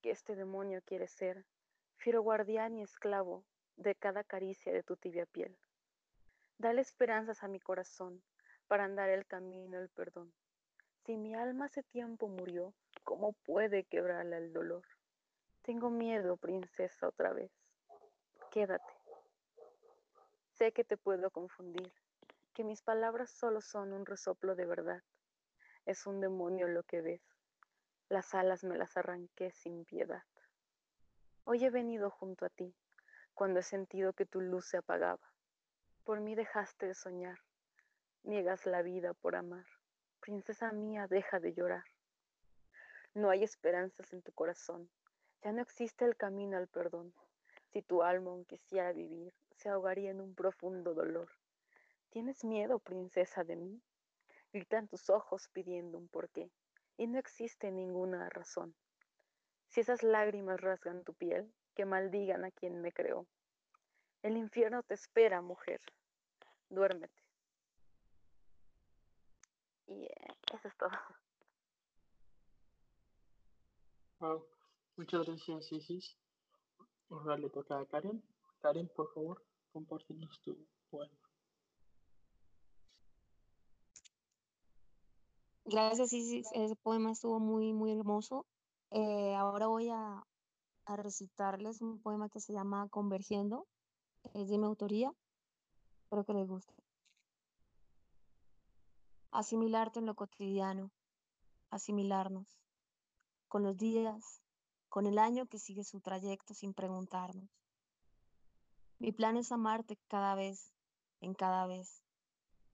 que 0.00 0.12
este 0.12 0.36
demonio 0.36 0.82
quiere 0.86 1.08
ser, 1.08 1.44
fiero 2.00 2.22
guardián 2.22 2.78
y 2.78 2.82
esclavo 2.82 3.44
de 3.76 3.94
cada 3.94 4.24
caricia 4.24 4.72
de 4.72 4.82
tu 4.82 4.96
tibia 4.96 5.26
piel. 5.26 5.54
Dale 6.56 6.80
esperanzas 6.80 7.42
a 7.42 7.48
mi 7.48 7.60
corazón 7.60 8.22
para 8.68 8.84
andar 8.84 9.10
el 9.10 9.26
camino 9.26 9.78
el 9.78 9.90
perdón. 9.90 10.32
Si 11.04 11.18
mi 11.18 11.34
alma 11.34 11.66
hace 11.66 11.82
tiempo 11.82 12.26
murió, 12.26 12.72
¿cómo 13.04 13.34
puede 13.44 13.84
quebrarla 13.84 14.38
el 14.38 14.54
dolor? 14.54 14.82
Tengo 15.60 15.90
miedo, 15.90 16.38
princesa, 16.38 17.06
otra 17.06 17.34
vez. 17.34 17.52
Quédate. 18.50 18.94
Sé 20.52 20.72
que 20.72 20.84
te 20.84 20.96
puedo 20.96 21.30
confundir, 21.30 21.92
que 22.54 22.64
mis 22.64 22.80
palabras 22.80 23.30
solo 23.30 23.60
son 23.60 23.92
un 23.92 24.06
resoplo 24.06 24.54
de 24.54 24.64
verdad. 24.64 25.02
Es 25.84 26.06
un 26.06 26.20
demonio 26.20 26.66
lo 26.66 26.82
que 26.82 27.02
ves. 27.02 27.22
Las 28.08 28.34
alas 28.34 28.64
me 28.64 28.78
las 28.78 28.96
arranqué 28.96 29.50
sin 29.52 29.84
piedad. 29.84 30.22
Hoy 31.44 31.64
he 31.64 31.70
venido 31.70 32.10
junto 32.10 32.44
a 32.44 32.50
ti, 32.50 32.74
cuando 33.34 33.60
he 33.60 33.62
sentido 33.62 34.12
que 34.12 34.26
tu 34.26 34.40
luz 34.40 34.66
se 34.66 34.76
apagaba. 34.76 35.32
Por 36.04 36.20
mí 36.20 36.34
dejaste 36.34 36.86
de 36.86 36.94
soñar, 36.94 37.38
niegas 38.22 38.66
la 38.66 38.82
vida 38.82 39.14
por 39.14 39.34
amar. 39.34 39.64
Princesa 40.20 40.70
mía, 40.72 41.06
deja 41.08 41.40
de 41.40 41.54
llorar. 41.54 41.84
No 43.14 43.30
hay 43.30 43.42
esperanzas 43.42 44.12
en 44.12 44.22
tu 44.22 44.32
corazón, 44.32 44.90
ya 45.42 45.52
no 45.52 45.62
existe 45.62 46.04
el 46.04 46.16
camino 46.16 46.58
al 46.58 46.68
perdón. 46.68 47.14
Si 47.72 47.80
tu 47.80 48.02
alma 48.02 48.30
aún 48.30 48.44
quisiera 48.44 48.92
vivir, 48.92 49.32
se 49.56 49.70
ahogaría 49.70 50.10
en 50.10 50.20
un 50.20 50.34
profundo 50.34 50.92
dolor. 50.92 51.30
¿Tienes 52.10 52.44
miedo, 52.44 52.78
princesa, 52.78 53.44
de 53.44 53.56
mí? 53.56 53.82
Gritan 54.52 54.88
tus 54.88 55.08
ojos 55.08 55.48
pidiendo 55.48 55.96
un 55.96 56.08
porqué, 56.08 56.50
y 56.98 57.06
no 57.06 57.18
existe 57.18 57.70
ninguna 57.70 58.28
razón. 58.28 58.74
Si 59.70 59.80
esas 59.80 60.02
lágrimas 60.02 60.60
rasgan 60.60 61.04
tu 61.04 61.14
piel, 61.14 61.52
que 61.74 61.84
maldigan 61.84 62.44
a 62.44 62.50
quien 62.50 62.82
me 62.82 62.92
creó. 62.92 63.26
El 64.22 64.36
infierno 64.36 64.82
te 64.82 64.94
espera, 64.94 65.40
mujer. 65.40 65.80
Duérmete. 66.68 67.22
Y 69.86 70.04
eh, 70.04 70.36
eso 70.52 70.68
es 70.68 70.76
todo. 70.76 70.90
Muchas 74.96 75.24
gracias, 75.24 75.72
Isis. 75.72 76.16
Ahora 77.08 77.38
le 77.38 77.48
toca 77.48 77.78
a 77.78 77.86
Karen. 77.86 78.22
Karen, 78.60 78.88
por 78.88 79.14
favor, 79.14 79.42
compártenos 79.72 80.40
tu 80.42 80.58
poema. 80.90 81.14
Gracias, 85.64 86.12
Isis. 86.12 86.50
Ese 86.52 86.74
poema 86.74 87.12
estuvo 87.12 87.38
muy, 87.38 87.72
muy 87.72 87.92
hermoso. 87.92 88.46
Eh, 88.90 89.36
ahora 89.36 89.68
voy 89.68 89.88
a, 89.88 90.24
recitarles 90.86 91.80
un 91.82 92.00
poema 92.00 92.28
que 92.28 92.40
se 92.40 92.52
llama 92.52 92.88
Convergiendo. 92.88 93.68
Es 94.34 94.48
de 94.48 94.58
mi 94.58 94.64
autoría. 94.64 95.12
Espero 96.02 96.24
que 96.24 96.34
les 96.34 96.48
guste. 96.48 96.74
Asimilarte 99.30 100.00
en 100.00 100.06
lo 100.06 100.16
cotidiano, 100.16 100.90
asimilarnos, 101.70 102.58
con 103.46 103.62
los 103.62 103.76
días, 103.76 104.42
con 104.88 105.06
el 105.06 105.18
año 105.20 105.46
que 105.46 105.60
sigue 105.60 105.84
su 105.84 106.00
trayecto 106.00 106.54
sin 106.54 106.74
preguntarnos. 106.74 107.48
Mi 108.98 109.12
plan 109.12 109.36
es 109.36 109.52
amarte 109.52 109.96
cada 110.08 110.34
vez, 110.34 110.72
en 111.20 111.34
cada 111.34 111.68
vez, 111.68 112.02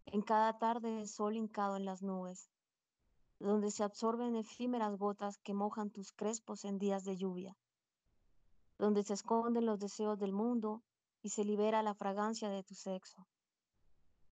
en 0.07 0.23
cada 0.23 0.59
tarde 0.59 0.91
de 0.91 1.07
sol 1.07 1.37
hincado 1.37 1.77
en 1.77 1.85
las 1.85 2.03
nubes, 2.03 2.49
donde 3.39 3.71
se 3.71 3.85
absorben 3.85 4.37
efímeras 4.37 4.97
gotas 4.97 5.39
que 5.39 5.55
mojan 5.55 5.91
tus 5.91 6.13
crespos 6.13 6.65
en 6.65 6.79
días 6.79 7.05
de 7.05 7.17
lluvia, 7.17 7.57
donde 8.79 9.03
se 9.03 9.15
esconden 9.15 9.67
los 9.67 9.79
deseos 9.79 10.19
del 10.19 10.33
mundo 10.33 10.83
y 11.23 11.31
se 11.31 11.45
libera 11.45 11.83
la 11.83 11.95
fragancia 11.95 12.49
de 12.49 12.63
tu 12.63 12.75
sexo. 12.75 13.27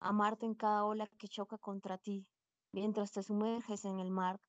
Amarte 0.01 0.47
en 0.47 0.55
cada 0.55 0.85
ola 0.85 1.07
que 1.19 1.29
choca 1.29 1.59
contra 1.59 1.99
ti, 1.99 2.27
mientras 2.73 3.13
te 3.13 3.23
sumerges 3.23 3.85
en 3.85 3.99
el 4.01 4.11
mar, 4.11 4.41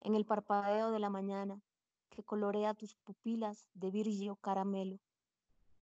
en 0.00 0.14
el 0.14 0.24
parpadeo 0.24 0.90
de 0.90 0.98
la 0.98 1.10
mañana 1.10 1.62
que 2.08 2.24
colorea 2.24 2.74
tus 2.74 2.96
pupilas 2.96 3.66
de 3.74 3.90
virgio 3.90 4.36
caramelo, 4.36 4.98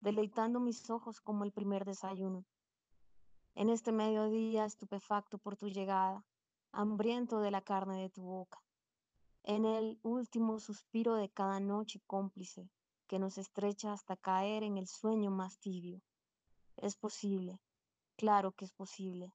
deleitando 0.00 0.60
mis 0.60 0.88
ojos 0.90 1.20
como 1.20 1.44
el 1.44 1.52
primer 1.52 1.84
desayuno. 1.84 2.44
En 3.54 3.70
este 3.70 3.92
mediodía 3.92 4.64
estupefacto 4.64 5.38
por 5.38 5.56
tu 5.56 5.68
llegada, 5.68 6.24
hambriento 6.72 7.40
de 7.40 7.50
la 7.50 7.62
carne 7.62 8.00
de 8.00 8.10
tu 8.10 8.22
boca, 8.22 8.62
en 9.42 9.64
el 9.64 9.98
último 10.02 10.58
suspiro 10.58 11.14
de 11.14 11.30
cada 11.30 11.60
noche 11.60 12.00
cómplice 12.06 12.68
que 13.06 13.18
nos 13.18 13.38
estrecha 13.38 13.92
hasta 13.92 14.16
caer 14.16 14.62
en 14.62 14.76
el 14.76 14.86
sueño 14.86 15.30
más 15.30 15.58
tibio. 15.58 16.02
Es 16.76 16.96
posible, 16.96 17.58
claro 18.16 18.52
que 18.52 18.66
es 18.66 18.72
posible. 18.72 19.32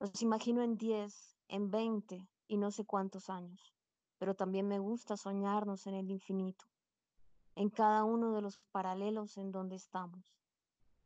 Los 0.00 0.20
imagino 0.22 0.62
en 0.62 0.76
diez, 0.76 1.36
en 1.48 1.70
veinte 1.70 2.28
y 2.48 2.56
no 2.56 2.70
sé 2.70 2.84
cuántos 2.84 3.30
años, 3.30 3.74
pero 4.18 4.34
también 4.34 4.66
me 4.66 4.78
gusta 4.78 5.16
soñarnos 5.16 5.86
en 5.86 5.94
el 5.94 6.10
infinito, 6.10 6.64
en 7.54 7.70
cada 7.70 8.04
uno 8.04 8.32
de 8.32 8.42
los 8.42 8.58
paralelos 8.72 9.36
en 9.36 9.52
donde 9.52 9.76
estamos, 9.76 10.34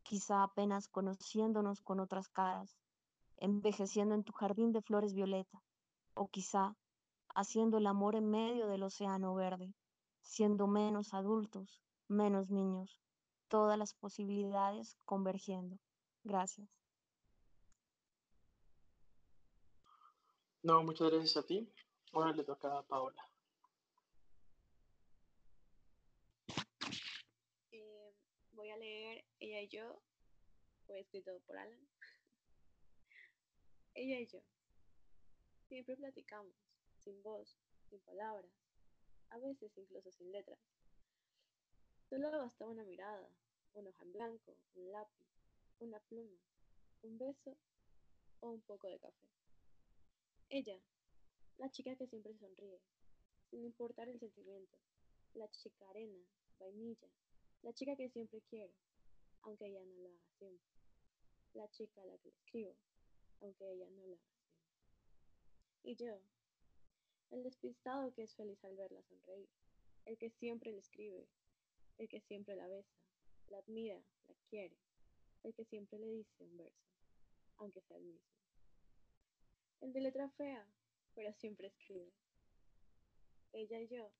quizá 0.03 0.43
apenas 0.43 0.89
conociéndonos 0.89 1.81
con 1.81 2.01
otras 2.01 2.29
caras, 2.29 2.82
envejeciendo 3.43 4.14
en 4.14 4.23
tu 4.23 4.32
jardín 4.32 4.73
de 4.73 4.82
flores 4.82 5.14
violeta, 5.14 5.60
o 6.14 6.28
quizá 6.28 6.77
haciendo 7.35 7.78
el 7.78 7.89
amor 7.89 8.14
en 8.14 8.31
medio 8.31 8.69
del 8.69 8.85
océano 8.85 9.35
verde, 9.35 9.74
siendo 10.20 10.69
menos 10.69 11.12
adultos, 11.12 11.82
menos 12.06 12.51
niños, 12.51 13.01
todas 13.48 13.77
las 13.77 13.94
posibilidades 13.94 14.97
convergiendo. 15.05 15.77
Gracias. 16.23 16.69
No, 20.62 20.85
muchas 20.85 21.10
gracias 21.10 21.36
a 21.36 21.43
ti. 21.44 21.69
Ahora 22.12 22.32
le 22.32 22.44
toca 22.44 22.78
a 22.78 22.82
Paola. 22.85 23.28
Eh, 27.73 28.14
voy 28.52 28.70
a 28.70 28.77
leer 28.77 29.24
Ella 29.40 29.62
y 29.62 29.69
yo, 29.69 30.01
fue 30.86 31.01
escrito 31.01 31.32
por 31.44 31.59
Alan. 31.59 31.91
Ella 33.94 34.20
y 34.20 34.27
yo. 34.27 34.40
Siempre 35.69 35.97
platicamos, 35.97 36.55
sin 37.05 37.23
voz, 37.23 37.59
sin 37.90 38.01
palabras, 38.01 38.51
a 39.28 39.39
veces 39.39 39.70
incluso 39.77 40.10
sin 40.12 40.32
letras. 40.32 40.59
Solo 42.09 42.31
bastaba 42.31 42.70
una 42.70 42.85
mirada, 42.85 43.28
un 43.74 43.86
hoja 43.86 44.05
en 44.05 44.12
blanco, 44.12 44.56
un 44.77 44.93
lápiz, 44.93 45.27
una 45.81 46.01
pluma, 46.01 46.39
un 47.02 47.19
beso 47.19 47.56
o 48.40 48.48
un 48.51 48.62
poco 48.62 48.89
de 48.89 48.98
café. 48.98 49.28
Ella, 50.48 50.81
la 51.59 51.70
chica 51.70 51.94
que 51.94 52.06
siempre 52.06 52.35
sonríe, 52.39 52.81
sin 53.51 53.64
importar 53.64 54.09
el 54.09 54.19
sentimiento, 54.19 54.78
la 55.35 55.51
chica 55.51 55.89
arena, 55.90 56.24
vainilla, 56.59 57.09
la 57.62 57.74
chica 57.74 57.94
que 57.97 58.09
siempre 58.09 58.40
quiero, 58.48 58.73
aunque 59.43 59.66
ella 59.66 59.85
no 59.85 59.97
lo 59.98 60.09
haga 60.09 60.31
siempre, 60.39 60.73
la 61.52 61.69
chica 61.70 62.02
a 62.02 62.06
la 62.06 62.16
que 62.19 62.31
le 62.31 62.36
escribo, 62.36 62.77
aunque 63.43 63.70
ella 63.70 63.89
no 63.90 64.02
haga 64.02 64.16
siempre. 64.16 64.52
Y 65.82 65.97
yo, 65.97 66.20
el 67.31 67.43
despistado 67.43 68.12
que 68.14 68.23
es 68.23 68.35
feliz 68.35 68.64
al 68.64 68.77
verla 68.77 69.02
sonreír, 69.02 69.48
el 70.06 70.16
que 70.16 70.31
siempre 70.31 70.73
le 70.73 70.78
escribe, 70.78 71.28
el 71.98 72.09
que 72.09 72.20
siempre 72.20 72.56
la 72.56 72.69
besa, 72.69 72.97
la 73.48 73.59
admira, 73.59 74.01
la 74.28 74.35
quiere, 74.48 74.77
el 75.43 75.55
que 75.55 75.64
siempre 75.64 75.98
le 75.98 76.06
dice 76.06 76.44
un 76.44 76.56
verso, 76.56 76.89
aunque 77.56 77.82
sea 77.82 77.97
el 77.97 78.05
mismo. 78.05 78.32
El 79.81 79.93
de 79.93 80.01
letra 80.01 80.28
fea, 80.31 80.66
pero 81.14 81.32
siempre 81.32 81.66
escribe. 81.66 82.12
Ella 83.52 83.81
y 83.81 83.89
yo 83.89 84.10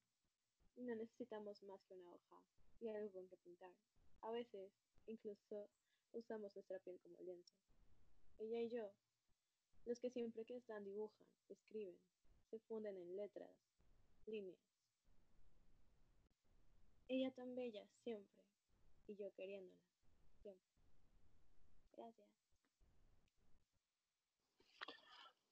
no 0.77 0.95
necesitamos 0.95 1.63
más 1.63 1.83
que 1.85 1.95
una 1.95 2.13
hoja 2.13 2.43
y 2.81 2.89
algo 2.89 3.11
con 3.13 3.29
que 3.29 3.37
pintar. 3.37 3.73
A 4.23 4.31
veces, 4.31 4.73
incluso, 5.07 5.69
usamos 6.13 6.55
nuestra 6.55 6.79
piel 6.81 6.99
como 7.01 7.21
lienzo. 7.21 7.55
Ella 8.39 8.61
y 8.61 8.71
yo, 8.71 8.93
los 9.85 9.99
que 10.01 10.11
siempre 10.11 10.45
que 10.45 10.57
están 10.57 10.85
dibujan, 10.85 11.27
escriben, 11.49 11.97
se 12.51 12.59
funden 12.61 12.97
en 12.97 13.17
letras, 13.17 13.51
líneas. 14.27 14.61
Ella 17.09 17.31
tan 17.33 17.55
bella 17.55 17.87
siempre 18.05 18.45
y 19.07 19.17
yo 19.17 19.33
queriéndola 19.35 19.83
siempre. 20.41 20.73
Gracias. 21.97 22.29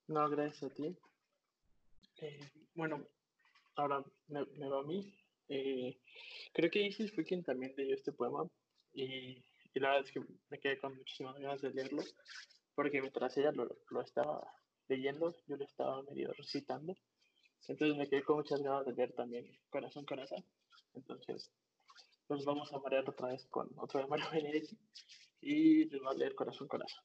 No, 0.06 0.28
gracias 0.28 0.70
a 0.70 0.74
ti. 0.74 0.96
Eh, 2.20 2.40
bueno, 2.74 3.06
ahora 3.76 4.04
me, 4.28 4.68
va 4.68 4.80
a 4.80 4.84
mí. 4.84 5.14
Eh, 5.48 6.00
creo 6.52 6.70
que 6.70 6.82
Isis 6.82 7.12
fue 7.12 7.24
quien 7.24 7.42
también 7.42 7.74
leyó 7.76 7.94
este 7.94 8.12
poema 8.12 8.48
y, 8.92 9.42
la 9.74 9.90
verdad 9.90 10.04
es 10.04 10.12
que 10.12 10.22
me 10.48 10.58
quedé 10.58 10.78
con 10.78 10.96
muchísimas 10.96 11.38
ganas 11.38 11.60
de 11.60 11.70
leerlo 11.70 12.02
porque 12.80 13.02
mientras 13.02 13.36
ella 13.36 13.52
lo, 13.52 13.68
lo 13.90 14.00
estaba 14.00 14.40
leyendo, 14.88 15.36
yo 15.46 15.56
lo 15.58 15.66
estaba 15.66 16.02
medio 16.04 16.32
recitando. 16.32 16.96
Entonces 17.68 17.94
me 17.94 18.08
quedé 18.08 18.22
con 18.22 18.36
muchas 18.36 18.62
ganas 18.62 18.86
de 18.86 18.94
leer 18.94 19.12
también 19.12 19.46
Corazón 19.68 20.06
Corazón. 20.06 20.42
Entonces, 20.94 21.52
nos 22.30 22.42
vamos 22.46 22.72
a 22.72 22.78
marear 22.78 23.06
otra 23.06 23.28
vez 23.28 23.46
con 23.48 23.68
otro 23.76 24.00
de 24.00 24.06
Mario 24.06 24.24
Benedetti 24.32 24.78
y 25.42 25.90
les 25.90 26.00
voy 26.00 26.14
a 26.14 26.16
leer 26.16 26.34
Corazón 26.34 26.68
Corazón. 26.68 27.04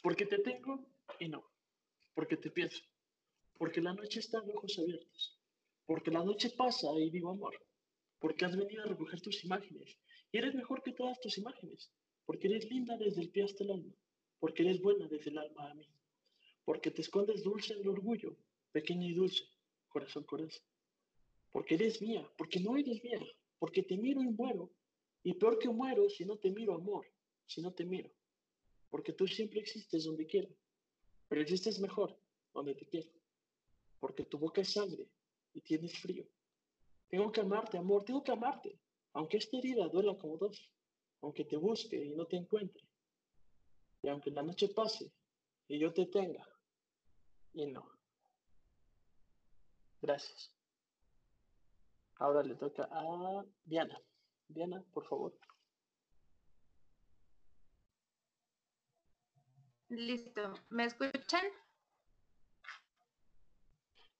Porque 0.00 0.26
te 0.26 0.38
tengo 0.38 0.86
y 1.18 1.28
no, 1.28 1.44
porque 2.14 2.36
te 2.36 2.52
pienso, 2.52 2.84
porque 3.58 3.80
la 3.80 3.94
noche 3.94 4.20
está 4.20 4.38
en 4.44 4.56
ojos 4.56 4.78
abiertos, 4.78 5.40
porque 5.86 6.12
la 6.12 6.22
noche 6.22 6.50
pasa 6.56 6.86
y 7.00 7.10
vivo 7.10 7.32
amor, 7.32 7.60
porque 8.20 8.44
has 8.44 8.56
venido 8.56 8.84
a 8.84 8.86
recoger 8.86 9.20
tus 9.20 9.42
imágenes 9.44 9.98
y 10.30 10.38
eres 10.38 10.54
mejor 10.54 10.84
que 10.84 10.92
todas 10.92 11.18
tus 11.18 11.36
imágenes, 11.36 11.90
porque 12.26 12.48
eres 12.48 12.68
linda 12.70 12.96
desde 12.96 13.22
el 13.22 13.30
pie 13.30 13.44
hasta 13.44 13.64
el 13.64 13.70
alma, 13.70 13.94
porque 14.40 14.62
eres 14.62 14.82
buena 14.82 15.06
desde 15.08 15.30
el 15.30 15.38
alma 15.38 15.70
a 15.70 15.74
mí, 15.74 15.88
porque 16.64 16.90
te 16.90 17.00
escondes 17.00 17.42
dulce 17.44 17.72
en 17.72 17.80
el 17.80 17.88
orgullo, 17.88 18.36
pequeña 18.72 19.06
y 19.06 19.14
dulce, 19.14 19.44
corazón, 19.88 20.24
corazón, 20.24 20.66
porque 21.52 21.76
eres 21.76 22.02
mía, 22.02 22.28
porque 22.36 22.60
no 22.60 22.76
eres 22.76 23.02
mía, 23.02 23.20
porque 23.58 23.82
te 23.82 23.96
miro 23.96 24.22
y 24.22 24.28
muero, 24.28 24.70
y 25.22 25.34
peor 25.34 25.58
que 25.58 25.68
muero 25.68 26.10
si 26.10 26.24
no 26.24 26.36
te 26.36 26.50
miro, 26.50 26.74
amor, 26.74 27.06
si 27.46 27.62
no 27.62 27.72
te 27.72 27.84
miro, 27.84 28.10
porque 28.90 29.12
tú 29.12 29.26
siempre 29.26 29.60
existes 29.60 30.04
donde 30.04 30.26
quiero, 30.26 30.48
pero 31.28 31.40
existes 31.40 31.78
mejor 31.80 32.18
donde 32.52 32.74
te 32.74 32.86
quiero, 32.86 33.08
porque 34.00 34.24
tu 34.24 34.38
boca 34.38 34.60
es 34.60 34.72
sangre 34.72 35.08
y 35.54 35.60
tienes 35.60 35.96
frío. 35.98 36.26
Tengo 37.08 37.30
que 37.30 37.40
amarte, 37.40 37.78
amor, 37.78 38.04
tengo 38.04 38.22
que 38.24 38.32
amarte, 38.32 38.78
aunque 39.12 39.36
esta 39.36 39.58
herida 39.58 39.88
duela 39.88 40.18
como 40.18 40.36
dos, 40.36 40.70
aunque 41.26 41.44
te 41.44 41.56
busque 41.56 41.96
y 41.96 42.10
no 42.10 42.24
te 42.24 42.36
encuentre, 42.36 42.84
y 44.00 44.08
aunque 44.08 44.30
la 44.30 44.42
noche 44.44 44.68
pase 44.68 45.12
y 45.66 45.76
yo 45.76 45.92
te 45.92 46.06
tenga, 46.06 46.46
y 47.52 47.66
no. 47.66 47.90
Gracias. 50.00 50.54
Ahora 52.18 52.44
le 52.44 52.54
toca 52.54 52.88
a 52.92 53.44
Diana. 53.64 54.00
Diana, 54.46 54.80
por 54.92 55.04
favor. 55.08 55.36
Listo. 59.88 60.54
¿Me 60.68 60.84
escuchan? 60.84 61.44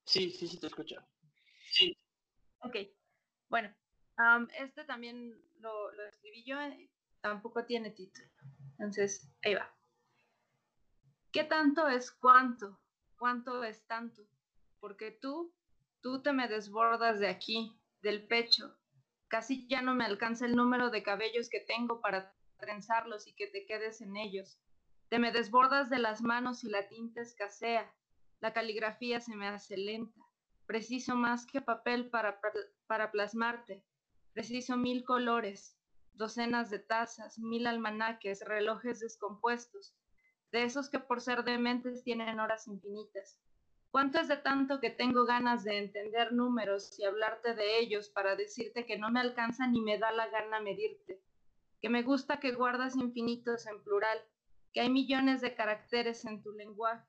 Sí, 0.04 0.30
sí, 0.32 0.48
sí, 0.48 0.58
te 0.58 0.66
escucho. 0.66 0.96
Sí. 1.70 1.96
Ok. 2.62 2.76
Bueno, 3.48 3.72
um, 4.18 4.48
este 4.58 4.84
también 4.84 5.40
lo, 5.60 5.92
lo 5.92 6.04
escribí 6.06 6.42
yo, 6.42 6.60
eh, 6.60 6.90
tampoco 7.27 7.65
tiene 7.65 7.90
título. 7.90 8.28
Entonces, 8.78 9.28
ahí 9.43 9.55
va. 9.55 9.69
¿Qué 11.32 11.43
tanto 11.43 11.89
es 11.89 12.12
cuánto? 12.12 12.81
¿Cuánto 13.19 13.65
es 13.65 13.85
tanto? 13.89 14.23
Porque 14.78 15.11
tú, 15.11 15.53
tú 16.03 16.23
te 16.23 16.32
me 16.32 16.47
desbordas 16.47 17.19
de 17.19 17.28
aquí, 17.28 17.77
del 18.01 18.28
pecho. 18.28 18.78
Casi 19.27 19.66
ya 19.66 19.82
no 19.82 19.97
me 19.97 20.05
alcanza 20.05 20.47
el 20.47 20.55
número 20.55 20.90
de 20.90 21.03
cabellos 21.03 21.48
que 21.51 21.59
tengo 21.59 22.01
para 22.01 22.32
trenzarlos 22.59 23.27
y 23.27 23.35
que 23.35 23.48
te 23.48 23.66
quedes 23.66 24.01
en 24.03 24.16
ellos. 24.16 24.61
Te 25.09 25.19
me 25.19 25.32
desbordas 25.32 25.90
de 25.90 25.98
las 25.98 26.23
manos 26.23 26.62
y 26.62 26.69
la 26.69 26.86
tinta 26.89 27.23
escasea. 27.23 27.93
La 28.39 28.53
caligrafía 28.53 29.20
se 29.20 29.35
me 29.35 29.48
hace 29.48 29.77
lenta. 29.77 30.20
Preciso 30.66 31.16
más 31.16 31.44
que 31.44 31.61
papel 31.61 32.09
para, 32.09 32.40
para 32.86 33.11
plasmarte. 33.11 33.85
Preciso 34.32 34.77
mil 34.77 35.03
colores, 35.03 35.76
docenas 36.16 36.70
de 36.70 36.78
tazas, 36.78 37.38
mil 37.38 37.66
almanaques, 37.66 38.44
relojes 38.44 39.01
descompuestos, 39.01 39.94
de 40.52 40.64
esos 40.64 40.88
que 40.88 40.98
por 40.98 41.20
ser 41.20 41.44
dementes 41.44 42.02
tienen 42.02 42.40
horas 42.40 42.66
infinitas. 42.68 43.38
¿Cuánto 43.90 44.18
es 44.18 44.28
de 44.28 44.36
tanto 44.36 44.80
que 44.80 44.90
tengo 44.90 45.24
ganas 45.24 45.64
de 45.64 45.78
entender 45.78 46.32
números 46.32 46.98
y 46.98 47.05
hablarte 47.05 47.55
de 47.55 47.78
ellos 47.78 48.10
para 48.10 48.36
decirte 48.36 48.84
que 48.84 48.98
no 48.98 49.10
me 49.10 49.20
alcanza 49.20 49.66
ni 49.66 49.80
me 49.80 49.98
da 49.98 50.12
la 50.12 50.28
gana 50.28 50.60
medirte? 50.60 51.22
Que 51.80 51.88
me 51.88 52.02
gusta 52.02 52.38
que 52.40 52.52
guardas 52.52 52.97
infinitos 52.97 53.66
en 53.66 53.82
plural, 53.82 54.18
que 54.72 54.80
hay 54.80 54.90
millones 54.90 55.40
de 55.40 55.55
caracteres 55.55 56.24
en 56.26 56.43
tu 56.43 56.52
lenguaje, 56.52 57.06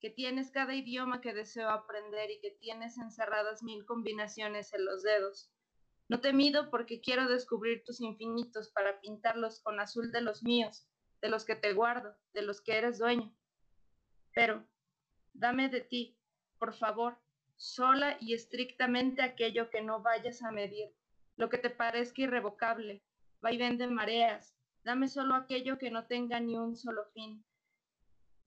que 0.00 0.10
tienes 0.10 0.50
cada 0.50 0.74
idioma 0.74 1.20
que 1.20 1.34
deseo 1.34 1.68
aprender 1.68 2.30
y 2.30 2.40
que 2.40 2.50
tienes 2.50 2.98
encerradas 2.98 3.62
mil 3.62 3.84
combinaciones 3.84 4.72
en 4.72 4.84
los 4.84 5.02
dedos. 5.02 5.50
No 6.08 6.20
te 6.20 6.32
mido 6.32 6.70
porque 6.70 7.00
quiero 7.00 7.28
descubrir 7.28 7.84
tus 7.84 8.00
infinitos 8.00 8.70
para 8.70 9.00
pintarlos 9.00 9.60
con 9.60 9.80
azul 9.80 10.12
de 10.12 10.20
los 10.20 10.42
míos, 10.42 10.86
de 11.20 11.28
los 11.28 11.44
que 11.44 11.56
te 11.56 11.72
guardo, 11.72 12.16
de 12.32 12.42
los 12.42 12.60
que 12.60 12.76
eres 12.76 12.98
dueño. 12.98 13.34
Pero, 14.34 14.66
dame 15.32 15.68
de 15.68 15.80
ti, 15.80 16.18
por 16.58 16.74
favor, 16.74 17.18
sola 17.56 18.16
y 18.20 18.34
estrictamente 18.34 19.22
aquello 19.22 19.70
que 19.70 19.82
no 19.82 20.02
vayas 20.02 20.42
a 20.42 20.50
medir, 20.50 20.92
lo 21.36 21.48
que 21.48 21.58
te 21.58 21.70
parezca 21.70 22.22
irrevocable, 22.22 23.04
vaivén 23.40 23.78
de 23.78 23.86
mareas, 23.86 24.54
dame 24.84 25.08
solo 25.08 25.34
aquello 25.34 25.78
que 25.78 25.90
no 25.90 26.06
tenga 26.06 26.40
ni 26.40 26.56
un 26.56 26.76
solo 26.76 27.04
fin. 27.14 27.44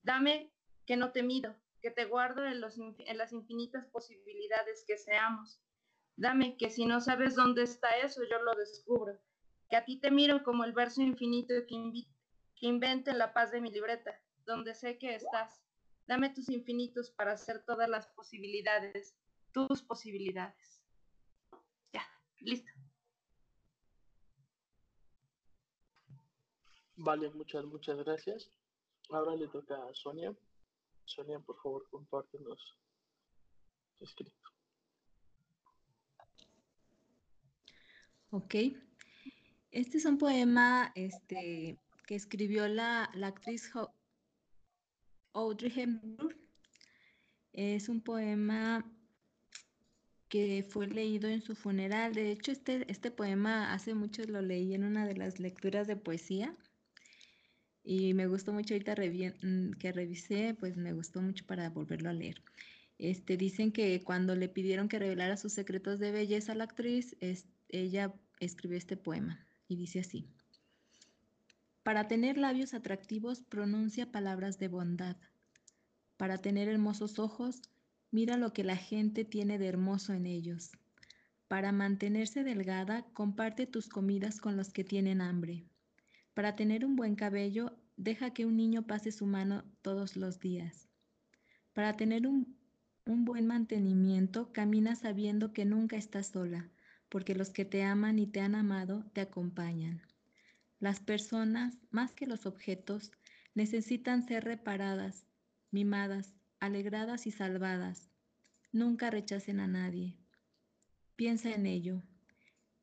Dame 0.03 0.51
que 0.85 0.97
no 0.97 1.11
te 1.11 1.23
mido, 1.23 1.55
que 1.81 1.91
te 1.91 2.05
guardo 2.05 2.45
en, 2.45 2.61
los, 2.61 2.77
en 2.77 3.17
las 3.17 3.31
infinitas 3.31 3.85
posibilidades 3.87 4.83
que 4.85 4.97
seamos. 4.97 5.61
Dame 6.17 6.57
que 6.57 6.69
si 6.69 6.85
no 6.85 7.01
sabes 7.01 7.35
dónde 7.35 7.63
está 7.63 7.97
eso, 7.97 8.21
yo 8.29 8.41
lo 8.41 8.53
descubro, 8.55 9.19
que 9.69 9.75
a 9.75 9.85
ti 9.85 9.99
te 9.99 10.11
miro 10.11 10.43
como 10.43 10.63
el 10.63 10.73
verso 10.73 11.01
infinito 11.01 11.53
que, 11.67 12.05
que 12.55 12.65
invente 12.67 13.13
la 13.13 13.33
paz 13.33 13.51
de 13.51 13.61
mi 13.61 13.69
libreta, 13.69 14.19
donde 14.45 14.73
sé 14.75 14.97
que 14.97 15.15
estás 15.15 15.65
Dame 16.07 16.29
tus 16.29 16.49
infinitos 16.49 17.09
para 17.09 17.31
hacer 17.31 17.65
todas 17.65 17.89
las 17.89 18.07
posibilidades, 18.07 19.17
tus 19.51 19.81
posibilidades. 19.81 20.83
Ya, 21.91 22.05
listo. 22.39 22.71
Vale, 26.97 27.29
muchas, 27.31 27.65
muchas 27.65 27.97
gracias. 27.97 28.51
Ahora 29.09 29.35
le 29.35 29.47
toca 29.47 29.75
a 29.75 29.93
Sonia. 29.95 30.35
Sonia, 31.05 31.39
por 31.39 31.59
favor, 31.61 31.87
compártenos 31.89 32.77
escrito. 33.99 34.54
Ok. 38.31 38.55
Este 39.71 39.97
es 39.97 40.05
un 40.05 40.17
poema 40.17 40.91
este, 40.95 41.77
que 42.05 42.15
escribió 42.15 42.67
la, 42.67 43.09
la 43.13 43.27
actriz 43.27 43.71
Audrey 45.33 45.71
Hepburn. 45.75 46.35
Es 47.53 47.89
un 47.89 48.01
poema 48.01 48.85
que 50.29 50.65
fue 50.67 50.87
leído 50.87 51.29
en 51.29 51.41
su 51.41 51.55
funeral. 51.55 52.13
De 52.13 52.31
hecho, 52.31 52.51
este, 52.51 52.89
este 52.91 53.11
poema 53.11 53.73
hace 53.73 53.93
mucho 53.93 54.23
lo 54.25 54.41
leí 54.41 54.73
en 54.73 54.83
una 54.83 55.05
de 55.05 55.15
las 55.15 55.39
lecturas 55.39 55.87
de 55.87 55.95
poesía 55.95 56.55
y 57.85 58.13
me 58.15 58.27
gustó 58.27 58.51
mucho 58.51 58.73
ahorita 58.73 58.95
mm, 58.95 59.73
que 59.73 59.91
revisé, 59.91 60.55
pues 60.59 60.75
me 60.75 60.91
gustó 60.93 61.21
mucho 61.21 61.45
para 61.45 61.69
volverlo 61.69 62.09
a 62.09 62.13
leer. 62.13 62.41
Este, 62.97 63.37
dicen 63.37 63.71
que 63.71 64.01
cuando 64.03 64.35
le 64.35 64.49
pidieron 64.49 64.89
que 64.89 64.99
revelara 64.99 65.37
sus 65.37 65.53
secretos 65.53 65.99
de 65.99 66.11
belleza 66.11 66.53
a 66.53 66.55
la 66.55 66.63
actriz, 66.63 67.15
ella 67.81 68.13
escribió 68.39 68.77
este 68.77 68.97
poema 68.97 69.45
y 69.67 69.75
dice 69.75 69.99
así. 69.99 70.27
Para 71.83 72.07
tener 72.07 72.37
labios 72.37 72.73
atractivos, 72.73 73.41
pronuncia 73.41 74.11
palabras 74.11 74.57
de 74.57 74.67
bondad. 74.67 75.17
Para 76.17 76.39
tener 76.39 76.67
hermosos 76.67 77.19
ojos, 77.19 77.61
mira 78.09 78.37
lo 78.37 78.53
que 78.53 78.63
la 78.63 78.75
gente 78.75 79.23
tiene 79.23 79.59
de 79.59 79.67
hermoso 79.67 80.13
en 80.13 80.25
ellos. 80.25 80.71
Para 81.47 81.71
mantenerse 81.71 82.43
delgada, 82.43 83.05
comparte 83.13 83.67
tus 83.67 83.87
comidas 83.87 84.39
con 84.39 84.57
los 84.57 84.73
que 84.73 84.83
tienen 84.83 85.21
hambre. 85.21 85.65
Para 86.33 86.55
tener 86.55 86.85
un 86.85 86.95
buen 86.95 87.15
cabello, 87.15 87.77
deja 87.97 88.33
que 88.33 88.45
un 88.45 88.57
niño 88.57 88.87
pase 88.87 89.11
su 89.11 89.27
mano 89.27 89.63
todos 89.81 90.15
los 90.15 90.39
días. 90.39 90.89
Para 91.73 91.95
tener 91.95 92.25
un, 92.25 92.57
un 93.05 93.25
buen 93.25 93.45
mantenimiento, 93.45 94.51
camina 94.51 94.95
sabiendo 94.95 95.53
que 95.53 95.65
nunca 95.65 95.97
estás 95.97 96.27
sola, 96.27 96.69
porque 97.09 97.35
los 97.35 97.49
que 97.49 97.65
te 97.65 97.83
aman 97.83 98.19
y 98.19 98.27
te 98.27 98.41
han 98.41 98.55
amado 98.55 99.05
te 99.13 99.21
acompañan. 99.21 100.01
Las 100.79 100.99
personas, 100.99 101.77
más 101.91 102.13
que 102.13 102.27
los 102.27 102.45
objetos, 102.45 103.11
necesitan 103.53 104.27
ser 104.27 104.43
reparadas, 104.43 105.25
mimadas, 105.71 106.33
alegradas 106.59 107.27
y 107.27 107.31
salvadas. 107.31 108.09
Nunca 108.71 109.09
rechacen 109.09 109.59
a 109.59 109.67
nadie. 109.67 110.17
Piensa 111.15 111.51
en 111.53 111.65
ello. 111.65 112.03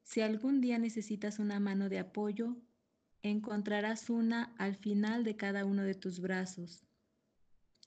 Si 0.02 0.20
algún 0.20 0.60
día 0.60 0.78
necesitas 0.78 1.38
una 1.38 1.60
mano 1.60 1.88
de 1.88 1.98
apoyo, 1.98 2.56
encontrarás 3.22 4.10
una 4.10 4.54
al 4.58 4.76
final 4.76 5.24
de 5.24 5.36
cada 5.36 5.64
uno 5.64 5.82
de 5.82 5.94
tus 5.94 6.20
brazos. 6.20 6.84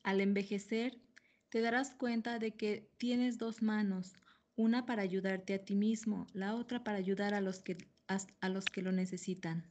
Al 0.03 0.21
envejecer, 0.21 1.01
te 1.49 1.61
darás 1.61 1.93
cuenta 1.93 2.39
de 2.39 2.55
que 2.55 2.89
tienes 2.97 3.37
dos 3.37 3.61
manos, 3.61 4.15
una 4.55 4.85
para 4.85 5.01
ayudarte 5.01 5.53
a 5.53 5.63
ti 5.63 5.75
mismo, 5.75 6.27
la 6.33 6.55
otra 6.55 6.83
para 6.83 6.97
ayudar 6.97 7.33
a 7.33 7.41
los 7.41 7.59
que, 7.59 7.77
a 8.07 8.49
los 8.49 8.65
que 8.65 8.81
lo 8.81 8.91
necesitan. 8.91 9.65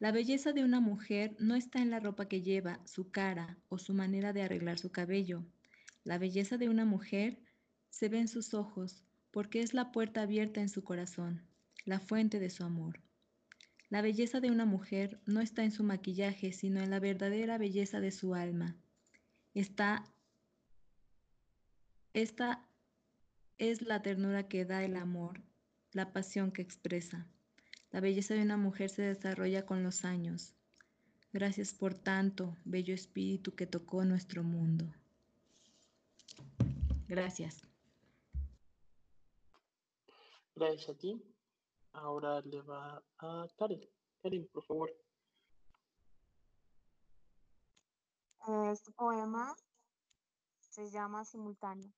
La 0.00 0.12
belleza 0.12 0.52
de 0.52 0.64
una 0.64 0.80
mujer 0.80 1.36
no 1.38 1.54
está 1.54 1.80
en 1.80 1.90
la 1.90 2.00
ropa 2.00 2.26
que 2.26 2.40
lleva, 2.40 2.80
su 2.86 3.10
cara 3.10 3.58
o 3.68 3.78
su 3.78 3.92
manera 3.92 4.32
de 4.32 4.42
arreglar 4.42 4.78
su 4.78 4.90
cabello. 4.90 5.44
La 6.04 6.16
belleza 6.16 6.56
de 6.56 6.70
una 6.70 6.86
mujer 6.86 7.38
se 7.90 8.08
ve 8.08 8.18
en 8.18 8.28
sus 8.28 8.54
ojos, 8.54 9.04
porque 9.30 9.60
es 9.60 9.74
la 9.74 9.92
puerta 9.92 10.22
abierta 10.22 10.62
en 10.62 10.70
su 10.70 10.82
corazón, 10.82 11.46
la 11.84 12.00
fuente 12.00 12.40
de 12.40 12.48
su 12.48 12.64
amor. 12.64 13.00
La 13.90 14.00
belleza 14.00 14.40
de 14.40 14.50
una 14.50 14.64
mujer 14.64 15.20
no 15.26 15.42
está 15.42 15.64
en 15.64 15.72
su 15.72 15.84
maquillaje, 15.84 16.52
sino 16.52 16.80
en 16.80 16.90
la 16.90 17.00
verdadera 17.00 17.58
belleza 17.58 18.00
de 18.00 18.10
su 18.10 18.34
alma. 18.34 18.76
Está, 19.52 20.04
esta 22.14 22.66
es 23.60 23.82
la 23.82 24.00
ternura 24.00 24.48
que 24.48 24.64
da 24.64 24.82
el 24.82 24.96
amor, 24.96 25.42
la 25.92 26.14
pasión 26.14 26.50
que 26.50 26.62
expresa. 26.62 27.26
La 27.90 28.00
belleza 28.00 28.32
de 28.32 28.42
una 28.42 28.56
mujer 28.56 28.88
se 28.88 29.02
desarrolla 29.02 29.66
con 29.66 29.82
los 29.82 30.06
años. 30.06 30.54
Gracias 31.30 31.74
por 31.74 31.92
tanto, 31.92 32.56
bello 32.64 32.94
espíritu 32.94 33.54
que 33.54 33.66
tocó 33.66 34.02
nuestro 34.06 34.42
mundo. 34.42 34.86
Gracias. 37.06 37.60
Gracias 40.56 40.88
a 40.88 40.94
ti. 40.94 41.22
Ahora 41.92 42.40
le 42.40 42.62
va 42.62 43.04
a 43.18 43.46
Karen. 43.58 43.86
Karen, 44.22 44.48
por 44.54 44.64
favor. 44.64 44.90
Este 48.72 48.90
poema 48.92 49.54
se 50.60 50.90
llama 50.90 51.26
Simultáneo. 51.26 51.92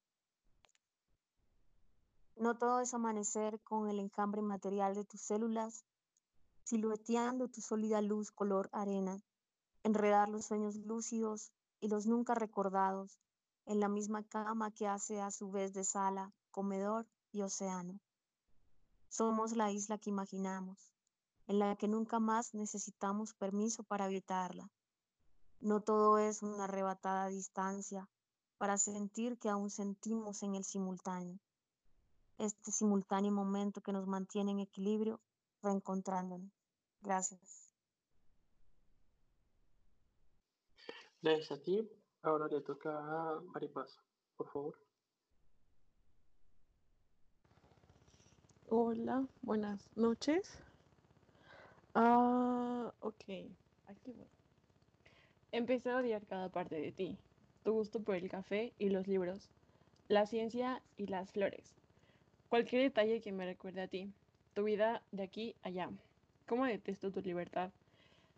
No 2.36 2.56
todo 2.56 2.80
es 2.80 2.94
amanecer 2.94 3.60
con 3.60 3.88
el 3.88 3.98
encambre 3.98 4.40
material 4.40 4.94
de 4.94 5.04
tus 5.04 5.20
células, 5.20 5.84
silueteando 6.64 7.48
tu 7.48 7.60
sólida 7.60 8.00
luz 8.00 8.32
color 8.32 8.70
arena, 8.72 9.22
enredar 9.82 10.28
los 10.28 10.46
sueños 10.46 10.76
lúcidos 10.76 11.52
y 11.80 11.88
los 11.88 12.06
nunca 12.06 12.34
recordados 12.34 13.18
en 13.66 13.80
la 13.80 13.88
misma 13.88 14.24
cama 14.24 14.70
que 14.70 14.88
hace 14.88 15.20
a 15.20 15.30
su 15.30 15.50
vez 15.50 15.72
de 15.74 15.84
sala, 15.84 16.32
comedor 16.50 17.06
y 17.32 17.42
océano. 17.42 18.00
Somos 19.08 19.54
la 19.54 19.70
isla 19.70 19.98
que 19.98 20.10
imaginamos, 20.10 20.94
en 21.46 21.58
la 21.58 21.76
que 21.76 21.86
nunca 21.86 22.18
más 22.18 22.54
necesitamos 22.54 23.34
permiso 23.34 23.84
para 23.84 24.06
habitarla. 24.06 24.70
No 25.60 25.80
todo 25.82 26.18
es 26.18 26.42
una 26.42 26.64
arrebatada 26.64 27.28
distancia 27.28 28.08
para 28.56 28.78
sentir 28.78 29.38
que 29.38 29.50
aún 29.50 29.70
sentimos 29.70 30.42
en 30.42 30.54
el 30.54 30.64
simultáneo 30.64 31.38
este 32.42 32.72
simultáneo 32.72 33.30
momento 33.32 33.80
que 33.80 33.92
nos 33.92 34.06
mantiene 34.06 34.50
en 34.50 34.60
equilibrio, 34.60 35.20
reencontrándonos. 35.62 36.50
Gracias. 37.00 37.72
Gracias 41.22 41.52
a 41.52 41.62
ti. 41.62 41.88
Ahora 42.22 42.48
le 42.48 42.60
toca 42.60 42.90
a 42.90 43.40
Maripaz, 43.40 44.00
por 44.36 44.48
favor. 44.50 44.78
Hola, 48.68 49.26
buenas 49.42 49.90
noches. 49.96 50.58
Ah, 51.94 52.92
ok. 53.00 53.24
Aquí 53.86 54.12
voy. 54.12 54.28
Empecé 55.52 55.90
a 55.90 55.98
odiar 55.98 56.26
cada 56.26 56.48
parte 56.48 56.80
de 56.80 56.90
ti. 56.90 57.18
Tu 57.62 57.72
gusto 57.72 58.02
por 58.02 58.16
el 58.16 58.28
café 58.28 58.72
y 58.78 58.88
los 58.88 59.06
libros, 59.06 59.50
la 60.08 60.26
ciencia 60.26 60.82
y 60.96 61.06
las 61.06 61.30
flores. 61.30 61.81
Cualquier 62.52 62.82
detalle 62.82 63.22
que 63.22 63.32
me 63.32 63.46
recuerde 63.46 63.80
a 63.80 63.88
ti. 63.88 64.12
Tu 64.52 64.62
vida 64.62 65.00
de 65.10 65.22
aquí 65.22 65.56
allá. 65.62 65.88
Cómo 66.46 66.66
detesto 66.66 67.10
tu 67.10 67.22
libertad. 67.22 67.70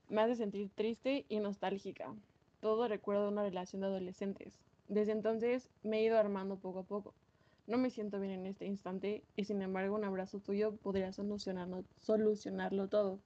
Me 0.08 0.20
hace 0.20 0.36
sentir 0.36 0.70
triste 0.72 1.24
y 1.28 1.40
nostálgica. 1.40 2.14
Todo 2.60 2.86
recuerdo 2.86 3.28
una 3.28 3.42
relación 3.42 3.80
de 3.80 3.88
adolescentes. 3.88 4.60
Desde 4.86 5.10
entonces 5.10 5.68
me 5.82 5.98
he 5.98 6.04
ido 6.04 6.16
armando 6.16 6.54
poco 6.54 6.78
a 6.78 6.82
poco. 6.84 7.12
No 7.66 7.76
me 7.76 7.90
siento 7.90 8.20
bien 8.20 8.34
en 8.34 8.46
este 8.46 8.66
instante 8.66 9.24
y 9.34 9.46
sin 9.46 9.60
embargo 9.62 9.96
un 9.96 10.04
abrazo 10.04 10.38
tuyo 10.38 10.76
podría 10.76 11.10
solucionarlo, 11.12 11.82
solucionarlo 11.98 12.86
todo. 12.86 13.18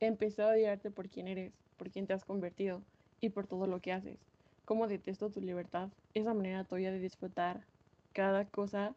Empecé 0.00 0.42
a 0.42 0.48
odiarte 0.48 0.90
por 0.90 1.08
quién 1.08 1.28
eres, 1.28 1.52
por 1.76 1.90
quién 1.92 2.08
te 2.08 2.14
has 2.14 2.24
convertido 2.24 2.82
y 3.20 3.28
por 3.28 3.46
todo 3.46 3.68
lo 3.68 3.80
que 3.80 3.92
haces. 3.92 4.18
Cómo 4.64 4.88
detesto 4.88 5.30
tu 5.30 5.40
libertad, 5.40 5.90
esa 6.12 6.34
manera 6.34 6.64
tuya 6.64 6.90
de 6.90 6.98
disfrutar 6.98 7.64
cada 8.12 8.46
cosa 8.46 8.96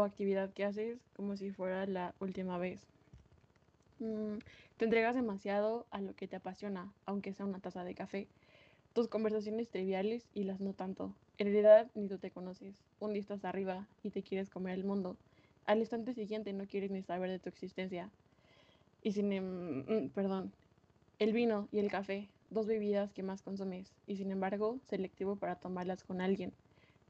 o 0.00 0.04
actividad 0.04 0.52
que 0.54 0.64
haces 0.64 1.08
como 1.14 1.36
si 1.36 1.52
fuera 1.52 1.86
la 1.86 2.16
última 2.20 2.58
vez. 2.58 2.92
Mm, 3.98 4.38
te 4.76 4.84
entregas 4.84 5.14
demasiado 5.14 5.88
a 5.90 6.00
lo 6.00 6.14
que 6.14 6.28
te 6.28 6.36
apasiona, 6.36 6.96
aunque 7.04 7.32
sea 7.32 7.46
una 7.46 7.60
taza 7.60 7.84
de 7.84 7.94
café. 7.94 8.32
Tus 8.92 9.08
conversaciones 9.08 9.70
triviales 9.70 10.30
y 10.34 10.44
las 10.44 10.60
no 10.60 10.74
tanto. 10.74 11.18
En 11.38 11.48
realidad 11.48 11.90
ni 11.94 12.08
tú 12.08 12.18
te 12.18 12.32
conoces. 12.32 12.86
Un 12.98 13.12
día 13.14 13.20
estás 13.20 13.44
arriba 13.44 13.90
y 14.02 14.10
te 14.10 14.22
quieres 14.24 14.50
comer 14.50 14.74
el 14.74 14.84
mundo. 14.84 15.20
Al 15.64 15.78
instante 15.80 16.14
siguiente 16.14 16.52
no 16.52 16.66
quieres 16.66 16.90
ni 16.90 17.02
saber 17.02 17.30
de 17.30 17.40
tu 17.40 17.48
existencia. 17.50 18.14
Y 19.00 19.12
sin... 19.12 19.32
em- 19.32 19.84
mm, 20.06 20.10
perdón. 20.12 20.56
El 21.18 21.32
vino 21.34 21.68
y 21.72 21.80
el 21.80 21.90
café, 21.90 22.34
dos 22.50 22.66
bebidas 22.66 23.12
que 23.14 23.22
más 23.24 23.42
consumes, 23.42 23.96
y 24.06 24.16
sin 24.16 24.30
embargo, 24.32 24.80
selectivo 24.84 25.38
para 25.38 25.60
tomarlas 25.60 26.04
con 26.04 26.20
alguien. 26.20 26.58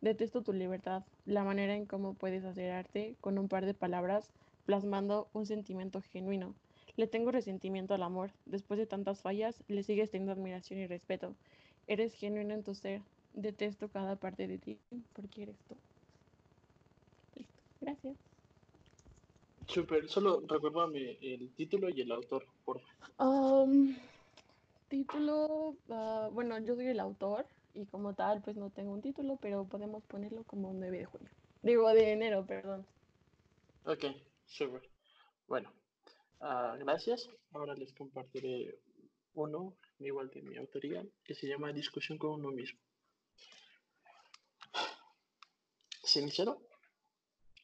Detesto 0.01 0.43
tu 0.43 0.53
libertad, 0.53 1.03
la 1.27 1.43
manera 1.43 1.75
en 1.75 1.85
cómo 1.85 2.15
puedes 2.15 2.45
hacer 2.45 2.71
arte 2.71 3.17
con 3.21 3.37
un 3.37 3.49
par 3.49 3.67
de 3.67 3.75
palabras, 3.75 4.31
plasmando 4.65 5.29
un 5.33 5.45
sentimiento 5.45 6.01
genuino. 6.13 6.55
Le 6.97 7.09
tengo 7.09 7.33
resentimiento 7.33 7.95
al 7.95 8.05
amor. 8.05 8.31
Después 8.47 8.79
de 8.79 8.87
tantas 8.87 9.23
fallas, 9.23 9.63
le 9.67 9.83
sigues 9.83 10.11
teniendo 10.11 10.33
admiración 10.33 10.79
y 10.79 10.87
respeto. 10.87 11.35
Eres 11.89 12.15
genuino 12.15 12.55
en 12.55 12.63
tu 12.63 12.75
ser. 12.75 13.03
Detesto 13.35 13.89
cada 13.89 14.17
parte 14.17 14.47
de 14.47 14.59
ti 14.59 14.79
porque 15.15 15.43
eres 15.43 15.57
tú. 15.69 15.77
Listo. 17.35 17.63
Gracias. 17.81 18.17
Super, 19.67 20.09
solo 20.09 20.43
recuérdame 20.47 21.19
el 21.21 21.51
título 21.51 21.89
y 21.89 22.01
el 22.01 22.13
autor, 22.13 22.47
por 22.65 22.81
favor. 23.17 23.65
Um, 23.69 23.97
título, 24.89 25.77
ah, 25.91 26.31
bueno, 26.33 26.59
yo 26.61 26.75
soy 26.75 26.87
el 26.87 27.01
autor 27.01 27.47
y 27.79 27.87
como 27.87 28.15
tal, 28.15 28.43
pues 28.43 28.57
no 28.57 28.71
tengo 28.71 28.93
un 28.93 29.01
título, 29.01 29.39
pero 29.41 29.65
podemos 29.65 30.03
ponerlo 30.05 30.43
como 30.45 30.73
9 30.73 30.99
de 30.99 31.05
junio. 31.05 31.31
Digo, 31.63 31.89
de 31.91 32.13
enero, 32.13 32.45
perdón. 32.45 32.87
Ok, 33.85 34.05
super. 34.47 34.83
Bueno, 35.47 35.73
ah, 36.41 36.77
gracias. 36.79 37.31
Ahora 37.53 37.75
les 37.75 37.93
compartiré 37.95 38.81
uno, 39.35 39.77
igual 40.01 40.29
de 40.31 40.43
mi 40.43 40.57
autoría, 40.57 41.07
que 41.25 41.35
se 41.35 41.47
llama 41.47 41.73
Discusión 41.73 42.19
con 42.19 42.33
uno 42.33 42.51
mismo. 42.51 42.81
¿Sincero? 46.03 46.61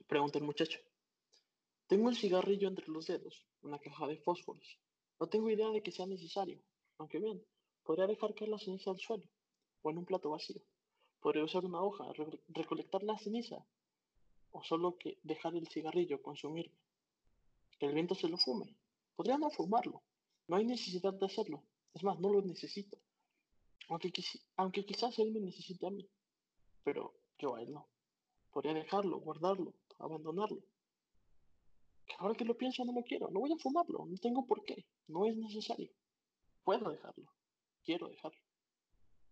Pregunta 0.07 0.39
el 0.39 0.45
muchacho. 0.45 0.79
Tengo 1.89 2.07
un 2.07 2.15
cigarrillo 2.15 2.69
entre 2.69 2.87
los 2.87 3.07
dedos, 3.07 3.47
una 3.63 3.79
caja 3.81 4.07
de 4.07 4.19
fósforos. 4.19 4.79
No 5.19 5.27
tengo 5.27 5.51
idea 5.51 5.71
de 5.71 5.83
que 5.83 5.91
sea 5.91 6.07
necesario, 6.07 6.61
aunque 6.99 7.19
bien, 7.19 7.45
podría 7.83 8.07
dejar 8.07 8.35
caer 8.35 8.51
la 8.51 8.59
ceniza 8.59 8.91
al 8.91 8.99
suelo 8.99 9.25
o 9.85 9.91
en 9.91 9.99
un 9.99 10.05
plato 10.07 10.31
vacío. 10.31 10.61
Podría 11.21 11.45
usar 11.45 11.65
una 11.65 11.81
hoja, 11.83 12.11
re- 12.15 12.41
recolectar 12.49 13.03
la 13.05 13.19
ceniza 13.19 13.65
o 14.51 14.63
solo 14.65 14.97
que 14.99 15.19
dejar 15.23 15.55
el 15.55 15.69
cigarrillo 15.69 16.23
consumirme. 16.23 16.75
Que 17.79 17.87
el 17.87 17.95
viento 17.95 18.15
se 18.15 18.29
lo 18.29 18.39
fume. 18.39 18.77
Podría 19.15 19.37
no 19.39 19.51
fumarlo. 19.51 20.03
No 20.49 20.57
hay 20.57 20.65
necesidad 20.65 21.13
de 21.15 21.27
hacerlo. 21.27 21.63
Es 21.93 22.03
más, 22.03 22.19
no 22.19 22.31
lo 22.33 22.41
necesito. 22.43 22.99
Aunque, 23.89 24.11
aunque 24.57 24.85
quizás 24.85 25.19
él 25.19 25.33
me 25.33 25.41
necesite 25.41 25.87
a 25.87 25.91
mí. 25.91 26.09
Pero 26.83 27.15
yo 27.39 27.55
a 27.57 27.63
él 27.63 27.73
no. 27.73 27.89
Podría 28.51 28.75
dejarlo, 28.75 29.19
guardarlo, 29.21 29.75
abandonarlo. 29.99 30.63
Ahora 32.19 32.35
que 32.35 32.45
lo 32.45 32.57
pienso 32.57 32.85
no 32.85 32.93
lo 32.93 33.03
quiero. 33.03 33.29
No 33.31 33.41
voy 33.41 33.53
a 33.53 33.57
fumarlo. 33.57 34.07
No 34.07 34.17
tengo 34.19 34.47
por 34.47 34.65
qué. 34.65 34.87
No 35.09 35.27
es 35.27 35.37
necesario. 35.37 35.91
Puedo 36.63 36.91
dejarlo. 36.91 37.27
Quiero 37.83 38.09
dejarlo. 38.09 38.39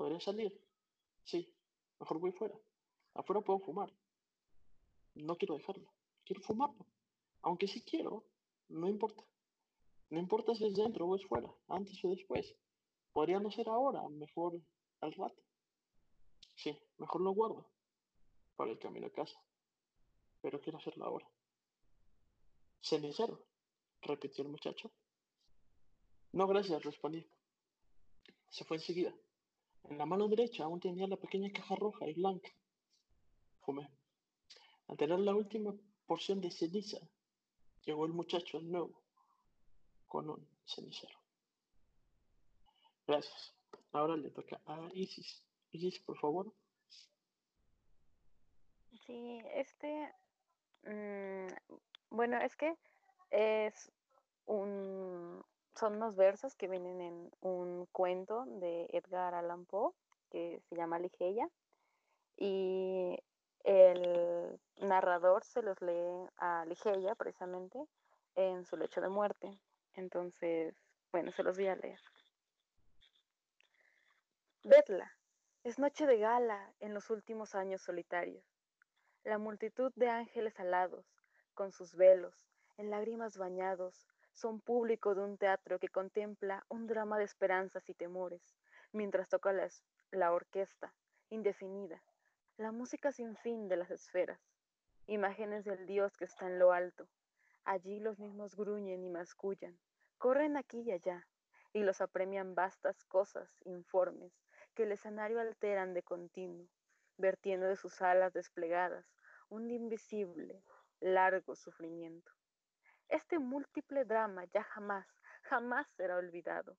¿Podría 0.03 0.19
salir? 0.19 0.61
Sí. 1.23 1.49
Mejor 2.01 2.19
voy 2.19 2.33
fuera. 2.33 2.59
Afuera 3.15 3.41
puedo 3.41 3.61
fumar. 3.61 3.89
No 5.15 5.37
quiero 5.37 5.57
dejarlo. 5.57 5.89
Quiero 6.25 6.43
fumarlo. 6.43 6.85
Aunque 7.43 7.69
sí 7.69 7.83
quiero, 7.83 8.25
no 8.69 8.89
importa. 8.89 9.23
No 10.11 10.19
importa 10.19 10.57
si 10.57 10.67
es 10.67 10.75
dentro 10.75 11.07
o 11.07 11.15
es 11.15 11.25
fuera, 11.25 11.49
antes 11.69 12.05
o 12.05 12.11
después. 12.11 12.53
Podría 13.13 13.39
no 13.39 13.53
ser 13.53 13.69
ahora, 13.69 14.03
mejor 14.09 14.61
al 15.03 15.13
rato. 15.13 15.41
Sí, 16.57 16.77
mejor 16.99 17.21
lo 17.21 17.31
guardo 17.31 17.71
para 18.57 18.73
el 18.73 18.81
camino 18.81 19.07
a 19.07 19.13
casa. 19.13 19.41
Pero 20.41 20.61
quiero 20.61 20.79
hacerlo 20.79 21.05
ahora. 21.05 21.31
Cenicero, 22.81 23.47
repitió 24.01 24.43
el 24.43 24.51
muchacho. 24.51 24.91
No, 26.33 26.49
gracias, 26.49 26.83
respondí. 26.83 27.25
Se 28.49 28.65
fue 28.65 28.79
enseguida. 28.79 29.15
En 29.85 29.99
la 29.99 30.07
mano 30.07 30.29
derecha 30.29 30.65
aún 30.65 30.81
tenía 30.81 31.07
la 31.07 31.17
pequeña 31.17 31.51
caja 31.53 31.75
roja 31.77 32.07
y 32.09 32.15
blanca. 32.15 32.51
Fumé. 33.61 33.89
Al 34.89 34.97
tener 34.97 35.19
la 35.21 35.35
última 35.35 35.75
porción 36.07 36.41
de 36.41 36.51
ceniza, 36.51 36.99
llegó 37.85 38.07
el 38.07 38.13
muchacho 38.13 38.61
nuevo 38.61 39.03
con 40.07 40.29
un 40.29 40.47
cenicero. 40.67 41.19
Gracias. 43.07 43.55
Ahora 43.93 44.17
le 44.17 44.31
toca 44.31 44.61
a 44.67 44.89
Isis. 44.95 45.43
Isis, 45.71 45.99
por 46.01 46.19
favor. 46.19 46.53
Sí, 49.07 49.43
este, 49.55 50.15
mm, 50.85 51.47
bueno, 52.11 52.39
es 52.39 52.55
que 52.57 52.77
es 53.31 53.91
un, 54.47 55.45
son 55.75 55.97
unos 55.97 56.17
versos 56.17 56.55
que 56.55 56.69
vienen 56.69 57.01
en 57.01 57.31
un 57.41 57.87
cuento 57.93 58.45
de 58.47 58.89
Edgar 58.93 59.35
Allan 59.35 59.65
Poe 59.67 59.93
que 60.31 60.61
se 60.69 60.77
llama 60.77 60.99
Ligeia 60.99 61.49
y 62.37 63.19
el 63.65 64.61
narrador 64.79 65.45
se 65.45 65.63
los 65.63 65.81
lee 65.81 66.29
a 66.39 66.65
Ligeia 66.67 67.15
precisamente 67.15 67.87
en 68.35 68.65
su 68.65 68.77
lecho 68.77 69.01
de 69.01 69.09
muerte. 69.09 69.61
Entonces, 69.95 70.75
bueno, 71.13 71.31
se 71.33 71.43
los 71.43 71.57
voy 71.57 71.69
a 71.69 71.77
leer. 71.77 72.01
Vedla, 74.65 75.13
es 75.65 75.79
noche 75.79 76.07
de 76.07 76.19
gala 76.19 76.73
en 76.81 76.95
los 76.95 77.11
últimos 77.11 77.55
años 77.55 77.83
solitarios. 77.83 78.45
La 79.25 79.39
multitud 79.39 79.93
de 79.97 80.09
ángeles 80.09 80.59
alados, 80.59 81.07
con 81.55 81.73
sus 81.73 81.95
velos, 81.95 82.49
en 82.77 82.91
lágrimas 82.91 83.37
bañados, 83.37 84.09
son 84.33 84.61
público 84.61 85.15
de 85.15 85.23
un 85.23 85.39
teatro 85.39 85.79
que 85.79 85.89
contempla 85.89 86.65
un 86.69 86.87
drama 86.87 87.19
de 87.19 87.25
esperanzas 87.25 87.89
y 87.89 87.95
temores, 87.95 88.57
mientras 88.93 89.29
toca 89.29 89.53
la, 89.53 89.69
la 90.11 90.33
orquesta, 90.33 90.95
indefinida, 91.31 92.03
la 92.57 92.73
música 92.73 93.13
sin 93.13 93.37
fin 93.37 93.69
de 93.69 93.77
las 93.77 93.91
esferas, 93.91 94.41
imágenes 95.07 95.65
del 95.65 95.87
Dios 95.87 96.17
que 96.17 96.25
está 96.25 96.47
en 96.47 96.59
lo 96.59 96.73
alto. 96.73 97.09
Allí 97.65 98.01
los 98.01 98.19
mismos 98.19 98.57
gruñen 98.57 99.05
y 99.05 99.11
mascullan, 99.11 99.79
corren 100.19 100.57
aquí 100.57 100.81
y 100.81 100.93
allá, 100.93 101.27
y 101.73 101.83
los 101.83 102.01
apremian 102.01 102.55
vastas 102.55 103.05
cosas 103.05 103.49
informes 103.65 104.33
que 104.75 104.85
el 104.85 104.93
escenario 104.93 105.41
alteran 105.41 105.95
de 105.95 106.03
continuo, 106.03 106.69
vertiendo 107.17 107.67
de 107.67 107.77
sus 107.77 108.01
alas 108.03 108.33
desplegadas 108.33 109.07
un 109.49 109.71
invisible, 109.71 110.65
largo 111.01 111.55
sufrimiento. 111.55 112.33
Este 113.13 113.39
múltiple 113.39 114.07
drama 114.07 114.47
ya 114.55 114.65
jamás, 114.65 115.07
jamás 115.43 115.87
será 115.99 116.17
olvidado, 116.17 116.79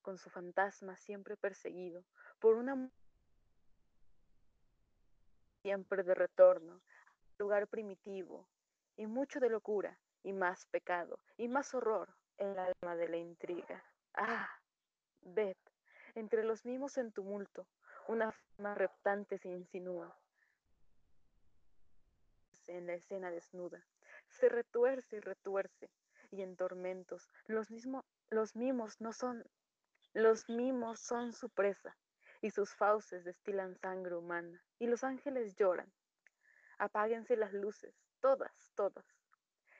con 0.00 0.16
su 0.16 0.30
fantasma 0.30 0.96
siempre 0.96 1.36
perseguido 1.36 2.06
por 2.40 2.56
una 2.56 2.90
siempre 5.60 6.02
de 6.02 6.14
retorno 6.14 6.80
lugar 7.36 7.68
primitivo, 7.68 8.48
y 8.96 9.06
mucho 9.06 9.40
de 9.40 9.50
locura, 9.50 10.00
y 10.22 10.32
más 10.32 10.64
pecado, 10.66 11.20
y 11.36 11.48
más 11.48 11.74
horror 11.74 12.08
en 12.38 12.52
el 12.52 12.58
alma 12.60 12.96
de 12.96 13.08
la 13.08 13.18
intriga. 13.18 13.84
Ah, 14.14 14.48
ved, 15.20 15.58
entre 16.14 16.44
los 16.44 16.64
mimos 16.64 16.96
en 16.96 17.12
tumulto, 17.12 17.66
una 18.08 18.32
forma 18.32 18.74
reptante 18.74 19.36
se 19.36 19.50
insinúa 19.50 20.16
en 22.68 22.86
la 22.86 22.94
escena 22.94 23.30
desnuda. 23.30 23.84
Se 24.34 24.48
retuerce 24.48 25.16
y 25.16 25.20
retuerce, 25.20 25.90
y 26.32 26.42
en 26.42 26.56
tormentos. 26.56 27.30
Los, 27.46 27.70
mismos, 27.70 28.04
los 28.30 28.56
mimos 28.56 29.00
no 29.00 29.12
son, 29.12 29.44
los 30.12 30.48
mimos 30.48 30.98
son 31.00 31.32
su 31.32 31.48
presa 31.50 31.96
y 32.40 32.50
sus 32.50 32.74
fauces 32.74 33.24
destilan 33.24 33.76
sangre 33.76 34.16
humana 34.16 34.62
y 34.78 34.88
los 34.88 35.04
ángeles 35.04 35.54
lloran. 35.54 35.92
Apáguense 36.78 37.36
las 37.36 37.52
luces, 37.52 37.94
todas, 38.20 38.72
todas. 38.74 39.06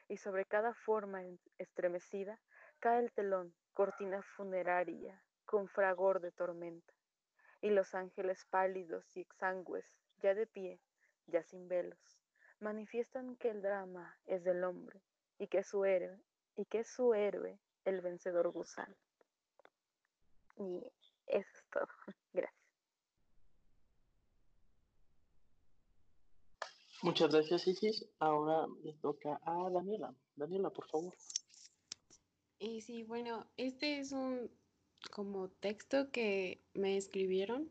Y 0.09 0.19
sobre 0.19 0.45
cada 0.45 0.73
forma 0.73 1.23
estremecida 1.59 2.41
cae 2.79 3.01
el 3.01 3.13
telón, 3.13 3.55
cortina 3.73 4.23
funeraria, 4.23 5.21
con 5.45 5.67
fragor 5.69 6.21
de 6.21 6.31
tormenta. 6.31 6.95
Y 7.61 7.71
los 7.71 7.95
ángeles 7.95 8.45
pálidos 8.45 9.17
y 9.17 9.21
exangües, 9.21 9.99
ya 10.19 10.35
de 10.35 10.47
pie, 10.47 10.81
ya 11.27 11.43
sin 11.43 11.67
velos, 11.67 12.24
manifiestan 12.65 13.37
que 13.37 13.51
el 13.51 13.61
drama 13.61 14.19
es 14.27 14.43
del 14.43 14.65
hombre 14.65 15.01
y 15.39 15.47
que 15.49 15.63
su 15.63 15.85
héroe, 15.85 16.19
y 16.57 16.65
que 16.65 16.81
es 16.81 16.89
su 16.89 17.13
héroe 17.13 17.59
el 17.85 18.01
vencedor 18.01 18.51
gusano. 18.51 18.97
Y 20.57 20.79
eso 21.27 21.51
es 21.59 21.65
todo. 21.71 21.87
Gracias. 22.33 22.65
Muchas 27.03 27.31
gracias, 27.31 27.67
Isis. 27.67 28.07
Ahora 28.19 28.67
le 28.83 28.95
toca 28.95 29.39
a 29.45 29.69
Daniela. 29.69 30.15
Daniela, 30.37 30.71
por 30.71 30.89
favor. 30.89 31.15
Y 32.59 32.81
sí, 32.81 33.03
bueno, 33.03 33.47
este 33.59 33.99
es 33.99 34.13
un 34.13 34.51
como 35.11 35.51
texto 35.51 36.11
que 36.11 36.63
me 36.73 36.97
escribieron 36.97 37.69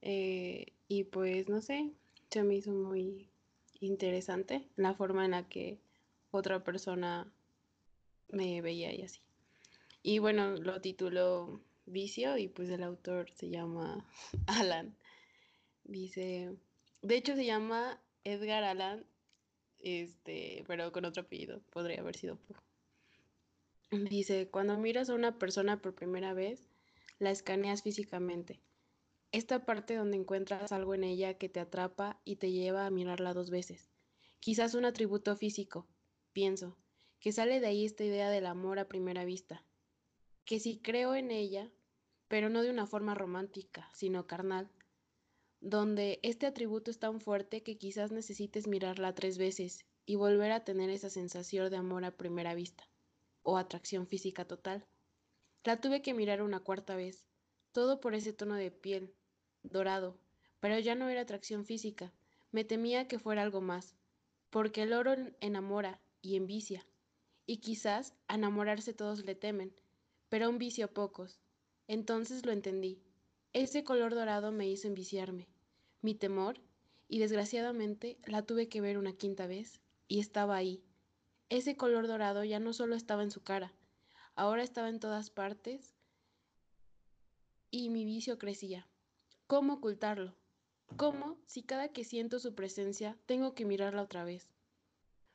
eh, 0.00 0.72
y 0.88 1.04
pues 1.04 1.50
no 1.50 1.60
sé, 1.60 1.92
se 2.30 2.42
me 2.44 2.54
hizo 2.54 2.72
muy 2.72 3.30
interesante 3.80 4.68
la 4.76 4.94
forma 4.94 5.24
en 5.24 5.32
la 5.32 5.48
que 5.48 5.78
otra 6.30 6.64
persona 6.64 7.32
me 8.28 8.60
veía 8.60 8.94
y 8.94 9.02
así. 9.02 9.20
Y 10.02 10.18
bueno, 10.18 10.56
lo 10.56 10.80
tituló 10.80 11.60
Vicio 11.86 12.36
y 12.38 12.48
pues 12.48 12.68
el 12.70 12.82
autor 12.82 13.30
se 13.32 13.48
llama 13.48 14.06
Alan. 14.46 14.96
Dice, 15.84 16.56
de 17.02 17.16
hecho 17.16 17.36
se 17.36 17.44
llama 17.44 18.00
Edgar 18.24 18.64
Alan, 18.64 19.06
este, 19.78 20.64
pero 20.66 20.90
con 20.92 21.04
otro 21.04 21.22
apellido, 21.22 21.60
podría 21.70 22.00
haber 22.00 22.16
sido 22.16 22.36
por. 22.36 22.56
Dice, 23.90 24.48
cuando 24.48 24.76
miras 24.78 25.10
a 25.10 25.14
una 25.14 25.38
persona 25.38 25.80
por 25.80 25.94
primera 25.94 26.34
vez, 26.34 26.68
la 27.20 27.30
escaneas 27.30 27.82
físicamente. 27.82 28.58
Esta 29.36 29.66
parte 29.66 29.96
donde 29.96 30.16
encuentras 30.16 30.72
algo 30.72 30.94
en 30.94 31.04
ella 31.04 31.34
que 31.34 31.50
te 31.50 31.60
atrapa 31.60 32.18
y 32.24 32.36
te 32.36 32.52
lleva 32.52 32.86
a 32.86 32.90
mirarla 32.90 33.34
dos 33.34 33.50
veces. 33.50 33.90
Quizás 34.40 34.72
un 34.72 34.86
atributo 34.86 35.36
físico, 35.36 35.86
pienso, 36.32 36.78
que 37.20 37.32
sale 37.32 37.60
de 37.60 37.66
ahí 37.66 37.84
esta 37.84 38.02
idea 38.02 38.30
del 38.30 38.46
amor 38.46 38.78
a 38.78 38.88
primera 38.88 39.26
vista. 39.26 39.62
Que 40.46 40.58
si 40.58 40.78
creo 40.78 41.14
en 41.14 41.30
ella, 41.30 41.70
pero 42.28 42.48
no 42.48 42.62
de 42.62 42.70
una 42.70 42.86
forma 42.86 43.14
romántica, 43.14 43.90
sino 43.92 44.26
carnal, 44.26 44.70
donde 45.60 46.18
este 46.22 46.46
atributo 46.46 46.90
es 46.90 46.98
tan 46.98 47.20
fuerte 47.20 47.62
que 47.62 47.76
quizás 47.76 48.12
necesites 48.12 48.66
mirarla 48.66 49.14
tres 49.14 49.36
veces 49.36 49.84
y 50.06 50.14
volver 50.14 50.50
a 50.50 50.64
tener 50.64 50.88
esa 50.88 51.10
sensación 51.10 51.68
de 51.68 51.76
amor 51.76 52.06
a 52.06 52.16
primera 52.16 52.54
vista 52.54 52.88
o 53.42 53.58
atracción 53.58 54.06
física 54.06 54.46
total. 54.46 54.86
La 55.62 55.78
tuve 55.78 56.00
que 56.00 56.14
mirar 56.14 56.40
una 56.40 56.60
cuarta 56.60 56.96
vez, 56.96 57.26
todo 57.72 58.00
por 58.00 58.14
ese 58.14 58.32
tono 58.32 58.54
de 58.54 58.70
piel, 58.70 59.14
dorado, 59.70 60.18
pero 60.60 60.78
ya 60.78 60.94
no 60.94 61.08
era 61.08 61.22
atracción 61.22 61.64
física, 61.64 62.12
me 62.52 62.64
temía 62.64 63.08
que 63.08 63.18
fuera 63.18 63.42
algo 63.42 63.60
más, 63.60 63.94
porque 64.50 64.82
el 64.82 64.92
oro 64.92 65.14
enamora 65.40 66.00
y 66.22 66.36
envicia, 66.36 66.86
y 67.46 67.58
quizás 67.58 68.14
a 68.28 68.34
enamorarse 68.36 68.92
todos 68.92 69.24
le 69.24 69.34
temen, 69.34 69.74
pero 70.28 70.48
un 70.48 70.58
vicio 70.58 70.92
pocos. 70.92 71.40
Entonces 71.88 72.44
lo 72.44 72.52
entendí. 72.52 73.00
Ese 73.52 73.84
color 73.84 74.14
dorado 74.14 74.50
me 74.50 74.68
hizo 74.68 74.88
enviciarme. 74.88 75.48
Mi 76.02 76.14
temor, 76.14 76.60
y 77.08 77.20
desgraciadamente 77.20 78.18
la 78.26 78.42
tuve 78.42 78.68
que 78.68 78.80
ver 78.80 78.98
una 78.98 79.12
quinta 79.12 79.46
vez, 79.46 79.80
y 80.08 80.18
estaba 80.18 80.56
ahí, 80.56 80.82
ese 81.48 81.76
color 81.76 82.08
dorado 82.08 82.42
ya 82.42 82.58
no 82.58 82.72
solo 82.72 82.96
estaba 82.96 83.22
en 83.22 83.30
su 83.30 83.42
cara, 83.42 83.72
ahora 84.34 84.64
estaba 84.64 84.88
en 84.88 84.98
todas 84.98 85.30
partes 85.30 85.94
y 87.70 87.88
mi 87.90 88.04
vicio 88.04 88.36
crecía. 88.36 88.88
¿Cómo 89.46 89.74
ocultarlo? 89.74 90.34
¿Cómo, 90.96 91.38
si 91.46 91.62
cada 91.62 91.86
que 91.88 92.02
siento 92.02 92.40
su 92.40 92.56
presencia, 92.56 93.16
tengo 93.26 93.54
que 93.54 93.64
mirarla 93.64 94.02
otra 94.02 94.24
vez? 94.24 94.48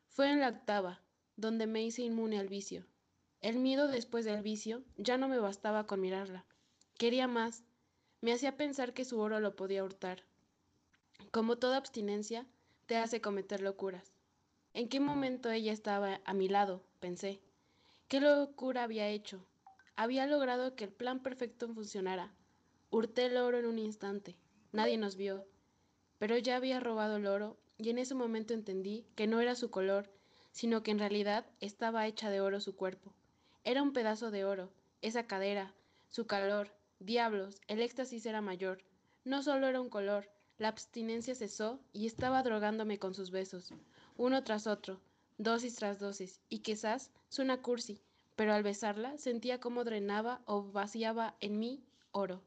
Fue 0.09 0.29
en 0.29 0.41
la 0.41 0.49
octava, 0.49 1.01
donde 1.37 1.65
me 1.65 1.81
hice 1.81 2.01
inmune 2.01 2.37
al 2.37 2.49
vicio. 2.49 2.85
El 3.39 3.59
miedo 3.59 3.87
después 3.87 4.25
del 4.25 4.41
vicio 4.41 4.83
ya 4.97 5.17
no 5.17 5.29
me 5.29 5.39
bastaba 5.39 5.87
con 5.87 6.01
mirarla. 6.01 6.45
Quería 6.97 7.29
más. 7.29 7.63
Me 8.19 8.33
hacía 8.33 8.57
pensar 8.57 8.93
que 8.93 9.05
su 9.05 9.17
oro 9.17 9.39
lo 9.39 9.55
podía 9.55 9.81
hurtar. 9.85 10.25
Como 11.31 11.57
toda 11.57 11.77
abstinencia, 11.77 12.45
te 12.87 12.97
hace 12.97 13.21
cometer 13.21 13.61
locuras. 13.61 14.11
¿En 14.73 14.89
qué 14.89 14.99
momento 14.99 15.49
ella 15.49 15.71
estaba 15.71 16.19
a 16.25 16.33
mi 16.33 16.49
lado? 16.49 16.83
pensé. 16.99 17.39
¿Qué 18.09 18.19
locura 18.19 18.83
había 18.83 19.07
hecho? 19.07 19.47
Había 19.95 20.27
logrado 20.27 20.75
que 20.75 20.83
el 20.83 20.91
plan 20.91 21.23
perfecto 21.23 21.73
funcionara. 21.73 22.35
Hurté 22.91 23.25
el 23.25 23.37
oro 23.37 23.57
en 23.57 23.65
un 23.65 23.79
instante. 23.79 24.37
Nadie 24.71 24.97
nos 24.97 25.15
vio. 25.15 25.47
Pero 26.19 26.37
ya 26.37 26.57
había 26.57 26.79
robado 26.79 27.15
el 27.15 27.25
oro 27.25 27.57
y 27.79 27.89
en 27.89 27.97
ese 27.97 28.13
momento 28.13 28.53
entendí 28.53 29.07
que 29.15 29.25
no 29.25 29.41
era 29.41 29.55
su 29.55 29.71
color, 29.71 30.11
sino 30.51 30.83
que 30.83 30.91
en 30.91 30.99
realidad 30.99 31.47
estaba 31.59 32.05
hecha 32.05 32.29
de 32.29 32.41
oro 32.41 32.59
su 32.59 32.75
cuerpo. 32.75 33.13
Era 33.63 33.81
un 33.81 33.93
pedazo 33.93 34.29
de 34.29 34.45
oro, 34.45 34.71
esa 35.01 35.25
cadera, 35.25 35.73
su 36.09 36.27
calor, 36.27 36.69
diablos, 36.99 37.59
el 37.67 37.81
éxtasis 37.81 38.25
era 38.27 38.41
mayor. 38.41 38.83
No 39.23 39.41
solo 39.41 39.67
era 39.67 39.81
un 39.81 39.89
color, 39.89 40.29
la 40.59 40.67
abstinencia 40.67 41.33
cesó 41.33 41.79
y 41.93 42.05
estaba 42.05 42.43
drogándome 42.43 42.99
con 42.99 43.15
sus 43.15 43.31
besos 43.31 43.73
uno 44.17 44.43
tras 44.43 44.67
otro, 44.67 45.01
dosis 45.39 45.75
tras 45.75 45.97
dosis, 45.97 46.41
y 46.47 46.59
quizás 46.59 47.09
suena 47.29 47.61
cursi, 47.63 48.01
pero 48.35 48.53
al 48.53 48.61
besarla 48.61 49.17
sentía 49.17 49.59
cómo 49.59 49.83
drenaba 49.83 50.41
o 50.45 50.63
vaciaba 50.63 51.35
en 51.39 51.57
mí 51.57 51.83
oro. 52.11 52.43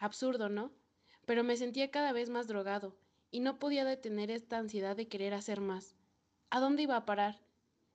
Absurdo, 0.00 0.48
¿no? 0.48 0.72
Pero 1.26 1.44
me 1.44 1.58
sentía 1.58 1.90
cada 1.90 2.12
vez 2.12 2.30
más 2.30 2.48
drogado, 2.48 2.96
y 3.30 3.40
no 3.40 3.58
podía 3.58 3.84
detener 3.84 4.30
esta 4.30 4.56
ansiedad 4.56 4.96
de 4.96 5.08
querer 5.08 5.34
hacer 5.34 5.60
más. 5.60 5.94
¿A 6.48 6.58
dónde 6.58 6.84
iba 6.84 6.96
a 6.96 7.04
parar? 7.04 7.38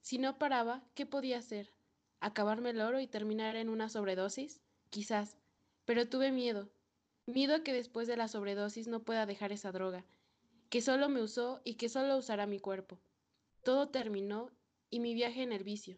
Si 0.01 0.19
no 0.19 0.37
paraba, 0.37 0.83
¿qué 0.93 1.07
podía 1.07 1.39
hacer? 1.39 1.73
¿Acabarme 2.19 2.69
el 2.69 2.81
oro 2.81 2.99
y 2.99 3.07
terminar 3.07 3.55
en 3.55 3.69
una 3.69 3.89
sobredosis? 3.89 4.61
Quizás. 4.91 5.39
Pero 5.85 6.07
tuve 6.07 6.31
miedo. 6.31 6.69
Miedo 7.25 7.55
a 7.55 7.63
que 7.63 7.73
después 7.73 8.07
de 8.07 8.17
la 8.17 8.27
sobredosis 8.27 8.87
no 8.87 9.03
pueda 9.03 9.25
dejar 9.25 9.51
esa 9.51 9.71
droga, 9.71 10.05
que 10.69 10.81
solo 10.81 11.09
me 11.09 11.23
usó 11.23 11.59
y 11.63 11.73
que 11.73 11.89
solo 11.89 12.17
usará 12.17 12.45
mi 12.45 12.59
cuerpo. 12.59 12.99
Todo 13.63 13.89
terminó 13.89 14.51
y 14.91 14.99
mi 14.99 15.15
viaje 15.15 15.41
en 15.41 15.51
el 15.51 15.63
vicio. 15.63 15.97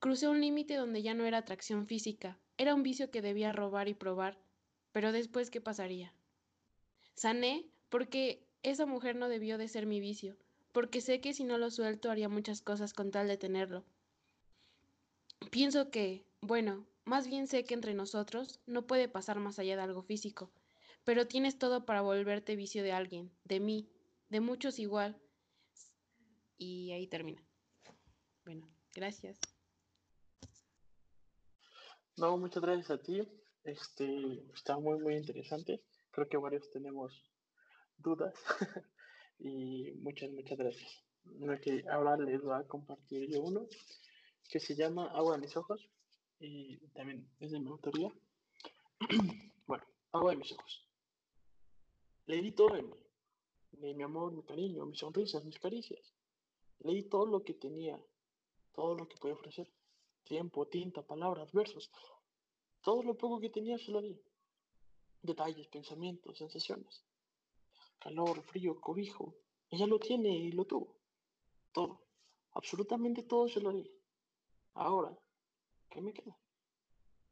Crucé 0.00 0.26
un 0.26 0.40
límite 0.40 0.74
donde 0.74 1.02
ya 1.02 1.14
no 1.14 1.24
era 1.24 1.38
atracción 1.38 1.86
física, 1.86 2.40
era 2.58 2.74
un 2.74 2.82
vicio 2.82 3.12
que 3.12 3.22
debía 3.22 3.52
robar 3.52 3.86
y 3.86 3.94
probar, 3.94 4.43
pero 4.94 5.10
después 5.10 5.50
¿qué 5.50 5.60
pasaría? 5.60 6.14
Sané 7.14 7.66
porque 7.88 8.46
esa 8.62 8.86
mujer 8.86 9.16
no 9.16 9.28
debió 9.28 9.58
de 9.58 9.66
ser 9.66 9.86
mi 9.86 9.98
vicio, 9.98 10.36
porque 10.70 11.00
sé 11.00 11.20
que 11.20 11.34
si 11.34 11.42
no 11.42 11.58
lo 11.58 11.72
suelto 11.72 12.12
haría 12.12 12.28
muchas 12.28 12.62
cosas 12.62 12.92
con 12.92 13.10
tal 13.10 13.26
de 13.26 13.36
tenerlo. 13.36 13.84
Pienso 15.50 15.90
que, 15.90 16.24
bueno, 16.40 16.86
más 17.04 17.26
bien 17.26 17.48
sé 17.48 17.64
que 17.64 17.74
entre 17.74 17.92
nosotros 17.92 18.60
no 18.66 18.86
puede 18.86 19.08
pasar 19.08 19.40
más 19.40 19.58
allá 19.58 19.74
de 19.74 19.82
algo 19.82 20.02
físico, 20.02 20.52
pero 21.02 21.26
tienes 21.26 21.58
todo 21.58 21.84
para 21.84 22.00
volverte 22.00 22.54
vicio 22.54 22.84
de 22.84 22.92
alguien, 22.92 23.32
de 23.42 23.58
mí, 23.58 23.90
de 24.28 24.38
muchos 24.38 24.78
igual. 24.78 25.20
Y 26.56 26.92
ahí 26.92 27.08
termina. 27.08 27.42
Bueno, 28.44 28.70
gracias. 28.94 29.40
No, 32.16 32.38
muchas 32.38 32.62
gracias 32.62 32.92
a 32.92 33.02
ti. 33.02 33.28
Este 33.64 34.44
está 34.52 34.78
muy, 34.78 34.98
muy 34.98 35.16
interesante. 35.16 35.82
Creo 36.10 36.28
que 36.28 36.36
varios 36.36 36.70
tenemos 36.70 37.12
dudas. 37.96 38.34
y 39.38 39.92
muchas, 40.02 40.30
muchas 40.30 40.58
gracias. 40.58 41.02
Que 41.62 41.82
ahora 41.90 42.18
les 42.18 42.42
voy 42.42 42.54
a 42.54 42.68
compartir 42.68 43.30
yo 43.30 43.40
uno 43.40 43.66
que 44.50 44.60
se 44.60 44.74
llama 44.74 45.06
Agua 45.12 45.36
de 45.36 45.42
mis 45.42 45.56
ojos. 45.56 45.88
Y 46.38 46.76
también 46.88 47.26
es 47.40 47.52
de 47.52 47.60
mi 47.60 47.70
autoría. 47.70 48.12
bueno, 49.66 49.84
Agua 50.12 50.32
de 50.32 50.36
mis 50.36 50.52
ojos. 50.52 50.86
Le 52.26 52.42
di 52.42 52.52
todo 52.52 52.76
en 52.76 52.90
mí. 52.90 53.94
Mi 53.94 54.02
amor, 54.02 54.32
mi 54.32 54.42
cariño, 54.42 54.84
mis 54.84 54.98
sonrisas, 54.98 55.42
mis 55.42 55.58
caricias. 55.58 56.14
Le 56.80 56.92
di 56.92 57.02
todo 57.04 57.24
lo 57.24 57.42
que 57.42 57.54
tenía, 57.54 57.98
todo 58.74 58.94
lo 58.94 59.08
que 59.08 59.16
podía 59.16 59.34
ofrecer. 59.34 59.72
Tiempo, 60.24 60.68
tinta, 60.68 61.02
palabras, 61.02 61.50
versos. 61.52 61.90
Todo 62.84 63.02
lo 63.02 63.16
poco 63.16 63.40
que 63.40 63.48
tenía 63.48 63.78
se 63.78 63.90
lo 63.90 64.02
di. 64.02 64.14
Detalles, 65.22 65.68
pensamientos, 65.68 66.36
sensaciones. 66.36 67.02
Calor, 67.98 68.42
frío, 68.42 68.78
cobijo. 68.78 69.34
Ella 69.70 69.86
lo 69.86 69.98
tiene 69.98 70.28
y 70.28 70.52
lo 70.52 70.66
tuvo. 70.66 70.94
Todo. 71.72 72.02
Absolutamente 72.52 73.22
todo 73.22 73.48
se 73.48 73.60
lo 73.62 73.72
di. 73.72 73.90
Ahora, 74.74 75.18
¿qué 75.88 76.02
me 76.02 76.12
queda? 76.12 76.36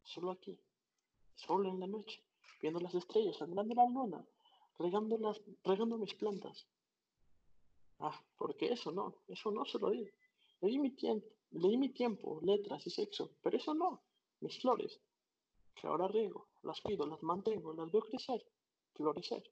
Solo 0.04 0.30
aquí, 0.30 0.58
solo 1.34 1.68
en 1.68 1.80
la 1.80 1.86
noche, 1.86 2.24
viendo 2.62 2.80
las 2.80 2.94
estrellas, 2.94 3.40
admirando 3.42 3.74
la 3.74 3.86
luna, 3.86 4.26
regando, 4.78 5.18
las, 5.18 5.38
regando 5.64 5.98
mis 5.98 6.14
plantas. 6.14 6.66
Ah, 7.98 8.18
porque 8.38 8.72
eso 8.72 8.90
no, 8.90 9.16
eso 9.28 9.50
no 9.50 9.66
se 9.66 9.78
lo 9.78 9.90
di. 9.90 10.08
Le 10.62 10.68
di 10.68 10.78
mi 10.78 10.92
tiempo, 10.92 11.26
le 11.50 11.68
di 11.68 11.76
mi 11.76 11.90
tiempo, 11.90 12.40
letras 12.42 12.86
y 12.86 12.90
sexo, 12.90 13.36
pero 13.42 13.58
eso 13.58 13.74
no, 13.74 14.02
mis 14.40 14.58
flores, 14.58 14.98
que 15.74 15.86
ahora 15.86 16.08
riego, 16.08 16.48
las 16.62 16.80
cuido, 16.80 17.06
las 17.06 17.22
mantengo, 17.22 17.72
las 17.74 17.90
veo 17.90 18.02
crecer, 18.02 18.44
florecer. 18.94 19.42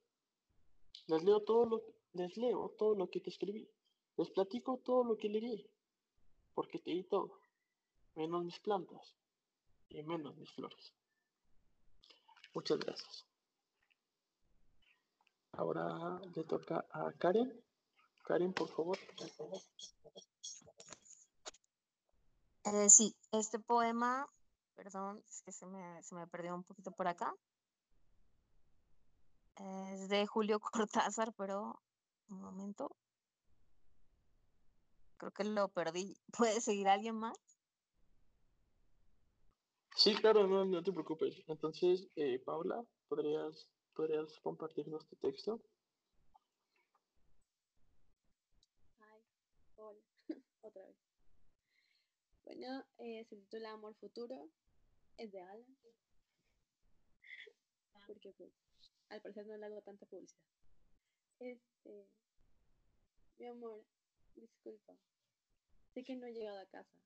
Les 1.06 1.24
leo 1.24 1.40
todo 1.40 1.64
lo, 1.66 1.82
les 2.12 2.36
leo 2.36 2.74
todo 2.78 2.94
lo 2.94 3.08
que 3.08 3.20
te 3.20 3.30
escribí, 3.30 3.68
les 4.16 4.30
platico 4.30 4.78
todo 4.84 5.04
lo 5.04 5.16
que 5.16 5.28
leí, 5.28 5.68
porque 6.54 6.78
te 6.78 6.90
di 6.90 7.04
todo, 7.04 7.40
menos 8.14 8.44
mis 8.44 8.58
plantas 8.60 9.14
y 9.88 10.02
menos 10.02 10.36
mis 10.36 10.50
flores. 10.52 10.92
Muchas 12.54 12.78
gracias. 12.78 13.26
Ahora 15.52 16.20
le 16.34 16.44
toca 16.44 16.84
a 16.90 17.12
Karen. 17.12 17.52
Karen, 18.24 18.52
por 18.52 18.68
favor. 18.68 18.98
Eh, 22.64 22.90
sí, 22.90 23.14
este 23.32 23.58
poema, 23.58 24.28
perdón, 24.82 25.22
es 25.28 25.42
que 25.42 25.52
se 25.52 25.66
me, 25.66 26.02
se 26.02 26.14
me 26.14 26.26
perdió 26.26 26.54
un 26.54 26.64
poquito 26.64 26.90
por 26.90 27.06
acá. 27.06 27.34
Es 29.92 30.08
de 30.08 30.26
Julio 30.26 30.58
Cortázar, 30.60 31.34
pero 31.36 31.82
un 32.30 32.40
momento. 32.40 32.90
Creo 35.18 35.32
que 35.32 35.44
lo 35.44 35.68
perdí. 35.68 36.16
¿Puede 36.38 36.62
seguir 36.62 36.88
alguien 36.88 37.16
más? 37.16 37.36
Sí, 39.96 40.14
claro, 40.14 40.46
no, 40.46 40.64
no 40.64 40.82
te 40.82 40.92
preocupes. 40.92 41.42
Entonces, 41.46 42.08
eh, 42.16 42.38
Paula, 42.38 42.82
¿podrías, 43.06 43.68
¿podrías 43.92 44.40
compartirnos 44.40 45.06
tu 45.08 45.16
texto? 45.16 45.60
Ay, 48.98 49.20
hola, 49.76 50.00
otra 50.62 50.86
vez. 50.86 50.96
Bueno, 52.46 52.82
eh, 52.98 53.26
se 53.28 53.36
titula 53.36 53.72
Amor 53.72 53.94
Futuro, 53.96 54.48
es 55.20 55.32
de 55.32 55.40
Alan. 55.40 55.76
Porque 58.06 58.32
pues, 58.32 58.50
al 59.10 59.20
parecer 59.20 59.46
no 59.46 59.56
le 59.56 59.66
hago 59.66 59.82
tanta 59.82 60.06
publicidad. 60.06 60.40
Este, 61.38 62.08
mi 63.38 63.46
amor, 63.46 63.84
disculpa. 64.34 64.96
Sé 65.92 66.04
que 66.04 66.16
no 66.16 66.26
he 66.26 66.32
llegado 66.32 66.58
a 66.58 66.66
casa. 66.66 66.98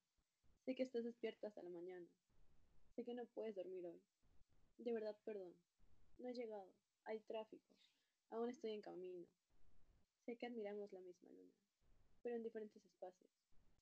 Sé 0.65 0.75
que 0.77 0.85
estás 0.85 1.03
despierta 1.03 1.49
hasta 1.49 1.63
la 1.63 1.71
mañana. 1.71 2.07
Sé 2.95 3.05
que 3.05 3.15
no 3.15 3.27
puedes 3.27 3.57
dormir 3.57 3.85
hoy. 3.85 4.01
De 4.79 4.93
verdad, 4.93 5.17
perdón. 5.25 5.55
No 6.19 6.29
he 6.29 6.35
llegado. 6.35 6.73
Hay 7.05 7.19
tráfico. 7.21 7.75
Aún 8.31 8.49
estoy 8.49 8.73
en 8.73 8.81
camino. 8.81 9.27
Sé 10.25 10.37
que 10.37 10.47
admiramos 10.47 10.93
la 10.93 11.01
misma 11.01 11.31
luna, 11.31 11.53
pero 12.23 12.37
en 12.37 12.43
diferentes 12.43 12.83
espacios. 12.85 13.31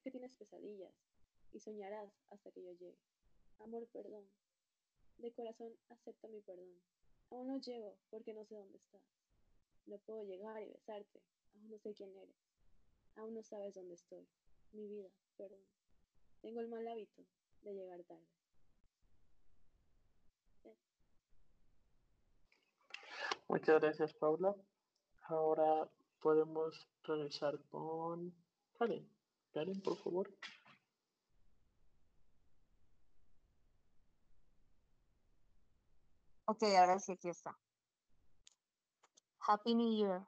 Sé 0.02 0.04
que 0.04 0.10
tienes 0.10 0.34
pesadillas 0.34 0.94
y 1.52 1.60
soñarás 1.60 2.12
hasta 2.30 2.50
que 2.50 2.62
yo 2.62 2.72
llegue. 2.72 3.11
Amor, 3.58 3.86
perdón. 3.92 4.24
De 5.18 5.32
corazón, 5.32 5.72
acepta 5.88 6.28
mi 6.28 6.40
perdón. 6.40 6.80
Aún 7.30 7.48
no 7.48 7.58
llego 7.58 7.96
porque 8.10 8.34
no 8.34 8.44
sé 8.44 8.56
dónde 8.56 8.78
estás. 8.78 9.02
No 9.86 9.98
puedo 9.98 10.22
llegar 10.24 10.62
y 10.62 10.68
besarte. 10.68 11.22
Aún 11.54 11.70
no 11.70 11.78
sé 11.78 11.94
quién 11.94 12.14
eres. 12.16 12.36
Aún 13.16 13.34
no 13.34 13.42
sabes 13.42 13.74
dónde 13.74 13.94
estoy. 13.94 14.26
Mi 14.72 14.86
vida, 14.86 15.08
perdón. 15.36 15.60
Tengo 16.40 16.60
el 16.60 16.68
mal 16.68 16.86
hábito 16.86 17.22
de 17.62 17.74
llegar 17.74 18.02
tarde. 18.04 18.26
Muchas 23.48 23.80
gracias, 23.80 24.14
Paula. 24.14 24.54
Ahora 25.24 25.88
podemos 26.20 26.88
regresar 27.04 27.58
con 27.70 28.34
Karen. 28.78 29.06
Karen, 29.52 29.80
por 29.82 29.96
favor. 29.98 30.30
Ok, 36.44 36.64
ahora 36.78 36.98
sí, 36.98 37.12
aquí 37.12 37.28
está. 37.28 37.56
Happy 39.47 39.74
New 39.74 39.97
Year. 39.97 40.24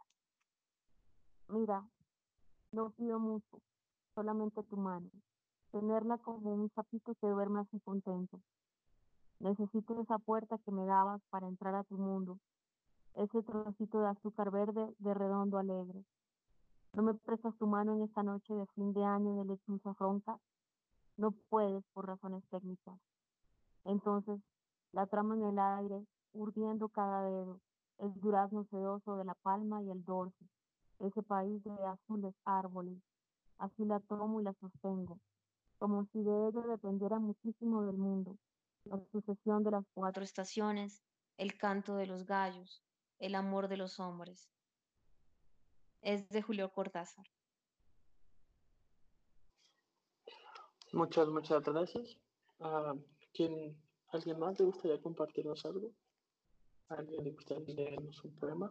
Mira, 1.48 1.84
no 2.72 2.90
pido 2.90 3.18
mucho, 3.18 3.60
solamente 4.14 4.62
tu 4.62 4.76
mano. 4.76 5.10
Tenerla 5.72 6.18
como 6.18 6.54
un 6.54 6.70
sapito 6.70 7.14
que 7.16 7.26
duerme 7.26 7.60
así 7.60 7.80
contento. 7.80 8.40
Necesito 9.40 10.00
esa 10.00 10.18
puerta 10.18 10.56
que 10.58 10.70
me 10.70 10.86
dabas 10.86 11.20
para 11.30 11.48
entrar 11.48 11.74
a 11.74 11.84
tu 11.84 11.96
mundo. 11.98 12.38
Ese 13.14 13.42
trocito 13.42 14.00
de 14.00 14.08
azúcar 14.08 14.50
verde 14.52 14.94
de 14.98 15.14
redondo 15.14 15.58
alegre. 15.58 16.04
¿No 16.92 17.02
me 17.02 17.14
prestas 17.14 17.56
tu 17.58 17.66
mano 17.66 17.94
en 17.94 18.02
esta 18.02 18.22
noche 18.22 18.54
de 18.54 18.66
fin 18.74 18.92
de 18.92 19.04
año 19.04 19.34
de 19.36 19.44
lechuza 19.46 19.92
ronca? 19.98 20.38
No 21.16 21.32
puedes 21.32 21.84
por 21.92 22.06
razones 22.06 22.44
técnicas. 22.50 22.98
Entonces, 23.84 24.40
la 24.94 25.06
trama 25.06 25.34
en 25.34 25.44
el 25.44 25.58
aire, 25.58 26.06
urdiendo 26.32 26.88
cada 26.88 27.28
dedo, 27.28 27.60
el 27.98 28.14
durazno 28.20 28.64
sedoso 28.70 29.16
de 29.16 29.24
la 29.24 29.34
palma 29.34 29.82
y 29.82 29.90
el 29.90 30.04
dorso, 30.04 30.44
ese 31.00 31.22
país 31.22 31.62
de 31.64 31.72
azules 31.86 32.34
árboles. 32.44 32.96
Así 33.58 33.84
la 33.84 34.00
tomo 34.00 34.40
y 34.40 34.44
la 34.44 34.52
sostengo, 34.54 35.18
como 35.78 36.06
si 36.06 36.22
de 36.22 36.48
ello 36.48 36.62
dependiera 36.62 37.18
muchísimo 37.18 37.84
del 37.84 37.96
mundo, 37.96 38.36
la 38.84 39.00
sucesión 39.10 39.64
de 39.64 39.72
las 39.72 39.84
cuatro 39.94 40.22
estaciones, 40.22 41.02
el 41.38 41.58
canto 41.58 41.96
de 41.96 42.06
los 42.06 42.24
gallos, 42.24 42.82
el 43.18 43.34
amor 43.34 43.68
de 43.68 43.76
los 43.76 43.98
hombres. 43.98 44.48
Es 46.02 46.28
de 46.28 46.42
Julio 46.42 46.72
Cortázar. 46.72 47.26
Muchas, 50.92 51.28
muchas 51.28 51.64
gracias. 51.64 52.16
Ah, 52.60 52.94
¿quién, 53.32 53.76
¿Alguien 54.14 54.38
más 54.38 54.56
le 54.60 54.66
gustaría 54.66 55.00
compartirnos 55.00 55.64
algo? 55.66 55.90
¿Alguien 56.88 57.24
le 57.24 57.32
gustaría 57.32 57.74
leernos 57.74 58.22
un 58.22 58.30
poema? 58.36 58.70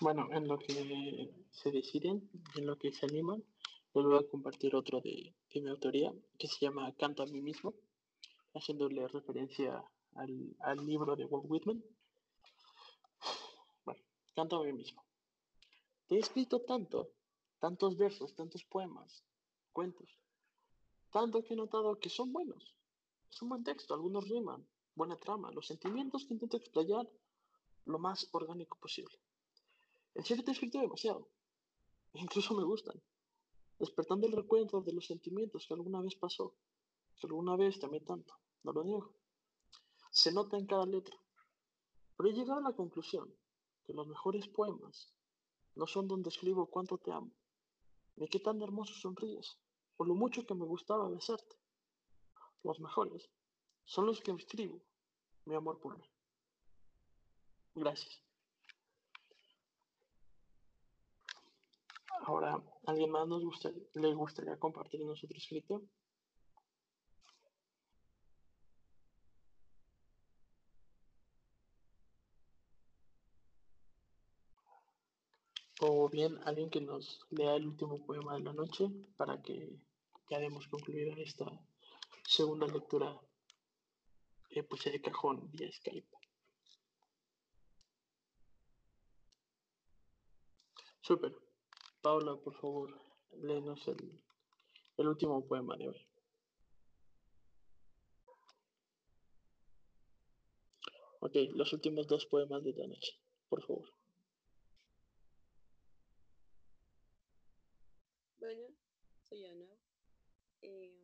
Bueno, 0.00 0.28
en 0.32 0.48
lo 0.48 0.58
que 0.58 1.30
se 1.52 1.70
deciden, 1.70 2.28
en 2.56 2.66
lo 2.66 2.76
que 2.76 2.90
se 2.90 3.06
animan, 3.06 3.44
les 3.94 4.04
voy 4.04 4.18
a 4.18 4.28
compartir 4.28 4.74
otro 4.74 5.00
de 5.00 5.32
mi 5.54 5.68
autoría 5.68 6.12
que 6.36 6.48
se 6.48 6.66
llama 6.66 6.92
Canto 6.96 7.22
a 7.22 7.26
mí 7.26 7.40
mismo, 7.40 7.74
haciéndole 8.56 9.06
referencia 9.08 9.84
al, 10.14 10.56
al 10.60 10.86
libro 10.86 11.14
de 11.16 11.24
Walt 11.24 11.46
Whitman. 11.48 11.84
Bueno, 13.84 14.00
canto 14.34 14.56
a 14.56 14.64
mí 14.64 14.72
mismo. 14.72 15.04
Te 16.06 16.16
he 16.16 16.18
escrito 16.18 16.60
tanto, 16.62 17.10
tantos 17.58 17.96
versos, 17.96 18.34
tantos 18.34 18.64
poemas, 18.64 19.24
cuentos, 19.72 20.18
tanto 21.10 21.42
que 21.42 21.54
he 21.54 21.56
notado 21.56 21.98
que 21.98 22.10
son 22.10 22.32
buenos. 22.32 22.74
Es 23.30 23.42
un 23.42 23.48
buen 23.48 23.64
texto, 23.64 23.94
algunos 23.94 24.28
riman, 24.28 24.66
buena 24.94 25.18
trama, 25.18 25.50
los 25.50 25.66
sentimientos 25.66 26.24
que 26.24 26.34
intento 26.34 26.56
explayar 26.56 27.08
lo 27.84 27.98
más 27.98 28.28
orgánico 28.32 28.78
posible. 28.78 29.18
En 30.14 30.24
serio 30.24 30.44
te 30.44 30.50
he 30.50 30.54
escrito 30.54 30.80
demasiado. 30.80 31.28
Incluso 32.14 32.54
me 32.54 32.64
gustan. 32.64 33.00
Despertando 33.78 34.26
el 34.26 34.32
recuerdo 34.32 34.80
de 34.80 34.92
los 34.92 35.06
sentimientos 35.06 35.66
que 35.66 35.74
alguna 35.74 36.00
vez 36.00 36.14
pasó, 36.14 36.54
que 37.20 37.26
alguna 37.26 37.56
vez 37.56 37.78
te 37.78 38.00
tanto, 38.00 38.34
lo 38.72 38.84
niego. 38.84 39.14
Se 40.10 40.32
nota 40.32 40.56
en 40.56 40.66
cada 40.66 40.86
letra. 40.86 41.16
Pero 42.16 42.30
he 42.30 42.32
llegado 42.32 42.58
a 42.60 42.70
la 42.70 42.76
conclusión 42.76 43.34
que 43.84 43.92
los 43.92 44.06
mejores 44.06 44.48
poemas 44.48 45.12
no 45.74 45.86
son 45.86 46.08
donde 46.08 46.30
escribo 46.30 46.66
cuánto 46.66 46.98
te 46.98 47.12
amo, 47.12 47.30
ni 48.16 48.28
qué 48.28 48.40
tan 48.40 48.60
hermoso 48.62 48.94
sonríes, 48.94 49.58
o 49.98 50.04
lo 50.04 50.14
mucho 50.14 50.46
que 50.46 50.54
me 50.54 50.64
gustaba 50.64 51.08
besarte. 51.08 51.56
Los 52.62 52.80
mejores 52.80 53.30
son 53.84 54.06
los 54.06 54.20
que 54.20 54.32
escribo, 54.32 54.80
mi 55.44 55.54
amor 55.54 55.78
puro. 55.78 56.00
Gracias. 57.74 58.22
Ahora, 62.22 62.60
¿alguien 62.86 63.10
más 63.10 63.28
nos 63.28 63.42
le 63.94 64.14
gustaría 64.14 64.58
compartir 64.58 65.04
nosotros 65.04 65.40
escrito? 65.40 65.82
O 75.88 76.08
bien 76.08 76.32
alguien 76.48 76.68
que 76.68 76.80
nos 76.80 77.04
lea 77.30 77.54
el 77.54 77.68
último 77.68 78.04
poema 78.04 78.34
de 78.34 78.40
la 78.40 78.52
noche 78.52 78.90
para 79.16 79.40
que 79.40 79.78
ya 80.28 80.40
demos 80.40 80.66
concluida 80.66 81.14
esta 81.18 81.46
segunda 82.26 82.66
lectura 82.66 83.08
eh, 84.50 84.64
poesía 84.64 84.90
de 84.90 85.00
cajón 85.00 85.48
vía 85.52 85.70
Skype. 85.70 86.12
Super. 91.02 91.32
Paula, 92.02 92.34
por 92.34 92.54
favor, 92.60 92.88
léenos 93.42 93.86
el, 93.86 94.20
el 94.96 95.06
último 95.06 95.46
poema 95.46 95.76
de 95.76 95.88
hoy. 95.90 96.08
Ok, 101.20 101.34
los 101.54 101.72
últimos 101.72 102.08
dos 102.08 102.26
poemas 102.26 102.64
de 102.64 102.72
la 102.72 102.88
noche, 102.88 103.12
por 103.48 103.62
favor. 103.62 103.88
Bueno, 108.46 108.68
soy 109.28 109.44
Ana. 109.44 109.66
Eh, 110.62 110.94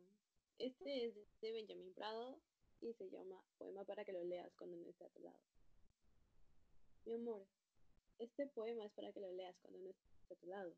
este 0.63 1.07
es 1.07 1.15
de 1.41 1.51
Benjamín 1.51 1.93
Prado 1.93 2.39
y 2.79 2.93
se 2.93 3.09
llama 3.09 3.43
Poema 3.57 3.83
para 3.83 4.05
que 4.05 4.13
lo 4.13 4.23
leas 4.23 4.55
cuando 4.55 4.77
no 4.77 4.87
esté 4.87 5.03
a 5.03 5.09
tu 5.09 5.19
lado. 5.19 5.39
Mi 7.03 7.15
amor, 7.15 7.45
este 8.17 8.47
poema 8.47 8.85
es 8.85 8.93
para 8.93 9.11
que 9.11 9.19
lo 9.19 9.29
leas 9.33 9.57
cuando 9.59 9.79
no 9.79 9.89
esté 9.89 10.33
a 10.33 10.37
tu 10.37 10.47
lado, 10.47 10.73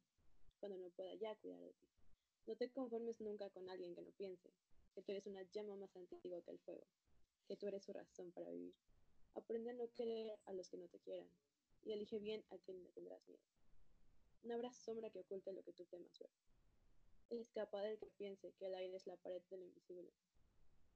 cuando 0.59 0.79
no 0.79 0.89
pueda 0.89 1.13
ya 1.13 1.35
cuidar 1.35 1.61
de 1.61 1.73
ti. 1.73 1.87
No 2.47 2.55
te 2.55 2.71
conformes 2.71 3.21
nunca 3.21 3.51
con 3.51 3.69
alguien 3.69 3.93
que 3.93 4.01
no 4.01 4.09
piense, 4.13 4.49
que 4.95 5.03
tú 5.03 5.11
eres 5.11 5.27
una 5.27 5.43
llama 5.51 5.75
más 5.75 5.95
antigua 5.95 6.41
que 6.41 6.51
el 6.51 6.59
fuego, 6.59 6.87
que 7.47 7.55
tú 7.55 7.67
eres 7.67 7.83
su 7.83 7.93
razón 7.93 8.31
para 8.31 8.49
vivir. 8.49 8.73
Aprende 9.35 9.69
a 9.69 9.73
no 9.73 9.93
querer 9.93 10.39
a 10.45 10.53
los 10.53 10.67
que 10.67 10.77
no 10.77 10.87
te 10.87 10.99
quieran 10.99 11.29
y 11.83 11.91
elige 11.91 12.17
bien 12.17 12.43
a 12.49 12.57
quien 12.57 12.81
le 12.81 12.89
tendrás 12.89 13.27
miedo. 13.27 13.43
No 14.41 14.55
habrá 14.55 14.73
sombra 14.73 15.11
que 15.11 15.19
oculte 15.19 15.53
lo 15.53 15.63
que 15.63 15.73
tú 15.73 15.85
temas 15.85 16.17
ver. 16.17 16.31
Escapa 17.29 17.81
del 17.81 17.97
que 17.97 18.11
piense 18.17 18.53
que 18.53 18.67
el 18.67 18.75
aire 18.75 18.95
es 18.95 19.07
la 19.07 19.17
pared 19.17 19.41
de 19.49 19.57
lo 19.57 19.65
invisible. 19.65 20.11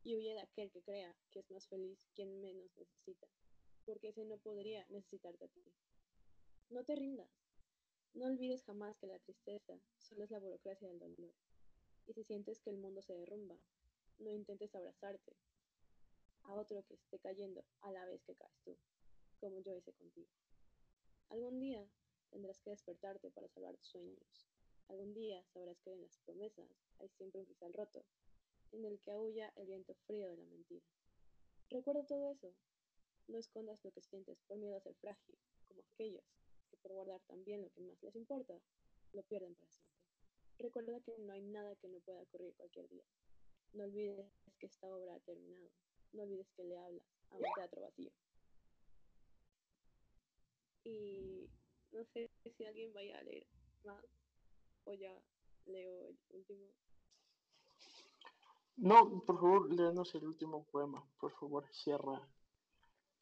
Y 0.03 0.15
huye 0.15 0.33
de 0.33 0.41
aquel 0.41 0.71
que 0.71 0.81
crea 0.81 1.15
que 1.31 1.39
es 1.39 1.49
más 1.51 1.67
feliz 1.67 2.07
quien 2.13 2.39
menos 2.39 2.77
necesita, 2.77 3.27
porque 3.85 4.09
ese 4.09 4.25
no 4.25 4.37
podría 4.37 4.85
necesitarte 4.89 5.45
a 5.45 5.47
ti. 5.47 5.63
No 6.69 6.83
te 6.85 6.95
rindas. 6.95 7.29
No 8.13 8.27
olvides 8.27 8.63
jamás 8.63 8.97
que 8.97 9.07
la 9.07 9.19
tristeza 9.19 9.79
solo 9.97 10.23
es 10.23 10.31
la 10.31 10.39
burocracia 10.39 10.87
del 10.87 10.99
dolor. 10.99 11.33
Y 12.05 12.13
si 12.13 12.23
sientes 12.23 12.59
que 12.59 12.69
el 12.69 12.77
mundo 12.77 13.01
se 13.01 13.13
derrumba, 13.13 13.59
no 14.19 14.31
intentes 14.31 14.73
abrazarte 14.75 15.35
a 16.43 16.53
otro 16.53 16.83
que 16.85 16.95
esté 16.95 17.19
cayendo 17.19 17.65
a 17.81 17.91
la 17.91 18.05
vez 18.05 18.23
que 18.23 18.35
caes 18.35 18.59
tú, 18.63 18.77
como 19.39 19.59
yo 19.59 19.75
hice 19.75 19.93
contigo. 19.93 20.29
Algún 21.29 21.59
día 21.59 21.87
tendrás 22.29 22.59
que 22.61 22.71
despertarte 22.71 23.29
para 23.31 23.47
salvar 23.47 23.77
tus 23.77 23.89
sueños. 23.89 24.48
Algún 24.89 25.13
día 25.13 25.41
sabrás 25.53 25.79
que 25.79 25.93
en 25.93 26.01
las 26.01 26.17
promesas 26.19 26.67
hay 26.99 27.07
siempre 27.09 27.39
un 27.39 27.45
cristal 27.45 27.73
roto, 27.73 28.03
en 28.73 28.83
el 28.83 28.99
que 28.99 29.11
aúlla 29.11 29.53
el 29.55 29.67
viento 29.67 29.95
frío 30.05 30.27
de 30.27 30.37
la 30.37 30.45
mentira. 30.45 30.85
Recuerda 31.69 32.05
todo 32.05 32.29
eso. 32.31 32.53
No 33.27 33.37
escondas 33.37 33.83
lo 33.85 33.91
que 33.91 34.01
sientes 34.01 34.37
por 34.47 34.57
miedo 34.57 34.75
a 34.75 34.81
ser 34.81 34.95
frágil, 34.95 35.37
como 35.67 35.81
aquellos 35.93 36.23
que 36.69 36.77
por 36.77 36.91
guardar 36.91 37.21
también 37.27 37.61
lo 37.61 37.71
que 37.71 37.81
más 37.81 38.03
les 38.03 38.15
importa, 38.15 38.59
lo 39.13 39.23
pierden 39.23 39.55
para 39.55 39.71
siempre. 39.71 40.03
Recuerda 40.57 40.99
que 41.01 41.17
no 41.19 41.31
hay 41.31 41.41
nada 41.41 41.75
que 41.75 41.87
no 41.87 41.99
pueda 42.01 42.21
ocurrir 42.21 42.53
cualquier 42.55 42.89
día. 42.89 43.05
No 43.71 43.83
olvides 43.83 44.25
que 44.59 44.65
esta 44.65 44.93
obra 44.93 45.15
ha 45.15 45.19
terminado 45.21 45.69
no 46.13 46.23
olvides 46.23 46.49
que 46.55 46.63
le 46.63 46.77
hablas 46.77 47.03
a 47.29 47.35
un 47.35 47.45
teatro 47.55 47.81
vacío. 47.81 48.11
Y 50.83 51.49
no 51.91 52.03
sé 52.05 52.29
si 52.57 52.65
alguien 52.65 52.93
vaya 52.93 53.19
a 53.19 53.23
leer 53.23 53.45
más 53.83 54.03
o 54.89 54.93
ya 54.93 55.13
leo 55.65 56.07
el 56.07 56.17
último. 56.31 56.65
No, 58.77 59.23
por 59.25 59.39
favor, 59.39 59.71
léanos 59.71 60.15
el 60.15 60.25
último 60.25 60.65
poema. 60.65 61.05
Por 61.19 61.31
favor, 61.33 61.67
cierra 61.71 62.27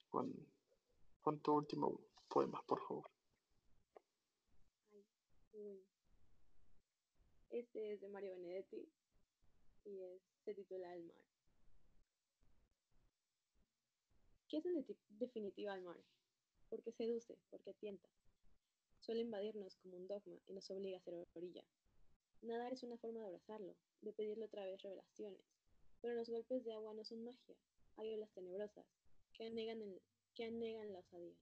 con, 0.09 0.33
con 1.21 1.39
tu 1.41 1.53
último 1.53 1.99
poema, 2.29 2.61
por 2.65 2.79
favor. 2.87 3.09
Este 7.49 7.93
es 7.93 8.01
de 8.01 8.07
Mario 8.07 8.31
Benedetti 8.33 8.87
y 9.83 10.03
es, 10.03 10.21
se 10.45 10.53
titula 10.53 10.93
El 10.95 11.05
mar. 11.05 11.17
¿Qué 14.47 14.57
es 14.57 14.65
en 14.65 14.85
definitiva 15.09 15.73
el 15.73 15.81
mar? 15.81 15.99
Porque 16.69 16.91
seduce, 16.93 17.37
porque 17.49 17.73
tienta. 17.73 18.07
Suele 19.07 19.21
invadirnos 19.21 19.77
como 19.77 19.95
un 19.95 20.05
dogma 20.05 20.37
y 20.47 20.53
nos 20.53 20.69
obliga 20.69 20.97
a 20.97 20.99
ser 20.99 21.13
orilla. 21.33 21.63
Nadar 22.41 22.73
es 22.73 22.83
una 22.83 22.97
forma 22.97 23.21
de 23.21 23.27
abrazarlo, 23.27 23.73
de 24.01 24.11
pedirle 24.11 24.43
otra 24.43 24.65
vez 24.65 24.81
revelaciones. 24.81 25.45
Pero 26.01 26.13
los 26.13 26.29
golpes 26.29 26.65
de 26.65 26.73
agua 26.73 26.93
no 26.93 27.05
son 27.05 27.23
magia. 27.23 27.55
Hay 27.95 28.11
olas 28.11 28.33
tenebrosas 28.33 28.85
que 29.31 29.45
anegan, 29.45 29.79
que 30.35 30.43
anegan 30.43 30.91
la 30.91 30.99
osadía 30.99 31.37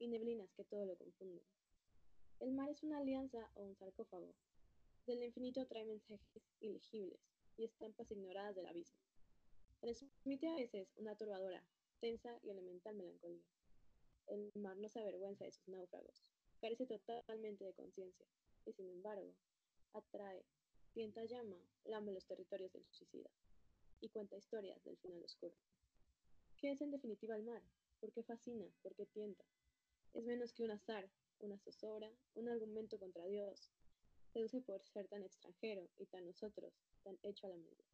y 0.00 0.08
neblinas 0.08 0.52
que 0.54 0.64
todo 0.64 0.84
lo 0.84 0.96
confunden. 0.96 1.46
El 2.40 2.50
mar 2.50 2.70
es 2.70 2.82
una 2.82 2.98
alianza 2.98 3.52
o 3.54 3.62
un 3.62 3.76
sarcófago. 3.76 4.34
Del 5.06 5.22
infinito 5.22 5.64
trae 5.68 5.84
mensajes 5.84 6.42
ilegibles 6.58 7.20
y 7.56 7.66
estampas 7.66 8.10
ignoradas 8.10 8.56
del 8.56 8.66
abismo. 8.66 8.98
Transmite 9.78 10.48
a 10.48 10.56
veces 10.56 10.92
una 10.96 11.14
turbadora, 11.14 11.62
tensa 12.00 12.36
y 12.42 12.50
elemental 12.50 12.96
melancolía. 12.96 13.46
El 14.26 14.50
mar 14.56 14.76
no 14.76 14.88
se 14.88 14.98
avergüenza 14.98 15.44
de 15.44 15.52
sus 15.52 15.68
náufragos, 15.68 16.26
carece 16.60 16.86
totalmente 16.86 17.64
de 17.64 17.74
conciencia, 17.74 18.26
y 18.64 18.72
sin 18.72 18.88
embargo, 18.88 19.34
atrae, 19.92 20.44
tienta 20.92 21.24
llama, 21.24 21.60
lame 21.84 22.12
los 22.12 22.26
territorios 22.26 22.72
del 22.72 22.84
suicida, 22.90 23.30
y 24.00 24.08
cuenta 24.08 24.36
historias 24.36 24.82
del 24.84 24.96
final 24.98 25.22
oscuro. 25.22 25.54
¿Qué 26.56 26.70
es 26.72 26.80
en 26.80 26.90
definitiva 26.90 27.36
el 27.36 27.44
mar? 27.44 27.62
¿Por 28.00 28.12
qué 28.12 28.22
fascina? 28.22 28.66
¿Por 28.82 28.94
qué 28.94 29.06
tienta? 29.06 29.44
Es 30.14 30.24
menos 30.24 30.52
que 30.52 30.62
un 30.62 30.70
azar, 30.70 31.10
una 31.40 31.58
zozobra, 31.58 32.10
un 32.34 32.48
argumento 32.48 32.98
contra 32.98 33.26
Dios. 33.26 33.70
Seduce 34.32 34.60
por 34.60 34.82
ser 34.86 35.08
tan 35.08 35.22
extranjero 35.22 35.88
y 35.98 36.06
tan 36.06 36.24
nosotros, 36.24 36.72
tan 37.02 37.18
hecho 37.22 37.46
a 37.46 37.50
la 37.50 37.56
medida. 37.56 37.84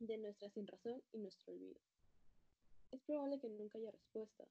De 0.00 0.16
nuestra 0.18 0.50
sinrazón 0.50 1.02
y 1.12 1.18
nuestro 1.18 1.52
olvido. 1.52 1.80
Es 2.90 3.02
probable 3.02 3.38
que 3.38 3.48
nunca 3.48 3.78
haya 3.78 3.92
respuesta, 3.92 4.48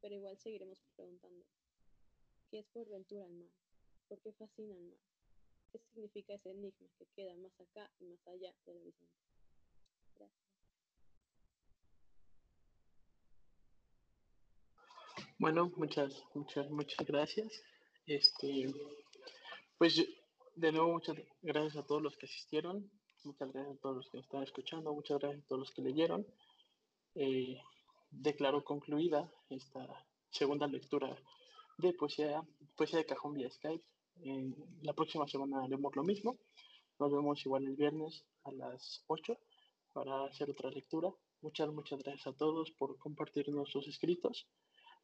pero 0.00 0.14
igual 0.14 0.38
seguiremos 0.38 0.82
preguntando. 0.94 1.44
¿Qué 2.50 2.60
es 2.60 2.66
por 2.68 2.88
ventura 2.88 3.26
el 3.26 3.34
mar? 3.34 3.50
¿Por 4.08 4.20
qué 4.20 4.32
fascina 4.32 4.74
el 4.74 4.84
mar? 4.84 4.98
¿Qué 5.70 5.78
significa 5.78 6.34
ese 6.34 6.50
enigma 6.50 6.88
que 6.98 7.06
queda 7.14 7.36
más 7.36 7.52
acá 7.60 7.90
y 8.00 8.06
más 8.06 8.26
allá 8.26 8.54
del 8.64 8.78
horizonte? 8.78 9.14
Gracias. 10.14 10.48
Bueno, 15.38 15.70
muchas, 15.76 16.24
muchas, 16.34 16.70
muchas 16.70 17.06
gracias. 17.06 17.62
Este, 18.06 18.72
pues 19.76 20.02
de 20.54 20.72
nuevo 20.72 20.94
muchas 20.94 21.16
gracias 21.42 21.76
a 21.76 21.86
todos 21.86 22.00
los 22.00 22.16
que 22.16 22.26
asistieron, 22.26 22.90
muchas 23.24 23.52
gracias 23.52 23.76
a 23.76 23.80
todos 23.80 23.96
los 23.96 24.10
que 24.10 24.18
están 24.18 24.42
escuchando, 24.42 24.94
muchas 24.94 25.20
gracias 25.20 25.44
a 25.44 25.46
todos 25.46 25.60
los 25.60 25.70
que 25.72 25.82
leyeron. 25.82 26.26
Eh, 27.14 27.60
declaró 28.10 28.64
concluida 28.64 29.30
esta 29.50 29.86
segunda 30.30 30.66
lectura 30.66 31.14
de 31.78 31.92
poesía, 31.92 32.42
poesía 32.76 32.98
de 32.98 33.06
cajón 33.06 33.34
vía 33.34 33.50
Skype. 33.50 33.84
la 34.82 34.92
próxima 34.92 35.26
semana 35.28 35.62
haremos 35.64 35.94
lo 35.94 36.02
mismo. 36.02 36.36
Nos 36.98 37.12
vemos 37.12 37.44
igual 37.46 37.64
el 37.64 37.76
viernes 37.76 38.24
a 38.44 38.50
las 38.52 39.04
8 39.06 39.38
para 39.92 40.24
hacer 40.24 40.50
otra 40.50 40.70
lectura. 40.70 41.08
Muchas, 41.40 41.68
muchas 41.70 42.00
gracias 42.02 42.26
a 42.26 42.36
todos 42.36 42.72
por 42.72 42.98
compartirnos 42.98 43.70
sus 43.70 43.86
escritos. 43.86 44.48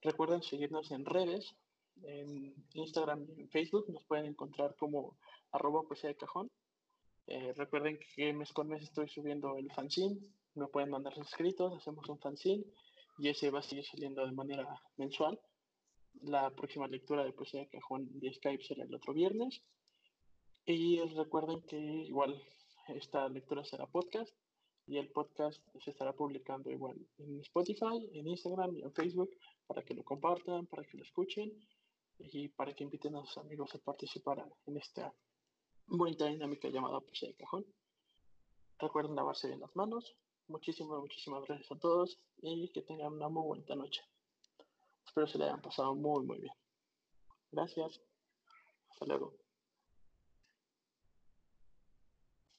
Recuerden 0.03 0.43
seguirnos 0.43 0.91
en 0.91 1.05
redes, 1.05 1.55
en 2.03 2.55
Instagram 2.73 3.25
y 3.37 3.43
en 3.43 3.49
Facebook. 3.51 3.89
Nos 3.89 4.05
pueden 4.05 4.27
encontrar 4.27 4.75
como 4.77 5.17
arroba 5.53 5.83
poesía 5.83 6.11
de 6.11 6.17
cajón. 6.17 6.51
Eh, 7.29 7.53
recuerden 7.57 7.99
que 8.17 8.33
mes 8.33 8.53
con 8.53 8.69
mes 8.69 8.83
estoy 8.83 9.09
subiendo 9.09 9.57
el 9.57 9.71
fanzine. 9.73 10.19
Me 10.55 10.67
pueden 10.67 10.91
mandar 10.91 11.15
sus 11.15 11.29
escritos, 11.29 11.73
hacemos 11.73 12.09
un 12.09 12.19
fanzine 12.19 12.65
y 13.19 13.29
ese 13.29 13.51
va 13.51 13.61
a 13.61 13.63
seguir 13.63 13.85
saliendo 13.85 14.27
de 14.27 14.33
manera 14.33 14.83
mensual. 14.97 15.39
La 16.23 16.51
próxima 16.51 16.87
lectura 16.89 17.25
de 17.25 17.33
poesía 17.33 17.61
de 17.61 17.69
cajón 17.69 18.09
de 18.21 18.33
Skype 18.33 18.65
será 18.65 18.85
el 18.85 18.95
otro 18.95 19.13
viernes. 19.13 19.63
Y 20.67 21.01
recuerden 21.15 21.61
que 21.63 21.77
igual 21.77 22.43
esta 22.89 23.29
lectura 23.29 23.65
será 23.65 23.87
podcast 23.87 24.35
y 24.87 24.99
el 24.99 25.09
podcast 25.11 25.61
se 25.83 25.91
estará 25.91 26.13
publicando 26.13 26.71
igual 26.71 26.97
en 27.19 27.41
Spotify, 27.41 28.09
en 28.13 28.29
Instagram 28.29 28.77
y 28.77 28.83
en 28.83 28.93
Facebook 28.93 29.31
para 29.67 29.83
que 29.83 29.95
lo 29.95 30.05
compartan, 30.05 30.67
para 30.67 30.85
que 30.85 30.97
lo 30.97 31.05
escuchen 31.05 31.53
y 32.19 32.49
para 32.49 32.75
que 32.75 32.85
inviten 32.85 33.17
a 33.17 33.25
sus 33.25 33.39
amigos 33.39 33.75
a 33.75 33.79
participar 33.79 34.45
en 34.67 34.77
esta 34.77 35.13
bonita 35.87 36.27
dinámica 36.27 36.69
llamada 36.69 37.01
poesía 37.01 37.29
de 37.29 37.35
cajón. 37.35 37.67
Recuerden 38.79 39.17
lavarse 39.17 39.49
bien 39.49 39.61
las 39.61 39.75
manos, 39.77 40.17
Muchísimas, 40.47 41.01
muchísimas 41.01 41.43
gracias 41.47 41.73
a 41.73 41.79
todos 41.79 42.19
y 42.43 42.69
que 42.69 42.83
tengan 42.83 43.15
una 43.15 43.31
muy 43.31 43.45
buena 43.45 43.77
noche. 43.77 44.03
Espero 45.07 45.27
se 45.27 45.39
le 45.39 45.45
hayan 45.45 45.61
pasado 45.61 45.95
muy, 45.95 46.25
muy 46.25 46.39
bien. 46.41 46.55
Gracias. 47.53 48.01
Hasta 48.91 49.07
luego. 49.07 49.44